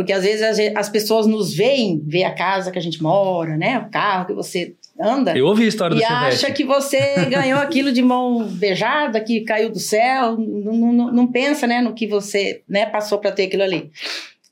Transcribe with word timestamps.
Porque 0.00 0.14
às 0.14 0.22
vezes 0.22 0.40
as, 0.40 0.58
as 0.74 0.88
pessoas 0.88 1.26
nos 1.26 1.52
veem, 1.52 2.02
vê 2.06 2.24
a 2.24 2.34
casa 2.34 2.70
que 2.70 2.78
a 2.78 2.80
gente 2.82 3.02
mora, 3.02 3.58
né? 3.58 3.78
O 3.80 3.90
carro 3.90 4.28
que 4.28 4.32
você 4.32 4.74
anda. 4.98 5.36
Eu 5.36 5.44
ouvi 5.44 5.64
a 5.64 5.68
história 5.68 5.94
e 5.94 5.98
do 5.98 6.02
acha 6.02 6.38
Chevette. 6.38 6.54
que 6.54 6.64
você 6.64 7.26
ganhou 7.28 7.60
aquilo 7.60 7.92
de 7.92 8.00
mão 8.00 8.44
beijada, 8.44 9.20
que 9.20 9.42
caiu 9.42 9.68
do 9.68 9.78
céu, 9.78 10.38
não, 10.38 10.90
não, 10.90 11.12
não 11.12 11.26
pensa, 11.26 11.66
né, 11.66 11.82
no 11.82 11.92
que 11.92 12.06
você, 12.06 12.62
né, 12.66 12.86
passou 12.86 13.18
para 13.18 13.30
ter 13.30 13.44
aquilo 13.44 13.62
ali. 13.62 13.90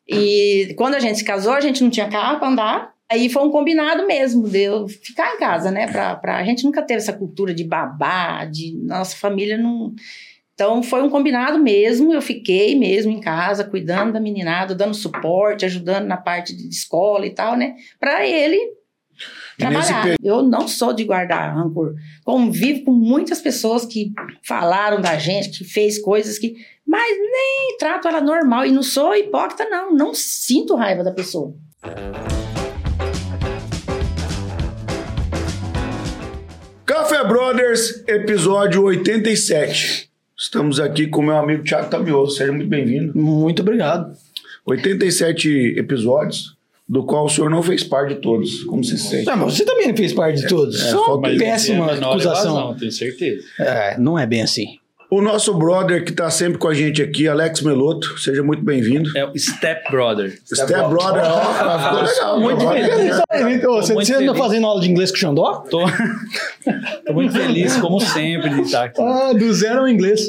E 0.06 0.74
quando 0.76 0.96
a 0.96 1.00
gente 1.00 1.16
se 1.16 1.24
casou, 1.24 1.54
a 1.54 1.62
gente 1.62 1.82
não 1.82 1.88
tinha 1.88 2.08
carro 2.08 2.38
para 2.38 2.48
andar. 2.48 2.92
Aí 3.10 3.30
foi 3.30 3.42
um 3.42 3.50
combinado 3.50 4.06
mesmo 4.06 4.46
de 4.46 4.64
eu 4.64 4.86
ficar 4.86 5.34
em 5.34 5.38
casa, 5.38 5.70
né? 5.70 5.86
Pra, 5.86 6.14
pra, 6.14 6.36
a 6.36 6.44
gente 6.44 6.62
nunca 6.62 6.82
teve 6.82 6.98
essa 6.98 7.12
cultura 7.14 7.54
de 7.54 7.64
babá, 7.64 8.44
de 8.44 8.76
nossa 8.84 9.16
família 9.16 9.56
não. 9.56 9.94
Então 10.58 10.82
foi 10.82 11.00
um 11.02 11.08
combinado 11.08 11.56
mesmo. 11.56 12.12
Eu 12.12 12.20
fiquei 12.20 12.76
mesmo 12.76 13.12
em 13.12 13.20
casa, 13.20 13.62
cuidando 13.62 14.12
da 14.12 14.18
meninada, 14.18 14.74
dando 14.74 14.92
suporte, 14.92 15.64
ajudando 15.64 16.08
na 16.08 16.16
parte 16.16 16.52
de 16.52 16.68
escola 16.68 17.24
e 17.24 17.30
tal, 17.30 17.56
né? 17.56 17.76
Para 18.00 18.26
ele 18.26 18.56
nesse 19.56 19.88
trabalhar. 19.88 20.16
Eu 20.20 20.42
não 20.42 20.66
sou 20.66 20.92
de 20.92 21.04
guardar 21.04 21.54
rancor. 21.54 21.94
Convivo 22.24 22.86
com 22.86 22.90
muitas 22.90 23.40
pessoas 23.40 23.86
que 23.86 24.12
falaram 24.42 25.00
da 25.00 25.16
gente, 25.16 25.56
que 25.56 25.64
fez 25.64 25.96
coisas 26.02 26.40
que. 26.40 26.56
Mas 26.84 27.16
nem 27.16 27.76
trato 27.78 28.08
ela 28.08 28.20
normal. 28.20 28.66
E 28.66 28.72
não 28.72 28.82
sou 28.82 29.14
hipócrita, 29.14 29.64
não. 29.64 29.94
Não 29.94 30.12
sinto 30.12 30.74
raiva 30.74 31.04
da 31.04 31.12
pessoa. 31.12 31.54
Café 36.84 37.22
Brothers, 37.22 38.02
episódio 38.08 38.82
87. 38.82 40.07
Estamos 40.40 40.78
aqui 40.78 41.08
com 41.08 41.20
meu 41.20 41.36
amigo 41.36 41.64
Thiago 41.64 41.90
Tamioso. 41.90 42.36
Seja 42.36 42.52
muito 42.52 42.68
bem-vindo. 42.68 43.12
Muito 43.18 43.60
obrigado. 43.60 44.16
87 44.64 45.74
episódios, 45.76 46.56
do 46.88 47.04
qual 47.04 47.24
o 47.24 47.28
senhor 47.28 47.50
não 47.50 47.60
fez 47.60 47.82
parte 47.82 48.14
de 48.14 48.20
todos. 48.20 48.62
Como 48.62 48.84
se 48.84 48.96
sente? 48.96 49.28
Ah, 49.28 49.34
mas 49.34 49.54
você 49.54 49.64
também 49.64 49.94
fez 49.96 50.12
parte 50.12 50.42
de 50.42 50.46
todos. 50.46 50.76
Isso 50.76 50.86
é 50.86 50.90
só 50.90 51.18
uma 51.18 51.28
péssima 51.36 51.86
acusação. 51.92 52.60
Evasão, 52.60 52.76
tenho 52.76 52.92
certeza. 52.92 53.44
É, 53.58 53.98
não 53.98 54.16
é 54.16 54.26
bem 54.26 54.42
assim. 54.42 54.78
O 55.10 55.22
nosso 55.22 55.54
brother 55.54 56.04
que 56.04 56.10
está 56.10 56.28
sempre 56.28 56.58
com 56.58 56.68
a 56.68 56.74
gente 56.74 57.02
aqui, 57.02 57.26
Alex 57.26 57.62
Meloto. 57.62 58.18
Seja 58.20 58.42
muito 58.42 58.62
bem-vindo. 58.62 59.10
É 59.16 59.24
o 59.24 59.32
Step 59.38 59.90
Brother. 59.90 60.38
Step 60.44 60.70
Brother, 60.90 61.22
ó, 61.24 61.80
ficou 61.80 62.02
legal. 62.02 62.40
Muito 62.40 62.68
feliz. 62.68 63.16
Você, 63.16 63.94
muito 63.94 64.06
você 64.06 64.14
anda 64.14 64.34
fazendo 64.34 64.66
aula 64.66 64.82
de 64.82 64.90
inglês 64.90 65.10
com 65.10 65.16
o 65.16 65.20
Xandó? 65.20 65.64
Tô, 65.70 65.80
tô 67.06 67.12
muito 67.14 67.32
feliz, 67.32 67.74
como 67.78 67.98
sempre, 68.00 68.50
de 68.50 68.60
estar 68.60 68.84
aqui. 68.84 69.00
Ah, 69.00 69.32
do 69.32 69.50
zero 69.54 69.80
ao 69.80 69.88
inglês. 69.88 70.20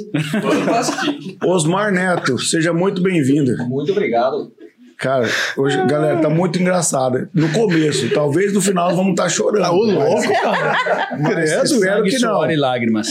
Osmar 1.45 1.91
Neto, 1.91 2.39
seja 2.39 2.71
muito 2.71 3.01
bem-vindo. 3.01 3.57
Muito 3.67 3.91
obrigado. 3.91 4.53
Cara, 4.97 5.29
hoje, 5.57 5.77
galera, 5.87 6.19
tá 6.19 6.29
muito 6.29 6.59
engraçado. 6.59 7.27
No 7.33 7.49
começo, 7.51 8.09
talvez 8.13 8.53
no 8.53 8.61
final 8.61 8.95
vamos 8.95 9.11
estar 9.11 9.27
chorando. 9.27 9.61
Tá 9.63 9.71
ô 9.71 9.85
mas- 9.87 9.95
louco, 9.95 10.41
cara. 10.41 11.07
mas 11.19 11.33
Credo. 11.33 11.63
espero 11.63 12.03
que 12.03 12.19
não. 12.19 12.33
suor 12.35 12.51
e 12.51 12.55
lágrimas. 12.55 13.07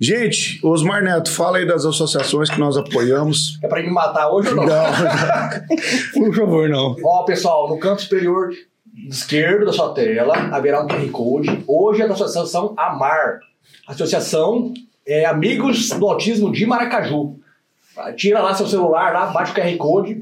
Gente, 0.00 0.64
Osmar 0.64 1.02
Neto, 1.02 1.28
fala 1.30 1.58
aí 1.58 1.66
das 1.66 1.84
associações 1.84 2.48
que 2.48 2.58
nós 2.60 2.76
apoiamos. 2.76 3.58
É 3.62 3.66
pra 3.66 3.82
me 3.82 3.90
matar 3.90 4.30
hoje 4.30 4.50
ou 4.50 4.54
não? 4.54 4.64
Não, 4.64 4.92
Por 6.14 6.34
favor, 6.36 6.68
não. 6.68 6.94
Ó, 7.04 7.24
pessoal, 7.24 7.68
no 7.68 7.80
canto 7.80 8.02
superior 8.02 8.50
esquerdo 9.08 9.66
da 9.66 9.72
sua 9.72 9.92
tela 9.92 10.36
haverá 10.52 10.82
um 10.82 10.86
QR 10.86 11.10
Code. 11.10 11.64
Hoje 11.66 12.02
é 12.02 12.06
da 12.06 12.14
Associação 12.14 12.74
AMAR. 12.76 13.40
Associação 13.88 14.72
é 15.04 15.24
Amigos 15.24 15.88
do 15.90 16.06
Autismo 16.06 16.52
de 16.52 16.64
Maracaju. 16.64 17.36
Tira 18.16 18.40
lá 18.40 18.54
seu 18.54 18.66
celular, 18.66 19.12
lá, 19.12 19.26
bate 19.26 19.50
o 19.52 19.54
QR 19.54 19.76
Code 19.76 20.18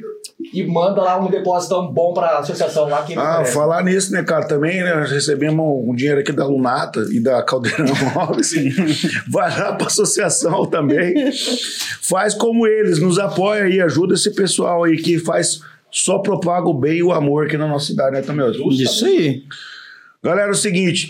e 0.52 0.62
manda 0.66 1.02
lá 1.02 1.18
um 1.18 1.30
depósito 1.30 1.80
bom 1.92 2.12
pra 2.12 2.38
associação 2.38 2.88
lá 2.88 3.02
que 3.02 3.14
Ah, 3.14 3.38
merecem. 3.38 3.54
falar 3.54 3.82
nisso, 3.82 4.12
né, 4.12 4.22
cara? 4.22 4.46
Também 4.46 4.82
né, 4.82 4.94
nós 4.94 5.10
recebemos 5.10 5.64
um 5.88 5.94
dinheiro 5.94 6.20
aqui 6.20 6.32
da 6.32 6.46
Lunata 6.46 7.00
e 7.10 7.20
da 7.20 7.42
Caldeirão 7.42 7.86
Móveis. 8.14 8.52
Vai 9.28 9.50
lá 9.58 9.72
pra 9.74 9.86
associação 9.86 10.66
também. 10.66 11.14
Faz 12.02 12.34
como 12.34 12.66
eles, 12.66 12.98
nos 13.00 13.18
apoia 13.18 13.64
aí, 13.64 13.80
ajuda 13.80 14.14
esse 14.14 14.34
pessoal 14.34 14.84
aí 14.84 14.96
que 14.96 15.18
faz 15.18 15.60
só 15.90 16.18
propaga 16.18 16.68
o 16.68 16.74
bem 16.74 16.98
e 16.98 17.02
o 17.02 17.12
amor 17.12 17.46
aqui 17.46 17.56
na 17.56 17.66
nossa 17.66 17.86
cidade, 17.86 18.12
né, 18.12 18.20
também? 18.22 18.50
Isso 18.70 19.06
aí. 19.06 19.42
Galera, 20.22 20.48
é 20.48 20.52
o 20.52 20.54
seguinte. 20.54 21.08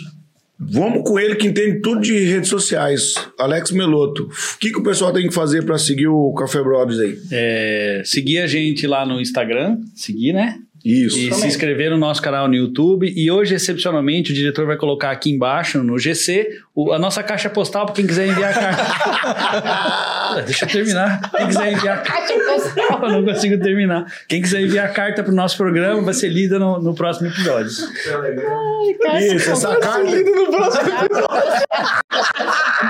Vamos 0.59 1.03
com 1.07 1.19
ele 1.19 1.35
que 1.35 1.47
entende 1.47 1.81
tudo 1.81 2.01
de 2.01 2.17
redes 2.25 2.49
sociais. 2.49 3.13
Alex 3.37 3.71
Meloto. 3.71 4.23
O 4.23 4.57
que, 4.59 4.71
que 4.71 4.79
o 4.79 4.83
pessoal 4.83 5.13
tem 5.13 5.27
que 5.27 5.33
fazer 5.33 5.63
pra 5.63 5.77
seguir 5.77 6.07
o 6.07 6.33
Café 6.33 6.63
Brothers 6.63 6.99
aí? 6.99 7.17
É, 7.31 8.01
seguir 8.03 8.39
a 8.39 8.47
gente 8.47 8.87
lá 8.87 9.05
no 9.05 9.21
Instagram, 9.21 9.77
seguir, 9.93 10.33
né? 10.33 10.57
Isso. 10.87 11.17
E 11.17 11.33
se 11.33 11.47
inscrever 11.47 11.89
no 11.91 11.97
nosso 11.97 12.21
canal 12.21 12.47
no 12.47 12.55
YouTube. 12.55 13.11
E 13.15 13.29
hoje, 13.29 13.55
excepcionalmente, 13.55 14.31
o 14.31 14.35
diretor 14.35 14.65
vai 14.65 14.77
colocar 14.77 15.11
aqui 15.11 15.29
embaixo, 15.31 15.83
no 15.83 15.97
GC, 15.99 16.47
o- 16.73 16.93
a 16.93 16.99
nossa 16.99 17.21
caixa 17.23 17.49
postal 17.49 17.85
para 17.85 17.95
quem 17.95 18.07
quiser 18.07 18.27
enviar 18.27 18.53
carta. 18.53 20.41
Deixa 20.45 20.65
eu 20.65 20.69
terminar. 20.69 21.31
Quem 21.31 21.47
quiser 21.47 21.73
enviar 21.73 22.03
carta. 22.03 22.33
Eu 22.33 23.09
não 23.11 23.25
consigo 23.25 23.57
terminar. 23.61 24.05
Quem 24.27 24.41
quiser 24.41 24.61
enviar 24.61 24.93
carta 24.93 25.23
para 25.23 25.31
o 25.31 25.35
nosso 25.35 25.57
programa 25.57 26.01
vai 26.01 26.13
ser 26.13 26.29
lida 26.29 26.57
no, 26.59 26.79
no 26.81 26.93
próximo 26.95 27.27
episódio. 27.27 27.67
Isso, 27.69 29.51
essa 29.51 29.75
carta. 29.77 30.03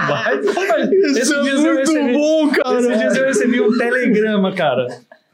Vai. 0.08 0.40
Isso 0.40 1.18
Esses 1.20 1.32
é 1.32 1.42
muito 1.42 1.92
recebi- 1.94 2.14
bom, 2.14 2.52
cara. 2.52 2.80
Esses 2.80 2.98
dias 3.00 3.16
eu 3.18 3.26
recebi 3.26 3.62
um 3.62 3.78
telegrama, 3.78 4.54
cara. 4.54 4.88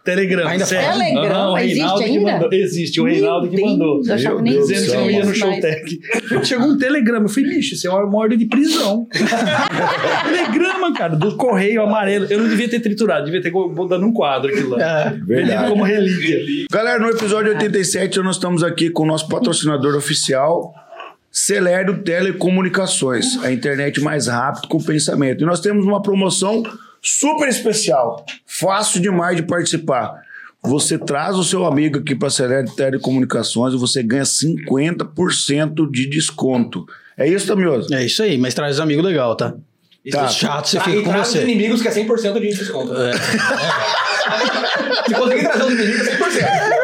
Telegrama. 0.03 0.50
Ainda 0.50 0.66
sério. 0.66 0.86
faz? 0.86 0.97
Telegrama? 1.00 1.36
Aham, 1.36 1.52
o 1.53 1.58
Existe 1.58 1.80
Reinaldo 1.80 2.03
ainda? 2.03 2.31
mandou. 2.34 2.50
Existe, 2.52 3.00
o 3.00 3.03
Meu 3.06 3.14
Reinaldo 3.14 3.50
que 3.50 3.56
Deus, 3.56 3.72
mandou. 3.72 4.02
eu 4.06 4.14
achava 4.14 4.41
nem 4.41 4.53
Deus 4.53 4.68
Dizendo 4.68 4.91
que 4.91 4.97
não 4.97 5.12
ia 5.12 5.25
no. 5.25 5.34
Showtech. 5.34 6.00
Chegou 6.44 6.68
um 6.68 6.78
telegrama. 6.78 7.25
Eu 7.25 7.30
falei, 7.30 7.50
bicho, 7.50 7.74
isso 7.75 7.88
é 7.88 7.90
uma 7.90 8.18
ordem 8.18 8.38
de 8.38 8.46
prisão. 8.46 9.08
telegrama, 10.25 10.94
cara, 10.94 11.16
do 11.16 11.36
correio 11.38 11.81
amarelo. 11.81 12.25
Eu 12.30 12.40
não 12.40 12.50
devia 12.50 12.69
ter 12.69 12.80
triturado, 12.80 13.25
devia 13.25 13.41
ter 13.41 13.52
dando 13.90 14.06
um 14.06 14.14
quadro 14.14 14.52
aquilo 14.52 14.72
lá. 14.72 14.84
É. 14.84 15.09
Verdade. 15.25 15.69
como 15.69 15.84
relíquia. 15.84 16.66
Galera, 16.72 17.00
no 17.00 17.09
episódio 17.09 17.53
87 17.53 18.20
nós 18.20 18.35
estamos 18.35 18.64
aqui 18.64 18.90
com 18.90 19.03
o 19.03 19.06
nosso 19.06 19.28
patrocinador 19.28 19.96
oficial, 19.96 20.74
Celério 21.31 22.03
Telecomunicações, 22.03 23.41
a 23.44 23.52
internet 23.52 24.02
mais 24.02 24.28
rápida 24.28 24.68
com 24.68 24.81
pensamento. 24.81 25.41
E 25.44 25.46
nós 25.46 25.59
temos 25.59 25.85
uma 25.85 26.02
promoção 26.02 26.62
super 27.03 27.47
especial, 27.50 28.25
fácil 28.47 29.02
demais 29.02 29.36
de 29.36 29.44
participar. 29.44 30.22
Você 30.64 30.97
traz 30.97 31.36
o 31.36 31.44
seu 31.44 31.66
amigo 31.66 32.00
aqui 32.00 32.16
para 32.16 32.30
a 32.30 32.31
Celério 32.31 32.72
Telecomunicações 32.74 33.74
e 33.74 33.78
você 33.78 34.02
ganha 34.02 34.24
50% 34.24 35.91
de 35.91 36.09
desconto. 36.09 36.86
É 37.18 37.28
isso, 37.28 37.46
Tamioso? 37.46 37.94
É 37.94 38.06
isso 38.06 38.24
aí, 38.24 38.38
mas 38.38 38.53
traz 38.53 38.80
amigo 38.80 39.02
legal, 39.02 39.36
tá? 39.36 39.53
Tá. 40.09 40.28
Chato, 40.30 40.68
você 40.69 40.78
Tá, 40.78 40.84
fica 40.86 40.97
e 40.97 41.03
com 41.03 41.09
traz 41.12 41.28
os 41.28 41.34
você. 41.34 41.44
inimigos 41.44 41.81
que 41.81 41.88
é 41.88 41.91
100% 41.91 42.34
de 42.40 42.47
desconto. 42.50 42.94
Se 45.06 45.14
conseguir 45.14 45.44
trazer 45.44 45.64
os 45.64 45.72
inimigos, 45.74 46.08
é 46.08 46.16
100%. 46.18 46.83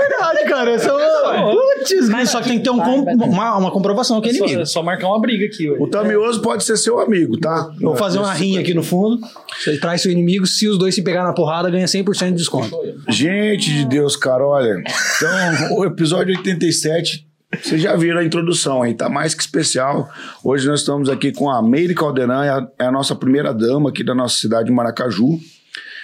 É 0.50 0.56
cara. 0.56 0.72
Essa 0.72 0.90
é 0.90 0.94
uma... 0.94 1.52
Putz, 1.52 2.30
só 2.30 2.42
que 2.42 2.50
tem 2.50 2.58
que 2.58 2.64
ter 2.64 2.70
um 2.70 2.80
com- 2.80 3.04
uma, 3.26 3.58
uma 3.58 3.72
comprovação 3.72 4.20
que 4.22 4.30
é 4.30 4.32
inimigo. 4.34 4.62
é 4.62 4.66
só 4.66 4.82
marcar 4.82 5.08
uma 5.08 5.20
briga 5.20 5.46
aqui. 5.46 5.70
O 5.70 5.84
Hoje. 5.84 5.92
Tamioso 5.92 6.42
pode 6.42 6.64
ser 6.64 6.78
seu 6.78 7.00
amigo, 7.00 7.38
tá? 7.38 7.72
Eu 7.80 7.90
vou 7.90 7.96
fazer 7.96 8.20
uma 8.20 8.34
rinha 8.34 8.60
aqui 8.60 8.74
no 8.74 8.84
fundo. 8.84 9.20
Você 9.58 9.78
traz 9.78 10.02
seu 10.02 10.12
inimigo, 10.12 10.46
se 10.46 10.68
os 10.68 10.78
dois 10.78 10.96
se 10.96 11.02
pegar 11.02 11.24
na 11.24 11.34
porrada, 11.34 11.70
ganha 11.70 11.86
100% 11.86 12.32
de 12.32 12.36
desconto. 12.38 12.76
Gente 13.08 13.74
de 13.74 13.86
Deus, 13.86 14.16
cara, 14.16 14.46
olha. 14.46 14.84
Então, 15.18 15.78
o 15.78 15.86
episódio 15.86 16.36
87, 16.38 17.28
vocês 17.62 17.82
já 17.82 17.96
viram 17.96 18.20
a 18.20 18.24
introdução 18.24 18.82
aí, 18.84 18.94
tá 18.94 19.10
mais 19.10 19.34
que 19.34 19.42
especial. 19.42 20.10
Hoje 20.44 20.68
nós 20.68 20.82
estamos 20.82 21.10
aqui 21.10 21.32
com 21.32 21.50
a 21.50 21.62
Meire 21.62 21.96
Caldeirão, 21.96 22.44
é 22.44 22.50
a, 22.50 22.68
é 22.80 22.86
a 22.86 22.92
nossa 22.92 23.16
primeira 23.16 23.54
dama 23.54 23.90
aqui 23.90 24.04
da 24.04 24.14
nossa 24.14 24.36
cidade 24.36 24.66
de 24.68 24.72
Maracaju. 24.72 25.40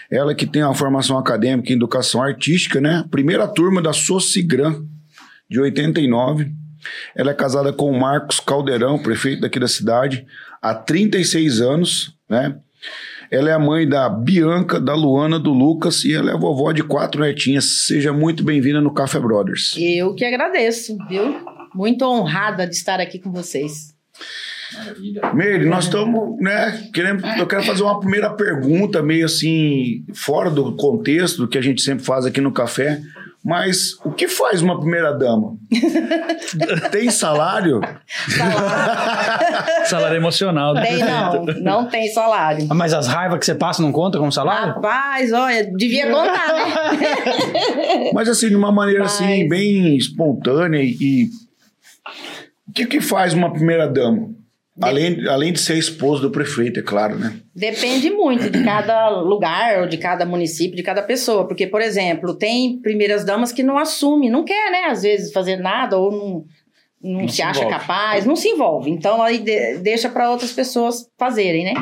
Ela 0.10 0.36
que 0.36 0.46
tem 0.46 0.64
uma 0.64 0.76
formação 0.76 1.18
acadêmica 1.18 1.72
em 1.72 1.76
educação 1.76 2.22
artística, 2.22 2.80
né? 2.80 3.04
Primeira 3.10 3.48
turma 3.48 3.82
da 3.82 3.94
Socigram, 3.94 4.86
de 5.50 5.60
89. 5.60 6.52
Ela 7.16 7.32
é 7.32 7.34
casada 7.34 7.74
com 7.74 7.90
o 7.90 8.00
Marcos 8.00 8.40
Caldeirão, 8.40 9.02
prefeito 9.02 9.42
daqui 9.42 9.60
da 9.60 9.68
cidade, 9.68 10.26
há 10.62 10.74
36 10.74 11.62
anos, 11.62 12.16
né? 12.30 12.56
Ela 13.32 13.50
é 13.50 13.54
a 13.54 13.60
mãe 13.60 13.88
da 13.88 14.08
Bianca, 14.08 14.80
da 14.80 14.94
Luana, 14.94 15.40
do 15.40 15.52
Lucas 15.52 16.06
e 16.06 16.14
ela 16.14 16.30
é 16.30 16.34
a 16.34 16.38
vovó 16.38 16.72
de 16.72 16.84
quatro 16.84 17.22
netinhas. 17.22 17.86
Seja 17.88 18.14
muito 18.14 18.44
bem-vinda 18.44 18.80
no 18.80 18.94
Café 18.94 19.20
Brothers. 19.20 19.74
Eu 19.78 20.14
que 20.14 20.24
agradeço, 20.24 20.96
viu? 21.10 21.44
Muito 21.74 22.06
honrada 22.06 22.68
de 22.68 22.76
estar 22.76 23.00
aqui 23.00 23.18
com 23.18 23.32
vocês. 23.32 23.96
Meire, 25.34 25.66
nós 25.66 25.86
estamos, 25.86 26.40
né, 26.42 26.88
querendo, 26.94 27.26
eu 27.38 27.48
quero 27.48 27.64
fazer 27.64 27.84
uma 27.84 28.00
primeira 28.00 28.30
pergunta, 28.34 29.02
meio 29.02 29.26
assim, 29.26 30.04
fora 30.14 30.50
do 30.50 30.76
contexto 30.76 31.38
do 31.38 31.48
que 31.48 31.58
a 31.58 31.62
gente 31.62 31.82
sempre 31.82 32.04
faz 32.06 32.26
aqui 32.26 32.42
no 32.42 32.52
café. 32.52 33.00
Mas 33.48 33.94
o 34.04 34.12
que 34.12 34.28
faz 34.28 34.64
uma 34.64 34.80
primeira 34.80 35.12
dama? 35.14 35.56
tem 36.92 37.12
salário? 37.12 37.80
Salário 39.86 40.18
emocional. 40.18 40.74
do 40.74 40.82
Tem 40.82 40.98
não, 40.98 41.46
não 41.62 41.88
tem 41.88 42.08
salário. 42.08 42.66
Ah, 42.70 42.74
Mas 42.74 42.92
as 42.92 43.06
raivas 43.08 43.38
que 43.40 43.46
você 43.46 43.54
passa 43.54 43.84
não 43.84 43.92
conta 43.92 44.18
como 44.18 44.32
salário? 44.32 44.74
Rapaz, 44.74 45.32
olha, 45.32 45.64
devia 45.76 46.08
contar, 46.10 46.54
né? 46.98 48.10
Mas 48.14 48.28
assim, 48.30 48.50
de 48.50 48.56
uma 48.56 48.72
maneira 48.72 49.06
assim, 49.06 49.42
Mas- 49.42 49.50
bem 49.50 49.96
espontânea 49.96 50.82
e. 50.82 50.98
e- 51.00 51.30
O 52.68 52.74
que, 52.74 52.86
que 52.88 53.00
faz 53.00 53.34
uma 53.36 53.54
primeira 53.54 53.88
dama? 53.88 54.30
Além, 54.82 55.26
além 55.28 55.54
de 55.54 55.60
ser 55.60 55.78
esposa 55.78 56.22
do 56.22 56.30
prefeito, 56.32 56.80
é 56.80 56.84
claro, 56.84 57.18
né? 57.18 57.34
Depende 57.56 58.10
muito 58.10 58.50
de 58.50 58.62
cada 58.64 59.10
lugar, 59.22 59.80
ou 59.82 59.88
de 59.88 59.98
cada 59.98 60.26
município, 60.26 60.76
de 60.76 60.84
cada 60.84 61.02
pessoa. 61.02 61.48
Porque, 61.48 61.66
por 61.66 61.82
exemplo, 61.82 62.34
tem 62.36 62.78
primeiras 62.82 63.24
damas 63.24 63.54
que 63.54 63.64
não 63.64 63.78
assumem, 63.78 64.30
não 64.30 64.44
quer, 64.44 64.72
né, 64.72 64.86
às 64.90 65.04
vezes, 65.04 65.32
fazer 65.32 65.56
nada, 65.58 65.98
ou 65.98 66.12
não, 66.12 66.46
não, 67.02 67.22
Não 67.22 67.28
se, 67.30 67.38
se 67.38 67.42
acha 67.42 67.66
capaz, 67.68 68.26
não 68.26 68.36
se 68.36 68.50
envolve. 68.50 68.90
Então, 68.92 69.22
aí 69.22 69.38
de- 69.38 69.78
deixa 69.78 70.10
para 70.10 70.30
outras 70.30 70.52
pessoas 70.52 71.10
fazerem, 71.18 71.64
né? 71.66 71.74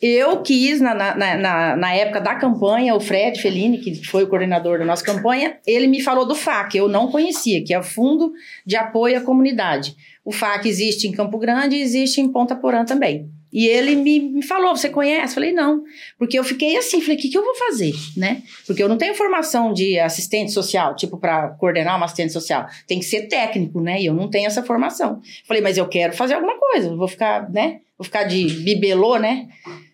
Eu 0.00 0.42
quis, 0.42 0.78
na, 0.80 0.94
na, 0.94 1.14
na, 1.14 1.76
na 1.76 1.94
época 1.94 2.20
da 2.20 2.34
campanha, 2.34 2.94
o 2.94 3.00
Fred 3.00 3.40
Fellini, 3.40 3.78
que 3.78 4.04
foi 4.06 4.24
o 4.24 4.28
coordenador 4.28 4.78
da 4.78 4.84
nossa 4.84 5.02
campanha, 5.02 5.58
ele 5.66 5.86
me 5.86 6.02
falou 6.02 6.26
do 6.26 6.34
FAC, 6.34 6.76
eu 6.76 6.86
não 6.86 7.10
conhecia, 7.10 7.64
que 7.64 7.72
é 7.72 7.78
o 7.78 7.82
Fundo 7.82 8.32
de 8.64 8.76
Apoio 8.76 9.16
à 9.16 9.22
Comunidade. 9.22 9.96
O 10.22 10.32
FAC 10.32 10.68
existe 10.68 11.08
em 11.08 11.12
Campo 11.12 11.38
Grande 11.38 11.76
e 11.76 11.80
existe 11.80 12.20
em 12.20 12.28
Ponta 12.28 12.54
Porã 12.54 12.84
também. 12.84 13.30
E 13.50 13.66
ele 13.66 13.94
me, 13.94 14.20
me 14.20 14.42
falou, 14.42 14.76
você 14.76 14.90
conhece? 14.90 15.32
Eu 15.32 15.34
falei, 15.36 15.52
não. 15.52 15.82
Porque 16.18 16.38
eu 16.38 16.44
fiquei 16.44 16.76
assim, 16.76 17.00
falei, 17.00 17.16
o 17.16 17.18
que, 17.18 17.30
que 17.30 17.38
eu 17.38 17.44
vou 17.44 17.54
fazer, 17.54 17.94
né? 18.14 18.42
Porque 18.66 18.82
eu 18.82 18.88
não 18.88 18.98
tenho 18.98 19.14
formação 19.14 19.72
de 19.72 19.98
assistente 19.98 20.52
social, 20.52 20.94
tipo, 20.94 21.16
para 21.16 21.48
coordenar 21.50 21.96
uma 21.96 22.04
assistente 22.04 22.34
social. 22.34 22.66
Tem 22.86 22.98
que 22.98 23.06
ser 23.06 23.28
técnico, 23.28 23.80
né? 23.80 23.98
E 23.98 24.04
eu 24.04 24.12
não 24.12 24.28
tenho 24.28 24.46
essa 24.46 24.62
formação. 24.62 25.22
Falei, 25.46 25.62
mas 25.62 25.78
eu 25.78 25.88
quero 25.88 26.12
fazer 26.12 26.34
alguma 26.34 26.58
coisa, 26.58 26.94
vou 26.94 27.08
ficar, 27.08 27.50
né? 27.50 27.80
Vou 27.96 28.04
ficar 28.04 28.24
de 28.24 28.46
bibelô, 28.62 29.16
né? 29.16 29.48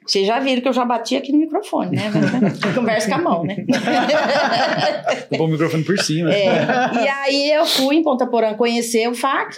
Vocês 0.07 0.27
já 0.27 0.39
viram 0.41 0.61
que 0.63 0.69
eu 0.69 0.73
já 0.73 0.85
bati 0.85 1.17
aqui 1.17 1.31
no 1.33 1.39
microfone, 1.39 1.97
né? 1.97 2.11
Conversa 2.75 3.09
com 3.09 3.15
a 3.15 3.19
mão, 3.19 3.45
né? 3.45 3.57
Pôr 5.37 5.45
o 5.45 5.49
microfone 5.49 5.85
por 5.85 5.99
cima. 5.99 6.33
É, 6.33 6.47
e 7.05 7.09
aí 7.09 7.53
eu 7.53 7.65
fui 7.67 7.97
em 7.97 8.03
Ponta 8.03 8.27
Porã 8.27 8.55
conhecer 8.55 9.09
o 9.09 9.15
FAC, 9.15 9.55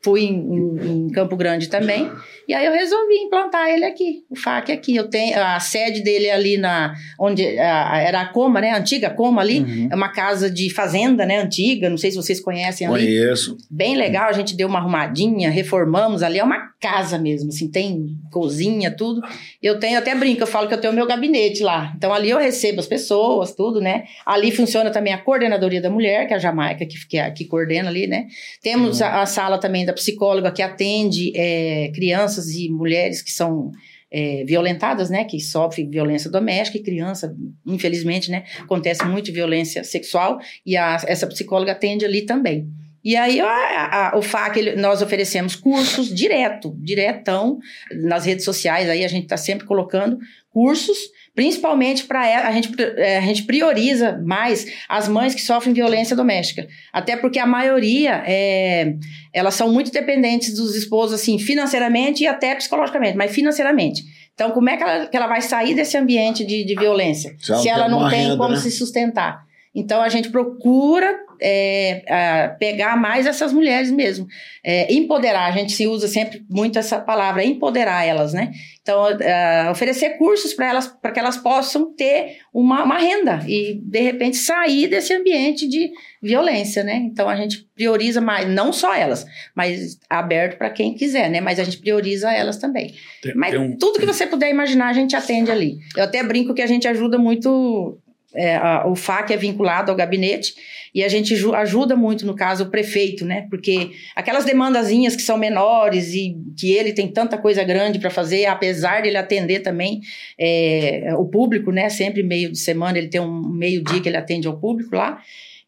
fui 0.00 0.22
em- 0.24 1.06
em 1.06 1.10
Campo 1.10 1.36
Grande 1.36 1.68
também, 1.68 2.10
e 2.52 2.54
aí 2.54 2.66
eu 2.66 2.72
resolvi 2.72 3.14
implantar 3.14 3.66
ele 3.70 3.84
aqui, 3.86 4.24
o 4.28 4.36
FAC 4.36 4.70
aqui. 4.72 4.94
Eu 4.94 5.08
tenho 5.08 5.38
a 5.42 5.58
sede 5.58 6.02
dele 6.02 6.30
ali 6.30 6.58
na 6.58 6.94
onde 7.18 7.42
a- 7.58 7.98
era 7.98 8.20
a 8.20 8.26
Coma, 8.26 8.60
né? 8.60 8.70
A 8.72 8.76
antiga 8.78 9.08
Coma 9.08 9.40
ali, 9.40 9.88
é 9.90 9.94
uma 9.94 10.10
casa 10.10 10.50
de 10.50 10.68
fazenda, 10.68 11.24
né? 11.24 11.38
Antiga, 11.38 11.88
não 11.88 11.96
sei 11.96 12.10
se 12.10 12.16
vocês 12.18 12.38
conhecem 12.40 12.86
ali. 12.86 13.04
Conheço. 13.06 13.56
Bem 13.70 13.96
legal, 13.96 14.28
a 14.28 14.32
gente 14.32 14.54
deu 14.54 14.68
uma 14.68 14.78
arrumadinha, 14.78 15.48
reformamos 15.50 16.22
ali, 16.22 16.38
é 16.38 16.44
uma 16.44 16.70
casa 16.78 17.18
mesmo, 17.18 17.48
assim, 17.48 17.70
tem 17.70 18.08
cozinha, 18.30 18.90
tudo. 18.90 19.22
Eu 19.62 19.78
tenho, 19.78 19.98
até 19.98 20.14
brinco, 20.14 20.42
eu 20.42 20.46
falo 20.46 20.68
que 20.68 20.74
eu 20.74 20.80
tenho 20.80 20.92
o 20.92 20.96
meu 20.96 21.06
gabinete 21.06 21.62
lá. 21.62 21.92
Então 21.96 22.12
ali 22.12 22.28
eu 22.30 22.38
recebo 22.38 22.80
as 22.80 22.86
pessoas, 22.86 23.54
tudo, 23.54 23.80
né? 23.80 24.04
Ali 24.26 24.50
funciona 24.50 24.90
também 24.90 25.12
a 25.12 25.18
coordenadoria 25.18 25.80
da 25.80 25.88
mulher, 25.88 26.26
que 26.26 26.32
é 26.34 26.36
a 26.36 26.40
Jamaica, 26.40 26.84
que, 26.84 27.06
que, 27.06 27.16
é- 27.18 27.30
que 27.30 27.44
coordena 27.46 27.88
ali, 27.88 28.06
né? 28.06 28.26
Temos 28.62 29.00
a, 29.00 29.22
a 29.22 29.26
sala 29.26 29.58
também 29.58 29.86
da 29.86 29.92
psicóloga 29.92 30.50
que 30.50 30.60
atende 30.60 31.32
é, 31.36 31.90
crianças 31.94 32.41
e 32.50 32.68
mulheres 32.70 33.22
que 33.22 33.30
são 33.32 33.70
é, 34.10 34.44
violentadas, 34.44 35.08
né? 35.08 35.24
Que 35.24 35.40
sofrem 35.40 35.88
violência 35.88 36.30
doméstica 36.30 36.76
e 36.78 36.82
criança, 36.82 37.34
infelizmente, 37.66 38.30
né? 38.30 38.44
Acontece 38.60 39.04
muito 39.06 39.32
violência 39.32 39.82
sexual 39.84 40.38
e 40.66 40.76
a, 40.76 40.98
essa 41.06 41.26
psicóloga 41.26 41.72
atende 41.72 42.04
ali 42.04 42.22
também. 42.22 42.68
E 43.04 43.16
aí 43.16 43.40
a- 43.40 44.10
a- 44.12 44.18
o 44.18 44.22
FAC, 44.22 44.58
ele- 44.58 44.76
nós 44.76 45.00
oferecemos 45.02 45.56
cursos 45.56 46.14
direto, 46.14 46.76
diretão, 46.78 47.58
nas 48.02 48.24
redes 48.26 48.44
sociais, 48.44 48.88
aí 48.88 49.04
a 49.04 49.08
gente 49.08 49.24
está 49.24 49.36
sempre 49.36 49.66
colocando 49.66 50.18
cursos, 50.50 50.96
principalmente 51.34 52.04
para 52.04 52.46
a 52.46 52.52
gente, 52.52 52.70
eh, 52.78 53.18
a 53.18 53.22
gente 53.22 53.44
prioriza 53.44 54.20
mais 54.24 54.66
as 54.88 55.08
mães 55.08 55.34
que 55.34 55.40
sofrem 55.40 55.72
violência 55.72 56.14
doméstica. 56.14 56.66
Até 56.92 57.16
porque 57.16 57.38
a 57.38 57.46
maioria, 57.46 58.22
é, 58.26 58.94
elas 59.32 59.54
são 59.54 59.72
muito 59.72 59.90
dependentes 59.90 60.54
dos 60.54 60.74
esposos, 60.74 61.20
assim, 61.20 61.38
financeiramente 61.38 62.22
e 62.22 62.26
até 62.26 62.54
psicologicamente, 62.54 63.16
mas 63.16 63.32
financeiramente. 63.32 64.02
Então, 64.34 64.50
como 64.50 64.68
é 64.68 64.76
que 64.76 64.82
ela, 64.82 65.06
que 65.06 65.16
ela 65.16 65.26
vai 65.26 65.40
sair 65.40 65.74
desse 65.74 65.96
ambiente 65.96 66.44
de, 66.44 66.64
de 66.64 66.74
violência? 66.74 67.34
Se 67.38 67.52
ela 67.52 67.60
se 67.60 67.68
não 67.68 67.74
ela 67.74 67.84
tem 67.84 67.92
não 67.92 68.10
tem 68.10 68.20
renda, 68.20 68.36
como 68.36 68.50
né? 68.50 68.56
se 68.56 68.70
sustentar. 68.70 69.51
Então, 69.74 70.02
a 70.02 70.08
gente 70.08 70.28
procura 70.30 71.18
é, 71.40 72.54
pegar 72.58 72.96
mais 72.96 73.26
essas 73.26 73.52
mulheres 73.52 73.90
mesmo. 73.90 74.26
É, 74.64 74.92
empoderar, 74.92 75.46
a 75.46 75.50
gente 75.50 75.72
se 75.72 75.86
usa 75.86 76.06
sempre 76.06 76.44
muito 76.48 76.78
essa 76.78 77.00
palavra, 77.00 77.44
empoderar 77.44 78.04
elas, 78.06 78.32
né? 78.32 78.52
Então, 78.80 79.06
é, 79.08 79.68
oferecer 79.70 80.18
cursos 80.18 80.52
para 80.54 80.68
elas, 80.68 80.86
para 80.86 81.10
que 81.10 81.18
elas 81.18 81.36
possam 81.36 81.92
ter 81.94 82.38
uma, 82.52 82.84
uma 82.84 82.98
renda 82.98 83.40
e, 83.48 83.80
de 83.82 84.00
repente, 84.00 84.36
sair 84.36 84.86
desse 84.88 85.12
ambiente 85.14 85.66
de 85.68 85.90
violência, 86.22 86.84
né? 86.84 86.96
Então, 86.96 87.28
a 87.28 87.34
gente 87.36 87.66
prioriza 87.74 88.20
mais, 88.20 88.48
não 88.48 88.72
só 88.72 88.94
elas, 88.94 89.26
mas 89.54 89.98
aberto 90.08 90.58
para 90.58 90.70
quem 90.70 90.94
quiser, 90.94 91.28
né? 91.30 91.40
Mas 91.40 91.58
a 91.58 91.64
gente 91.64 91.78
prioriza 91.78 92.30
elas 92.32 92.56
também. 92.58 92.94
Tem- 93.22 93.34
Mas 93.34 93.50
tem 93.50 93.58
um- 93.60 93.76
tudo 93.76 93.98
que 93.98 94.06
você 94.06 94.26
puder 94.26 94.50
imaginar, 94.50 94.88
a 94.88 94.92
gente 94.92 95.16
atende 95.16 95.50
ali. 95.50 95.78
Eu 95.96 96.04
até 96.04 96.22
brinco 96.22 96.54
que 96.54 96.62
a 96.62 96.66
gente 96.66 96.86
ajuda 96.86 97.18
muito. 97.18 97.98
É, 98.34 98.56
a- 98.56 98.84
o 98.86 98.94
FAC 98.94 99.32
é 99.32 99.36
vinculado 99.36 99.90
ao 99.90 99.96
gabinete 99.96 100.54
e 100.94 101.02
a 101.02 101.08
gente 101.08 101.34
ju- 101.36 101.54
ajuda 101.54 101.96
muito, 101.96 102.26
no 102.26 102.34
caso, 102.34 102.64
o 102.64 102.70
prefeito, 102.70 103.24
né? 103.24 103.46
Porque 103.48 103.92
aquelas 104.14 104.44
demandazinhas 104.44 105.16
que 105.16 105.22
são 105.22 105.38
menores 105.38 106.12
e 106.14 106.36
que 106.58 106.72
ele 106.72 106.92
tem 106.92 107.08
tanta 107.08 107.38
coisa 107.38 107.64
grande 107.64 107.98
para 107.98 108.10
fazer, 108.10 108.44
apesar 108.46 109.00
de 109.00 109.08
ele 109.08 109.16
atender 109.16 109.60
também 109.60 110.00
é, 110.38 111.14
o 111.16 111.24
público, 111.24 111.70
né? 111.72 111.88
Sempre 111.88 112.22
meio 112.22 112.50
de 112.52 112.58
semana, 112.58 112.98
ele 112.98 113.08
tem 113.08 113.20
um 113.20 113.40
meio-dia 113.48 114.00
que 114.00 114.08
ele 114.08 114.16
atende 114.16 114.46
ao 114.46 114.58
público 114.58 114.94
lá. 114.96 115.18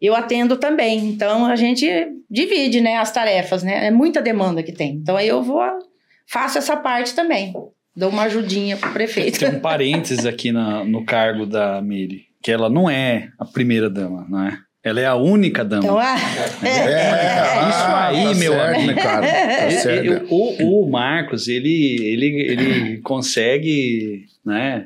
Eu 0.00 0.14
atendo 0.14 0.56
também. 0.58 0.98
Então 1.06 1.46
a 1.46 1.56
gente 1.56 1.86
divide, 2.30 2.80
né, 2.80 2.96
as 2.96 3.10
tarefas, 3.12 3.62
né? 3.62 3.86
É 3.86 3.90
muita 3.90 4.20
demanda 4.20 4.62
que 4.62 4.72
tem. 4.72 4.92
Então 4.96 5.16
aí 5.16 5.28
eu 5.28 5.42
vou 5.42 5.62
faço 6.26 6.58
essa 6.58 6.76
parte 6.76 7.14
também. 7.14 7.54
Dou 7.96 8.10
uma 8.10 8.24
ajudinha 8.24 8.76
pro 8.76 8.90
prefeito. 8.92 9.38
Tem 9.38 9.48
um 9.50 9.60
parênteses 9.60 10.26
aqui 10.26 10.50
na- 10.50 10.84
no 10.84 11.04
cargo 11.04 11.46
da 11.46 11.80
Miri, 11.80 12.26
que 12.44 12.52
ela 12.52 12.68
não 12.68 12.90
é 12.90 13.32
a 13.38 13.44
primeira 13.46 13.88
dama, 13.88 14.26
não 14.28 14.42
é? 14.42 14.58
Ela 14.84 15.00
é 15.00 15.06
a 15.06 15.14
única 15.14 15.64
dama. 15.64 15.82
Então, 15.82 15.98
ah, 15.98 16.14
É, 16.62 16.68
Isso 16.68 17.78
ah, 17.88 18.08
aí, 18.08 18.24
tá 18.24 18.34
meu 18.34 18.52
certo, 18.52 18.74
amigo. 18.76 18.86
né, 18.94 19.02
cara? 19.02 19.26
Tá 19.26 19.64
Ele- 19.66 19.70
certo. 19.80 20.04
ele- 20.04 20.22
o, 20.28 20.82
o 20.84 20.90
Marcos, 20.90 21.48
ele, 21.48 21.96
ele, 22.02 22.26
ele 22.52 22.98
consegue, 22.98 24.26
né? 24.44 24.84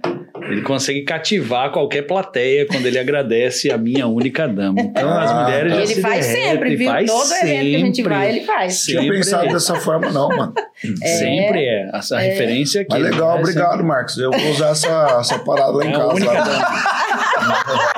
Ele 0.48 0.62
consegue 0.62 1.02
cativar 1.02 1.72
qualquer 1.72 2.02
plateia 2.02 2.64
quando 2.64 2.86
ele 2.86 2.96
agradece 2.98 3.70
a 3.72 3.76
minha 3.76 4.06
única 4.06 4.46
dama. 4.46 4.80
Então 4.80 5.10
as 5.18 5.30
Ah, 5.32 5.42
mulheres 5.42 5.72
já 5.72 5.78
ele 5.78 5.86
se 5.94 6.00
faz 6.00 6.26
derretem, 6.26 6.52
sempre, 6.52 6.76
viu? 6.76 6.90
faz 6.90 7.06
Todo 7.10 7.32
evento 7.32 7.42
que 7.42 7.74
a 7.74 7.78
gente 7.80 7.96
sempre. 7.96 8.14
vai, 8.14 8.28
ele 8.30 8.40
faz. 8.46 8.82
Tinha 8.84 9.00
Sempre 9.02 9.16
pensado 9.16 9.46
é. 9.46 9.52
dessa 9.52 9.74
forma, 9.74 10.10
não, 10.10 10.28
mano. 10.28 10.54
Sempre 11.02 11.64
é. 11.64 11.90
Essa 11.92 12.18
referência 12.20 12.82
aqui. 12.82 12.90
Mas 12.92 13.02
legal, 13.02 13.34
né? 13.34 13.40
obrigado, 13.40 13.82
Marcos. 13.84 14.16
Eu 14.16 14.30
vou 14.30 14.50
usar 14.52 14.68
essa, 14.70 15.16
essa 15.20 15.38
parada 15.40 15.72
lá 15.72 15.84
em 15.84 15.88
É 15.90 15.94
a 15.96 15.98
casa. 15.98 16.12
única 16.14 16.32
lá. 16.32 17.94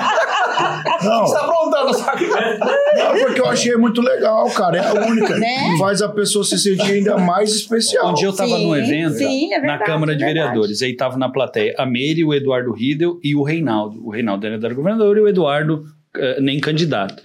Não, 1.03 1.25
Você 1.25 1.33
tá 1.33 1.45
aprontando, 1.45 1.93
sabe? 1.93 2.27
não, 2.95 3.25
porque 3.25 3.41
eu 3.41 3.47
achei 3.47 3.75
muito 3.75 4.01
legal, 4.01 4.49
cara. 4.51 4.77
É 4.77 4.87
a 4.87 4.93
única. 5.05 5.37
Né? 5.37 5.75
Faz 5.77 6.01
a 6.01 6.09
pessoa 6.09 6.43
se 6.43 6.57
sentir 6.57 6.91
ainda 6.91 7.17
mais 7.17 7.53
especial. 7.53 8.11
Um 8.11 8.13
dia 8.13 8.27
eu 8.27 8.31
estava 8.31 8.55
Sim, 8.55 8.67
num 8.67 8.75
evento 8.75 9.17
sim, 9.17 9.53
é 9.53 9.57
na 9.57 9.61
verdade, 9.61 9.85
Câmara 9.85 10.15
de 10.15 10.23
é. 10.23 10.27
Vereadores. 10.27 10.81
Aí 10.81 10.95
tava 10.95 11.17
na 11.17 11.29
plateia 11.29 11.75
a 11.77 11.85
Meire, 11.85 12.23
o 12.23 12.33
Eduardo 12.33 12.71
Riedel 12.71 13.19
e 13.23 13.35
o 13.35 13.43
Reinaldo. 13.43 14.05
O 14.05 14.09
Reinaldo 14.09 14.45
era 14.45 14.73
governador 14.73 15.17
e 15.17 15.21
o 15.21 15.27
Eduardo 15.27 15.85
eh, 16.15 16.39
nem 16.41 16.59
candidato. 16.59 17.23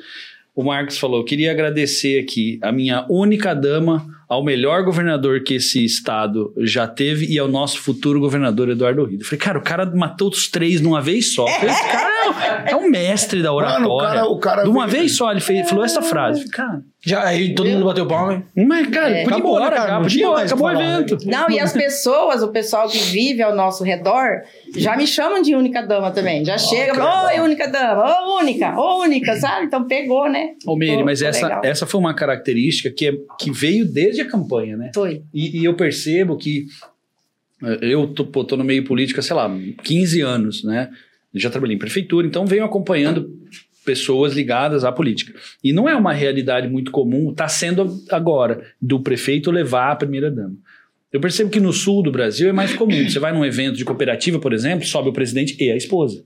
O 0.54 0.64
Marcos 0.64 0.99
falou: 0.99 1.23
queria 1.23 1.50
agradecer 1.50 2.18
aqui 2.18 2.59
a 2.62 2.73
minha 2.73 3.04
única 3.11 3.54
dama, 3.54 4.06
ao 4.26 4.42
melhor 4.42 4.83
governador 4.85 5.42
que 5.42 5.54
esse 5.54 5.85
estado 5.85 6.52
já 6.59 6.88
teve 6.88 7.26
e 7.26 7.38
ao 7.38 7.47
nosso 7.47 7.78
futuro 7.78 8.18
governador 8.18 8.71
Eduardo. 8.71 9.02
Eu 9.02 9.25
Falei, 9.25 9.38
cara, 9.38 9.59
o 9.59 9.62
cara 9.62 9.87
matou 9.95 10.30
os 10.30 10.49
três 10.49 10.80
de 10.80 10.87
uma 10.87 11.02
vez 11.02 11.35
só. 11.35 11.47
Falei, 11.47 11.75
cara 11.75 12.16
é 12.66 12.76
um 12.76 12.88
mestre 12.88 13.42
da 13.42 13.52
oratória. 13.52 13.80
Mano, 13.80 13.95
o 13.95 13.99
cara- 13.99 14.26
o 14.26 14.38
cara 14.38 14.62
de 14.64 14.68
uma 14.68 14.87
veio- 14.87 15.00
vez 15.02 15.16
só, 15.16 15.30
ele 15.30 15.40
fez- 15.40 15.68
falou 15.68 15.85
essa 15.85 16.02
frase. 16.02 16.40
Falei, 16.40 16.50
Cara, 16.52 16.83
Já, 17.04 17.25
aí 17.25 17.54
todo 17.54 17.68
mundo 17.68 17.85
bateu 17.85 18.06
palma, 18.06 18.35
hein? 18.56 18.66
mas, 18.66 18.88
cara, 18.88 19.11
É. 19.11 19.23
podia 19.23 19.37
Acabou, 19.37 19.56
embora, 19.56 19.71
né, 19.71 19.76
cara? 19.76 19.88
já, 19.88 19.95
Não 19.95 20.02
podia 20.02 20.25
embora, 20.25 20.45
acabou 20.45 20.66
o 20.66 20.71
evento. 20.73 21.18
Não, 21.25 21.50
e 21.50 21.61
as 21.61 21.73
pessoas, 21.75 22.42
o 22.42 22.49
pessoal 22.49 22.88
que 22.88 22.99
vive 22.99 23.42
ao 23.42 23.54
nosso 23.54 23.85
redor, 23.85 24.42
já 24.76 24.97
me 24.97 25.06
chamam 25.06 25.40
de 25.40 25.54
única 25.54 25.83
dama 25.83 26.11
também. 26.11 26.45
Já 26.45 26.59
chega, 26.59 26.92
oi, 27.26 27.40
única 27.40 27.68
dama, 27.68 28.04
ô, 28.25 28.38
única, 28.40 28.75
ô, 28.78 29.00
única, 29.02 29.37
sabe? 29.37 29.66
Então 29.66 29.85
pegou, 29.87 30.28
né? 30.28 30.50
Ô, 30.66 30.75
Meire, 30.76 31.04
mas 31.04 31.23
essa, 31.23 31.47
legal. 31.47 31.61
essa 31.64 31.87
foi 31.87 32.00
uma 32.00 32.14
característica 32.14 32.90
que, 32.90 33.06
é, 33.09 33.12
que 33.38 33.50
veio 33.52 33.85
desde 33.87 34.23
a 34.23 34.28
campanha, 34.28 34.76
né? 34.76 34.90
Foi. 34.95 35.23
E, 35.33 35.61
e 35.61 35.64
eu 35.64 35.75
percebo 35.75 36.37
que 36.37 36.66
eh, 37.62 37.78
eu 37.83 38.09
tô, 38.09 38.25
pô, 38.26 38.45
tô 38.45 38.56
no 38.56 38.64
meio 38.64 38.85
político 38.85 39.21
há, 39.21 39.23
sei 39.23 39.35
lá, 39.37 39.50
15 39.83 40.21
anos, 40.21 40.62
né? 40.64 40.90
Já 41.35 41.50
trabalhei 41.50 41.76
em 41.76 41.78
prefeitura, 41.78 42.26
então 42.26 42.47
venho 42.47 42.64
acompanhando 42.64 43.30
pessoas 43.85 44.35
ligadas 44.35 44.85
à 44.85 44.90
política. 44.90 45.38
E 45.62 45.73
não 45.73 45.88
é 45.88 45.95
uma 45.95 46.12
realidade 46.12 46.68
muito 46.68 46.90
comum, 46.90 47.30
está 47.30 47.47
sendo 47.47 48.02
agora, 48.11 48.66
do 48.83 49.00
prefeito 49.00 49.50
levar 49.50 49.92
a 49.92 49.97
primeira-dama. 49.97 50.56
Eu 51.12 51.21
percebo 51.21 51.49
que 51.50 51.61
no 51.61 51.73
sul 51.73 52.02
do 52.02 52.11
Brasil 52.11 52.49
é 52.49 52.52
mais 52.52 52.75
comum. 52.75 53.09
Você 53.09 53.18
vai 53.18 53.33
num 53.33 53.45
evento 53.45 53.76
de 53.76 53.85
cooperativa, 53.85 54.38
por 54.38 54.52
exemplo, 54.52 54.85
sobe 54.85 55.09
o 55.09 55.12
presidente 55.12 55.56
e 55.62 55.71
a 55.71 55.76
esposa. 55.76 56.23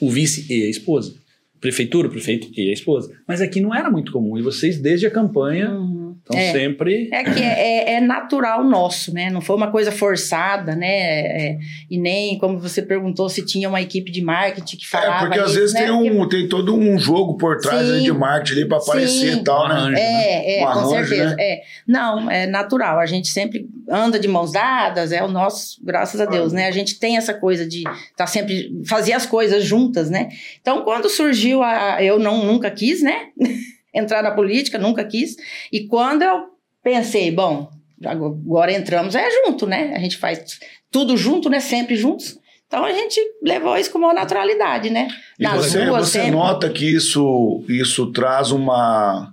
O 0.00 0.10
vice 0.10 0.52
e 0.52 0.66
a 0.66 0.68
esposa. 0.68 1.14
Prefeitura, 1.60 2.08
o 2.08 2.10
prefeito 2.10 2.48
e 2.54 2.68
a 2.68 2.72
esposa. 2.72 3.10
Mas 3.26 3.40
aqui 3.40 3.60
não 3.60 3.74
era 3.74 3.90
muito 3.90 4.12
comum. 4.12 4.36
E 4.36 4.42
vocês, 4.42 4.78
desde 4.78 5.06
a 5.06 5.10
campanha, 5.10 5.70
Uhum. 5.70 5.93
Estão 6.24 6.38
É. 6.38 6.52
sempre. 6.52 7.08
É 7.12 7.22
que 7.22 7.42
é, 7.42 7.92
é- 7.92 7.92
é 7.96 8.00
natural 8.00 8.64
nosso, 8.64 9.12
né? 9.12 9.30
Não 9.30 9.40
foi 9.42 9.54
uma 9.56 9.70
coisa 9.70 9.92
forçada, 9.92 10.74
né? 10.74 10.86
É, 10.88 11.58
e 11.90 11.98
nem, 11.98 12.38
como 12.38 12.58
você 12.58 12.80
perguntou, 12.80 13.28
se 13.28 13.44
tinha 13.44 13.68
uma 13.68 13.80
equipe 13.82 14.10
de 14.10 14.22
marketing 14.22 14.76
que 14.78 14.88
falava. 14.88 15.16
É, 15.16 15.18
porque 15.26 15.38
às 15.38 15.50
isso, 15.50 15.60
vezes 15.60 15.74
né? 15.74 15.82
tem, 15.82 15.90
um, 15.90 16.28
tem 16.28 16.48
todo 16.48 16.74
um 16.74 16.98
jogo 16.98 17.36
por 17.36 17.58
trás 17.58 17.86
Sim. 17.86 18.02
de 18.02 18.12
marketing 18.12 18.60
ali 18.60 18.68
pra 18.68 18.78
aparecer 18.78 19.32
Sim. 19.34 19.40
e 19.40 19.44
tal, 19.44 19.68
né? 19.68 19.94
É, 20.00 20.60
é, 20.60 20.62
Um 20.62 20.64
com 20.64 20.68
arranjo, 20.70 21.08
certeza. 21.08 21.36
né? 21.36 21.42
É. 21.42 21.62
Não, 21.86 22.30
é 22.30 22.46
natural. 22.46 22.98
A 22.98 23.06
gente 23.06 23.28
sempre 23.28 23.66
anda 23.88 24.18
de 24.18 24.26
mãos 24.26 24.50
dadas, 24.52 25.12
é 25.12 25.22
o 25.22 25.28
nosso, 25.28 25.78
graças 25.84 26.20
a 26.20 26.24
Deus, 26.24 26.52
né? 26.52 26.66
A 26.66 26.70
gente 26.70 26.98
tem 26.98 27.16
essa 27.18 27.34
coisa 27.34 27.66
de 27.66 27.84
estar 28.10 28.26
sempre 28.26 28.70
fazer 28.86 29.12
as 29.12 29.26
coisas 29.26 29.62
juntas, 29.62 30.08
né? 30.08 30.28
Então, 30.60 30.82
quando 30.82 31.08
surgiu 31.10 31.62
a 31.62 32.02
eu 32.02 32.18
não 32.18 32.44
nunca 32.44 32.70
quis, 32.70 33.02
né? 33.02 33.26
Entrar 33.94 34.22
na 34.22 34.32
política, 34.32 34.78
nunca 34.78 35.04
quis. 35.04 35.36
E 35.72 35.86
quando 35.86 36.22
eu 36.22 36.46
pensei, 36.82 37.30
bom, 37.30 37.70
agora 38.04 38.72
entramos 38.72 39.14
é 39.14 39.28
junto, 39.30 39.66
né? 39.66 39.92
A 39.94 39.98
gente 39.98 40.16
faz 40.16 40.58
tudo 40.90 41.16
junto, 41.16 41.48
né? 41.48 41.60
Sempre 41.60 41.96
juntos. 41.96 42.38
Então 42.66 42.84
a 42.84 42.92
gente 42.92 43.20
levou 43.42 43.76
isso 43.76 43.90
com 43.90 43.98
uma 43.98 44.12
naturalidade, 44.12 44.90
né? 44.90 45.08
E 45.38 45.44
Nas 45.44 45.66
você, 45.66 45.84
ruas 45.84 46.08
você 46.08 46.18
sempre. 46.22 46.32
nota 46.32 46.68
que 46.68 46.84
isso, 46.84 47.62
isso 47.68 48.10
traz 48.10 48.50
uma, 48.50 49.32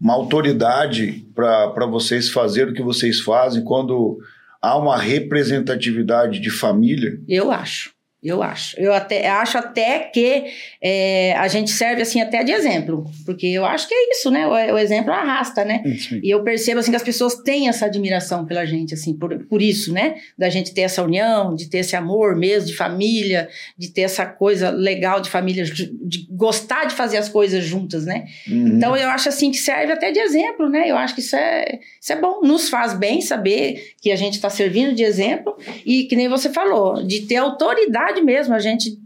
uma 0.00 0.14
autoridade 0.14 1.24
para 1.34 1.86
vocês 1.86 2.28
fazerem 2.28 2.72
o 2.72 2.74
que 2.74 2.82
vocês 2.82 3.20
fazem 3.20 3.62
quando 3.62 4.18
há 4.60 4.76
uma 4.76 4.96
representatividade 4.98 6.40
de 6.40 6.50
família? 6.50 7.20
Eu 7.28 7.52
acho. 7.52 7.91
Eu 8.22 8.40
acho. 8.40 8.78
Eu 8.78 8.92
até 8.92 9.28
acho 9.28 9.58
até 9.58 9.98
que 9.98 10.44
é, 10.80 11.34
a 11.36 11.48
gente 11.48 11.72
serve 11.72 12.02
assim 12.02 12.20
até 12.20 12.44
de 12.44 12.52
exemplo. 12.52 13.04
Porque 13.26 13.48
eu 13.48 13.64
acho 13.64 13.88
que 13.88 13.94
é 13.94 14.10
isso, 14.12 14.30
né? 14.30 14.46
O, 14.46 14.74
o 14.74 14.78
exemplo 14.78 15.12
arrasta, 15.12 15.64
né? 15.64 15.82
Aí. 15.84 16.20
E 16.22 16.30
eu 16.30 16.44
percebo 16.44 16.78
assim 16.78 16.92
que 16.92 16.96
as 16.96 17.02
pessoas 17.02 17.34
têm 17.34 17.68
essa 17.68 17.86
admiração 17.86 18.46
pela 18.46 18.64
gente, 18.64 18.94
assim, 18.94 19.12
por, 19.12 19.36
por 19.46 19.60
isso, 19.60 19.92
né? 19.92 20.14
Da 20.38 20.48
gente 20.48 20.72
ter 20.72 20.82
essa 20.82 21.02
união, 21.02 21.56
de 21.56 21.68
ter 21.68 21.78
esse 21.78 21.96
amor 21.96 22.36
mesmo, 22.36 22.68
de 22.68 22.76
família, 22.76 23.48
de 23.76 23.88
ter 23.88 24.02
essa 24.02 24.24
coisa 24.24 24.70
legal 24.70 25.20
de 25.20 25.28
família, 25.28 25.64
de, 25.64 25.92
de 26.00 26.26
gostar 26.30 26.84
de 26.84 26.94
fazer 26.94 27.16
as 27.16 27.28
coisas 27.28 27.64
juntas, 27.64 28.06
né? 28.06 28.26
Uhum. 28.46 28.68
Então 28.68 28.96
eu 28.96 29.08
acho 29.08 29.28
assim 29.28 29.50
que 29.50 29.58
serve 29.58 29.92
até 29.92 30.12
de 30.12 30.20
exemplo, 30.20 30.68
né? 30.68 30.88
Eu 30.88 30.96
acho 30.96 31.14
que 31.16 31.20
isso 31.20 31.34
é, 31.34 31.80
isso 32.00 32.12
é 32.12 32.16
bom, 32.16 32.40
nos 32.40 32.68
faz 32.68 32.94
bem 32.94 33.20
saber 33.20 33.94
que 34.00 34.12
a 34.12 34.16
gente 34.16 34.34
está 34.34 34.48
servindo 34.48 34.94
de 34.94 35.02
exemplo 35.02 35.56
e 35.84 36.04
que 36.04 36.14
nem 36.14 36.28
você 36.28 36.48
falou, 36.50 37.04
de 37.04 37.22
ter 37.22 37.36
autoridade 37.36 38.11
mesmo, 38.20 38.54
a 38.54 38.58
gente 38.58 38.98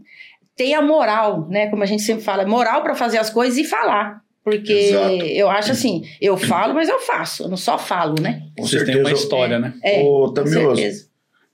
tem 0.55 0.73
a 0.73 0.81
moral, 0.81 1.47
né? 1.47 1.67
Como 1.67 1.83
a 1.83 1.85
gente 1.85 2.01
sempre 2.01 2.23
fala, 2.23 2.45
moral 2.45 2.81
para 2.81 2.95
fazer 2.95 3.19
as 3.19 3.29
coisas 3.29 3.57
e 3.57 3.63
falar. 3.63 4.21
Porque 4.43 4.71
Exato. 4.71 5.13
eu 5.13 5.49
acho 5.49 5.71
assim, 5.73 6.03
eu 6.21 6.37
falo, 6.37 6.73
mas 6.73 6.87
eu 6.87 6.99
faço, 6.99 7.43
eu 7.43 7.49
não 7.49 7.57
só 7.57 7.77
falo, 7.77 8.15
né? 8.21 8.43
Com 8.57 8.65
Vocês 8.65 8.83
têm 8.83 8.99
uma 8.99 9.11
história, 9.11 9.59
né? 9.59 9.73
É, 9.83 10.01
Ô, 10.01 10.27
com 10.27 10.33
Tamioso, 10.33 10.77
certeza. 10.77 11.07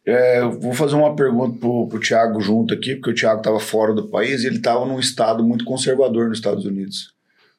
É, 0.06 0.40
eu 0.40 0.60
vou 0.60 0.74
fazer 0.74 0.96
uma 0.96 1.16
pergunta 1.16 1.58
pro, 1.60 1.88
pro 1.88 2.00
Thiago 2.00 2.40
junto 2.40 2.74
aqui, 2.74 2.96
porque 2.96 3.10
o 3.10 3.16
Thiago 3.16 3.40
estava 3.40 3.60
fora 3.60 3.94
do 3.94 4.10
país 4.10 4.44
e 4.44 4.48
ele 4.48 4.58
estava 4.58 4.86
num 4.86 5.00
estado 5.00 5.44
muito 5.44 5.66
conservador 5.66 6.30
nos 6.30 6.38
Estados 6.38 6.66
Unidos. 6.66 7.14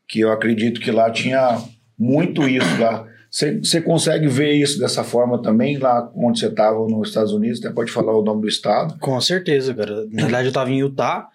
Que 0.06 0.20
eu 0.20 0.30
acredito 0.30 0.80
que 0.80 0.90
lá 0.90 1.10
tinha 1.10 1.60
muito 1.98 2.46
isso 2.46 2.80
lá. 2.80 3.04
Você 3.34 3.80
consegue 3.80 4.28
ver 4.28 4.52
isso 4.52 4.78
dessa 4.78 5.02
forma 5.02 5.42
também, 5.42 5.76
lá 5.76 6.08
onde 6.14 6.38
você 6.38 6.46
estava 6.46 6.78
nos 6.86 7.08
Estados 7.08 7.32
Unidos? 7.32 7.58
Até 7.58 7.74
pode 7.74 7.90
falar 7.90 8.16
o 8.16 8.22
nome 8.22 8.42
do 8.42 8.48
estado. 8.48 8.96
Com 9.00 9.20
certeza, 9.20 9.74
cara. 9.74 10.06
Na 10.12 10.22
verdade, 10.22 10.46
eu 10.48 10.52
tava 10.52 10.70
em 10.70 10.78
Utah. 10.78 11.26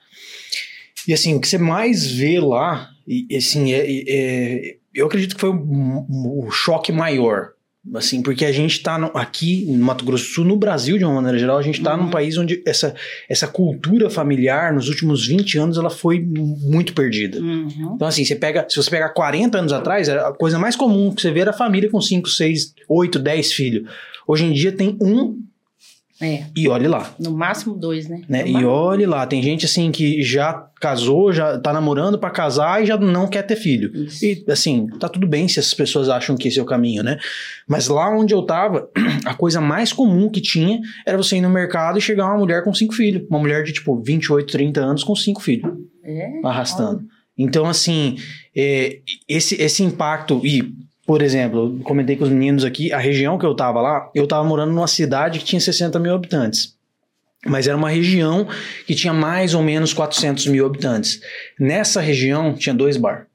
E 1.06 1.13
assim, 1.13 1.36
o 1.36 1.41
que 1.41 1.48
você 1.48 1.58
mais 1.58 2.10
vê 2.10 2.39
lá, 2.39 2.89
e, 3.06 3.27
assim, 3.36 3.74
é, 3.74 3.86
é- 4.08 4.77
eu 4.96 5.08
acredito 5.08 5.36
que 5.36 5.41
foi 5.41 5.50
o, 5.50 6.46
o 6.46 6.50
choque 6.51 6.91
maior. 6.94 7.50
Assim, 7.96 8.22
porque 8.22 8.46
a 8.46 8.51
gente 8.51 8.81
tá 8.84 8.98
no- 9.00 9.10
aqui 9.15 9.65
no 9.67 9.84
Mato 9.84 10.05
Grosso 10.05 10.25
do 10.25 10.29
Sul, 10.29 10.46
no 10.46 10.55
Brasil, 10.55 10.98
de 10.98 11.03
uma 11.05 11.15
maneira 11.15 11.38
geral, 11.39 11.58
a 11.58 11.62
gente 11.63 11.81
tá 11.81 11.96
Uhum. 11.96 12.03
num 12.03 12.10
país 12.12 12.38
onde 12.38 12.62
essa, 12.65 12.93
essa 13.27 13.48
cultura 13.48 14.10
familiar, 14.10 14.72
nos 14.74 14.88
últimos 14.89 15.25
20 15.25 15.58
anos, 15.58 15.77
ela 15.77 15.89
foi 15.89 16.19
muito 16.19 16.93
perdida. 16.93 17.39
Uhum. 17.39 17.93
Então, 17.96 18.08
assim, 18.08 18.24
você 18.24 18.36
pega, 18.36 18.65
se 18.69 18.75
você 18.75 18.89
pegar 18.91 19.10
40 19.10 19.58
anos 19.58 19.74
atrás, 19.74 20.08
a 20.08 20.31
coisa 20.34 20.60
mais 20.60 20.75
comum 20.75 21.12
que 21.13 21.22
você 21.22 21.31
vê 21.31 21.39
era 21.39 21.50
a 21.50 21.53
família 21.53 21.89
com 21.89 22.00
5, 22.00 22.29
6, 22.29 22.74
8, 22.88 23.17
10 23.17 23.51
filhos. 23.53 23.89
Hoje 24.27 24.46
em 24.46 24.53
dia 24.53 24.72
tem 24.72 24.96
um 25.01 25.39
É, 26.21 26.43
e 26.55 26.67
olhe 26.67 26.88
lá. 26.88 27.13
no 27.17 27.31
máximo 27.31 27.75
dois, 27.75 28.09
né? 28.09 28.21
Né? 28.27 28.47
E 28.47 28.65
olhe 28.65 29.05
lá, 29.05 29.25
tem 29.25 29.41
gente 29.41 29.65
assim 29.65 29.89
que 29.91 30.21
já 30.21 30.53
casou, 30.81 31.31
já 31.31 31.57
tá 31.57 31.71
namorando 31.71 32.19
pra 32.19 32.29
casar 32.29 32.83
e 32.83 32.85
já 32.85 32.97
não 32.97 33.27
quer 33.27 33.43
ter 33.43 33.55
filho. 33.55 33.91
Isso. 34.05 34.25
E 34.25 34.45
assim, 34.49 34.88
tá 34.99 35.07
tudo 35.07 35.25
bem 35.25 35.47
se 35.47 35.59
essas 35.59 35.73
pessoas 35.73 36.09
acham 36.09 36.35
que 36.35 36.47
esse 36.47 36.59
é 36.59 36.61
o 36.61 36.65
caminho, 36.65 37.03
né? 37.03 37.17
Mas 37.67 37.88
lá 37.88 38.09
onde 38.09 38.33
eu 38.33 38.41
tava, 38.41 38.89
a 39.25 39.33
coisa 39.33 39.61
mais 39.61 39.93
comum 39.93 40.29
que 40.29 40.41
tinha 40.41 40.79
era 41.05 41.17
você 41.17 41.38
ir 41.38 41.41
no 41.41 41.49
mercado 41.49 41.97
e 41.97 42.01
chegar 42.01 42.27
uma 42.27 42.38
mulher 42.38 42.63
com 42.63 42.73
cinco 42.73 42.93
filhos. 42.93 43.23
Uma 43.29 43.39
mulher 43.39 43.63
de 43.63 43.71
tipo 43.73 44.01
28, 44.01 44.51
30 44.51 44.81
anos 44.81 45.03
com 45.03 45.15
cinco 45.15 45.41
filhos, 45.41 45.71
É, 46.03 46.41
arrastando. 46.43 47.01
Então, 47.38 47.65
assim, 47.65 48.17
é, 48.53 48.99
esse, 49.27 49.55
esse 49.61 49.81
impacto. 49.81 50.41
E, 50.43 50.73
por 51.10 51.24
exemplo, 51.24 51.75
eu 51.80 51.84
comentei 51.84 52.16
com 52.16 52.24
os 52.24 52.30
meninos 52.30 52.63
aqui, 52.63 52.94
a 52.94 53.00
região 53.00 53.36
que 53.39 53.44
eu 53.44 53.56
tava 53.56 53.82
lá, 53.82 54.12
eu 54.13 54.28
tava 54.28 54.44
morando 54.48 54.72
numa 54.74 54.86
cidade 54.86 55.39
que 55.39 55.46
tinha 55.46 55.60
60 55.60 55.98
mil 55.98 56.13
habitantes. 56.13 56.78
Mas 57.48 57.68
era 57.68 57.75
uma 57.75 57.89
região 57.89 58.48
que 58.86 58.94
tinha 58.94 59.12
mais 59.12 59.56
ou 59.56 59.63
menos 59.63 59.92
400 59.92 60.46
mil 60.46 60.68
habitantes. 60.68 61.20
Nessa 61.60 62.00
região 62.00 62.54
tinha 62.54 62.75
dois 62.75 62.96
bar. 62.96 63.25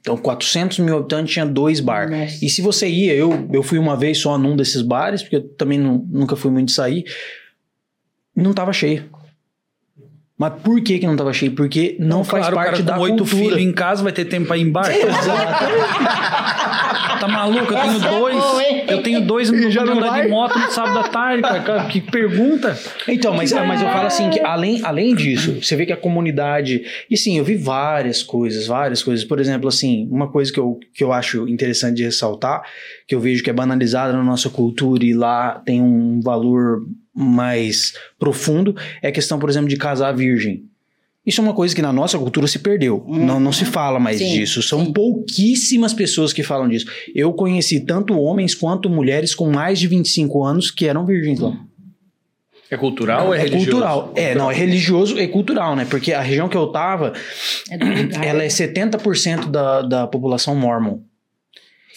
Então, 0.00 0.16
400 0.16 0.78
mil 0.78 0.96
habitantes 0.96 1.34
tinha 1.34 1.44
dois 1.44 1.78
bar. 1.78 2.08
Nossa. 2.08 2.42
E 2.42 2.48
se 2.48 2.62
você 2.62 2.88
ia, 2.88 3.14
eu, 3.14 3.46
eu 3.52 3.62
fui 3.62 3.78
uma 3.78 3.98
vez 3.98 4.16
só 4.16 4.38
num 4.38 4.56
desses 4.56 4.80
bares, 4.80 5.20
porque 5.22 5.36
eu 5.36 5.46
também 5.46 5.78
não- 5.78 5.98
nunca 6.08 6.36
fui 6.36 6.50
muito 6.50 6.72
sair, 6.72 7.04
não 8.34 8.54
tava 8.54 8.72
cheio. 8.72 9.10
Mas 10.38 10.52
por 10.62 10.80
que 10.82 10.98
que 10.98 11.06
não 11.06 11.16
tava 11.16 11.32
cheio? 11.32 11.52
Porque 11.52 11.96
não 11.98 12.22
faz 12.22 12.42
claro, 12.48 12.56
parte 12.56 12.82
o 12.82 12.84
cara 12.84 12.92
da 12.92 12.94
com 12.94 13.00
oito 13.00 13.24
cultura. 13.24 13.42
filhos 13.42 13.58
em 13.58 13.72
casa 13.72 14.02
vai 14.02 14.12
ter 14.12 14.26
tempo 14.26 14.46
pra 14.46 14.58
ir 14.58 14.62
em 14.62 14.70
bar? 14.70 14.86
tá 17.18 17.26
maluco? 17.26 17.72
Eu 17.72 17.80
tenho 17.80 17.96
Essa 17.96 18.06
é 18.06 18.18
dois. 18.18 18.44
hein? 18.60 18.84
eu 18.88 19.02
tenho 19.02 19.20
dois 19.22 19.50
no 19.50 19.70
já 19.70 19.84
não 19.84 19.94
andar 19.94 20.22
de 20.22 20.28
moto 20.28 20.58
no 20.58 20.70
sábado 20.70 20.98
à 20.98 21.04
tarde, 21.04 21.42
cara. 21.42 21.86
Que 21.86 22.02
pergunta. 22.02 22.78
Então, 23.08 23.34
mas, 23.34 23.50
mas 23.52 23.80
eu 23.80 23.88
falo 23.88 24.06
assim 24.06 24.28
que 24.28 24.40
além, 24.40 24.80
além 24.84 25.14
disso, 25.14 25.58
você 25.62 25.74
vê 25.74 25.86
que 25.86 25.92
a 25.92 25.96
comunidade. 25.96 26.82
E 27.10 27.16
sim, 27.16 27.38
eu 27.38 27.44
vi 27.44 27.56
várias 27.56 28.22
coisas, 28.22 28.66
várias 28.66 29.02
coisas. 29.02 29.24
Por 29.24 29.40
exemplo, 29.40 29.68
assim, 29.68 30.06
uma 30.10 30.30
coisa 30.30 30.52
que 30.52 30.60
eu, 30.60 30.78
que 30.94 31.02
eu 31.02 31.12
acho 31.12 31.48
interessante 31.48 31.96
de 31.96 32.04
ressaltar, 32.04 32.62
que 33.08 33.14
eu 33.14 33.20
vejo 33.20 33.42
que 33.42 33.50
é 33.50 33.52
banalizada 33.52 34.12
na 34.12 34.22
nossa 34.22 34.50
cultura 34.50 35.04
e 35.04 35.14
lá 35.14 35.62
tem 35.64 35.80
um 35.80 36.20
valor 36.20 36.82
mais 37.16 37.94
profundo, 38.18 38.76
é 39.00 39.08
a 39.08 39.12
questão, 39.12 39.38
por 39.38 39.48
exemplo, 39.48 39.68
de 39.68 39.76
casar 39.76 40.12
virgem. 40.14 40.64
Isso 41.24 41.40
é 41.40 41.44
uma 41.44 41.54
coisa 41.54 41.74
que 41.74 41.82
na 41.82 41.92
nossa 41.92 42.16
cultura 42.18 42.46
se 42.46 42.60
perdeu. 42.60 43.04
Não, 43.08 43.40
não 43.40 43.52
se 43.52 43.64
fala 43.64 43.98
mais 43.98 44.18
Sim, 44.18 44.32
disso. 44.32 44.62
São 44.62 44.84
sim. 44.84 44.92
pouquíssimas 44.92 45.92
pessoas 45.92 46.32
que 46.32 46.44
falam 46.44 46.68
disso. 46.68 46.86
Eu 47.14 47.32
conheci 47.32 47.80
tanto 47.80 48.16
homens 48.16 48.54
quanto 48.54 48.88
mulheres 48.88 49.34
com 49.34 49.50
mais 49.50 49.80
de 49.80 49.88
25 49.88 50.44
anos 50.44 50.70
que 50.70 50.86
eram 50.86 51.04
virgens 51.04 51.40
lá. 51.40 51.58
É 52.70 52.76
cultural 52.76 53.28
ou 53.28 53.34
é, 53.34 53.38
É 53.38 53.40
religioso? 53.42 53.70
cultural. 53.70 54.12
É, 54.14 54.34
não, 54.36 54.50
é 54.50 54.54
religioso 54.54 55.18
e 55.18 55.26
cultural, 55.26 55.74
né? 55.74 55.84
Porque 55.84 56.12
a 56.12 56.20
região 56.20 56.48
que 56.48 56.56
eu 56.56 56.68
tava, 56.68 57.12
É 57.70 58.28
ela 58.28 58.44
é 58.44 58.48
70% 58.48 59.50
da, 59.50 59.82
da 59.82 60.06
população 60.06 60.54
mormon. 60.54 61.00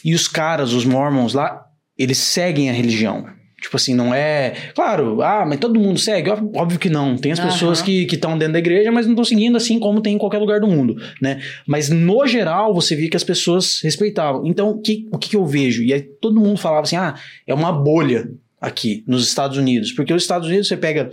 E 0.04 0.16
os 0.16 0.28
caras, 0.28 0.74
os 0.74 0.86
mormons 0.86 1.34
lá, 1.34 1.66
eles 1.98 2.18
seguem 2.18 2.70
a 2.70 2.74
religião. 2.74 3.28
Tipo 3.62 3.75
assim, 3.75 3.94
não 3.94 4.13
é. 4.13 4.54
Claro, 4.74 5.22
ah, 5.22 5.46
mas 5.46 5.60
todo 5.60 5.80
mundo 5.80 6.00
segue? 6.00 6.30
Óbvio 6.30 6.80
que 6.80 6.89
não. 6.89 7.18
Tem 7.18 7.32
as 7.32 7.39
pessoas 7.39 7.82
que 7.82 8.08
estão 8.12 8.38
dentro 8.38 8.54
da 8.54 8.60
igreja, 8.60 8.92
mas 8.92 9.06
não 9.06 9.13
estão 9.13 9.25
seguindo 9.25 9.58
assim 9.58 9.80
como 9.80 10.01
tem 10.01 10.16
em 10.16 10.18
qualquer 10.18 10.38
lugar 10.38 10.60
do 10.60 10.68
mundo, 10.68 10.96
né? 11.22 11.42
Mas 11.68 11.89
no 11.89 12.25
geral, 12.25 12.74
você 12.74 12.96
via 12.96 13.10
que 13.10 13.18
as 13.18 13.24
pessoas 13.24 13.80
respeitavam. 13.84 14.46
Então, 14.46 14.70
o 14.70 14.82
que, 14.82 15.08
o 15.12 15.18
que 15.18 15.30
que 15.30 15.36
eu 15.36 15.46
vejo? 15.46 15.84
E 15.84 15.94
aí 15.94 16.01
todo 16.01 16.39
mundo 16.39 16.58
falava 16.58 16.84
assim: 16.84 16.96
ah, 16.96 17.16
é 17.46 17.54
uma 17.54 17.72
bolha 17.72 18.30
aqui 18.60 19.04
nos 19.08 19.28
Estados 19.28 19.58
Unidos. 19.58 19.92
Porque 19.92 20.13
os 20.13 20.22
Estados 20.22 20.48
Unidos 20.48 20.68
você 20.68 20.78
pega 20.78 21.10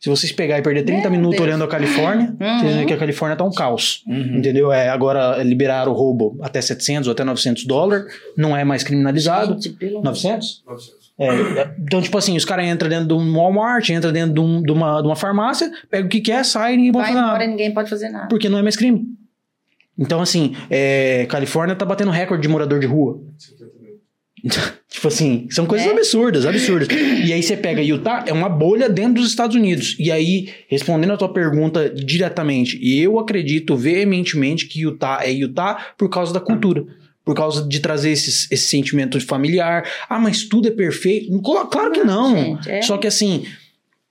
Se 0.00 0.08
vocês 0.08 0.30
pegar 0.30 0.58
e 0.58 0.62
perder 0.62 0.84
30 0.84 1.02
Meu 1.02 1.10
minutos 1.18 1.36
Deus. 1.38 1.48
olhando 1.48 1.64
a 1.64 1.68
Califórnia, 1.68 2.34
Uhum. 2.40 2.58
vocês 2.60 2.74
veem 2.76 2.86
que 2.86 2.92
a 2.92 2.96
Califórnia 2.98 3.36
tá 3.36 3.42
um 3.44 3.50
caos. 3.50 4.04
Uhum. 4.06 4.36
Entendeu? 4.38 4.72
É, 4.72 4.88
agora 4.88 5.42
liberaram 5.42 5.90
o 5.90 5.94
roubo 5.94 6.38
até 6.40 6.60
700 6.60 7.08
ou 7.08 7.12
até 7.12 7.24
900 7.24 7.64
dólares, 7.66 8.06
não 8.36 8.56
é 8.56 8.62
mais 8.64 8.84
criminalizado. 8.84 9.54
Gente, 9.54 9.70
pelo 9.70 10.00
900? 10.02 10.62
É, 11.18 11.26
é, 11.26 11.74
então, 11.80 12.00
tipo 12.00 12.16
assim, 12.16 12.36
os 12.36 12.44
caras 12.44 12.64
entram 12.66 12.88
dentro 12.88 13.08
de 13.08 13.12
um 13.14 13.34
Walmart, 13.34 13.88
entram 13.90 14.12
dentro 14.12 14.34
de, 14.34 14.38
um- 14.40 14.62
de 14.62 14.70
uma, 14.70 15.00
de 15.00 15.08
uma 15.08 15.16
farmácia, 15.16 15.68
pegam 15.90 16.06
o 16.06 16.08
que 16.08 16.20
quer, 16.20 16.44
saem 16.44 16.74
e 16.74 16.76
ninguém 16.76 16.92
pode 16.92 17.02
Vai 17.06 17.12
fazer 17.12 17.24
embora 17.24 17.38
nada. 17.40 17.50
ninguém 17.50 17.74
pode 17.74 17.90
fazer 17.90 18.08
nada. 18.10 18.28
Porque 18.28 18.48
não 18.48 18.58
é 18.58 18.62
mais 18.62 18.76
crime. 18.76 19.04
Então, 19.98 20.20
assim, 20.20 20.54
é, 20.70 21.26
Califórnia 21.28 21.74
tá 21.74 21.84
batendo 21.84 22.12
recorde 22.12 22.40
de 22.42 22.48
morador 22.48 22.78
de 22.78 22.86
rua. 22.86 23.20
tipo 24.90 25.08
assim, 25.08 25.46
são 25.50 25.66
coisas 25.66 25.86
É. 25.86 25.90
absurdas, 25.90 26.46
absurdas. 26.46 26.88
E 27.24 27.32
aí 27.32 27.42
você 27.42 27.56
pega 27.56 27.82
Utah, 27.82 28.24
é 28.26 28.32
uma 28.32 28.48
bolha 28.48 28.88
dentro 28.88 29.14
dos 29.22 29.28
Estados 29.30 29.54
Unidos. 29.56 29.96
E 29.98 30.10
aí, 30.10 30.48
respondendo 30.68 31.12
a 31.12 31.16
tua 31.16 31.32
pergunta 31.32 31.90
diretamente, 31.90 32.78
eu 32.82 33.18
acredito 33.18 33.76
veementemente 33.76 34.66
que 34.66 34.80
Utah 34.80 35.20
é 35.22 35.30
Utah 35.30 35.92
por 35.98 36.08
causa 36.08 36.32
da 36.32 36.40
cultura. 36.40 36.84
Por 37.24 37.34
causa 37.34 37.62
de 37.68 37.80
trazer 37.80 38.10
esses, 38.10 38.50
esse 38.50 38.66
sentimento 38.68 39.18
de 39.18 39.24
familiar. 39.26 39.84
Ah, 40.08 40.18
mas 40.18 40.44
tudo 40.44 40.68
é 40.68 40.70
perfeito. 40.70 41.38
Cla- 41.42 41.66
Claro 41.66 41.92
que 41.92 42.02
não. 42.02 42.34
gente, 42.34 42.70
é. 42.70 42.80
Só 42.80 42.96
que 42.96 43.06
assim, 43.06 43.44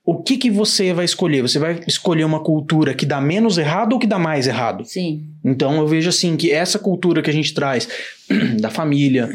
o 0.04 0.22
que, 0.22 0.36
que 0.36 0.48
você 0.48 0.92
vai 0.92 1.04
escolher? 1.04 1.42
Você 1.42 1.58
vai 1.58 1.80
escolher 1.88 2.22
uma 2.22 2.38
cultura 2.38 2.94
que 2.94 3.04
dá 3.04 3.20
menos 3.20 3.58
errado 3.58 3.94
ou 3.94 3.98
que 3.98 4.06
dá 4.06 4.20
mais 4.20 4.46
errado? 4.46 4.84
Sim. 4.84 5.24
Então 5.44 5.76
eu 5.78 5.88
vejo 5.88 6.08
assim 6.08 6.36
que 6.36 6.52
essa 6.52 6.78
cultura 6.78 7.20
que 7.20 7.28
a 7.30 7.32
gente 7.32 7.52
traz 7.52 7.88
da 8.60 8.70
família, 8.70 9.28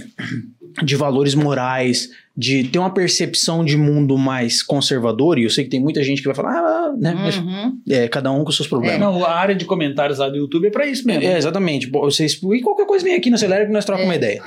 de 0.81 0.95
valores 0.95 1.35
morais, 1.35 2.09
de 2.35 2.63
ter 2.63 2.79
uma 2.79 2.89
percepção 2.91 3.63
de 3.63 3.77
mundo 3.77 4.17
mais 4.17 4.63
conservador, 4.63 5.37
e 5.37 5.43
eu 5.43 5.49
sei 5.49 5.65
que 5.65 5.69
tem 5.69 5.79
muita 5.79 6.01
gente 6.01 6.19
que 6.21 6.27
vai 6.27 6.33
falar, 6.35 6.51
ah, 6.57 6.93
né? 6.97 7.13
Mas, 7.15 7.37
Uhum. 7.37 7.77
é, 7.87 8.07
cada 8.07 8.31
um 8.31 8.43
com 8.43 8.51
seus 8.51 8.67
problemas. 8.67 8.99
Não, 8.99 9.23
a 9.23 9.35
área 9.35 9.53
de 9.53 9.65
comentários 9.65 10.17
lá 10.17 10.29
do 10.29 10.37
YouTube 10.37 10.67
é 10.67 10.71
pra 10.71 10.85
isso 10.87 11.05
mesmo. 11.05 11.23
É, 11.23 11.37
exatamente. 11.37 11.87
Pô, 11.89 12.01
Vocês, 12.01 12.33
e 12.41 12.61
qualquer 12.61 12.87
coisa 12.87 13.05
vem 13.05 13.13
aqui 13.13 13.29
no 13.29 13.35
Acelera 13.35 13.65
que 13.67 13.71
nós 13.71 13.85
trocamos 13.85 14.09
uma 14.09 14.15
ideia. 14.15 14.41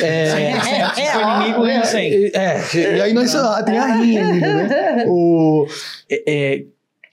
É, 0.00 0.54
Se 0.94 1.12
for 1.12 1.22
inimigo, 1.22 1.62
ganha 1.62 1.84
100. 1.84 2.30
é, 2.34 2.60
e 2.96 3.00
aí 3.02 3.12
nós 3.12 3.34
ah, 3.34 3.62
tem 3.62 3.76
a 3.78 3.96
rinha 3.96 4.26
ainda, 4.26 4.54
né? 4.54 5.04
O, 5.08 5.66
é, 6.10 6.22
é, 6.26 6.64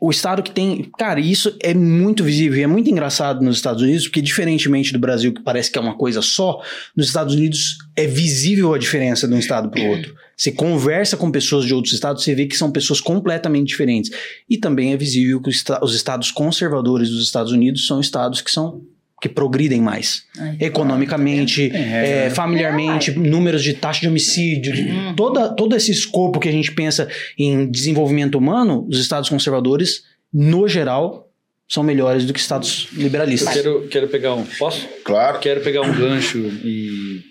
o 0.06 0.12
estado 0.12 0.44
que 0.44 0.52
tem. 0.52 0.90
Cara, 0.98 1.22
isso 1.22 1.56
é 1.62 1.74
muito 1.74 2.26
visível 2.26 2.60
e 2.60 2.64
é 2.64 2.68
muito 2.68 2.90
engraçado 2.90 3.42
nos 3.42 3.56
Estados 3.56 3.82
Unidos, 3.82 4.04
porque 4.04 4.22
diferentemente 4.22 4.92
do 4.92 5.00
Brasil, 5.00 5.34
que 5.34 5.42
parece 5.42 5.72
que 5.72 5.78
é 5.78 5.82
uma 5.82 5.96
coisa 5.96 6.22
só, 6.22 6.62
nos 6.94 7.08
Estados 7.08 7.34
Unidos 7.34 7.78
é 7.96 8.06
visível 8.06 8.74
a 8.74 8.78
diferença 8.78 9.26
de 9.26 9.34
um 9.34 9.40
estado 9.40 9.70
para 9.70 9.82
o 9.82 9.88
outro. 9.88 10.14
Você 10.36 10.52
conversa 10.52 11.16
com 11.16 11.32
pessoas 11.32 11.64
de 11.64 11.74
outros 11.74 11.94
estados, 11.94 12.22
você 12.22 12.36
vê 12.36 12.46
que 12.48 12.58
são 12.58 12.70
pessoas 12.70 13.00
completamente 13.00 13.68
diferentes. 13.70 14.12
E 14.50 14.58
também 14.58 14.92
é 14.92 14.98
visível 14.98 15.40
que 15.42 15.50
os 15.50 15.56
esta- 15.58 15.80
os 15.82 15.96
estados 15.96 16.32
conservadores 16.32 17.10
dos 17.10 17.24
Estados 17.24 17.54
Unidos 17.54 17.88
são 17.88 18.02
estados 18.02 18.42
que 18.42 18.52
são 18.52 18.82
que 19.24 19.30
progridem 19.30 19.80
mais 19.82 20.26
Ai, 20.38 20.58
economicamente, 20.60 21.72
É. 21.74 22.26
é, 22.26 22.30
familiarmente, 22.30 23.10
números 23.12 23.64
de 23.64 23.74
taxa 23.74 24.02
de 24.02 24.10
homicídio, 24.10 24.74
de- 24.74 24.82
Uhum. 24.82 25.16
toda, 25.16 25.48
todo 25.56 25.74
esse 25.78 25.92
escopo 25.94 26.42
que 26.42 26.50
a 26.50 26.52
gente 26.52 26.74
pensa 26.74 27.08
em 27.40 27.72
desenvolvimento 27.72 28.36
humano, 28.38 28.86
os 28.90 29.00
estados 29.00 29.30
conservadores, 29.30 30.04
no 30.34 30.68
geral, 30.68 31.32
são 31.70 31.84
melhores 31.84 32.26
do 32.26 32.34
que 32.34 32.40
estados 32.42 32.90
Eu 32.94 33.04
liberalistas. 33.04 33.54
quero, 33.54 33.88
quero 33.88 34.10
pegar 34.10 34.34
um. 34.36 34.44
Posso? 34.60 34.86
Claro. 35.06 35.40
Quero 35.40 35.62
pegar 35.62 35.82
um 35.84 35.94
gancho 35.98 36.40
e 36.62 37.22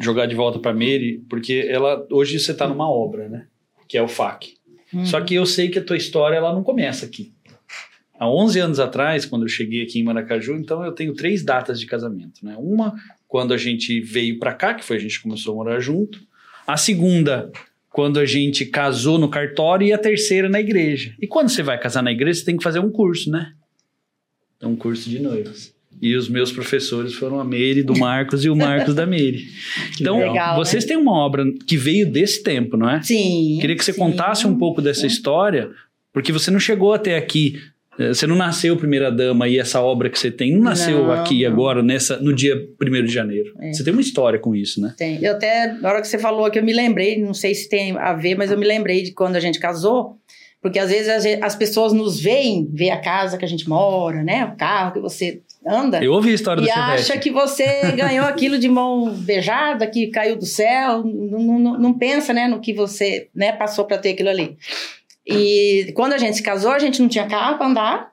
jogar 0.00 0.26
de 0.26 0.36
volta 0.36 0.60
pra 0.60 0.72
Mary, 0.72 1.20
porque 1.28 1.66
ela 1.68 2.06
hoje 2.12 2.38
você 2.38 2.54
tá 2.54 2.68
numa 2.68 2.88
obra, 2.88 3.28
né? 3.28 3.46
Que 3.88 3.98
é 3.98 4.02
o 4.02 4.06
FAC. 4.06 4.50
Uhum. 4.94 5.04
Só 5.04 5.20
que 5.20 5.34
eu 5.34 5.44
sei 5.44 5.68
que 5.70 5.78
a 5.80 5.84
tua 5.84 5.96
história 5.96 6.36
ela 6.36 6.54
não 6.54 6.62
começa 6.62 7.04
aqui. 7.04 7.32
Há 8.18 8.28
11 8.28 8.58
anos 8.58 8.80
atrás, 8.80 9.24
quando 9.24 9.42
eu 9.42 9.48
cheguei 9.48 9.82
aqui 9.82 10.00
em 10.00 10.02
Maracaju, 10.02 10.56
então 10.56 10.84
eu 10.84 10.92
tenho 10.92 11.14
três 11.14 11.44
datas 11.44 11.78
de 11.78 11.86
casamento, 11.86 12.44
né? 12.44 12.56
Uma 12.58 12.94
quando 13.26 13.54
a 13.54 13.56
gente 13.56 14.00
veio 14.00 14.38
pra 14.38 14.54
cá, 14.54 14.74
que 14.74 14.84
foi 14.84 14.96
a 14.96 15.00
gente 15.00 15.22
começou 15.22 15.52
a 15.52 15.56
morar 15.56 15.80
junto. 15.80 16.20
A 16.66 16.76
segunda 16.76 17.50
quando 17.90 18.20
a 18.20 18.26
gente 18.26 18.64
casou 18.66 19.18
no 19.18 19.28
cartório 19.28 19.86
e 19.86 19.92
a 19.92 19.98
terceira 19.98 20.48
na 20.48 20.60
igreja. 20.60 21.14
E 21.20 21.26
quando 21.26 21.48
você 21.48 21.62
vai 21.62 21.78
casar 21.80 22.02
na 22.02 22.12
igreja, 22.12 22.40
você 22.40 22.44
tem 22.44 22.56
que 22.56 22.62
fazer 22.62 22.78
um 22.78 22.90
curso, 22.90 23.30
né? 23.30 23.52
É 24.60 24.66
um 24.66 24.76
curso 24.76 25.08
de 25.08 25.18
noivos. 25.18 25.74
E 26.00 26.14
os 26.14 26.28
meus 26.28 26.52
professores 26.52 27.14
foram 27.14 27.40
a 27.40 27.44
Meire 27.44 27.82
do 27.82 27.96
Marcos 27.98 28.44
e 28.44 28.50
o 28.50 28.54
Marcos 28.54 28.94
da 28.94 29.04
Meire. 29.04 29.48
Então, 30.00 30.16
legal, 30.16 30.56
vocês 30.56 30.84
têm 30.84 30.96
uma 30.96 31.12
obra 31.12 31.44
que 31.66 31.76
veio 31.76 32.08
desse 32.08 32.40
tempo, 32.40 32.76
não 32.76 32.88
é? 32.88 33.02
Sim. 33.02 33.58
Queria 33.60 33.74
que 33.74 33.84
você 33.84 33.92
sim. 33.92 33.98
contasse 33.98 34.46
um 34.46 34.56
pouco 34.56 34.80
dessa 34.80 35.08
história, 35.08 35.68
porque 36.12 36.30
você 36.30 36.52
não 36.52 36.60
chegou 36.60 36.92
até 36.92 37.16
aqui. 37.16 37.60
Eh, 37.98 38.08
Você 38.14 38.26
não 38.26 38.36
nasceu 38.36 38.76
primeira 38.76 39.10
dama 39.10 39.48
e 39.48 39.58
essa 39.58 39.80
obra 39.82 40.08
que 40.10 40.18
você 40.18 40.30
tem 40.30 40.52
não 40.54 40.62
nasceu 40.62 41.04
Não, 41.04 41.12
aqui 41.12 41.42
não. 41.44 41.50
agora 41.52 41.82
nessa 41.82 42.16
no 42.18 42.32
dia 42.34 42.54
1 42.80 43.04
de 43.04 43.12
janeiro. 43.12 43.52
É. 43.60 43.72
Você 43.72 43.82
tem 43.84 43.92
uma 43.92 44.02
história 44.02 44.38
com 44.38 44.54
isso, 44.54 44.80
né? 44.80 44.94
Tem. 44.96 45.22
Eu 45.22 45.32
até, 45.32 45.72
na 45.72 45.88
hora 45.90 46.00
que 46.00 46.08
você 46.08 46.18
falou 46.18 46.44
aqui, 46.44 46.58
eu 46.58 46.64
me 46.64 46.72
lembrei, 46.72 47.20
não 47.20 47.34
sei 47.34 47.54
se 47.54 47.68
tem 47.68 47.96
a 47.96 48.12
ver, 48.14 48.36
mas 48.36 48.50
eu 48.50 48.58
me 48.58 48.66
lembrei 48.66 49.02
de 49.02 49.12
quando 49.12 49.36
a 49.36 49.40
gente 49.40 49.58
casou, 49.58 50.16
porque 50.60 50.78
às 50.78 50.90
vezes 50.90 51.22
gente- 51.22 51.42
as 51.42 51.54
pessoas 51.54 51.92
nos 51.92 52.20
veem, 52.20 52.68
vê 52.72 52.90
a 52.90 53.00
casa 53.00 53.38
que 53.38 53.44
a 53.44 53.48
gente 53.48 53.68
mora, 53.68 54.22
né? 54.24 54.44
O 54.44 54.56
carro 54.56 54.92
que 54.92 55.00
você 55.00 55.40
anda. 55.66 56.02
Eu 56.02 56.12
ouvi 56.12 56.30
a 56.30 56.34
história 56.34 56.60
e 56.62 56.64
do 56.64 56.70
acha 56.70 57.02
Chevette. 57.04 57.18
que 57.20 57.30
você 57.30 57.92
ganhou 57.94 58.24
aquilo 58.26 58.58
de 58.58 58.68
mão 58.68 59.10
beijada, 59.12 59.86
que 59.86 60.06
caiu 60.08 60.36
do 60.36 60.46
céu, 60.46 61.02
não, 61.04 61.58
não- 61.58 61.78
não 61.78 61.94
pensa 61.98 62.32
né, 62.32 62.48
no 62.48 62.60
que 62.60 62.72
você 62.72 63.28
né, 63.34 63.52
passou 63.52 63.84
para 63.84 63.98
ter 63.98 64.10
aquilo 64.10 64.30
ali. 64.30 64.56
E 65.28 65.92
quando 65.94 66.14
a 66.14 66.18
gente 66.18 66.36
se 66.36 66.42
casou, 66.42 66.70
a 66.70 66.78
gente 66.78 67.02
não 67.02 67.08
tinha 67.08 67.26
carro 67.26 67.58
para 67.58 67.66
andar, 67.66 68.12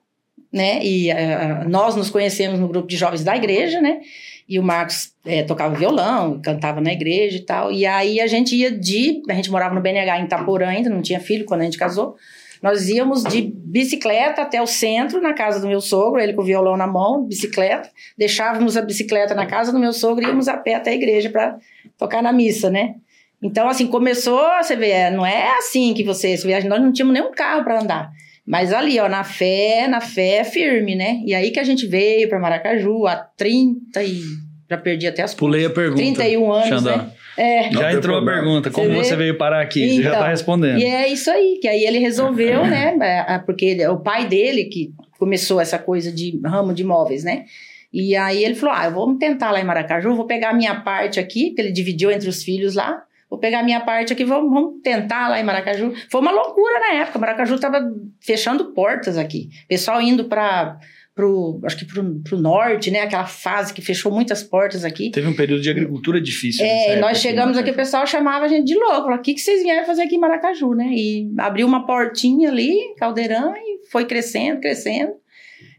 né? 0.52 0.84
E 0.84 1.10
eh, 1.10 1.64
nós 1.66 1.96
nos 1.96 2.10
conhecemos 2.10 2.60
no 2.60 2.68
grupo 2.68 2.88
de 2.88 2.98
jovens 2.98 3.24
da 3.24 3.38
igreja, 3.38 3.80
né? 3.80 4.02
E 4.48 4.60
o 4.60 4.64
Marcos 4.64 5.14
eh, 5.26 5.44
tocava 5.44 5.74
violão, 5.74 6.42
cantava 6.42 6.82
na 6.82 6.92
igreja 6.92 7.38
e 7.38 7.40
tal. 7.40 7.72
E 7.72 7.86
aí 7.86 8.20
a 8.20 8.28
gente 8.28 8.54
ia 8.54 8.70
de. 8.70 9.24
A 9.30 9.34
gente 9.34 9.50
morava 9.50 9.74
no 9.74 9.82
BNH 9.82 10.20
em 10.20 10.26
Itaporã 10.26 10.68
ainda, 10.68 10.90
não 10.90 11.02
tinha 11.02 11.20
filho 11.22 11.46
quando 11.46 11.62
a 11.62 11.64
gente 11.64 11.78
casou. 11.78 12.18
Nós 12.62 12.90
íamos 12.90 13.24
de 13.24 13.42
bicicleta 13.42 14.42
até 14.42 14.62
o 14.62 14.68
centro, 14.68 15.22
na 15.22 15.34
casa 15.34 15.60
do 15.60 15.68
meu 15.68 15.80
sogro, 15.80 16.20
ele 16.20 16.34
com 16.34 16.42
o 16.42 16.46
violão 16.46 16.76
na 16.76 16.88
mão, 16.88 17.24
bicicleta. 17.24 17.90
Deixávamos 18.18 18.76
a 18.76 18.82
bicicleta 18.82 19.34
na 19.34 19.46
casa 19.46 19.72
do 19.72 19.80
meu 19.80 19.94
sogro 19.94 20.26
e 20.26 20.28
íamos 20.28 20.48
a 20.48 20.58
pé 20.58 20.76
até 20.76 20.92
a 20.92 20.96
igreja 20.96 21.30
para 21.30 21.58
tocar 21.98 22.22
na 22.22 22.34
missa, 22.34 22.70
né? 22.70 22.96
Então, 23.44 23.68
assim, 23.70 23.88
começou, 23.88 24.42
você 24.62 24.76
vê, 24.76 25.10
não 25.12 25.26
é 25.26 25.58
assim 25.58 25.94
que 25.94 26.04
você, 26.04 26.36
você 26.36 26.48
vê, 26.48 26.68
nós 26.68 26.82
não 26.82 26.92
tínhamos 26.92 27.14
nenhum 27.14 27.32
carro 27.32 27.64
para 27.64 27.82
andar. 27.82 28.12
Mas 28.46 28.72
ali, 28.74 29.00
ó, 29.00 29.08
na 29.10 29.24
fé, 29.24 29.88
na 29.88 30.00
fé 30.02 30.44
firme, 30.44 30.96
né? 30.96 31.20
E 31.26 31.34
aí 31.34 31.52
que 31.52 31.60
a 31.60 31.64
gente 31.64 31.88
veio 31.88 32.30
para 32.30 32.40
Maracaju 32.40 33.06
há 33.08 33.16
30 33.38 34.04
e. 34.04 34.22
Já 34.70 34.78
perdi 34.78 35.06
até 35.08 35.22
as 35.22 35.34
Pulei 35.36 35.66
a 35.66 35.70
pergunta. 35.70 36.02
31 36.02 36.52
anos, 36.52 36.68
Xandão. 36.70 36.98
né? 36.98 37.12
É. 37.38 37.72
Já 37.72 37.92
entrou 37.94 38.16
problema. 38.16 38.32
a 38.32 38.34
pergunta. 38.44 38.72
Como 38.72 38.88
Você 38.90 39.04
você, 39.10 39.16
veio 39.16 39.38
parar 39.38 39.62
aqui? 39.62 39.90
você 39.96 40.02
já 40.02 40.10
Então, 40.10 40.22
tá 40.24 40.30
respondendo. 40.30 40.80
E 40.80 40.86
é 40.86 41.08
isso 41.08 41.30
aí, 41.30 41.60
que 41.62 41.68
aí 41.68 41.84
ele 41.86 42.00
resolveu, 42.00 42.66
né? 42.66 42.96
é, 43.28 43.38
Porque 43.40 43.66
ele- 43.66 43.88
o 43.88 43.98
pai 44.00 44.26
dele 44.28 44.66
que 44.66 44.92
começou 45.20 45.60
essa 45.62 45.78
coisa 45.78 46.12
de 46.12 46.40
ramo 46.44 46.74
de 46.74 46.82
imóveis, 46.84 47.24
né? 47.24 47.46
E 47.94 48.16
aí 48.16 48.44
ele 48.44 48.56
falou: 48.56 48.74
Ah, 48.76 48.86
eu 48.86 48.92
vou 48.92 49.16
tentar 49.18 49.52
lá 49.52 49.60
em 49.60 49.64
Maracaju, 49.66 50.16
vou 50.16 50.26
pegar 50.26 50.50
a 50.50 50.54
minha 50.54 50.76
parte 50.82 51.20
aqui, 51.20 51.52
que 51.52 51.62
ele 51.62 51.72
dividiu 51.72 52.10
entre 52.12 52.28
os 52.30 52.44
filhos 52.44 52.74
lá. 52.76 53.04
Vou 53.36 53.40
pegar 53.42 53.64
minha 53.64 53.82
parte 53.82 54.14
aqui, 54.14 54.24
vamos, 54.24 54.50
vamos 54.50 54.82
tentar 54.82 55.28
lá 55.28 55.38
em 55.38 55.44
Maracaju. 55.44 55.94
Foi 56.10 56.22
uma 56.22 56.32
loucura 56.32 56.80
na 56.80 57.02
época. 57.02 57.20
Maracaju 57.20 57.60
tava 57.60 57.82
fechando 58.22 58.72
portas 58.72 59.18
aqui. 59.18 59.50
Pessoal 59.68 60.02
indo 60.02 60.24
para 60.24 60.80
pro, 61.14 61.60
acho 61.66 61.78
que 61.78 61.84
pro, 61.84 62.22
pro 62.22 62.40
norte, 62.40 62.90
né? 62.90 63.02
Aquela 63.02 63.26
fase 63.26 63.74
que 63.74 63.82
fechou 63.82 64.10
muitas 64.10 64.42
portas 64.42 64.86
aqui. 64.86 65.12
Teve 65.12 65.28
um 65.28 65.36
período 65.36 65.62
de 65.62 65.70
agricultura 65.70 66.22
difícil. 66.22 66.66
É, 66.66 66.96
nós 66.96 66.96
época, 66.96 67.16
chegamos 67.16 67.56
né? 67.58 67.62
aqui, 67.62 67.72
o 67.72 67.76
pessoal 67.76 68.08
chamava 68.08 68.46
a 68.46 68.48
gente 68.48 68.68
de 68.68 68.76
louco. 68.76 69.12
O 69.12 69.22
que, 69.22 69.34
que 69.34 69.42
vocês 69.42 69.62
vieram 69.62 69.86
fazer 69.86 70.04
aqui 70.04 70.16
em 70.16 70.20
Maracaju, 70.20 70.74
né? 70.74 70.88
E 70.94 71.30
abriu 71.38 71.68
uma 71.68 71.86
portinha 71.86 72.48
ali, 72.48 72.96
caldeirão, 72.98 73.54
e 73.54 73.86
foi 73.92 74.06
crescendo, 74.06 74.62
crescendo. 74.62 75.12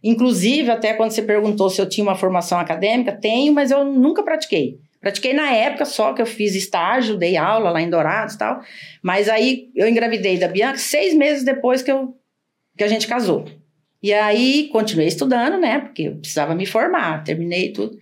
Inclusive, 0.04 0.70
até 0.70 0.92
quando 0.92 1.12
você 1.12 1.22
perguntou 1.22 1.70
se 1.70 1.80
eu 1.80 1.88
tinha 1.88 2.04
uma 2.04 2.16
formação 2.16 2.58
acadêmica, 2.58 3.12
tenho, 3.12 3.54
mas 3.54 3.70
eu 3.70 3.82
nunca 3.82 4.22
pratiquei. 4.22 4.78
Pratiquei 5.06 5.32
na 5.32 5.52
época 5.52 5.84
só 5.84 6.12
que 6.12 6.20
eu 6.20 6.26
fiz 6.26 6.56
estágio, 6.56 7.16
dei 7.16 7.36
aula 7.36 7.70
lá 7.70 7.80
em 7.80 7.88
Dourados 7.88 8.34
e 8.34 8.38
tal. 8.38 8.60
Mas 9.00 9.28
aí 9.28 9.70
eu 9.76 9.88
engravidei 9.88 10.36
da 10.36 10.48
Bianca 10.48 10.78
seis 10.78 11.14
meses 11.14 11.44
depois 11.44 11.80
que, 11.80 11.92
eu, 11.92 12.16
que 12.76 12.82
a 12.82 12.88
gente 12.88 13.06
casou. 13.06 13.44
E 14.02 14.12
aí 14.12 14.68
continuei 14.72 15.06
estudando, 15.06 15.58
né? 15.58 15.78
Porque 15.78 16.08
eu 16.08 16.16
precisava 16.16 16.56
me 16.56 16.66
formar, 16.66 17.22
terminei 17.22 17.70
tudo. 17.70 17.96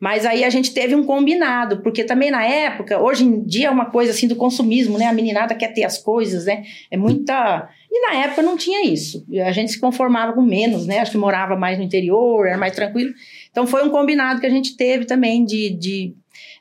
Mas 0.00 0.26
aí 0.26 0.42
a 0.42 0.50
gente 0.50 0.74
teve 0.74 0.96
um 0.96 1.04
combinado, 1.04 1.80
porque 1.80 2.02
também 2.02 2.28
na 2.28 2.44
época, 2.44 3.00
hoje 3.00 3.22
em 3.24 3.44
dia 3.44 3.68
é 3.68 3.70
uma 3.70 3.86
coisa 3.86 4.10
assim 4.10 4.26
do 4.26 4.34
consumismo, 4.34 4.98
né? 4.98 5.06
A 5.06 5.12
meninada 5.12 5.54
quer 5.54 5.72
ter 5.72 5.84
as 5.84 5.96
coisas, 5.98 6.46
né? 6.46 6.64
É 6.90 6.96
muita. 6.96 7.68
E 7.88 8.00
na 8.08 8.16
época 8.24 8.42
não 8.42 8.56
tinha 8.56 8.84
isso. 8.84 9.24
A 9.46 9.52
gente 9.52 9.70
se 9.70 9.80
conformava 9.80 10.32
com 10.32 10.42
menos, 10.42 10.86
né? 10.86 10.98
Acho 10.98 11.12
que 11.12 11.18
morava 11.18 11.54
mais 11.54 11.78
no 11.78 11.84
interior, 11.84 12.48
era 12.48 12.58
mais 12.58 12.74
tranquilo. 12.74 13.14
Então 13.48 13.64
foi 13.64 13.84
um 13.84 13.90
combinado 13.90 14.40
que 14.40 14.46
a 14.46 14.50
gente 14.50 14.76
teve 14.76 15.04
também 15.04 15.44
de, 15.44 15.70
de, 15.70 16.14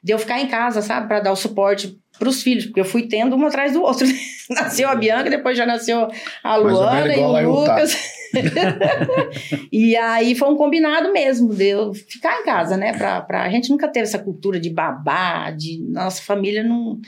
de 0.08 0.14
eu 0.14 0.18
ficar 0.18 0.40
em 0.40 0.48
casa, 0.48 0.82
sabe? 0.82 1.06
Para 1.06 1.20
dar 1.20 1.34
o 1.34 1.36
suporte 1.36 2.00
pros 2.18 2.42
filhos, 2.42 2.66
porque 2.66 2.80
eu 2.80 2.86
fui 2.86 3.10
tendo 3.10 3.36
um 3.36 3.46
atrás 3.46 3.74
do 3.74 3.82
outro. 3.82 4.08
nasceu 4.50 4.88
a 4.88 4.96
Bianca, 4.96 5.30
depois 5.30 5.58
já 5.58 5.66
nasceu 5.66 6.08
a 6.42 6.56
Luana 6.56 7.14
e 7.14 7.20
o 7.20 7.38
Utah. 7.38 7.42
Lucas. 7.42 7.98
e 9.70 9.98
aí 9.98 10.34
foi 10.34 10.48
um 10.48 10.56
combinado 10.56 11.12
mesmo 11.12 11.54
de 11.54 11.68
eu 11.68 11.94
ficar 11.94 12.40
em 12.40 12.46
casa, 12.46 12.78
né? 12.78 12.94
Pra, 12.98 13.20
pra, 13.20 13.44
a 13.44 13.50
gente 13.50 13.70
nunca 13.70 13.90
teve 13.90 14.06
essa 14.06 14.18
cultura 14.18 14.62
de 14.62 14.70
babá, 14.70 15.52
de 15.52 15.78
nossa 15.90 16.22
família 16.22 16.64
não. 16.64 17.02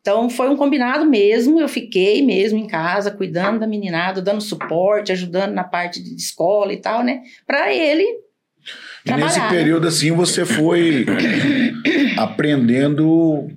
Então 0.00 0.30
foi 0.30 0.48
um 0.48 0.56
combinado 0.56 1.04
mesmo. 1.04 1.60
Eu 1.60 1.68
fiquei 1.68 2.24
mesmo 2.24 2.58
em 2.58 2.66
casa, 2.66 3.10
cuidando 3.10 3.60
da 3.60 3.66
meninada, 3.66 4.22
dando 4.22 4.40
suporte, 4.40 5.12
ajudando 5.12 5.52
na 5.52 5.64
parte 5.64 6.02
de 6.02 6.14
escola 6.14 6.72
e 6.72 6.78
tal, 6.78 7.04
né? 7.04 7.20
Pra 7.46 7.74
ele. 7.74 8.26
E 9.08 9.16
nesse 9.16 9.40
período, 9.48 9.88
assim, 9.88 10.10
você 10.12 10.44
foi 10.44 11.06
aprendendo 12.16 13.48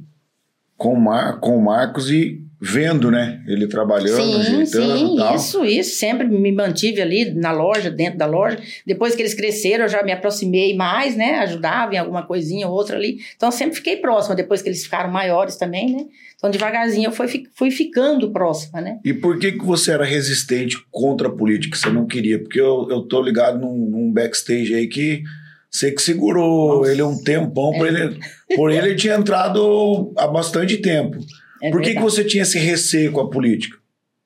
com, 0.78 0.94
o 0.94 1.00
Mar, 1.00 1.40
com 1.40 1.58
o 1.58 1.64
Marcos 1.64 2.10
e 2.10 2.42
vendo, 2.64 3.10
né? 3.10 3.42
Ele 3.48 3.66
trabalhando, 3.66 4.22
Sim, 4.22 4.40
ajeitando 4.40 4.98
sim, 5.10 5.16
tal. 5.18 5.36
isso, 5.36 5.66
isso. 5.66 5.98
Sempre 5.98 6.28
me 6.28 6.52
mantive 6.52 7.02
ali 7.02 7.34
na 7.34 7.52
loja, 7.52 7.90
dentro 7.90 8.20
da 8.20 8.28
loja. 8.28 8.60
Depois 8.86 9.16
que 9.16 9.22
eles 9.24 9.34
cresceram, 9.34 9.86
eu 9.86 9.90
já 9.90 10.04
me 10.04 10.12
aproximei 10.12 10.76
mais, 10.76 11.16
né? 11.16 11.40
Ajudava 11.40 11.96
em 11.96 11.98
alguma 11.98 12.22
coisinha 12.22 12.68
ou 12.68 12.74
outra 12.74 12.98
ali. 12.98 13.18
Então, 13.36 13.50
eu 13.50 13.54
sempre 13.54 13.76
fiquei 13.76 13.98
próxima, 13.98 14.36
depois 14.36 14.62
que 14.62 14.70
eles 14.70 14.84
ficaram 14.84 15.12
maiores 15.12 15.56
também, 15.56 15.92
né? 15.92 16.06
Então, 16.38 16.52
devagarzinho, 16.52 17.08
eu 17.08 17.12
fui, 17.12 17.28
fui 17.54 17.72
ficando 17.72 18.32
próxima, 18.32 18.80
né? 18.80 19.00
E 19.04 19.12
por 19.12 19.40
que, 19.40 19.54
que 19.54 19.66
você 19.66 19.92
era 19.92 20.06
resistente 20.06 20.78
contra 20.92 21.30
a 21.30 21.32
política? 21.32 21.76
Você 21.76 21.90
não 21.90 22.06
queria? 22.06 22.38
Porque 22.38 22.60
eu, 22.60 22.88
eu 22.92 23.02
tô 23.02 23.24
ligado 23.24 23.60
num, 23.60 23.76
num 23.76 24.12
backstage 24.12 24.74
aí 24.76 24.88
que 24.88 25.24
você 25.72 25.92
que 25.92 26.02
segurou 26.02 26.80
Nossa. 26.80 26.92
ele 26.92 27.02
um 27.02 27.18
tempão. 27.24 27.72
Por, 27.72 27.88
ele, 27.88 28.20
por 28.56 28.70
ele, 28.72 28.88
ele 28.90 28.96
tinha 28.96 29.16
entrado 29.16 30.14
há 30.18 30.28
bastante 30.28 30.78
tempo. 30.78 31.18
É 31.64 31.72
por 31.72 31.82
que, 31.82 31.94
que 31.94 32.02
você 32.02 32.24
tinha 32.24 32.44
esse 32.44 32.60
receio 32.60 33.12
com 33.12 33.22
a 33.22 33.30
política? 33.30 33.78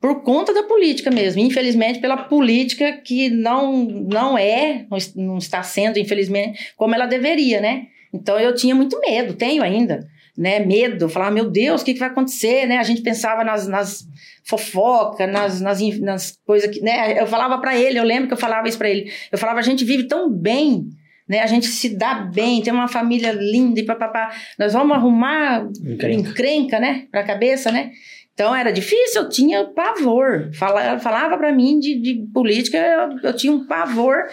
Por 0.01 0.23
conta 0.23 0.53
da 0.53 0.63
política 0.63 1.11
mesmo. 1.11 1.41
Infelizmente, 1.41 1.99
pela 1.99 2.17
política 2.17 2.93
que 2.93 3.29
não, 3.29 3.83
não 3.85 4.37
é, 4.37 4.85
não 4.89 4.97
es- 4.97 5.13
não 5.15 5.37
está 5.37 5.61
sendo, 5.63 5.97
infelizmente, 5.99 6.73
como 6.75 6.95
ela 6.95 7.05
deveria, 7.05 7.59
né? 7.61 7.83
Então, 8.13 8.39
eu 8.39 8.53
tinha 8.55 8.73
muito 8.73 8.99
medo, 9.01 9.33
tenho 9.33 9.61
ainda, 9.61 10.07
né? 10.37 10.59
Medo, 10.59 11.09
falava, 11.09 11.31
meu 11.31 11.49
Deus, 11.49 11.81
o 11.81 11.85
que, 11.85 11.93
que 11.93 11.99
vai 11.99 12.09
acontecer, 12.09 12.65
né? 12.65 12.77
A 12.77 12.83
gente 12.83 13.01
pensava 13.01 13.43
nas, 13.43 13.67
nas 13.67 14.05
fofocas, 14.43 15.29
nas, 15.29 15.59
nas, 15.59 15.79
nas 15.99 16.37
coisas 16.45 16.69
que, 16.69 16.81
né? 16.81 17.19
Eu 17.21 17.27
falava 17.27 17.57
pra 17.59 17.77
ele, 17.77 17.99
eu 17.99 18.03
lembro 18.03 18.27
que 18.27 18.33
eu 18.33 18.37
falava 18.37 18.67
isso 18.67 18.77
pra 18.77 18.89
ele. 18.89 19.11
Eu 19.31 19.37
falava, 19.37 19.59
a 19.59 19.63
gente 19.63 19.83
vive 19.83 20.03
tão 20.07 20.31
bem, 20.31 20.87
né? 21.27 21.39
A 21.39 21.47
gente 21.47 21.65
se 21.67 21.89
dá 21.97 22.15
bem, 22.15 22.61
tem 22.61 22.73
uma 22.73 22.87
família 22.87 23.31
linda 23.31 23.79
e 23.79 23.85
papapá. 23.85 24.31
Nós 24.57 24.73
vamos 24.73 24.95
arrumar 24.95 25.67
Encrenca. 25.83 26.29
encrenca, 26.29 26.79
né? 26.79 27.05
Pra 27.11 27.23
cabeça, 27.23 27.71
né? 27.71 27.91
Então 28.35 28.53
era 28.53 28.69
difícil, 28.69 29.21
eu 29.21 29.29
tinha 29.29 29.63
pavor. 29.63 30.51
Fala, 30.53 30.83
ela 30.83 30.99
falava 30.99 31.37
pra 31.37 31.53
mim 31.53 31.79
de, 31.79 31.95
de 31.95 32.27
política, 32.33 32.77
eu, 32.77 33.29
eu 33.29 33.33
tinha 33.33 33.51
um 33.51 33.65
pavor. 33.65 34.25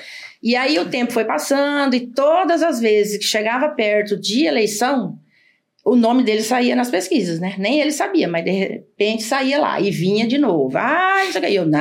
E 0.42 0.56
aí 0.56 0.76
o 0.80 0.90
tempo 0.90 1.12
foi 1.12 1.24
passando, 1.24 1.94
e 1.94 2.08
todas 2.08 2.64
as 2.64 2.80
vezes 2.80 3.16
que 3.16 3.24
chegava 3.24 3.68
perto 3.68 4.20
de 4.20 4.44
eleição, 4.44 5.16
o 5.84 5.96
nome 5.96 6.22
dele 6.22 6.42
saía 6.42 6.76
nas 6.76 6.90
pesquisas, 6.90 7.40
né? 7.40 7.54
Nem 7.58 7.80
ele 7.80 7.90
sabia, 7.90 8.28
mas 8.28 8.44
de 8.44 8.50
repente 8.52 9.22
saía 9.24 9.58
lá 9.60 9.80
e 9.80 9.90
vinha 9.90 10.26
de 10.26 10.38
novo. 10.38 10.76
Ah, 10.78 11.24
isso 11.28 11.38
aqui. 11.38 11.54
Eu, 11.54 11.66
não, 11.66 11.80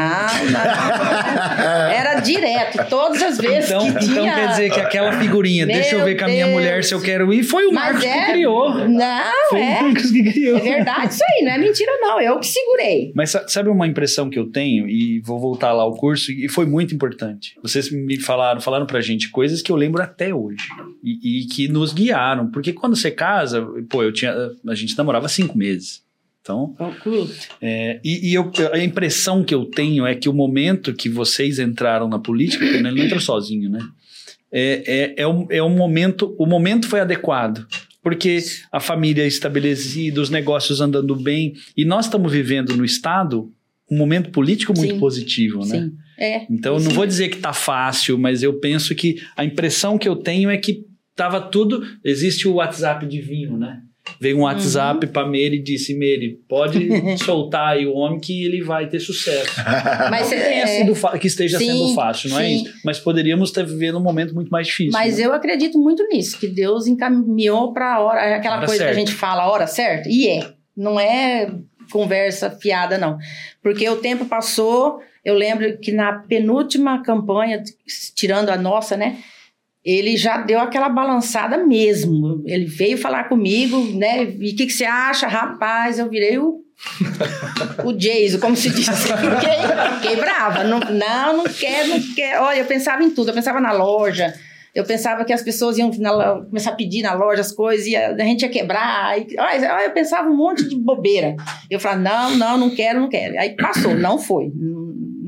não. 0.52 1.90
Era 1.92 2.20
direto, 2.20 2.84
todas 2.90 3.22
as 3.22 3.38
vezes 3.38 3.70
Então, 3.70 3.82
que 3.94 4.04
então 4.06 4.24
tinha... 4.24 4.34
quer 4.36 4.48
dizer 4.50 4.72
que 4.74 4.80
aquela 4.80 5.14
figurinha, 5.14 5.66
Meu 5.66 5.76
deixa 5.76 5.96
eu 5.96 6.04
ver 6.04 6.18
com 6.18 6.26
a 6.26 6.28
minha 6.28 6.46
Deus. 6.46 6.58
mulher 6.58 6.84
se 6.84 6.94
eu 6.94 7.02
quero 7.02 7.34
ir, 7.34 7.44
foi 7.44 7.66
o 7.66 7.72
Mas 7.74 7.84
Marcos 7.94 8.04
é- 8.06 8.26
que 8.26 8.32
criou. 8.32 8.88
Não, 8.88 9.50
Foi 9.50 9.60
o 9.60 9.64
é. 9.64 9.82
Marcos 9.82 10.12
que 10.12 10.24
criou. 10.32 10.58
É 10.58 10.62
verdade 10.62 11.14
isso 11.14 11.24
aí, 11.38 11.46
não 11.46 11.52
é 11.52 11.58
mentira 11.58 11.92
não, 12.02 12.20
eu 12.22 12.40
que 12.40 12.48
segurei. 12.48 13.12
Mas 13.16 13.30
sa- 13.32 13.48
sabe 13.48 13.70
uma 13.70 13.88
impressão 13.88 14.30
que 14.30 14.40
eu 14.40 14.50
tenho, 14.52 14.88
e 14.88 15.20
vou 15.22 15.40
voltar 15.40 15.72
lá 15.74 15.84
ao 15.84 15.96
curso, 15.96 16.32
e 16.32 16.48
foi 16.50 16.66
muito 16.66 16.94
importante. 16.96 17.56
Vocês 17.62 17.92
me 17.92 18.20
falaram, 18.20 18.60
falaram 18.62 18.86
pra 18.86 19.02
gente 19.02 19.30
coisas 19.30 19.62
que 19.62 19.72
eu 19.72 19.76
lembro 19.76 20.02
até 20.02 20.34
hoje. 20.34 20.68
E, 21.04 21.42
e 21.44 21.46
que 21.48 21.68
nos 21.68 21.94
guiaram. 21.94 22.50
Porque 22.52 22.74
quando 22.74 22.96
você 22.96 23.10
casa, 23.12 23.66
pô, 23.92 24.02
eu 24.04 24.12
tinha. 24.12 24.34
A 24.68 24.76
gente 24.76 24.98
namorava 24.98 25.28
cinco 25.28 25.58
meses. 25.58 26.02
Então, 26.42 26.76
é, 27.62 28.00
e, 28.04 28.32
e 28.32 28.34
eu- 28.34 28.52
a 28.74 28.80
impressão 28.80 29.44
que 29.44 29.54
eu 29.54 29.66
tenho 29.66 30.08
é 30.08 30.16
que 30.16 30.28
o 30.28 30.34
momento 30.34 30.92
que 30.92 31.08
vocês 31.08 31.60
entraram 31.60 32.08
na 32.10 32.18
política, 32.18 32.66
porque 32.66 32.78
ele 32.80 32.92
não 32.92 32.98
entrou 32.98 33.20
sozinho, 33.22 33.70
né? 33.70 33.80
É, 34.52 34.84
é, 34.88 35.22
é, 35.22 35.28
um, 35.28 35.46
é 35.52 35.62
um 35.62 35.70
momento, 35.70 36.36
o 36.40 36.48
momento 36.48 36.88
foi 36.88 37.00
adequado. 37.00 37.66
Porque 38.04 38.40
a 38.72 38.80
família 38.80 39.24
é 39.24 39.28
estabelecida, 39.28 40.20
os 40.20 40.32
negócios 40.32 40.82
andando 40.82 41.16
bem, 41.16 41.54
e 41.78 41.86
nós 41.86 42.06
estamos 42.06 42.32
vivendo 42.32 42.76
no 42.76 42.84
Estado 42.84 43.52
um 43.90 43.96
momento 43.96 44.32
político 44.32 44.74
muito 44.76 44.96
Sim. 44.96 45.00
positivo, 45.00 45.60
né? 45.60 45.82
Sim, 45.82 45.94
é. 46.18 46.48
Então, 46.50 46.80
não 46.80 46.90
vou 46.92 47.06
dizer 47.06 47.30
que 47.30 47.38
tá 47.38 47.54
fácil, 47.54 48.18
mas 48.18 48.42
eu 48.42 48.54
penso 48.60 48.96
que 48.96 49.22
a 49.38 49.46
impressão 49.46 50.00
que 50.00 50.10
eu 50.10 50.16
tenho 50.16 50.50
é 50.50 50.58
que 50.58 50.86
tava 51.16 51.42
tudo. 51.42 51.82
Existe 52.04 52.48
o 52.48 52.56
WhatsApp 52.56 53.06
divino, 53.06 53.58
né? 53.58 53.82
Veio 54.20 54.38
um 54.40 54.42
WhatsApp 54.42 55.06
Uhum. 55.06 55.12
pra 55.14 55.26
Meire 55.28 55.58
e 55.58 55.64
disse: 55.64 55.94
Meire, 55.96 56.40
pode 56.50 56.90
soltar 57.24 57.74
aí 57.74 57.86
o 57.86 57.94
homem 57.94 58.20
que 58.20 58.44
ele 58.44 58.64
vai 58.64 58.88
ter 58.90 59.00
sucesso. 59.00 59.52
Mas, 60.10 60.24
não 60.32 60.38
tenha 60.38 60.64
é, 60.64 60.68
sido 60.68 60.96
fa- 60.96 61.18
que 61.20 61.28
esteja 61.28 61.58
sim, 61.60 61.68
sendo 61.68 61.94
fácil, 61.94 62.30
não 62.32 62.40
é 62.40 62.46
sim. 62.48 62.64
isso? 62.64 62.74
Mas 62.84 63.00
poderíamos 63.00 63.50
estar 63.50 63.64
vivendo 63.64 63.98
um 64.00 64.02
momento 64.04 64.34
muito 64.34 64.50
mais 64.50 64.68
difícil. 64.68 64.92
mas 64.94 65.18
né? 65.18 65.26
eu 65.26 65.34
acredito 65.34 65.78
muito 65.78 66.04
nisso, 66.08 66.40
que 66.40 66.48
Deus 66.48 66.88
encaminhou 66.88 67.74
para 67.74 67.96
a 67.96 68.00
hora, 68.00 68.36
aquela 68.36 68.58
Hora 68.58 68.66
coisa 68.66 68.80
certa. 68.84 68.94
que 68.96 69.02
a 69.02 69.06
gente 69.06 69.16
fala, 69.16 69.44
a 69.44 69.52
hora 69.52 69.68
certa, 69.68 70.10
e 70.10 70.28
é. 70.28 70.52
Não 70.76 71.00
é 71.00 71.52
conversa 71.92 72.50
fiada, 72.50 72.98
não. 72.98 73.18
Porque 73.62 73.88
o 73.90 73.98
tempo 73.98 74.26
passou, 74.26 75.00
eu 75.24 75.36
lembro 75.36 75.78
que 75.78 75.92
na 75.92 76.14
penúltima 76.14 77.04
campanha, 77.04 77.62
tirando 78.16 78.50
a 78.50 78.58
nossa, 78.58 78.96
né? 78.98 79.18
Ele 79.84 80.16
já 80.16 80.38
deu 80.38 80.60
aquela 80.60 80.90
balançada 80.90 81.58
mesmo. 81.58 82.44
Ele 82.46 82.66
veio 82.66 82.98
falar 82.98 83.26
comigo, 83.26 83.78
né? 83.98 84.24
E 84.24 84.52
o 84.52 84.56
que, 84.56 84.68
que 84.68 84.74
você 84.74 84.86
acha? 84.86 85.28
Rapaz, 85.28 85.98
eu 85.98 86.10
virei 86.10 86.38
o 86.38 86.62
o 87.86 87.94
Jason, 87.94 88.40
como 88.40 88.56
se 88.56 88.70
diz. 88.70 88.88
Fiquei, 88.90 90.00
fiquei 90.02 90.16
brava. 90.16 90.64
Não, 90.64 90.80
não, 90.80 91.38
não 91.38 91.44
quero, 91.46 91.90
não 91.90 92.16
quero. 92.16 92.44
Olha, 92.44 92.60
eu 92.60 92.66
pensava 92.66 93.04
em 93.04 93.12
tudo. 93.12 93.30
Eu 93.30 93.36
pensava 93.36 93.60
na 93.60 93.72
loja. 93.72 94.34
Eu 94.74 94.86
pensava 94.86 95.26
que 95.26 95.34
as 95.34 95.42
pessoas 95.42 95.78
iam 95.78 95.92
na 96.00 96.42
começar 96.46 96.72
a 96.72 96.76
pedir 96.76 97.02
na 97.02 97.14
loja 97.14 97.42
as 97.42 97.52
coisas, 97.52 97.86
e 97.88 97.96
a, 97.96 98.12
a 98.12 98.24
gente 98.24 98.44
ia 98.44 98.50
quebrar. 98.50 99.20
E, 99.20 99.28
olha, 99.38 99.84
eu 99.84 99.92
pensava 99.92 100.30
um 100.30 100.36
monte 100.36 100.68
de 100.68 100.78
bobeira. 100.78 101.36
Eu 101.70 101.80
falava, 101.80 102.02
não, 102.02 102.38
não, 102.38 102.58
não 102.58 102.70
quero, 102.70 103.02
não 103.02 103.10
quero. 103.10 103.38
Aí 103.38 103.56
passou, 103.56 103.94
não 103.94 104.18
foi, 104.18 104.50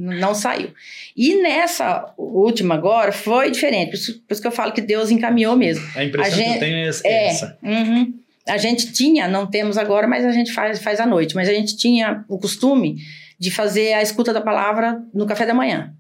não, 0.04 0.34
saiu. 0.36 0.72
E 1.16 1.36
nessa 1.42 2.14
última 2.18 2.76
agora 2.76 3.12
foi 3.12 3.50
diferente. 3.52 3.90
Por 3.90 3.96
isso, 3.96 4.20
por 4.28 4.34
isso 4.34 4.42
que 4.42 4.48
eu 4.48 4.52
falo 4.52 4.72
que 4.74 4.82
Deus 4.82 5.10
encaminhou 5.12 5.56
mesmo. 5.56 5.86
A 5.96 6.04
impressão 6.04 6.34
a 6.34 6.36
que 6.36 6.42
eu 6.42 6.46
gente- 6.48 6.60
tenho 6.60 6.76
é 6.76 6.88
essa. 6.88 7.08
É. 7.08 7.28
essa. 7.28 7.58
uhum. 7.64 8.14
A 8.48 8.58
gente 8.58 8.92
tinha, 8.92 9.28
não 9.28 9.48
temos 9.48 9.78
agora, 9.78 10.06
mas 10.06 10.26
a 10.26 10.32
gente 10.32 10.52
faz, 10.52 10.82
faz 10.84 11.00
à 11.00 11.06
noite. 11.06 11.34
Mas 11.36 11.48
a 11.48 11.54
gente 11.54 11.78
tinha 11.78 12.26
o 12.28 12.38
costume 12.38 12.98
de 13.40 13.50
fazer 13.50 13.94
a 13.94 14.02
escuta 14.02 14.34
da 14.34 14.42
palavra 14.42 15.02
no 15.14 15.26
café 15.26 15.46
da 15.46 15.54
manhã. 15.54 15.94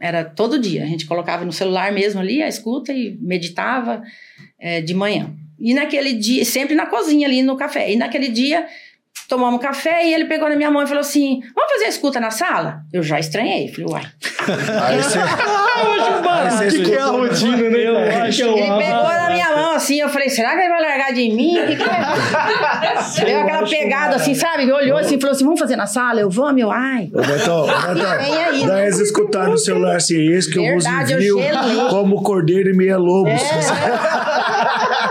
Era 0.00 0.24
todo 0.24 0.58
dia. 0.58 0.84
A 0.84 0.86
gente 0.86 1.04
colocava 1.06 1.44
no 1.44 1.52
celular 1.52 1.92
mesmo 1.92 2.20
ali 2.20 2.42
a 2.42 2.48
escuta 2.48 2.92
e 2.92 3.18
meditava 3.20 4.02
eh, 4.58 4.80
de 4.80 4.94
manhã. 4.94 5.34
E 5.58 5.74
naquele 5.74 6.14
dia, 6.14 6.44
sempre 6.44 6.74
na 6.74 6.86
cozinha 6.86 7.26
ali 7.26 7.42
no 7.42 7.56
café. 7.56 7.92
E 7.92 7.96
naquele 7.96 8.28
dia, 8.28 8.66
tomamos 9.30 9.62
café 9.62 10.04
e 10.04 10.12
ele 10.12 10.24
pegou 10.26 10.48
na 10.48 10.56
minha 10.56 10.70
mão 10.70 10.82
e 10.82 10.86
falou 10.86 11.00
assim: 11.00 11.40
Vamos 11.54 11.72
fazer 11.72 11.84
a 11.86 11.88
escuta 11.88 12.20
na 12.20 12.30
sala? 12.30 12.80
Eu 12.92 13.02
já 13.02 13.18
estranhei. 13.18 13.68
Falei, 13.68 13.86
uai. 13.88 14.02
Aí 14.86 15.02
você, 15.02 15.18
aí 15.18 16.50
você 16.50 16.68
que, 16.78 16.84
que 16.84 16.92
é 16.94 17.00
a 17.00 17.06
rotina, 17.06 17.56
né? 17.70 17.78
Eu 17.86 17.96
acho 18.24 18.36
Que 18.38 18.42
é 18.42 18.46
o- 18.46 18.56
Ele 18.56 18.84
pegou 18.84 19.02
na 19.04 19.30
minha 19.30 19.50
mão 19.54 19.74
assim, 19.74 20.00
eu 20.00 20.08
falei, 20.08 20.28
será 20.30 20.52
que 20.54 20.60
ele 20.60 20.68
vai 20.70 20.80
largar 20.82 21.12
de 21.12 21.28
mim? 21.30 21.54
Que 21.66 21.76
que 21.76 21.82
é? 21.82 23.24
Deu 23.24 23.40
aquela 23.40 23.66
pegada 23.68 24.16
assim, 24.16 24.34
sabe? 24.34 24.62
Ele 24.64 24.72
olhou 24.72 24.98
assim 24.98 25.16
e 25.16 25.20
falou 25.20 25.34
assim: 25.34 25.44
vamos 25.44 25.60
fazer 25.60 25.76
na 25.76 25.86
sala? 25.86 26.20
Eu 26.20 26.28
vamos, 26.30 26.60
eu, 26.60 26.70
ai. 26.70 27.10
Ô, 27.14 27.20
Betão, 27.20 27.64
Vem 27.66 27.74
aí, 27.74 28.52
Betão, 28.52 28.66
né? 28.66 28.66
dá 28.66 28.82
eles 28.82 28.98
escutar 28.98 29.46
no 29.48 29.56
celular 29.58 29.96
assim, 29.96 30.32
esse 30.32 30.50
que 30.50 30.58
eu 30.58 30.74
vos 30.74 30.84
Verdade, 30.84 31.12
eu 31.12 31.18
envio 31.18 31.38
gelei. 31.42 31.88
como 31.90 32.22
cordeiro 32.22 32.70
e 32.70 32.76
meia 32.76 32.96
lobos. 32.98 33.32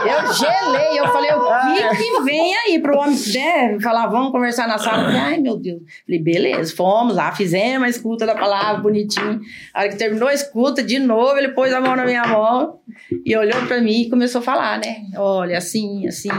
Eu 0.07 0.33
gelei, 0.33 0.99
eu 0.99 1.07
falei, 1.07 1.31
o 1.33 1.95
que 1.95 2.03
que 2.03 2.21
vem 2.23 2.55
aí 2.55 2.79
pro 2.79 2.97
homem, 2.97 3.17
né? 3.33 3.79
Falar, 3.81 4.07
vamos 4.07 4.31
conversar 4.31 4.67
na 4.67 4.77
sala. 4.77 4.99
Eu 4.99 5.05
falei, 5.05 5.19
ai, 5.19 5.37
meu 5.37 5.57
Deus. 5.57 5.81
Falei, 6.05 6.21
beleza, 6.21 6.75
fomos 6.75 7.15
lá, 7.15 7.31
fizemos 7.31 7.87
a 7.87 7.89
escuta 7.89 8.25
da 8.25 8.35
palavra, 8.35 8.81
bonitinho. 8.81 9.39
A 9.73 9.81
hora 9.81 9.89
que 9.89 9.97
terminou 9.97 10.27
a 10.27 10.33
escuta, 10.33 10.81
de 10.81 10.99
novo, 10.99 11.37
ele 11.37 11.49
pôs 11.49 11.73
a 11.73 11.81
mão 11.81 11.95
na 11.95 12.05
minha 12.05 12.25
mão 12.25 12.79
e 13.25 13.35
olhou 13.35 13.61
pra 13.67 13.81
mim 13.81 14.01
e 14.01 14.09
começou 14.09 14.39
a 14.39 14.43
falar, 14.43 14.79
né? 14.79 15.03
Olha, 15.17 15.57
assim, 15.57 16.07
assim. 16.07 16.29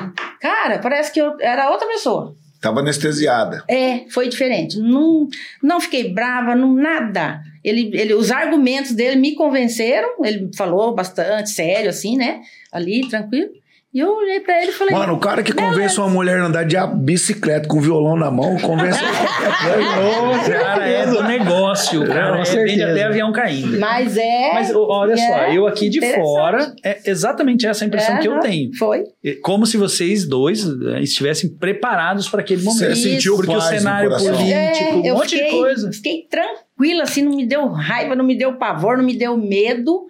Cara, 0.40 0.79
parece 0.79 1.12
que 1.12 1.20
eu 1.20 1.37
era 1.40 1.70
outra 1.70 1.87
pessoa. 1.87 2.35
Tava 2.61 2.81
anestesiada. 2.81 3.64
É, 3.68 4.05
foi 4.11 4.29
diferente. 4.29 4.79
Não, 4.79 5.27
não 5.62 5.81
fiquei 5.81 6.12
brava, 6.12 6.55
não, 6.55 6.75
nada. 6.75 7.40
Ele, 7.62 7.90
ele, 7.94 8.14
os 8.14 8.31
argumentos 8.31 8.92
dele 8.92 9.16
me 9.16 9.35
convenceram. 9.35 10.09
Ele 10.25 10.51
falou 10.57 10.94
bastante 10.94 11.51
sério, 11.51 11.90
assim, 11.90 12.16
né? 12.16 12.40
Ali, 12.73 13.09
tranquilo. 13.09 13.51
E 13.92 13.98
eu 13.98 14.09
olhei 14.09 14.38
pra 14.38 14.62
ele 14.62 14.70
e 14.70 14.72
falei. 14.72 14.94
Mano, 14.94 15.14
o 15.14 15.18
cara 15.18 15.42
que 15.42 15.53
convence 15.53 15.98
uma 15.98 16.09
mulher 16.09 16.38
a 16.38 16.46
andar 16.46 16.62
de 16.62 16.76
bicicleta 16.98 17.66
com 17.66 17.81
violão 17.81 18.16
na 18.16 18.31
mão, 18.31 18.57
convence 18.61 19.00
O 19.03 20.48
cara 20.48 20.87
é 20.87 21.07
do 21.07 21.24
negócio. 21.24 22.05
O 22.05 22.07
cara 22.07 22.40
é, 22.40 22.64
vende 22.64 22.83
até 22.85 23.03
avião 23.03 23.33
caindo. 23.33 23.81
Mas 23.81 24.16
é. 24.16 24.53
Mas 24.55 24.72
olha 24.72 25.16
só, 25.16 25.22
é 25.22 25.57
eu 25.59 25.66
aqui 25.66 25.88
de 25.88 26.00
fora, 26.14 26.72
é 26.85 27.00
exatamente 27.05 27.66
essa 27.66 27.85
a 27.85 27.88
impressão 27.88 28.18
que 28.18 28.29
eu 28.29 28.38
tenho. 28.38 28.72
Foi. 28.76 29.03
É 29.24 29.35
Como 29.42 29.66
se 29.66 29.76
vocês 29.76 30.24
dois 30.24 30.64
eh, 30.64 31.00
estivessem 31.00 31.50
preparados 31.50 32.29
para 32.29 32.42
aquele 32.42 32.62
momento. 32.62 32.94
Você 32.94 32.94
sentiu 32.94 33.37
Porque 33.37 33.57
o 33.57 33.61
cenário 33.61 34.11
político, 34.11 34.44
É, 34.44 34.94
um 34.94 35.05
eu 35.05 35.14
monte 35.16 35.31
fiquei, 35.31 35.50
de 35.50 35.57
coisa. 35.57 35.92
Fiquei 35.92 36.26
tranquila, 36.31 37.03
assim, 37.03 37.24
não 37.24 37.33
me 37.33 37.44
deu 37.44 37.66
raiva, 37.68 38.14
não 38.14 38.24
me 38.24 38.38
deu 38.38 38.53
pavor, 38.55 38.96
não 38.96 39.05
me 39.05 39.16
deu 39.16 39.37
medo. 39.37 40.07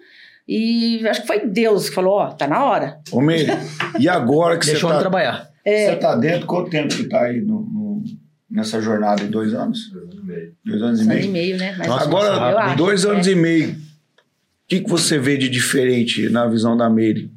E 0.53 1.07
acho 1.07 1.21
que 1.21 1.27
foi 1.27 1.47
Deus 1.47 1.87
que 1.87 1.95
falou: 1.95 2.15
Ó, 2.15 2.27
tá 2.31 2.45
na 2.47 2.63
hora. 2.65 2.99
Ô, 3.11 3.21
Meire, 3.21 3.51
e 3.99 4.09
agora 4.09 4.57
que 4.57 4.65
você 4.65 4.71
Deixou 4.71 4.89
tá, 4.89 4.99
trabalhar. 4.99 5.47
você 5.65 5.95
tá 5.95 6.15
dentro, 6.15 6.45
quanto 6.45 6.69
tempo 6.69 6.93
que 6.93 7.05
tá 7.05 7.21
aí 7.21 7.39
no, 7.39 7.61
no- 7.61 8.03
nessa 8.49 8.81
jornada? 8.81 9.23
Dois 9.27 9.53
anos? 9.53 9.79
Dois 10.65 10.81
anos 10.81 10.99
e 10.99 11.03
Um 11.07 11.11
ano 11.11 11.19
e 11.19 11.21
meio? 11.27 11.31
meio, 11.31 11.57
né? 11.57 11.75
Mas 11.77 11.87
Nossa, 11.87 12.05
Agora, 12.05 12.59
acho, 12.65 12.75
dois 12.77 13.05
anos 13.05 13.27
é. 13.27 13.31
e 13.31 13.35
meio. 13.35 13.69
O 13.71 13.75
que, 14.67 14.81
que 14.81 14.89
você 14.89 15.17
vê 15.17 15.37
de 15.37 15.47
diferente 15.49 16.27
na 16.29 16.45
visão 16.47 16.75
da 16.75 16.89
Meire 16.89 17.31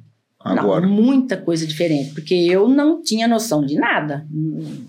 agora? 0.44 0.87
Não, 0.87 0.92
muita 0.92 1.37
coisa 1.37 1.66
diferente, 1.66 2.12
porque 2.14 2.35
eu 2.35 2.68
não 2.68 3.02
tinha 3.02 3.26
noção 3.26 3.64
de 3.64 3.76
nada. 3.76 4.26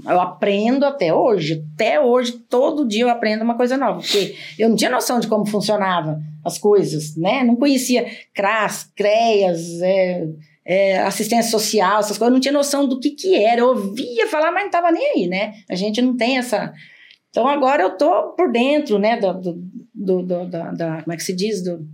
Eu 0.05 0.19
aprendo 0.19 0.85
até 0.85 1.13
hoje, 1.13 1.63
até 1.73 1.99
hoje, 1.99 2.33
todo 2.49 2.87
dia 2.87 3.03
eu 3.03 3.09
aprendo 3.09 3.43
uma 3.43 3.55
coisa 3.55 3.77
nova, 3.77 3.99
porque 4.01 4.35
eu 4.59 4.67
não 4.69 4.75
tinha 4.75 4.89
noção 4.89 5.19
de 5.19 5.27
como 5.27 5.45
funcionava 5.45 6.19
as 6.43 6.57
coisas, 6.57 7.15
né? 7.15 7.43
Não 7.43 7.55
conhecia 7.55 8.05
CRAS, 8.33 8.91
CREAS, 8.95 9.81
é, 9.81 10.27
é, 10.65 10.99
assistência 10.99 11.49
social, 11.51 11.99
essas 11.99 12.17
coisas, 12.17 12.27
eu 12.29 12.33
não 12.33 12.39
tinha 12.41 12.51
noção 12.51 12.87
do 12.87 12.99
que 12.99 13.11
que 13.11 13.35
era. 13.35 13.61
Eu 13.61 13.69
ouvia 13.69 14.27
falar, 14.27 14.51
mas 14.51 14.61
não 14.63 14.67
estava 14.67 14.91
nem 14.91 15.05
aí, 15.15 15.27
né? 15.27 15.53
A 15.69 15.75
gente 15.75 16.01
não 16.01 16.15
tem 16.17 16.37
essa... 16.37 16.73
Então 17.29 17.47
agora 17.47 17.83
eu 17.83 17.97
tô 17.97 18.33
por 18.35 18.51
dentro, 18.51 18.97
né, 18.97 19.17
do, 19.19 19.33
do, 19.33 19.53
do- 19.93 20.23
do- 20.23 20.49
da, 20.49 20.71
da- 20.71 21.01
como 21.03 21.13
é 21.13 21.17
que 21.17 21.23
se 21.23 21.35
diz, 21.35 21.61
do, 21.61 21.85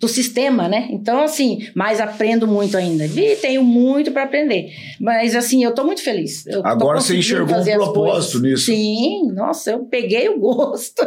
do 0.00 0.06
sistema, 0.06 0.68
né? 0.68 0.86
Então, 0.90 1.22
assim, 1.22 1.68
mas 1.74 2.00
aprendo 2.00 2.46
muito 2.46 2.76
ainda. 2.76 3.04
E 3.06 3.36
tenho 3.36 3.64
muito 3.64 4.12
para 4.12 4.22
aprender. 4.22 4.72
Mas, 5.00 5.34
assim, 5.34 5.64
eu 5.64 5.74
tô 5.74 5.84
muito 5.84 6.02
feliz. 6.02 6.46
Eu 6.46 6.64
Agora 6.64 7.00
você 7.00 7.16
enxergou 7.16 7.56
um 7.56 7.64
propósito 7.64 8.40
nisso. 8.40 8.66
Sim, 8.66 9.32
nossa, 9.32 9.72
eu 9.72 9.80
peguei 9.86 10.28
o 10.28 10.38
gosto. 10.38 11.02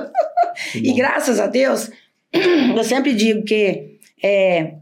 e 0.75 0.91
graças 0.93 1.39
a 1.39 1.47
Deus, 1.47 1.89
eu 2.33 2.83
sempre 2.83 3.13
digo 3.13 3.43
que 3.43 3.97
é, 4.21 4.73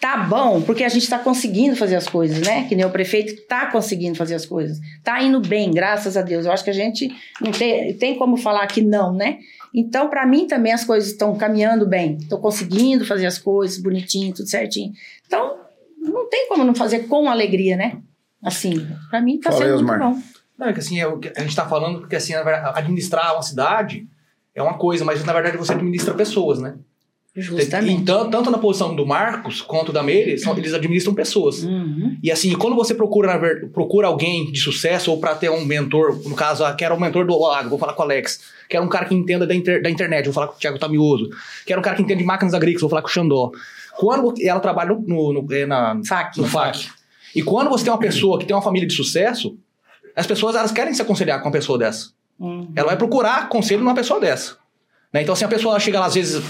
tá 0.00 0.16
bom, 0.16 0.62
porque 0.62 0.82
a 0.82 0.88
gente 0.88 1.08
tá 1.08 1.18
conseguindo 1.18 1.76
fazer 1.76 1.96
as 1.96 2.08
coisas, 2.08 2.38
né? 2.38 2.66
Que 2.66 2.74
nem 2.74 2.86
o 2.86 2.90
prefeito 2.90 3.46
tá 3.46 3.66
conseguindo 3.66 4.16
fazer 4.16 4.34
as 4.34 4.46
coisas. 4.46 4.78
Tá 5.02 5.22
indo 5.22 5.40
bem, 5.40 5.70
graças 5.70 6.16
a 6.16 6.22
Deus. 6.22 6.46
Eu 6.46 6.52
acho 6.52 6.64
que 6.64 6.70
a 6.70 6.74
gente 6.74 7.14
não 7.42 7.52
tem, 7.52 7.92
tem 7.94 8.14
como 8.16 8.38
falar 8.38 8.66
que 8.68 8.80
não, 8.80 9.12
né? 9.14 9.38
Então, 9.74 10.08
para 10.08 10.24
mim 10.24 10.46
também 10.46 10.72
as 10.72 10.84
coisas 10.84 11.10
estão 11.10 11.36
caminhando 11.36 11.84
bem. 11.84 12.18
Estou 12.18 12.38
conseguindo 12.38 13.04
fazer 13.04 13.26
as 13.26 13.38
coisas 13.38 13.82
bonitinho, 13.82 14.32
tudo 14.32 14.48
certinho. 14.48 14.92
Então, 15.26 15.58
não 15.98 16.28
tem 16.28 16.48
como 16.48 16.62
não 16.64 16.74
fazer 16.74 17.08
com 17.08 17.28
alegria, 17.28 17.76
né? 17.76 18.00
Assim, 18.40 18.86
para 19.10 19.20
mim 19.20 19.40
tá 19.40 19.50
aí, 19.50 19.56
sendo 19.56 19.74
muito 19.74 19.90
Osmar. 19.90 19.98
bom. 19.98 20.22
Não, 20.56 20.68
é 20.68 20.72
que 20.72 20.78
assim, 20.78 21.00
é 21.00 21.06
o 21.06 21.18
que 21.18 21.32
a 21.36 21.40
gente 21.40 21.56
tá 21.56 21.66
falando 21.66 22.00
porque 22.00 22.14
assim, 22.14 22.34
administrar 22.34 23.34
uma 23.34 23.42
cidade 23.42 24.06
é 24.54 24.62
uma 24.62 24.78
coisa, 24.78 25.04
mas 25.04 25.24
na 25.24 25.32
verdade 25.32 25.56
você 25.56 25.72
administra 25.72 26.14
pessoas, 26.14 26.60
né? 26.60 26.76
Justamente. 27.36 27.92
Então, 28.00 28.30
tanto 28.30 28.48
na 28.48 28.58
posição 28.58 28.94
do 28.94 29.04
Marcos 29.04 29.60
quanto 29.60 29.92
da 29.92 30.04
Meire, 30.04 30.32
eles 30.56 30.72
administram 30.74 31.12
pessoas. 31.14 31.64
Uhum. 31.64 32.16
E 32.22 32.30
assim, 32.30 32.52
quando 32.54 32.76
você 32.76 32.94
procura, 32.94 33.36
procura 33.72 34.06
alguém 34.06 34.52
de 34.52 34.60
sucesso 34.60 35.10
ou 35.10 35.18
para 35.18 35.34
ter 35.34 35.50
um 35.50 35.64
mentor, 35.64 36.20
no 36.28 36.36
caso, 36.36 36.64
ah, 36.64 36.72
quero 36.72 36.94
um 36.94 37.00
mentor 37.00 37.26
do 37.26 37.36
Lago, 37.36 37.68
vou 37.70 37.78
falar 37.78 37.92
com 37.94 38.02
o 38.02 38.04
Alex. 38.04 38.40
Quero 38.68 38.84
um 38.84 38.88
cara 38.88 39.04
que 39.06 39.14
entenda 39.16 39.44
da, 39.46 39.54
inter- 39.54 39.82
da 39.82 39.90
internet, 39.90 40.26
vou 40.26 40.32
falar 40.34 40.46
com 40.46 40.54
o 40.54 40.58
Thiago 40.58 40.78
Tamioso. 40.78 41.28
Quero 41.66 41.80
um 41.80 41.82
cara 41.82 41.96
que 41.96 42.02
entenda 42.02 42.20
de 42.20 42.24
máquinas 42.26 42.54
agrícolas, 42.54 42.82
vou 42.82 42.90
falar 42.90 43.02
com 43.02 43.08
o 43.08 43.10
Xandó. 43.10 43.50
Quando 43.98 44.34
ela 44.40 44.60
trabalha 44.60 44.90
no, 44.94 45.00
no, 45.32 45.42
no- 45.42 45.52
é, 45.52 45.66
na, 45.66 46.00
Fac. 46.06 46.36
no 46.38 46.44
FAC. 46.44 46.86
E 47.34 47.42
quando 47.42 47.68
você 47.68 47.82
tem 47.82 47.92
uma 47.92 47.98
pessoa 47.98 48.38
que 48.38 48.46
tem 48.46 48.54
uma 48.54 48.62
família 48.62 48.86
de 48.86 48.94
sucesso, 48.94 49.56
as 50.14 50.24
pessoas 50.26 50.54
elas 50.54 50.70
querem 50.70 50.94
se 50.94 51.02
aconselhar 51.02 51.40
com 51.40 51.46
uma 51.48 51.52
pessoa 51.52 51.76
dessa. 51.76 52.10
Uhum. 52.38 52.70
Ela 52.76 52.86
vai 52.88 52.96
procurar 52.96 53.48
conselho 53.48 53.80
numa 53.80 53.94
pessoa 53.94 54.20
dessa. 54.20 54.56
Né? 55.12 55.22
Então, 55.22 55.32
assim, 55.32 55.44
a 55.44 55.48
pessoa 55.48 55.78
chega 55.80 55.98
lá, 55.98 56.06
às 56.06 56.14
vezes, 56.14 56.42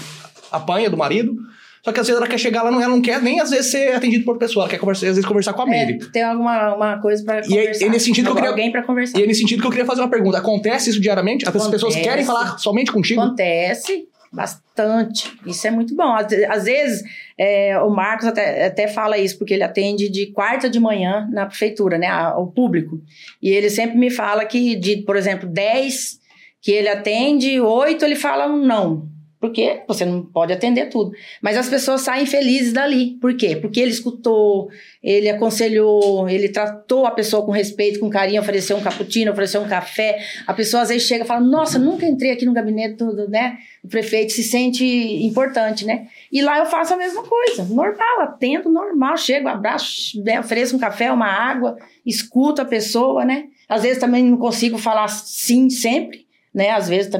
apanha 0.55 0.89
do 0.89 0.97
marido, 0.97 1.35
só 1.83 1.91
que 1.91 1.99
às 1.99 2.07
vezes 2.07 2.19
ela 2.19 2.27
quer 2.29 2.39
chegar 2.39 2.63
lá, 2.63 2.71
não, 2.71 2.81
ela 2.81 2.89
não 2.95 3.01
quer 3.01 3.21
nem 3.21 3.39
às 3.39 3.51
vezes 3.51 3.69
ser 3.71 3.93
atendida 3.95 4.25
por 4.25 4.37
pessoa, 4.39 4.63
ela 4.63 4.69
quer 4.71 4.79
conversar, 4.79 5.05
às 5.07 5.15
vezes 5.15 5.25
conversar 5.25 5.53
com 5.53 5.61
a 5.61 5.65
Meire. 5.67 5.99
É, 6.01 6.11
tem 6.11 6.23
alguma 6.23 6.75
uma 6.75 6.97
coisa 7.01 7.23
para 7.23 7.41
E 7.41 7.47
conversar. 7.47 7.85
é 7.85 7.89
nesse 7.89 8.05
sentido 8.05 8.25
que 8.25 8.31
eu 8.31 8.35
queria- 8.35 8.49
Alguém 8.49 8.71
para 8.71 8.81
conversar. 8.83 9.19
E 9.19 9.23
é 9.23 9.27
nesse 9.27 9.41
sentido 9.41 9.61
que 9.61 9.67
eu 9.67 9.71
queria 9.71 9.85
fazer 9.85 10.01
uma 10.01 10.09
pergunta. 10.09 10.37
Acontece 10.39 10.89
isso 10.89 10.99
diariamente? 10.99 11.43
As 11.45 11.49
Acontece. 11.49 11.71
pessoas 11.71 11.95
querem 11.95 12.25
falar 12.25 12.57
somente 12.57 12.91
contigo? 12.91 13.21
Acontece 13.21 14.07
bastante. 14.33 15.31
Isso 15.45 15.65
é 15.65 15.71
muito 15.71 15.95
bom. 15.95 16.13
Às, 16.13 16.27
às 16.49 16.63
vezes, 16.65 17.03
é, 17.37 17.77
o 17.79 17.89
Marcos 17.89 18.27
até, 18.27 18.65
até 18.65 18.87
fala 18.87 19.17
isso, 19.17 19.37
porque 19.37 19.53
ele 19.53 19.63
atende 19.63 20.09
de 20.09 20.27
quarta 20.33 20.69
de 20.69 20.79
manhã 20.79 21.27
na 21.31 21.45
prefeitura, 21.45 21.97
né? 21.97 22.11
O 22.37 22.47
público. 22.47 22.99
E 23.41 23.49
ele 23.49 23.69
sempre 23.69 23.97
me 23.97 24.09
fala 24.09 24.43
que, 24.45 24.75
de, 24.75 24.97
por 25.03 25.15
exemplo, 25.15 25.47
10 25.47 26.19
que 26.61 26.71
ele 26.71 26.89
atende, 26.89 27.59
oito 27.61 28.03
ele 28.03 28.15
fala 28.15 28.47
um 28.47 28.65
não. 28.65 29.07
Porque 29.45 29.83
você 29.87 30.03
não 30.05 30.23
pode 30.23 30.51
atender 30.51 30.89
tudo. 30.89 31.11
Mas 31.39 31.55
as 31.55 31.69
pessoas 31.69 32.01
saem 32.01 32.25
felizes 32.25 32.73
dali. 32.73 33.17
Por 33.21 33.35
quê? 33.37 33.55
Porque 33.55 33.79
ele 33.79 33.91
escutou, 33.91 34.69
ele 35.03 35.29
aconselhou, 35.29 36.27
ele 36.27 36.49
tratou 36.49 37.05
a 37.05 37.11
pessoa 37.11 37.45
com 37.45 37.51
respeito, 37.51 37.99
com 37.99 38.09
carinho, 38.09 38.41
ofereceu 38.41 38.75
um 38.75 38.81
cappuccino, 38.81 39.31
ofereceu 39.31 39.61
um 39.61 39.67
café. 39.67 40.17
A 40.47 40.53
pessoa 40.53 40.81
às 40.81 40.89
vezes 40.89 41.07
chega 41.07 41.23
e 41.23 41.27
fala: 41.27 41.41
Nossa, 41.41 41.77
nunca 41.77 42.07
entrei 42.07 42.31
aqui 42.31 42.43
no 42.43 42.53
gabinete 42.53 42.95
do, 42.95 43.15
do, 43.15 43.29
né? 43.29 43.57
O 43.83 43.87
prefeito 43.87 44.33
se 44.33 44.41
sente 44.41 44.83
importante, 45.23 45.85
né? 45.85 46.07
E 46.31 46.41
lá 46.41 46.57
eu 46.57 46.65
faço 46.65 46.95
a 46.95 46.97
mesma 46.97 47.21
coisa, 47.21 47.63
normal, 47.65 48.21
atendo 48.21 48.67
normal, 48.67 49.15
chego, 49.15 49.47
abraço, 49.47 50.21
né, 50.23 50.39
ofereço 50.39 50.75
um 50.75 50.79
café, 50.79 51.11
uma 51.11 51.27
água, 51.27 51.77
escuto 52.03 52.63
a 52.63 52.65
pessoa, 52.65 53.23
né? 53.23 53.45
Às 53.69 53.83
vezes 53.83 53.99
também 53.99 54.23
não 54.23 54.37
consigo 54.37 54.77
falar 54.77 55.07
sim 55.07 55.69
sempre, 55.69 56.24
né? 56.55 56.69
Às 56.71 56.87
vezes, 56.89 57.11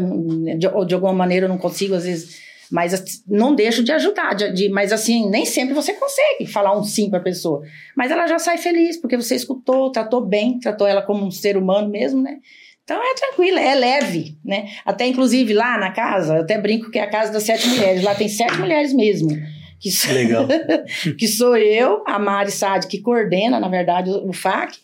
de, 0.57 0.67
ou 0.67 0.85
de 0.85 0.95
alguma 0.95 1.13
maneira, 1.13 1.45
eu 1.45 1.49
não 1.49 1.57
consigo, 1.59 1.93
às 1.93 2.05
vezes, 2.05 2.37
mas 2.71 3.21
não 3.27 3.53
deixo 3.53 3.83
de 3.83 3.91
ajudar. 3.91 4.33
De, 4.33 4.51
de- 4.53 4.69
mas 4.69 4.91
assim, 4.91 5.29
nem 5.29 5.45
sempre 5.45 5.73
você 5.75 5.93
consegue 5.93 6.47
falar 6.47 6.75
um 6.75 6.83
sim 6.83 7.09
para 7.09 7.19
a 7.19 7.23
pessoa. 7.23 7.61
Mas 7.95 8.09
ela 8.11 8.25
já 8.25 8.39
sai 8.39 8.57
feliz, 8.57 8.97
porque 8.99 9.17
você 9.17 9.35
escutou, 9.35 9.91
tratou 9.91 10.25
bem, 10.25 10.57
tratou 10.59 10.87
ela 10.87 11.01
como 11.01 11.23
um 11.25 11.29
ser 11.31 11.57
humano 11.57 11.89
mesmo, 11.89 12.21
né? 12.23 12.37
Então 12.83 12.97
é 13.01 13.15
tranquilo, 13.15 13.57
é 13.57 13.73
leve, 13.75 14.37
né? 14.45 14.67
Até 14.85 15.07
inclusive 15.07 15.53
lá 15.53 15.77
na 15.77 15.91
casa, 15.91 16.35
eu 16.37 16.41
até 16.41 16.57
brinco 16.59 16.89
que 16.91 16.99
é 16.99 17.01
a 17.03 17.09
casa 17.09 17.31
das 17.33 17.43
sete 17.43 17.67
mulheres. 17.67 18.03
Lá 18.03 18.13
tem 18.15 18.29
sete 18.29 18.57
mulheres 18.59 18.93
mesmo. 18.93 19.29
Que 19.79 19.91
sou, 19.91 20.13
Legal. 20.13 20.47
que 21.19 21.27
sou 21.27 21.57
eu, 21.57 22.03
a 22.07 22.17
Mari 22.17 22.49
Sade, 22.51 22.87
que 22.87 23.01
coordena, 23.01 23.59
na 23.59 23.67
verdade, 23.67 24.09
o, 24.09 24.29
o 24.29 24.33
FAC. 24.33 24.77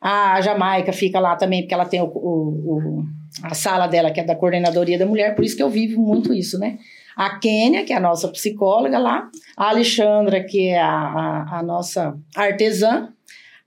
A 0.00 0.40
Jamaica 0.42 0.92
fica 0.92 1.18
lá 1.18 1.34
também, 1.34 1.62
porque 1.62 1.72
ela 1.74 1.86
tem 1.86 2.00
o, 2.02 2.06
o- 2.06 2.10
o- 2.10 3.04
a 3.42 3.54
sala 3.54 3.86
dela, 3.86 4.10
que 4.10 4.20
é 4.20 4.24
da 4.24 4.36
coordenadoria 4.36 4.98
da 4.98 5.06
mulher, 5.06 5.34
por 5.34 5.44
isso 5.44 5.56
que 5.56 5.62
eu 5.62 5.70
vivo 5.70 6.00
muito 6.00 6.32
isso, 6.32 6.58
né? 6.58 6.78
A 7.16 7.38
Kênia, 7.38 7.84
que 7.84 7.92
é 7.92 7.96
a 7.96 8.00
nossa 8.00 8.28
psicóloga 8.28 8.98
lá, 8.98 9.28
a 9.56 9.68
Alexandra, 9.68 10.42
que 10.42 10.68
é 10.68 10.80
a, 10.80 10.88
a, 10.88 11.58
a 11.58 11.62
nossa 11.62 12.16
artesã, 12.34 13.08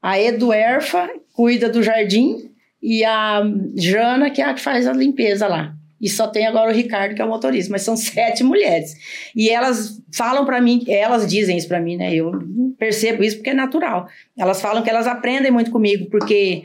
a 0.01 0.19
Eduerfa, 0.19 1.10
cuida 1.34 1.69
do 1.69 1.82
jardim, 1.82 2.51
e 2.82 3.03
a 3.03 3.41
Jana, 3.75 4.30
que 4.30 4.41
é 4.41 4.45
a 4.45 4.53
que 4.53 4.62
faz 4.62 4.88
a 4.88 4.93
limpeza 4.93 5.47
lá. 5.47 5.73
E 5.99 6.08
só 6.08 6.27
tem 6.27 6.45
agora 6.45 6.71
o 6.71 6.73
Ricardo, 6.73 7.15
que 7.15 7.21
é 7.21 7.25
o 7.25 7.30
motorista, 7.30 7.71
mas 7.71 7.82
são 7.82 7.97
sete 7.97 8.43
mulheres. 8.43 8.95
E 9.36 9.49
elas 9.49 10.01
falam 10.13 10.45
para 10.45 10.62
mim, 10.62 10.84
elas 10.88 11.27
dizem 11.27 11.58
isso 11.58 11.67
para 11.67 11.82
mim, 11.82 11.97
né? 11.97 12.13
Eu 12.13 12.32
percebo 12.77 13.23
isso 13.23 13.38
porque 13.38 13.49
é 13.49 13.53
natural. 13.53 14.08
Elas 14.38 14.62
falam 14.62 14.84
que 14.84 14.89
elas 14.89 15.08
aprendem 15.08 15.51
muito 15.51 15.71
comigo, 15.71 16.08
porque 16.10 16.63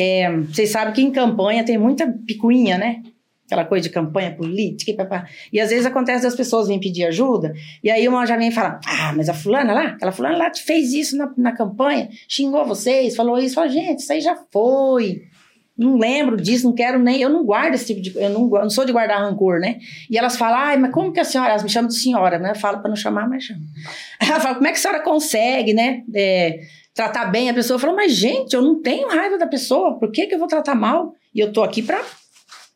é, 0.00 0.36
vocês 0.40 0.70
sabem 0.70 0.94
que 0.94 1.02
em 1.02 1.10
campanha 1.10 1.64
tem 1.64 1.78
muita 1.78 2.06
picuinha, 2.26 2.78
né? 2.78 3.02
Aquela 3.46 3.64
coisa 3.64 3.88
de 3.88 3.94
campanha 3.94 4.34
política 4.34 4.90
e 4.90 4.94
papá. 4.94 5.26
E 5.50 5.58
às 5.58 5.70
vezes 5.70 5.86
acontece 5.86 6.22
das 6.22 6.36
pessoas 6.36 6.66
virem 6.66 6.80
pedir 6.80 7.04
ajuda, 7.06 7.54
e 7.82 7.90
aí 7.90 8.06
uma 8.06 8.26
já 8.26 8.36
vem 8.36 8.50
falar: 8.50 8.78
Ah, 8.86 9.12
mas 9.16 9.28
a 9.28 9.34
fulana 9.34 9.72
lá, 9.72 9.84
aquela 9.86 10.12
fulana 10.12 10.36
lá 10.36 10.50
te 10.50 10.62
fez 10.62 10.92
isso 10.92 11.16
na, 11.16 11.32
na 11.36 11.52
campanha, 11.52 12.10
xingou 12.28 12.66
vocês, 12.66 13.16
falou 13.16 13.38
isso. 13.38 13.54
Fala, 13.54 13.68
gente, 13.68 14.00
isso 14.00 14.12
aí 14.12 14.20
já 14.20 14.36
foi. 14.52 15.22
Não 15.78 15.96
lembro 15.96 16.36
disso, 16.36 16.66
não 16.66 16.74
quero 16.74 16.98
nem. 16.98 17.22
Eu 17.22 17.30
não 17.30 17.44
guardo 17.44 17.74
esse 17.74 17.86
tipo 17.86 18.02
de. 18.02 18.14
Eu 18.16 18.30
não, 18.30 18.42
eu 18.54 18.62
não 18.62 18.70
sou 18.70 18.84
de 18.84 18.92
guardar 18.92 19.22
rancor, 19.22 19.60
né? 19.60 19.78
E 20.10 20.18
elas 20.18 20.36
falam, 20.36 20.58
ai, 20.58 20.76
mas 20.76 20.90
como 20.90 21.12
que 21.12 21.20
a 21.20 21.24
senhora. 21.24 21.50
Elas 21.50 21.62
me 21.62 21.70
chamam 21.70 21.88
de 21.88 21.94
senhora, 21.94 22.36
né? 22.36 22.52
Falo 22.54 22.80
para 22.80 22.88
não 22.88 22.96
chamar, 22.96 23.28
mas 23.28 23.44
chama. 23.44 23.60
Ela 24.20 24.40
fala, 24.40 24.56
como 24.56 24.66
é 24.66 24.72
que 24.72 24.76
a 24.78 24.80
senhora 24.80 25.00
consegue, 25.00 25.72
né? 25.72 26.02
é, 26.12 26.60
tratar 26.98 27.26
bem 27.26 27.48
a 27.48 27.54
pessoa? 27.54 27.76
Eu 27.76 27.78
falo, 27.80 27.94
mas 27.94 28.12
gente, 28.12 28.54
eu 28.54 28.60
não 28.62 28.82
tenho 28.82 29.06
raiva 29.08 29.38
da 29.38 29.46
pessoa, 29.46 29.96
por 30.00 30.10
que, 30.10 30.26
que 30.26 30.34
eu 30.34 30.38
vou 30.38 30.48
tratar 30.48 30.74
mal? 30.74 31.12
E 31.32 31.38
eu 31.38 31.52
tô 31.52 31.62
aqui 31.62 31.80
para 31.80 32.02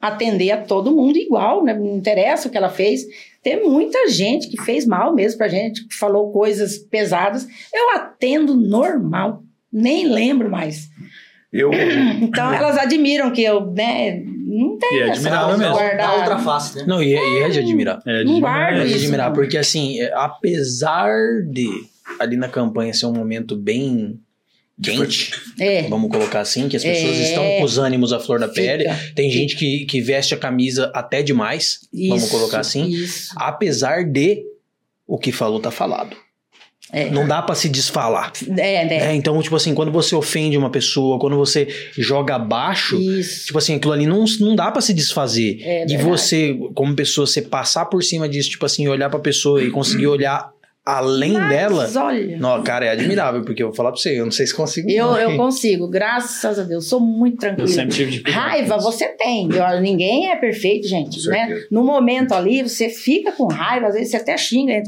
atender 0.00 0.52
a 0.52 0.58
todo 0.62 0.94
mundo 0.94 1.16
igual, 1.16 1.64
né? 1.64 1.74
Não 1.74 1.96
interessa 1.96 2.46
o 2.46 2.50
que 2.50 2.56
ela 2.56 2.68
fez. 2.68 3.02
Tem 3.42 3.62
muita 3.68 4.08
gente 4.08 4.48
que 4.48 4.60
fez 4.62 4.86
mal 4.86 5.12
mesmo 5.12 5.38
pra 5.38 5.48
gente, 5.48 5.86
que 5.88 5.94
falou 5.96 6.30
coisas 6.30 6.78
pesadas. 6.78 7.46
Eu 7.74 7.96
atendo 7.96 8.54
normal, 8.54 9.42
nem 9.72 10.06
lembro 10.06 10.48
mais. 10.48 10.88
Eu, 11.52 11.70
Então 12.22 12.52
elas 12.52 12.78
admiram 12.78 13.30
que 13.32 13.42
eu, 13.42 13.66
né, 13.72 14.22
não 14.24 14.76
E 14.76 14.78
tenho 14.78 15.02
é 15.02 15.10
admirável 15.10 15.58
mesmo. 15.58 15.74
guardar. 15.74 15.96
Da 16.08 16.14
outra 16.14 16.38
face, 16.38 16.78
né? 16.78 16.84
Não, 16.86 17.02
e 17.02 17.12
é, 17.14 17.18
e 17.28 17.38
é 17.42 17.48
de 17.48 17.58
admirar. 17.58 18.00
É, 18.06 18.22
Não 18.24 18.34
de- 18.34 18.40
guardo 18.40 18.76
É 18.78 18.84
de 18.84 18.86
isso, 18.90 18.98
admirar, 18.98 19.26
não. 19.28 19.34
porque 19.34 19.58
assim, 19.58 20.00
é, 20.00 20.12
apesar 20.14 21.10
de 21.50 21.68
ali 22.18 22.36
na 22.36 22.48
campanha 22.48 22.92
ser 22.92 23.06
um 23.06 23.12
momento 23.12 23.56
bem 23.56 24.18
quente, 24.82 25.30
É. 25.60 25.82
vamos 25.88 26.10
colocar 26.10 26.40
assim, 26.40 26.68
que 26.68 26.76
as 26.76 26.82
pessoas 26.82 27.16
É. 27.18 27.22
estão 27.22 27.44
com 27.58 27.62
os 27.62 27.78
ânimos 27.78 28.12
à 28.12 28.18
flor 28.18 28.40
da 28.40 28.48
pele, 28.48 28.84
Fica. 28.84 29.12
tem 29.14 29.30
gente 29.30 29.56
que, 29.56 29.84
que 29.86 30.00
veste 30.00 30.34
a 30.34 30.36
camisa 30.36 30.90
até 30.94 31.22
demais, 31.22 31.80
vamos 31.92 32.24
Isso, 32.24 32.30
colocar 32.32 32.60
assim, 32.60 32.88
Isso. 32.88 33.32
apesar 33.36 34.04
de 34.04 34.42
o 35.06 35.18
que 35.18 35.30
falou 35.30 35.60
tá 35.60 35.70
falado. 35.70 36.16
É. 36.94 37.08
Não 37.10 37.26
dá 37.26 37.40
pra 37.40 37.54
se 37.54 37.68
desfalar. 37.70 38.32
É, 38.58 38.84
né? 38.84 39.12
É, 39.12 39.14
então, 39.14 39.40
tipo 39.40 39.56
assim, 39.56 39.72
quando 39.74 39.90
você 39.92 40.14
ofende 40.14 40.58
uma 40.58 40.68
pessoa, 40.68 41.18
quando 41.18 41.36
você 41.36 41.66
joga 41.96 42.34
abaixo, 42.34 43.00
Isso. 43.00 43.46
Tipo 43.46 43.58
assim, 43.58 43.76
aquilo 43.76 43.92
ali 43.94 44.04
não, 44.04 44.24
não 44.40 44.54
dá 44.54 44.70
pra 44.70 44.82
se 44.82 44.92
desfazer. 44.92 45.58
É 45.62 45.84
e 45.84 45.86
verdade. 45.86 46.02
você, 46.04 46.54
como 46.74 46.94
pessoa, 46.94 47.26
você 47.26 47.40
passar 47.40 47.86
por 47.86 48.02
cima 48.02 48.28
disso, 48.28 48.50
tipo 48.50 48.66
assim, 48.66 48.88
olhar 48.88 49.08
pra 49.08 49.20
pessoa 49.20 49.62
e 49.62 49.70
conseguir 49.70 50.06
olhar 50.08 50.50
além 50.84 51.32
dela. 51.48 51.82
Mas 51.82 51.96
olha, 51.96 52.36
Não, 52.38 52.62
cara, 52.62 52.86
é 52.86 52.90
admirável, 52.90 53.42
porque 53.42 53.62
eu 53.62 53.68
vou 53.68 53.76
falar 53.76 53.92
pra 53.92 54.00
você, 54.00 54.18
eu 54.18 54.24
não 54.24 54.32
sei 54.32 54.46
se 54.46 54.54
consigo. 54.54 54.90
eu, 54.90 55.06
não. 55.06 55.18
eu 55.18 55.36
consigo, 55.36 55.88
graças 55.88 56.58
a 56.58 56.62
Deus, 56.64 56.88
sou 56.88 57.00
muito 57.00 57.34
Eu 57.34 57.40
tranquila. 57.40 57.68
sempre 57.68 57.94
tive 57.94 58.10
de 58.22 58.30
Raiva 58.30 58.78
você 58.78 59.08
tem. 59.08 59.48
Eu- 59.52 59.80
ninguém 59.80 60.30
é 60.30 60.36
perfeito, 60.36 60.86
gente. 60.88 61.24
Né? 61.28 61.62
No 61.70 61.84
momento 61.84 62.32
ali, 62.32 62.62
você 62.62 62.88
fica 62.88 63.32
com 63.32 63.46
raiva, 63.46 63.86
às 63.88 63.94
vezes 63.94 64.10
você 64.10 64.16
até 64.16 64.36
xinga 64.36 64.82